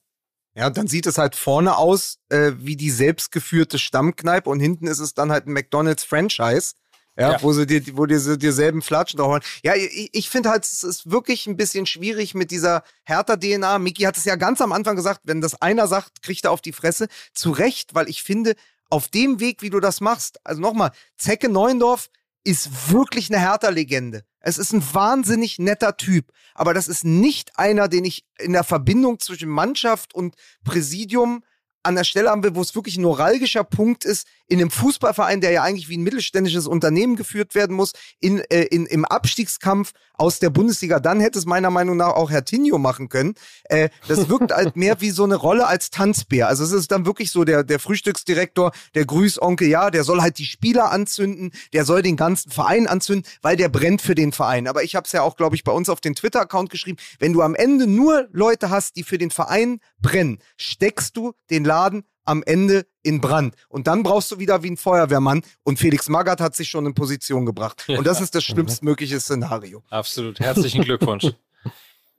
Ja, 0.53 0.67
und 0.67 0.77
dann 0.77 0.87
sieht 0.87 1.07
es 1.07 1.17
halt 1.17 1.35
vorne 1.35 1.75
aus 1.77 2.19
äh, 2.29 2.51
wie 2.57 2.77
die 2.77 2.91
selbstgeführte 2.91 3.79
Stammkneipe 3.79 4.49
und 4.49 4.59
hinten 4.59 4.87
ist 4.87 4.99
es 4.99 5.13
dann 5.13 5.31
halt 5.31 5.47
ein 5.47 5.53
McDonalds-Franchise. 5.53 6.75
Ja, 7.17 7.33
ja, 7.33 7.41
wo 7.41 7.53
sie 7.53 7.65
dir, 7.65 7.81
wo 7.95 8.05
dir 8.05 8.19
so 8.19 8.35
selben 8.37 8.81
Flatschen 8.81 9.17
drauf 9.17 9.39
Ja, 9.63 9.73
ich, 9.73 10.09
ich 10.11 10.29
finde 10.29 10.49
halt, 10.49 10.65
es 10.65 10.83
ist 10.83 11.09
wirklich 11.09 11.47
ein 11.47 11.55
bisschen 11.55 11.85
schwierig 11.85 12.35
mit 12.35 12.51
dieser 12.51 12.83
härter 13.03 13.39
DNA. 13.39 13.79
Miki 13.79 14.03
hat 14.03 14.17
es 14.17 14.25
ja 14.25 14.35
ganz 14.35 14.59
am 14.59 14.73
Anfang 14.73 14.97
gesagt, 14.97 15.21
wenn 15.23 15.39
das 15.39 15.61
einer 15.61 15.87
sagt, 15.87 16.21
kriegt 16.21 16.43
er 16.43 16.51
auf 16.51 16.61
die 16.61 16.73
Fresse. 16.73 17.07
Zu 17.33 17.51
Recht, 17.51 17.95
weil 17.95 18.09
ich 18.09 18.21
finde, 18.21 18.55
auf 18.89 19.07
dem 19.07 19.39
Weg, 19.39 19.61
wie 19.61 19.69
du 19.69 19.79
das 19.79 20.01
machst, 20.01 20.39
also 20.43 20.61
nochmal, 20.61 20.91
Zecke 21.17 21.49
Neuendorf 21.49 22.09
ist 22.43 22.91
wirklich 22.91 23.33
eine 23.33 23.41
härter 23.41 23.71
Legende. 23.71 24.23
Es 24.39 24.57
ist 24.57 24.73
ein 24.73 24.83
wahnsinnig 24.93 25.57
netter 25.57 25.97
Typ, 25.97 26.31
aber 26.53 26.73
das 26.73 26.87
ist 26.87 27.03
nicht 27.03 27.57
einer, 27.57 27.87
den 27.87 28.05
ich 28.05 28.25
in 28.37 28.53
der 28.53 28.63
Verbindung 28.63 29.19
zwischen 29.19 29.49
Mannschaft 29.49 30.13
und 30.13 30.35
Präsidium 30.63 31.43
an 31.81 31.95
der 31.95 32.03
Stelle 32.03 32.29
haben 32.29 32.43
will, 32.43 32.55
wo 32.55 32.61
es 32.61 32.75
wirklich 32.75 32.97
ein 32.97 33.01
neuralgischer 33.01 33.63
Punkt 33.63 34.05
ist, 34.05 34.27
in 34.47 34.59
einem 34.59 34.71
Fußballverein, 34.71 35.41
der 35.41 35.51
ja 35.51 35.63
eigentlich 35.63 35.89
wie 35.89 35.97
ein 35.97 36.03
mittelständisches 36.03 36.67
Unternehmen 36.67 37.15
geführt 37.15 37.55
werden 37.55 37.75
muss, 37.75 37.93
in, 38.19 38.39
äh, 38.49 38.63
in, 38.63 38.85
im 38.85 39.05
Abstiegskampf 39.05 39.91
aus 40.13 40.39
der 40.39 40.49
Bundesliga, 40.49 40.99
dann 40.99 41.19
hätte 41.19 41.39
es 41.39 41.45
meiner 41.45 41.71
Meinung 41.71 41.97
nach 41.97 42.13
auch 42.13 42.29
Herr 42.29 42.45
Tinio 42.45 42.77
machen 42.77 43.09
können. 43.09 43.35
Äh, 43.65 43.89
das 44.07 44.29
wirkt 44.29 44.51
halt 44.51 44.75
mehr 44.75 45.01
wie 45.01 45.09
so 45.09 45.23
eine 45.23 45.35
Rolle 45.35 45.67
als 45.67 45.89
Tanzbär. 45.89 46.47
Also 46.47 46.63
es 46.63 46.71
ist 46.71 46.91
dann 46.91 47.05
wirklich 47.05 47.31
so 47.31 47.43
der, 47.43 47.63
der 47.63 47.79
Frühstücksdirektor, 47.79 48.71
der 48.93 49.05
Grüßonkel, 49.05 49.67
ja, 49.67 49.89
der 49.89 50.03
soll 50.03 50.21
halt 50.21 50.37
die 50.37 50.45
Spieler 50.45 50.91
anzünden, 50.91 51.51
der 51.73 51.85
soll 51.85 52.01
den 52.01 52.17
ganzen 52.17 52.51
Verein 52.51 52.87
anzünden, 52.87 53.29
weil 53.41 53.57
der 53.57 53.69
brennt 53.69 54.01
für 54.01 54.15
den 54.15 54.31
Verein. 54.31 54.67
Aber 54.67 54.83
ich 54.83 54.95
habe 54.95 55.05
es 55.05 55.11
ja 55.11 55.21
auch, 55.21 55.35
glaube 55.35 55.55
ich, 55.55 55.63
bei 55.63 55.71
uns 55.71 55.89
auf 55.89 56.01
den 56.01 56.15
Twitter-Account 56.15 56.69
geschrieben, 56.69 56.97
wenn 57.19 57.33
du 57.33 57.41
am 57.41 57.55
Ende 57.55 57.87
nur 57.87 58.27
Leute 58.31 58.69
hast, 58.69 58.95
die 58.95 59.03
für 59.03 59.17
den 59.17 59.31
Verein 59.31 59.79
brennen, 59.99 60.39
steckst 60.57 61.17
du 61.17 61.33
den 61.49 61.65
Laden 61.65 62.03
am 62.25 62.43
Ende 62.43 62.85
in 63.03 63.21
Brand. 63.21 63.55
Und 63.69 63.87
dann 63.87 64.03
brauchst 64.03 64.31
du 64.31 64.39
wieder 64.39 64.63
wie 64.63 64.71
ein 64.71 64.77
Feuerwehrmann. 64.77 65.43
Und 65.63 65.79
Felix 65.79 66.09
Magath 66.09 66.41
hat 66.41 66.55
sich 66.55 66.69
schon 66.69 66.85
in 66.85 66.93
Position 66.93 67.45
gebracht. 67.45 67.85
Und 67.87 68.05
das 68.05 68.21
ist 68.21 68.35
das 68.35 68.43
schlimmstmögliche 68.43 69.19
Szenario. 69.19 69.83
Absolut. 69.89 70.39
Herzlichen 70.39 70.83
Glückwunsch. 70.83 71.27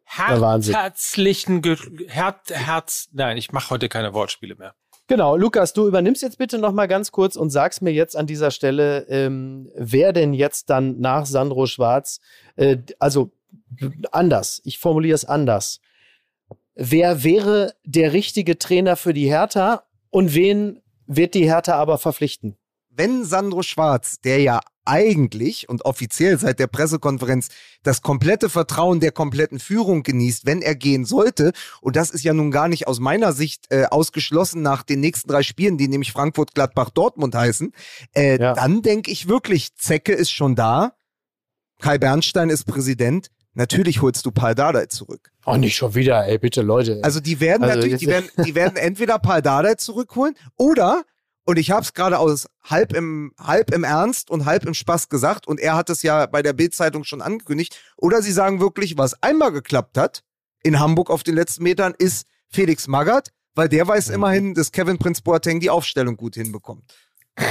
Her 0.09 0.61
herzlichen 0.63 1.63
Glück, 1.63 1.81
Herz, 2.07 2.49
Herz, 2.51 3.09
nein, 3.13 3.37
ich 3.37 3.51
mache 3.51 3.71
heute 3.71 3.89
keine 3.89 4.15
Wortspiele 4.15 4.55
mehr. 4.55 4.75
Genau, 5.09 5.37
Lukas, 5.37 5.73
du 5.73 5.87
übernimmst 5.87 6.23
jetzt 6.23 6.39
bitte 6.39 6.59
noch 6.59 6.73
mal 6.73 6.87
ganz 6.87 7.13
kurz 7.13 7.37
und 7.37 7.51
sagst 7.51 7.83
mir 7.83 7.93
jetzt 7.93 8.17
an 8.17 8.27
dieser 8.27 8.51
Stelle, 8.51 9.07
ähm, 9.09 9.71
wer 9.77 10.13
denn 10.13 10.33
jetzt 10.33 10.71
dann 10.71 11.01
nach 11.01 11.27
Sandro 11.27 11.67
Schwarz, 11.67 12.21
äh, 12.55 12.79
also 12.99 13.33
anders, 14.11 14.61
ich 14.65 14.79
formuliere 14.79 15.15
es 15.15 15.25
anders. 15.25 15.81
Wer 16.75 17.25
wäre 17.25 17.75
der 17.85 18.13
richtige 18.13 18.59
Trainer 18.59 18.97
für 18.97 19.15
die 19.15 19.29
Hertha 19.29 19.85
und 20.17 20.33
wen 20.33 20.81
wird 21.07 21.35
die 21.35 21.45
Hertha 21.45 21.75
aber 21.75 21.99
verpflichten? 21.99 22.57
Wenn 22.89 23.27
Sandro 23.27 23.63
Schwarz, 23.63 24.19
der 24.19 24.41
ja 24.41 24.61
eigentlich 24.87 25.69
und 25.69 25.85
offiziell 25.85 26.39
seit 26.39 26.59
der 26.59 26.69
Pressekonferenz 26.69 27.49
das 27.83 28.01
komplette 28.01 28.49
Vertrauen 28.49 29.01
der 29.01 29.13
kompletten 29.13 29.59
Führung 29.59 30.03
genießt, 30.03 30.47
wenn 30.47 30.63
er 30.63 30.75
gehen 30.75 31.05
sollte. 31.05 31.53
Und 31.83 31.97
das 31.97 32.09
ist 32.09 32.25
ja 32.25 32.33
nun 32.33 32.51
gar 32.51 32.69
nicht 32.69 32.87
aus 32.87 32.99
meiner 32.99 33.35
Sicht 33.35 33.67
äh, 33.69 33.85
ausgeschlossen 33.91 34.63
nach 34.63 34.85
den 34.85 35.01
nächsten 35.01 35.29
drei 35.29 35.43
Spielen, 35.43 35.77
die 35.77 35.87
nämlich 35.87 36.13
Frankfurt, 36.13 36.55
Gladbach, 36.55 36.89
Dortmund 36.89 37.35
heißen. 37.35 37.73
Äh, 38.15 38.41
ja. 38.41 38.55
Dann 38.55 38.81
denke 38.81 39.11
ich 39.11 39.29
wirklich, 39.29 39.75
Zecke 39.75 40.15
ist 40.15 40.31
schon 40.31 40.55
da. 40.55 40.97
Kai 41.79 41.99
Bernstein 41.99 42.49
ist 42.49 42.65
Präsident. 42.65 43.29
Natürlich 43.57 44.03
holst 44.03 44.27
du 44.27 44.33
Paul 44.33 44.55
Dardai 44.55 44.85
zurück. 44.85 45.33
Oh, 45.47 45.57
nicht 45.57 45.77
schon 45.77 45.95
wieder, 45.95 46.27
ey, 46.27 46.37
bitte, 46.37 46.61
Leute. 46.61 47.01
Also 47.03 47.21
die 47.21 47.41
werden 47.41 47.63
also 47.65 47.77
natürlich, 47.77 48.01
die 48.01 48.07
werden, 48.07 48.29
die 48.45 48.55
werden 48.55 48.77
entweder 48.77 49.19
Paul 49.19 49.41
Dardai 49.41 49.77
zurückholen 49.77 50.35
oder 50.57 51.05
und 51.47 51.59
ich 51.59 51.71
habe 51.71 51.81
es 51.81 51.95
gerade 51.95 52.19
aus 52.19 52.49
halb 52.63 52.93
im, 52.93 53.33
halb 53.39 53.73
im 53.73 53.83
Ernst 53.83 54.31
und 54.31 54.45
halb 54.45 54.67
im 54.67 54.75
Spaß 54.75 55.09
gesagt. 55.09 55.47
Und 55.47 55.59
er 55.59 55.75
hat 55.75 55.89
es 55.89 56.03
ja 56.03 56.27
bei 56.27 56.43
der 56.43 56.53
Bild-Zeitung 56.53 57.05
schon 57.05 57.23
angekündigt. 57.23 57.79
Oder 57.97 58.21
sie 58.21 58.33
sagen 58.33 58.61
wirklich, 58.61 58.99
was 58.99 59.23
einmal 59.23 59.53
geklappt 59.53 59.97
hat 59.97 60.25
in 60.65 60.81
Hamburg 60.81 61.09
auf 61.09 61.23
den 61.23 61.37
letzten 61.37 61.63
Metern, 61.63 61.95
ist 61.97 62.27
Felix 62.49 62.89
Magath, 62.89 63.31
weil 63.55 63.69
der 63.69 63.87
weiß 63.87 64.09
mhm. 64.09 64.15
immerhin, 64.15 64.55
dass 64.55 64.73
Kevin 64.73 64.99
Prince 64.99 65.23
Boateng 65.23 65.61
die 65.61 65.71
Aufstellung 65.71 66.17
gut 66.17 66.35
hinbekommt. 66.35 66.93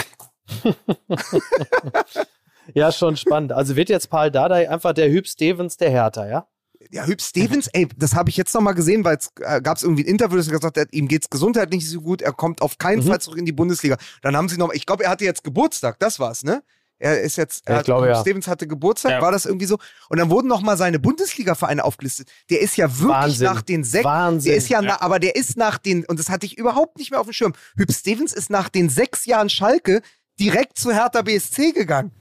ja, 2.73 2.91
schon 2.91 3.17
spannend. 3.17 3.51
Also 3.51 3.75
wird 3.75 3.89
jetzt 3.89 4.09
Paul 4.09 4.31
Dardai 4.31 4.69
einfach 4.69 4.93
der 4.93 5.09
Hüb 5.09 5.27
Stevens 5.27 5.77
der 5.77 5.89
Hertha, 5.89 6.27
ja? 6.27 6.47
Ja, 6.91 7.05
Hüb 7.05 7.21
Stevens, 7.21 7.67
ey, 7.73 7.87
das 7.97 8.13
habe 8.13 8.29
ich 8.29 8.37
jetzt 8.37 8.53
noch 8.53 8.61
mal 8.61 8.73
gesehen, 8.73 9.03
weil 9.03 9.17
es 9.17 9.31
äh, 9.41 9.61
gab 9.61 9.77
es 9.77 9.83
irgendwie 9.83 10.03
ein 10.03 10.07
Interview, 10.07 10.37
das 10.37 10.49
gesagt 10.49 10.77
hat, 10.77 10.93
ihm 10.93 11.07
geht's 11.07 11.29
gesundheitlich 11.29 11.81
nicht 11.81 11.89
so 11.89 12.01
gut, 12.01 12.21
er 12.21 12.31
kommt 12.31 12.61
auf 12.61 12.77
keinen 12.77 13.03
mhm. 13.03 13.07
Fall 13.07 13.21
zurück 13.21 13.39
in 13.39 13.45
die 13.45 13.51
Bundesliga. 13.51 13.97
Dann 14.21 14.35
haben 14.35 14.49
sie 14.49 14.57
noch, 14.57 14.71
ich 14.73 14.85
glaube, 14.85 15.03
er 15.03 15.09
hatte 15.09 15.25
jetzt 15.25 15.43
Geburtstag, 15.43 15.99
das 15.99 16.19
war's, 16.19 16.43
ne? 16.43 16.63
Er 16.97 17.21
ist 17.21 17.35
jetzt, 17.35 17.67
er 17.67 17.79
ich 17.79 17.85
glaube, 17.85 18.07
ja. 18.07 18.21
Stevens 18.21 18.47
hatte 18.47 18.67
Geburtstag, 18.67 19.11
ja. 19.11 19.21
war 19.21 19.31
das 19.31 19.45
irgendwie 19.45 19.65
so? 19.65 19.77
Und 20.09 20.17
dann 20.17 20.29
wurden 20.29 20.47
noch 20.47 20.61
mal 20.61 20.77
seine 20.77 20.97
Bundesliga-Vereine 20.97 21.83
aufgelistet. 21.83 22.29
Der 22.49 22.61
ist 22.61 22.77
ja 22.77 22.87
wirklich 22.99 23.09
Wahnsinn. 23.09 23.45
nach 23.45 23.61
den 23.61 23.83
sechs, 23.83 24.05
Wahnsinn. 24.05 24.49
der 24.49 24.57
ist 24.57 24.69
ja, 24.69 24.81
ja. 24.81 24.87
Na, 24.87 25.01
aber 25.01 25.19
der 25.19 25.35
ist 25.35 25.57
nach 25.57 25.77
den, 25.77 26.05
und 26.05 26.19
das 26.19 26.29
hatte 26.29 26.45
ich 26.45 26.57
überhaupt 26.57 26.97
nicht 26.97 27.11
mehr 27.11 27.19
auf 27.19 27.27
dem 27.27 27.33
Schirm. 27.33 27.53
Hüb 27.75 27.91
Stevens 27.91 28.31
ist 28.31 28.49
nach 28.49 28.69
den 28.69 28.89
sechs 28.89 29.25
Jahren 29.25 29.49
Schalke 29.49 30.01
direkt 30.39 30.77
zu 30.77 30.93
Hertha 30.93 31.21
BSC 31.21 31.73
gegangen. 31.73 32.11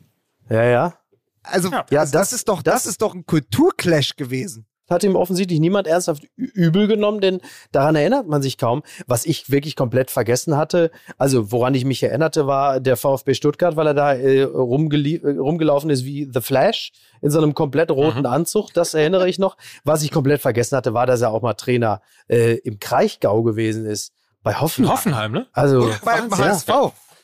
Ja, 0.49 0.65
ja. 0.65 0.95
Also, 1.43 1.71
ja, 1.71 1.85
das, 1.91 2.11
das, 2.11 2.33
ist 2.33 2.49
doch, 2.49 2.63
das, 2.63 2.85
das 2.85 2.87
ist 2.87 3.03
doch 3.03 3.15
ein 3.15 3.27
Kulturclash 3.27 4.17
gewesen 4.17 4.67
hat 4.91 5.03
ihm 5.03 5.17
offensichtlich 5.17 5.61
niemand 5.61 5.87
ernsthaft 5.87 6.25
übel 6.37 6.87
genommen, 6.87 7.21
denn 7.21 7.41
daran 7.73 7.97
erinnert 7.97 8.29
man 8.29 8.43
sich 8.43 8.59
kaum. 8.59 8.83
Was 9.07 9.25
ich 9.25 9.51
wirklich 9.51 9.77
komplett 9.77 10.11
vergessen 10.11 10.57
hatte, 10.57 10.91
also 11.17 11.51
woran 11.53 11.75
ich 11.75 11.85
mich 11.85 12.03
erinnerte, 12.03 12.47
war 12.47 12.81
der 12.81 12.97
VfB 12.97 13.35
Stuttgart, 13.35 13.77
weil 13.77 13.87
er 13.87 13.95
da 13.95 14.13
äh, 14.13 14.41
äh, 14.41 14.43
rumgelaufen 14.45 15.91
ist 15.91 16.05
wie 16.05 16.29
The 16.33 16.41
Flash 16.41 16.93
in 17.23 17.31
so 17.31 17.39
einem 17.39 17.55
komplett 17.55 17.91
roten 17.91 18.21
mhm. 18.21 18.27
Anzug. 18.27 18.73
Das 18.75 18.95
erinnere 18.95 19.29
ich 19.29 19.39
noch. 19.39 19.57
Was 19.85 20.03
ich 20.03 20.11
komplett 20.11 20.41
vergessen 20.41 20.77
hatte, 20.77 20.93
war, 20.93 21.07
dass 21.07 21.23
er 21.23 21.31
auch 21.31 21.43
mal 21.43 21.55
Trainer 21.55 22.03
äh, 22.29 22.59
im 22.59 22.79
Kraichgau 22.79 23.43
gewesen 23.43 23.87
ist. 23.87 24.13
Bei 24.43 24.55
Hoffenheim. 24.55 24.93
Hoffenheim, 24.93 25.33
ne? 25.33 25.47
Also 25.53 25.91
beim 26.05 26.31
HSV. 26.31 26.69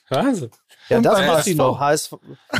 Wahnsinn. 0.09 0.51
Ja, 0.91 1.01
das 1.01 1.19
weiß 1.19 1.47
ich 1.47 1.57
noch. 1.57 1.79
HSV, 1.79 2.15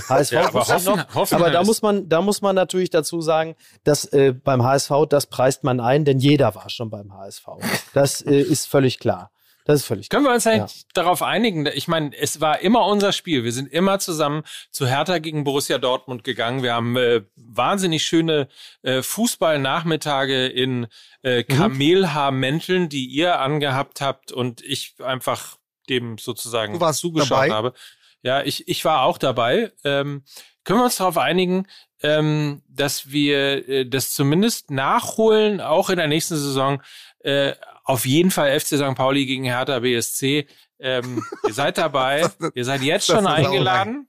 HSV 0.09 0.33
ja, 0.33 0.49
aber, 0.49 0.67
Hoffen, 0.67 0.85
noch. 0.85 1.33
aber 1.33 1.51
da 1.51 1.63
muss 1.65 1.83
man, 1.83 2.09
da 2.09 2.23
muss 2.23 2.43
man 2.43 2.55
natürlich 2.55 2.91
dazu 2.91 3.21
sagen, 3.21 3.57
dass 3.85 4.05
äh, 4.07 4.33
beim 4.33 4.63
HSV, 4.63 4.91
das 5.09 5.27
preist 5.27 5.65
man 5.65 5.81
ein, 5.81 6.05
denn 6.05 6.19
jeder 6.19 6.55
war 6.55 6.71
schon 6.71 6.91
beim 6.91 7.13
HSV. 7.13 7.47
Das 7.93 8.23
äh, 8.23 8.41
ist 8.41 8.67
völlig 8.67 8.99
klar. 8.99 9.31
Das 9.65 9.81
ist 9.81 9.87
völlig 9.87 10.09
Können 10.09 10.25
wir 10.25 10.33
uns 10.33 10.47
halt 10.47 10.59
ja. 10.59 10.67
darauf 10.95 11.23
einigen? 11.23 11.67
Ich 11.67 11.87
meine, 11.87 12.17
es 12.17 12.41
war 12.41 12.61
immer 12.61 12.87
unser 12.87 13.13
Spiel. 13.13 13.45
Wir 13.45 13.53
sind 13.53 13.73
immer 13.73 13.99
zusammen 13.99 14.43
zu 14.71 14.87
Hertha 14.87 15.19
gegen 15.19 15.45
Borussia 15.45 15.79
Dortmund 15.79 16.25
gegangen. 16.25 16.63
Wir 16.63 16.75
haben 16.75 16.97
äh, 16.97 17.23
wahnsinnig 17.37 18.03
schöne 18.05 18.49
äh, 18.83 19.03
Fußballnachmittage 19.03 20.47
in 20.47 20.89
äh, 21.23 21.41
mhm. 21.41 21.57
Kamelhaarmänteln, 21.57 22.89
die 22.89 23.07
ihr 23.07 23.39
angehabt 23.39 24.01
habt 24.01 24.33
und 24.33 24.63
ich 24.63 24.95
einfach 25.05 25.57
dem 25.89 26.19
sozusagen 26.19 26.81
zugeschaut 26.93 27.31
dabei? 27.31 27.51
habe. 27.51 27.75
Ja, 28.23 28.43
ich, 28.43 28.69
ich 28.69 28.85
war 28.85 29.03
auch 29.03 29.19
dabei. 29.19 29.73
Ähm, 29.85 30.25
können 30.65 30.81
wir 30.81 30.85
uns 30.85 30.97
darauf 30.97 31.17
einigen, 31.17 31.67
ähm, 32.03 32.63
dass 32.69 33.11
wir 33.11 33.69
äh, 33.69 33.87
das 33.87 34.13
zumindest 34.13 34.71
nachholen, 34.71 35.61
auch 35.61 35.91
in 35.91 35.97
der 35.97 36.09
nächsten 36.09 36.37
Saison. 36.37 36.83
Äh, 37.21 37.55
auf 37.85 38.07
jeden 38.07 38.31
Fall 38.31 38.59
FC 38.59 38.77
St. 38.77 38.95
Pauli 38.95 39.27
gegen 39.27 39.45
Hertha 39.45 39.81
BSC. 39.81 40.47
Ähm, 40.79 41.25
ihr 41.47 41.55
seid 41.55 41.79
dabei. 41.79 42.29
ihr 42.55 42.65
seid 42.65 42.83
jetzt 42.83 43.07
schon 43.07 43.27
eingeladen. 43.27 44.09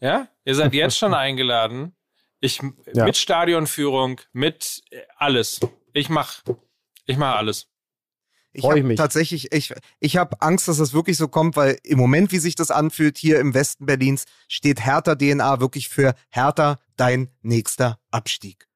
Ja, 0.00 0.28
ihr 0.44 0.54
seid 0.54 0.74
jetzt 0.74 0.98
schon 0.98 1.14
eingeladen. 1.14 1.94
Ich 2.40 2.60
ja. 2.92 3.04
mit 3.04 3.16
Stadionführung, 3.16 4.20
mit 4.32 4.82
äh, 4.90 5.02
alles. 5.16 5.60
Ich 5.92 6.08
mach, 6.08 6.42
ich 7.06 7.16
mach 7.16 7.36
alles. 7.36 7.71
Ich 8.52 8.64
habe 8.64 8.94
tatsächlich, 8.94 9.52
ich, 9.52 9.72
ich 10.00 10.16
habe 10.16 10.40
Angst, 10.40 10.68
dass 10.68 10.76
das 10.76 10.92
wirklich 10.92 11.16
so 11.16 11.28
kommt, 11.28 11.56
weil 11.56 11.78
im 11.84 11.98
Moment, 11.98 12.32
wie 12.32 12.38
sich 12.38 12.54
das 12.54 12.70
anfühlt, 12.70 13.16
hier 13.16 13.40
im 13.40 13.54
Westen 13.54 13.86
Berlins, 13.86 14.24
steht 14.48 14.84
Hertha 14.84 15.14
DNA 15.14 15.60
wirklich 15.60 15.88
für 15.88 16.14
Hertha 16.30 16.78
dein 16.96 17.30
nächster 17.42 17.98
Abstieg. 18.10 18.68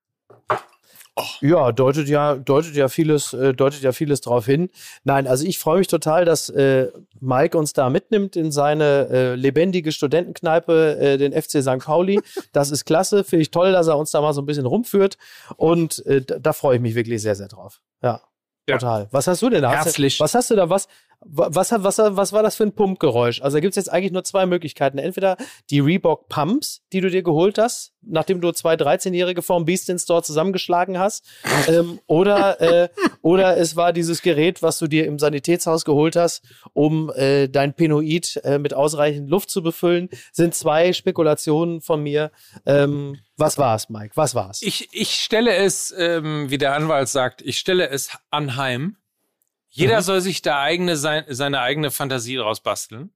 Oh. 1.19 1.25
Ja, 1.41 1.73
deutet 1.73 2.09
ja, 2.09 2.35
deutet 2.35 2.75
ja 2.75 2.89
vieles, 2.89 3.33
äh, 3.33 3.55
deutet 3.55 3.81
ja 3.81 3.93
vieles 3.93 4.21
drauf 4.21 4.45
hin. 4.45 4.69
Nein, 5.03 5.27
also 5.27 5.47
ich 5.47 5.59
freue 5.59 5.79
mich 5.79 5.89
total, 5.89 6.27
dass 6.27 6.51
äh, 6.51 6.89
Mike 7.21 7.57
uns 7.57 7.73
da 7.73 7.89
mitnimmt 7.89 8.37
in 8.37 8.53
seine 8.53 9.09
äh, 9.11 9.35
lebendige 9.35 9.93
Studentenkneipe, 9.93 10.99
äh, 11.01 11.17
den 11.17 11.33
FC 11.33 11.63
St. 11.63 11.79
Pauli. 11.79 12.21
Das 12.53 12.71
ist 12.71 12.85
klasse, 12.85 13.25
finde 13.25 13.43
ich 13.43 13.51
toll, 13.51 13.73
dass 13.73 13.87
er 13.87 13.97
uns 13.97 14.11
da 14.11 14.21
mal 14.21 14.35
so 14.35 14.43
ein 14.43 14.47
bisschen 14.47 14.67
rumführt. 14.67 15.17
Und 15.57 16.05
äh, 16.05 16.21
da 16.21 16.53
freue 16.53 16.77
ich 16.77 16.83
mich 16.83 16.95
wirklich 16.95 17.23
sehr, 17.23 17.35
sehr 17.35 17.49
drauf. 17.49 17.81
Ja. 18.03 18.21
Ja. 18.69 18.79
Total. 18.79 19.09
Was 19.13 19.27
hast 19.27 19.43
du 19.43 19.51
denn 19.51 19.63
da? 19.63 19.71
Herzlich. 19.71 20.19
Was 20.19 20.35
hast 20.35 20.51
du 20.51 20.57
da? 20.57 20.69
Was, 20.69 20.89
was, 21.25 21.73
was, 21.73 21.99
was 21.99 22.33
war 22.33 22.43
das 22.43 22.57
für 22.57 22.65
ein 22.65 22.73
Pumpgeräusch? 22.73 23.43
Also 23.43 23.57
da 23.57 23.61
gibt 23.61 23.73
es 23.73 23.77
jetzt 23.77 23.93
eigentlich 23.93 24.13
nur 24.13 24.25
zwei 24.25 24.47
Möglichkeiten. 24.47 24.99
Entweder 24.99 25.37
die 25.71 25.81
Reebok 25.81 26.29
Pumps, 26.29 26.83
die 26.93 27.01
du 27.01 27.11
dir 27.11 27.23
geholt 27.23 27.59
hast, 27.59 27.93
nachdem 28.03 28.41
du 28.41 28.53
zwei 28.53 28.75
13-Jährige 28.75 29.43
vorm 29.43 29.65
Beast 29.65 29.89
in 29.89 29.99
Store 29.99 30.23
zusammengeschlagen 30.23 30.99
hast. 30.99 31.25
ähm, 31.69 32.01
oder, 32.07 32.61
äh, 32.61 32.89
oder 33.23 33.57
es 33.57 33.77
war 33.77 33.93
dieses 33.93 34.23
Gerät, 34.23 34.63
was 34.63 34.79
du 34.79 34.87
dir 34.87 35.07
im 35.07 35.19
Sanitätshaus 35.19 35.85
geholt 35.85 36.17
hast, 36.17 36.43
um 36.73 37.11
äh, 37.15 37.49
dein 37.49 37.75
Penoid 37.75 38.41
äh, 38.45 38.59
mit 38.59 38.75
ausreichend 38.75 39.29
Luft 39.29 39.51
zu 39.51 39.63
befüllen. 39.63 40.09
Sind 40.33 40.55
zwei 40.55 40.93
Spekulationen 40.93 41.81
von 41.81 42.03
mir. 42.03 42.31
Ähm, 42.65 43.19
was 43.37 43.59
war's, 43.59 43.89
Mike? 43.91 44.13
Was 44.15 44.35
war's? 44.35 44.63
Ich, 44.63 44.89
ich 44.93 45.11
stelle 45.11 45.55
es, 45.55 45.95
ähm, 45.97 46.51
wie 46.51 46.59
der 46.59 46.75
Anwalt 46.75 47.09
sagt, 47.09 47.43
ich 47.43 47.59
stelle 47.59 47.89
es 47.89 48.11
anheim 48.31 48.97
jeder 49.77 49.99
mhm. 49.99 50.05
soll 50.05 50.21
sich 50.23 50.41
da 50.41 50.61
eigene, 50.61 50.97
sein, 50.97 51.25
seine 51.29 51.61
eigene 51.61 51.91
Fantasie 51.91 52.37
draus 52.37 52.61
basteln. 52.61 53.11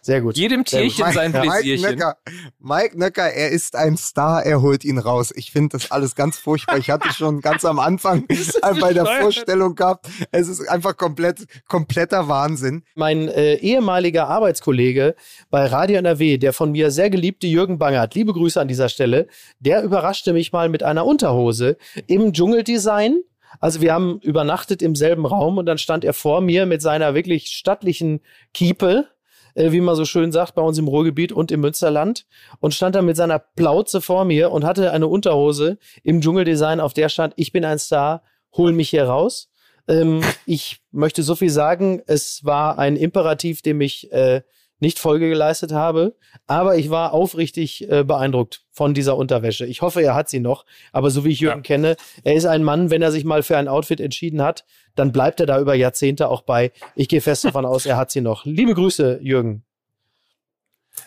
Sehr 0.00 0.22
gut. 0.22 0.36
Jedem 0.38 0.64
Tierchen 0.64 1.04
Mike, 1.04 1.14
sein 1.14 1.32
Pläsierchen. 1.32 1.90
Mike 1.90 1.96
Nöcker, 1.96 2.16
Mike 2.58 2.98
Nöcker, 2.98 3.30
er 3.30 3.50
ist 3.50 3.76
ein 3.76 3.98
Star, 3.98 4.42
er 4.42 4.62
holt 4.62 4.84
ihn 4.84 4.98
raus. 4.98 5.32
Ich 5.36 5.52
finde 5.52 5.76
das 5.76 5.90
alles 5.90 6.16
ganz 6.16 6.38
furchtbar. 6.38 6.78
Ich 6.78 6.90
hatte 6.90 7.12
schon 7.12 7.42
ganz 7.42 7.64
am 7.66 7.78
Anfang 7.78 8.26
bei 8.80 8.94
der 8.94 9.04
Vorstellung 9.04 9.74
gehabt. 9.74 10.08
Es 10.32 10.48
ist 10.48 10.66
einfach 10.66 10.96
komplett, 10.96 11.44
kompletter 11.68 12.26
Wahnsinn. 12.26 12.84
Mein 12.94 13.28
äh, 13.28 13.56
ehemaliger 13.56 14.28
Arbeitskollege 14.28 15.14
bei 15.50 15.66
Radio 15.66 15.98
NRW, 15.98 16.38
der 16.38 16.54
von 16.54 16.72
mir 16.72 16.90
sehr 16.90 17.10
geliebte 17.10 17.46
Jürgen 17.46 17.78
Bangert, 17.78 18.14
liebe 18.14 18.32
Grüße 18.32 18.58
an 18.58 18.68
dieser 18.68 18.88
Stelle, 18.88 19.28
der 19.60 19.84
überraschte 19.84 20.32
mich 20.32 20.52
mal 20.52 20.70
mit 20.70 20.82
einer 20.82 21.04
Unterhose 21.04 21.76
im 22.06 22.32
Dschungeldesign 22.32 23.20
also 23.60 23.80
wir 23.80 23.92
haben 23.92 24.18
übernachtet 24.20 24.82
im 24.82 24.94
selben 24.94 25.26
Raum 25.26 25.58
und 25.58 25.66
dann 25.66 25.78
stand 25.78 26.04
er 26.04 26.12
vor 26.12 26.40
mir 26.40 26.66
mit 26.66 26.82
seiner 26.82 27.14
wirklich 27.14 27.48
stattlichen 27.48 28.20
Kiepe, 28.54 29.06
äh, 29.54 29.72
wie 29.72 29.80
man 29.80 29.96
so 29.96 30.04
schön 30.04 30.32
sagt, 30.32 30.54
bei 30.54 30.62
uns 30.62 30.78
im 30.78 30.88
Ruhrgebiet 30.88 31.32
und 31.32 31.50
im 31.52 31.60
Münsterland 31.60 32.26
und 32.60 32.74
stand 32.74 32.94
da 32.94 33.02
mit 33.02 33.16
seiner 33.16 33.38
Plauze 33.38 34.00
vor 34.00 34.24
mir 34.24 34.50
und 34.50 34.64
hatte 34.64 34.92
eine 34.92 35.08
Unterhose 35.08 35.78
im 36.02 36.20
Dschungeldesign, 36.20 36.80
auf 36.80 36.94
der 36.94 37.08
stand, 37.08 37.34
ich 37.36 37.52
bin 37.52 37.64
ein 37.64 37.78
Star, 37.78 38.22
hol 38.56 38.72
mich 38.72 38.90
hier 38.90 39.04
raus. 39.04 39.50
Ähm, 39.88 40.22
ich 40.46 40.80
möchte 40.90 41.22
so 41.22 41.34
viel 41.34 41.50
sagen, 41.50 42.02
es 42.06 42.44
war 42.44 42.78
ein 42.78 42.96
Imperativ, 42.96 43.62
dem 43.62 43.80
ich 43.80 44.12
äh, 44.12 44.42
nicht 44.82 44.98
Folge 44.98 45.28
geleistet 45.28 45.72
habe. 45.72 46.16
Aber 46.46 46.76
ich 46.76 46.90
war 46.90 47.14
aufrichtig 47.14 47.88
äh, 47.88 48.02
beeindruckt 48.02 48.64
von 48.72 48.92
dieser 48.92 49.16
Unterwäsche. 49.16 49.64
Ich 49.64 49.80
hoffe, 49.80 50.02
er 50.02 50.14
hat 50.14 50.28
sie 50.28 50.40
noch. 50.40 50.66
Aber 50.90 51.10
so 51.10 51.24
wie 51.24 51.30
ich 51.30 51.40
Jürgen 51.40 51.60
ja. 51.60 51.62
kenne, 51.62 51.96
er 52.24 52.34
ist 52.34 52.44
ein 52.44 52.64
Mann, 52.64 52.90
wenn 52.90 53.00
er 53.00 53.12
sich 53.12 53.24
mal 53.24 53.42
für 53.42 53.56
ein 53.56 53.68
Outfit 53.68 54.00
entschieden 54.00 54.42
hat, 54.42 54.64
dann 54.96 55.12
bleibt 55.12 55.40
er 55.40 55.46
da 55.46 55.60
über 55.60 55.74
Jahrzehnte 55.74 56.28
auch 56.28 56.42
bei. 56.42 56.72
Ich 56.96 57.08
gehe 57.08 57.20
fest 57.20 57.44
davon 57.44 57.64
aus, 57.64 57.86
er 57.86 57.96
hat 57.96 58.10
sie 58.10 58.20
noch. 58.20 58.44
Liebe 58.44 58.74
Grüße, 58.74 59.20
Jürgen. 59.22 59.64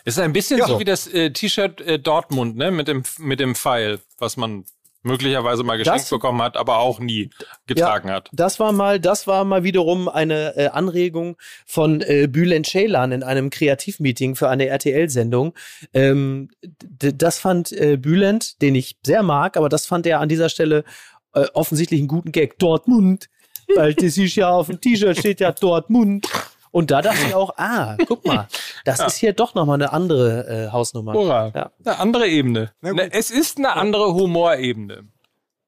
Es 0.04 0.16
ist 0.16 0.22
ein 0.22 0.32
bisschen 0.32 0.58
ja. 0.58 0.66
so 0.66 0.80
wie 0.80 0.84
das 0.84 1.06
äh, 1.06 1.30
T-Shirt 1.30 1.80
äh, 1.82 1.98
Dortmund, 1.98 2.56
ne, 2.56 2.70
mit 2.70 2.88
dem, 2.88 3.04
mit 3.18 3.38
dem 3.40 3.54
Pfeil, 3.54 4.00
was 4.18 4.36
man 4.36 4.64
möglicherweise 5.06 5.62
mal 5.62 5.78
geschenkt 5.78 6.00
das, 6.00 6.10
bekommen 6.10 6.42
hat, 6.42 6.56
aber 6.56 6.78
auch 6.78 6.98
nie 6.98 7.30
getragen 7.66 8.08
ja, 8.08 8.14
hat. 8.14 8.28
Das 8.32 8.60
war 8.60 8.72
mal, 8.72 9.00
das 9.00 9.26
war 9.26 9.44
mal 9.44 9.62
wiederum 9.64 10.08
eine 10.08 10.56
äh, 10.56 10.66
Anregung 10.68 11.36
von 11.64 12.00
äh, 12.02 12.26
Bülent 12.26 12.66
Ceylan 12.66 13.12
in 13.12 13.22
einem 13.22 13.50
Kreativmeeting 13.50 14.34
für 14.34 14.48
eine 14.48 14.66
RTL-Sendung. 14.66 15.54
Ähm, 15.94 16.50
das 16.80 17.38
fand 17.38 17.72
äh, 17.72 17.96
Bülent, 17.96 18.60
den 18.60 18.74
ich 18.74 18.96
sehr 19.04 19.22
mag, 19.22 19.56
aber 19.56 19.68
das 19.68 19.86
fand 19.86 20.06
er 20.06 20.20
an 20.20 20.28
dieser 20.28 20.48
Stelle 20.48 20.84
äh, 21.34 21.46
offensichtlich 21.54 22.00
einen 22.00 22.08
guten 22.08 22.32
Gag. 22.32 22.58
Dortmund, 22.58 23.28
weil 23.74 23.94
das 23.94 24.16
ist 24.16 24.34
ja 24.34 24.50
auf 24.50 24.66
dem 24.66 24.80
T-Shirt 24.80 25.18
steht 25.18 25.40
ja 25.40 25.52
Dortmund. 25.52 26.26
Und 26.76 26.90
da 26.90 27.00
dachte 27.00 27.24
ich 27.26 27.34
auch, 27.34 27.54
ah, 27.56 27.96
guck 28.06 28.26
mal, 28.26 28.48
das 28.84 28.98
ja. 28.98 29.06
ist 29.06 29.16
hier 29.16 29.32
doch 29.32 29.54
nochmal 29.54 29.76
eine 29.76 29.94
andere 29.94 30.66
äh, 30.66 30.72
Hausnummer. 30.72 31.14
Hurra. 31.14 31.50
Ja. 31.54 31.70
Eine 31.82 31.98
andere 31.98 32.28
Ebene. 32.28 32.70
Ne, 32.82 33.10
es 33.14 33.30
ist 33.30 33.56
eine 33.56 33.72
andere 33.76 34.12
Humorebene. 34.12 35.08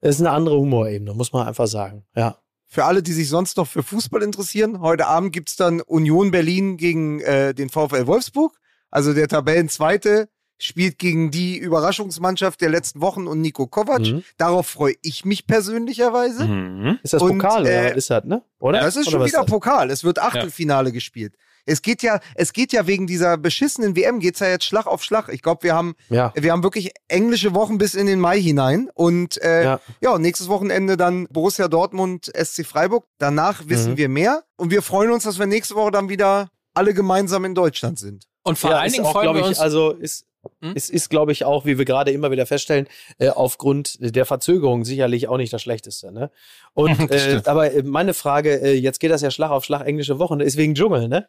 Es 0.02 0.16
ist 0.16 0.20
eine 0.20 0.32
andere 0.32 0.58
Humorebene, 0.58 1.14
muss 1.14 1.32
man 1.32 1.48
einfach 1.48 1.66
sagen. 1.66 2.04
Ja. 2.14 2.36
Für 2.66 2.84
alle, 2.84 3.02
die 3.02 3.14
sich 3.14 3.30
sonst 3.30 3.56
noch 3.56 3.66
für 3.66 3.82
Fußball 3.82 4.22
interessieren, 4.22 4.82
heute 4.82 5.06
Abend 5.06 5.32
gibt 5.32 5.48
es 5.48 5.56
dann 5.56 5.80
Union 5.80 6.30
Berlin 6.30 6.76
gegen 6.76 7.20
äh, 7.20 7.54
den 7.54 7.70
VfL 7.70 8.06
Wolfsburg. 8.06 8.60
Also 8.90 9.14
der 9.14 9.28
Tabellenzweite 9.28 10.28
spielt 10.58 10.98
gegen 10.98 11.30
die 11.30 11.56
Überraschungsmannschaft 11.56 12.60
der 12.60 12.68
letzten 12.68 13.00
Wochen 13.00 13.26
und 13.26 13.40
Nico 13.40 13.66
Kovac. 13.66 14.00
Mhm. 14.00 14.24
Darauf 14.36 14.66
freue 14.66 14.94
ich 15.02 15.24
mich 15.24 15.46
persönlicherweise. 15.46 16.44
Mhm. 16.44 16.98
Ist 17.02 17.14
das 17.14 17.20
Pokal 17.20 17.62
und, 17.62 17.68
äh, 17.68 17.78
oder 17.78 17.94
ist 17.94 18.10
das, 18.10 18.24
ne? 18.24 18.42
Oder? 18.58 18.80
Das 18.80 18.96
ist 18.96 19.08
oder 19.08 19.18
schon 19.18 19.26
wieder 19.26 19.44
Pokal. 19.44 19.90
Es 19.90 20.04
wird 20.04 20.18
Achtelfinale 20.18 20.88
ja. 20.88 20.94
gespielt. 20.94 21.34
Es 21.68 21.82
geht 21.82 22.02
ja, 22.02 22.20
es 22.34 22.54
geht 22.54 22.72
ja 22.72 22.86
wegen 22.86 23.06
dieser 23.06 23.36
beschissenen 23.36 23.94
WM 23.94 24.20
geht's 24.20 24.40
ja 24.40 24.48
jetzt 24.48 24.64
Schlag 24.64 24.86
auf 24.86 25.04
Schlag. 25.04 25.28
Ich 25.28 25.42
glaube, 25.42 25.64
wir 25.64 25.74
haben, 25.74 25.94
ja. 26.08 26.32
wir 26.34 26.50
haben 26.50 26.62
wirklich 26.62 26.92
englische 27.08 27.54
Wochen 27.54 27.76
bis 27.76 27.94
in 27.94 28.06
den 28.06 28.20
Mai 28.20 28.40
hinein 28.40 28.88
und 28.94 29.40
äh, 29.42 29.64
ja. 29.64 29.80
ja, 30.00 30.18
nächstes 30.18 30.48
Wochenende 30.48 30.96
dann 30.96 31.28
Borussia 31.28 31.68
Dortmund, 31.68 32.32
SC 32.34 32.64
Freiburg. 32.64 33.04
Danach 33.18 33.68
wissen 33.68 33.92
mhm. 33.92 33.96
wir 33.98 34.08
mehr 34.08 34.44
und 34.56 34.70
wir 34.70 34.80
freuen 34.80 35.10
uns, 35.10 35.24
dass 35.24 35.38
wir 35.38 35.46
nächste 35.46 35.74
Woche 35.74 35.90
dann 35.90 36.08
wieder 36.08 36.48
alle 36.72 36.94
gemeinsam 36.94 37.44
in 37.44 37.54
Deutschland 37.54 37.98
sind. 37.98 38.24
Und 38.44 38.58
vor 38.58 38.70
ja, 38.70 38.78
allen 38.78 38.92
Dingen 38.92 39.04
freuen 39.04 39.34
wir 39.34 39.44
uns, 39.44 39.58
also 39.58 39.90
ist 39.90 40.24
hm? 40.60 40.72
Es 40.74 40.90
ist, 40.90 41.08
glaube 41.08 41.32
ich, 41.32 41.44
auch, 41.44 41.64
wie 41.64 41.78
wir 41.78 41.84
gerade 41.84 42.10
immer 42.10 42.30
wieder 42.30 42.46
feststellen, 42.46 42.88
äh, 43.18 43.28
aufgrund 43.28 43.96
der 44.00 44.24
Verzögerung 44.24 44.84
sicherlich 44.84 45.28
auch 45.28 45.36
nicht 45.36 45.52
das 45.52 45.62
Schlechteste. 45.62 46.12
Ne? 46.12 46.30
Und 46.74 46.98
äh, 47.10 47.42
aber 47.44 47.72
äh, 47.72 47.82
meine 47.82 48.14
Frage, 48.14 48.60
äh, 48.60 48.74
jetzt 48.74 49.00
geht 49.00 49.10
das 49.10 49.22
ja 49.22 49.30
Schlag 49.30 49.50
auf 49.50 49.64
Schlag 49.64 49.86
englische 49.86 50.18
Wochen, 50.18 50.40
ist 50.40 50.56
wegen 50.56 50.74
Dschungel, 50.74 51.08
ne? 51.08 51.28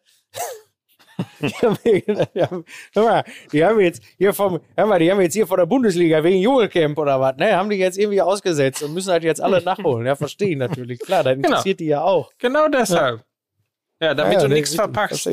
die, 1.42 1.48
haben, 1.48 1.78
die, 1.86 2.42
haben, 2.42 2.66
mal, 2.96 3.24
die 3.52 3.66
haben 3.66 3.80
jetzt 3.82 4.02
hier 4.18 4.34
vom, 4.34 4.60
hör 4.78 4.86
mal, 4.86 5.00
die 5.00 5.12
haben 5.12 5.20
jetzt 5.20 5.34
hier 5.34 5.48
von 5.48 5.58
der 5.58 5.66
Bundesliga 5.66 6.24
wegen 6.24 6.42
Dschungelcamp 6.42 6.98
oder 6.98 7.20
was, 7.20 7.36
ne? 7.38 7.56
Haben 7.56 7.70
die 7.70 7.78
jetzt 7.78 7.98
irgendwie 7.98 8.22
ausgesetzt 8.22 8.84
und 8.84 8.94
müssen 8.94 9.12
halt 9.12 9.24
jetzt 9.24 9.42
alle 9.42 9.62
nachholen. 9.62 10.06
Ja, 10.06 10.16
verstehen 10.16 10.60
natürlich. 10.60 11.00
Klar, 11.00 11.24
dann 11.24 11.42
genau. 11.42 11.50
interessiert 11.50 11.80
genau. 11.80 11.86
die 11.86 11.92
ja 11.92 12.04
auch. 12.04 12.32
Genau 12.38 12.68
deshalb. 12.70 13.24
Ja, 14.00 14.08
ja 14.08 14.14
damit 14.14 14.34
ja, 14.34 14.42
ja, 14.42 14.48
du 14.48 14.54
nichts 14.54 14.76
verpackst. 14.76 15.30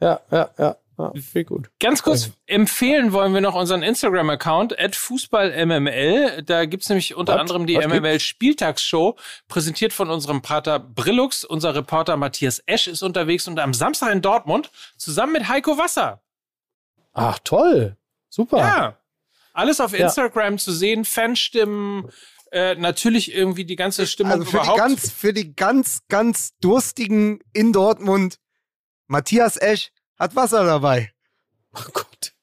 Ja, 0.00 0.20
ja, 0.30 0.50
ja. 0.58 0.76
Ah, 1.02 1.12
viel 1.20 1.44
gut. 1.44 1.70
Ganz 1.80 2.02
kurz 2.02 2.26
okay. 2.26 2.34
empfehlen 2.46 3.12
wollen 3.12 3.34
wir 3.34 3.40
noch 3.40 3.54
unseren 3.54 3.82
Instagram-Account, 3.82 4.76
FußballMML. 4.92 6.42
Da 6.42 6.64
gibt's 6.66 6.88
nämlich 6.88 7.14
unter 7.14 7.34
What? 7.34 7.40
anderem 7.40 7.66
die 7.66 7.78
MML-Spieltagsshow, 7.78 9.16
präsentiert 9.48 9.92
von 9.92 10.10
unserem 10.10 10.42
Pater 10.42 10.78
Brillux. 10.78 11.44
Unser 11.44 11.74
Reporter 11.74 12.16
Matthias 12.16 12.62
Esch 12.66 12.86
ist 12.86 13.02
unterwegs 13.02 13.48
und 13.48 13.58
am 13.58 13.74
Samstag 13.74 14.12
in 14.12 14.22
Dortmund 14.22 14.70
zusammen 14.96 15.32
mit 15.32 15.48
Heiko 15.48 15.78
Wasser. 15.78 16.22
Ach, 17.12 17.38
toll. 17.42 17.96
Super. 18.28 18.58
Ja. 18.58 18.98
Alles 19.52 19.80
auf 19.80 19.92
Instagram 19.92 20.54
ja. 20.54 20.58
zu 20.58 20.72
sehen, 20.72 21.04
Fanstimmen, 21.04 22.10
äh, 22.52 22.74
natürlich 22.74 23.34
irgendwie 23.34 23.64
die 23.64 23.76
ganze 23.76 24.06
Stimmung 24.06 24.32
also 24.32 24.44
für 24.44 24.56
überhaupt. 24.58 24.76
Die 24.76 24.80
ganz, 24.80 25.10
für 25.10 25.32
die 25.32 25.54
ganz, 25.56 26.02
ganz 26.08 26.54
Durstigen 26.60 27.40
in 27.52 27.72
Dortmund, 27.72 28.38
Matthias 29.06 29.56
Esch, 29.56 29.90
hat 30.18 30.36
Wasser 30.36 30.64
dabei. 30.64 31.12
Oh 31.74 31.90
Gott. 31.92 32.34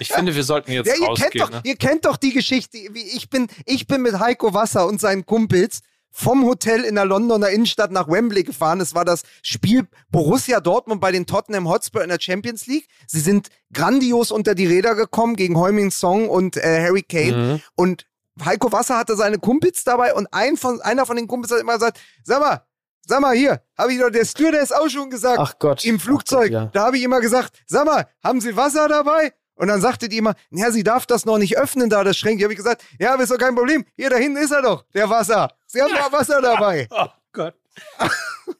Ich 0.00 0.08
finde, 0.08 0.34
wir 0.34 0.44
sollten 0.44 0.72
jetzt 0.72 0.86
ja, 0.86 0.94
ihr 0.94 1.06
rausgehen. 1.06 1.30
Kennt 1.30 1.42
doch, 1.42 1.50
ne? 1.50 1.60
Ihr 1.64 1.76
kennt 1.76 2.04
doch 2.04 2.16
die 2.16 2.32
Geschichte. 2.32 2.78
Ich 2.78 3.28
bin, 3.28 3.48
ich 3.66 3.86
bin 3.86 4.02
mit 4.02 4.18
Heiko 4.18 4.54
Wasser 4.54 4.86
und 4.86 5.00
seinen 5.00 5.26
Kumpels 5.26 5.80
vom 6.10 6.44
Hotel 6.44 6.84
in 6.84 6.96
der 6.96 7.04
Londoner 7.04 7.50
Innenstadt 7.50 7.92
nach 7.92 8.08
Wembley 8.08 8.42
gefahren. 8.42 8.80
Es 8.80 8.94
war 8.94 9.04
das 9.04 9.22
Spiel 9.42 9.86
Borussia 10.10 10.60
Dortmund 10.60 11.00
bei 11.00 11.12
den 11.12 11.26
Tottenham 11.26 11.68
Hotspur 11.68 12.02
in 12.02 12.08
der 12.08 12.18
Champions 12.20 12.66
League. 12.66 12.88
Sie 13.06 13.20
sind 13.20 13.48
grandios 13.72 14.32
unter 14.32 14.54
die 14.54 14.66
Räder 14.66 14.94
gekommen 14.94 15.36
gegen 15.36 15.56
Heuming 15.56 15.90
Song 15.90 16.28
und 16.28 16.56
äh, 16.56 16.82
Harry 16.82 17.02
Kane. 17.02 17.36
Mhm. 17.36 17.60
Und 17.76 18.06
Heiko 18.44 18.72
Wasser 18.72 18.98
hatte 18.98 19.16
seine 19.16 19.38
Kumpels 19.38 19.84
dabei 19.84 20.14
und 20.14 20.26
ein 20.32 20.56
von, 20.56 20.80
einer 20.80 21.06
von 21.06 21.16
den 21.16 21.26
Kumpels 21.26 21.52
hat 21.52 21.60
immer 21.60 21.74
gesagt, 21.74 22.00
sag 22.24 22.40
mal, 22.40 22.64
Sag 23.10 23.22
mal 23.22 23.34
hier, 23.34 23.60
habe 23.76 23.92
ich 23.92 23.98
doch 23.98 24.08
der 24.08 24.24
Stewardess 24.24 24.70
auch 24.70 24.88
schon 24.88 25.10
gesagt. 25.10 25.40
Ach 25.40 25.58
Gott. 25.58 25.84
Im 25.84 25.98
Flugzeug. 25.98 26.52
Gott, 26.52 26.52
ja. 26.52 26.66
Da 26.66 26.84
habe 26.84 26.96
ich 26.96 27.02
immer 27.02 27.20
gesagt, 27.20 27.60
sag 27.66 27.84
mal, 27.84 28.06
haben 28.22 28.40
Sie 28.40 28.56
Wasser 28.56 28.86
dabei? 28.86 29.32
Und 29.56 29.66
dann 29.66 29.80
sagte 29.80 30.08
die 30.08 30.18
immer, 30.18 30.36
ja, 30.52 30.70
sie 30.70 30.84
darf 30.84 31.06
das 31.06 31.24
noch 31.24 31.36
nicht 31.36 31.58
öffnen, 31.58 31.90
da 31.90 32.04
das 32.04 32.16
Schränkchen. 32.16 32.44
Habe 32.44 32.52
ich 32.52 32.58
gesagt, 32.58 32.84
ja, 33.00 33.12
aber 33.12 33.24
ist 33.24 33.32
doch 33.32 33.36
kein 33.36 33.56
Problem. 33.56 33.84
Hier 33.96 34.10
da 34.10 34.16
hinten 34.16 34.36
ist 34.36 34.52
er 34.52 34.62
doch, 34.62 34.84
der 34.94 35.10
Wasser. 35.10 35.50
Sie 35.66 35.82
haben 35.82 35.92
doch 35.92 36.12
Wasser 36.12 36.40
dabei. 36.40 36.86
Oh 36.92 37.08
Gott. 37.32 37.54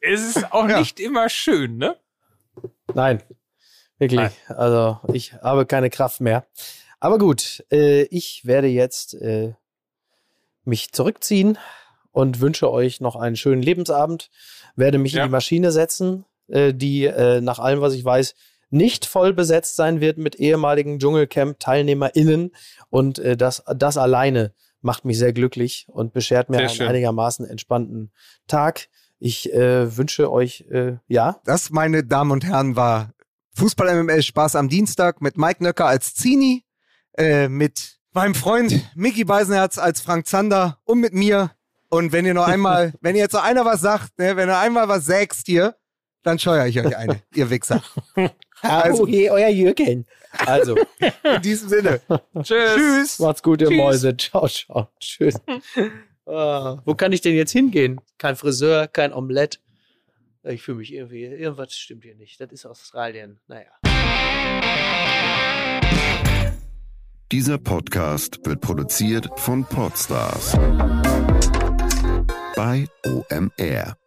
es 0.00 0.36
ist 0.36 0.52
auch 0.52 0.68
ja. 0.68 0.80
nicht 0.80 0.98
immer 0.98 1.28
schön, 1.28 1.76
ne? 1.76 1.96
Nein, 2.92 3.22
wirklich. 3.98 4.18
Nein. 4.18 4.32
Also 4.48 4.98
ich 5.12 5.32
habe 5.34 5.64
keine 5.64 5.90
Kraft 5.90 6.20
mehr. 6.20 6.44
Aber 6.98 7.18
gut, 7.18 7.64
äh, 7.70 8.02
ich 8.06 8.46
werde 8.46 8.66
jetzt 8.66 9.14
äh, 9.14 9.54
mich 10.64 10.90
zurückziehen 10.90 11.56
und 12.12 12.40
wünsche 12.40 12.70
euch 12.70 13.00
noch 13.00 13.16
einen 13.16 13.36
schönen 13.36 13.62
Lebensabend. 13.62 14.30
Werde 14.76 14.98
mich 14.98 15.12
ja. 15.12 15.22
in 15.22 15.28
die 15.28 15.32
Maschine 15.32 15.72
setzen, 15.72 16.24
äh, 16.48 16.74
die 16.74 17.04
äh, 17.04 17.40
nach 17.40 17.58
allem, 17.58 17.80
was 17.80 17.94
ich 17.94 18.04
weiß, 18.04 18.34
nicht 18.70 19.04
voll 19.04 19.32
besetzt 19.32 19.76
sein 19.76 20.00
wird 20.00 20.18
mit 20.18 20.36
ehemaligen 20.36 20.98
Dschungelcamp-TeilnehmerInnen. 20.98 22.52
Und 22.88 23.18
äh, 23.18 23.36
das, 23.36 23.62
das 23.76 23.96
alleine 23.96 24.54
macht 24.80 25.04
mich 25.04 25.18
sehr 25.18 25.32
glücklich 25.32 25.86
und 25.88 26.12
beschert 26.12 26.48
mir 26.48 26.56
sehr 26.56 26.66
einen 26.66 26.76
schön. 26.76 26.88
einigermaßen 26.88 27.46
entspannten 27.46 28.12
Tag. 28.46 28.88
Ich 29.18 29.52
äh, 29.52 29.96
wünsche 29.96 30.32
euch, 30.32 30.64
äh, 30.70 30.96
ja. 31.08 31.40
Das, 31.44 31.70
meine 31.70 32.04
Damen 32.04 32.30
und 32.30 32.44
Herren, 32.44 32.76
war 32.76 33.12
Fußball-MML 33.54 34.22
Spaß 34.22 34.56
am 34.56 34.68
Dienstag 34.68 35.20
mit 35.20 35.36
Mike 35.36 35.62
Nöcker 35.62 35.86
als 35.86 36.14
Zini, 36.14 36.64
äh, 37.18 37.48
mit 37.48 37.98
meinem 38.12 38.34
Freund 38.34 38.90
Mickey 38.94 39.24
Beisenherz 39.24 39.76
als 39.78 40.00
Frank 40.00 40.26
Zander 40.26 40.78
und 40.84 41.00
mit 41.00 41.12
mir 41.12 41.50
und 41.90 42.12
wenn 42.12 42.24
ihr 42.24 42.34
noch 42.34 42.46
einmal, 42.48 42.94
wenn 43.00 43.14
ihr 43.14 43.22
jetzt 43.22 43.34
noch 43.34 43.44
einer 43.44 43.64
was 43.64 43.80
sagt, 43.80 44.18
ne, 44.18 44.36
wenn 44.36 44.48
ihr 44.48 44.58
einmal 44.58 44.88
was 44.88 45.04
sägst 45.04 45.46
hier, 45.46 45.76
dann 46.22 46.38
scheuere 46.38 46.66
ich 46.68 46.78
euch 46.78 46.96
eine, 46.96 47.22
ihr 47.34 47.50
Wichser. 47.50 47.82
Also, 48.62 49.04
oh 49.04 49.06
je, 49.06 49.30
euer 49.30 49.48
Jürgen. 49.48 50.04
Also, 50.44 50.76
in 51.24 51.40
diesem 51.40 51.70
Sinne. 51.70 52.02
Tschüss. 52.42 52.74
Tschüss. 52.74 53.18
Macht's 53.18 53.42
gut, 53.42 53.62
ihr 53.62 53.68
Tschüss. 53.68 53.76
Mäuse. 53.78 54.14
Ciao, 54.18 54.46
ciao. 54.48 54.88
Tschüss. 55.00 55.36
uh, 56.26 56.76
wo 56.84 56.94
kann 56.94 57.12
ich 57.12 57.22
denn 57.22 57.34
jetzt 57.34 57.52
hingehen? 57.52 58.02
Kein 58.18 58.36
Friseur, 58.36 58.86
kein 58.86 59.14
Omelett. 59.14 59.60
Ich 60.42 60.60
fühle 60.60 60.76
mich 60.76 60.92
irgendwie, 60.92 61.24
irgendwas 61.24 61.72
stimmt 61.74 62.04
hier 62.04 62.14
nicht. 62.16 62.38
Das 62.38 62.52
ist 62.52 62.66
Australien. 62.66 63.40
Naja. 63.46 63.70
Dieser 67.32 67.56
Podcast 67.56 68.40
wird 68.44 68.60
produziert 68.60 69.30
von 69.36 69.64
Podstars 69.64 70.58
bei 72.60 72.86
OMR. 73.06 73.99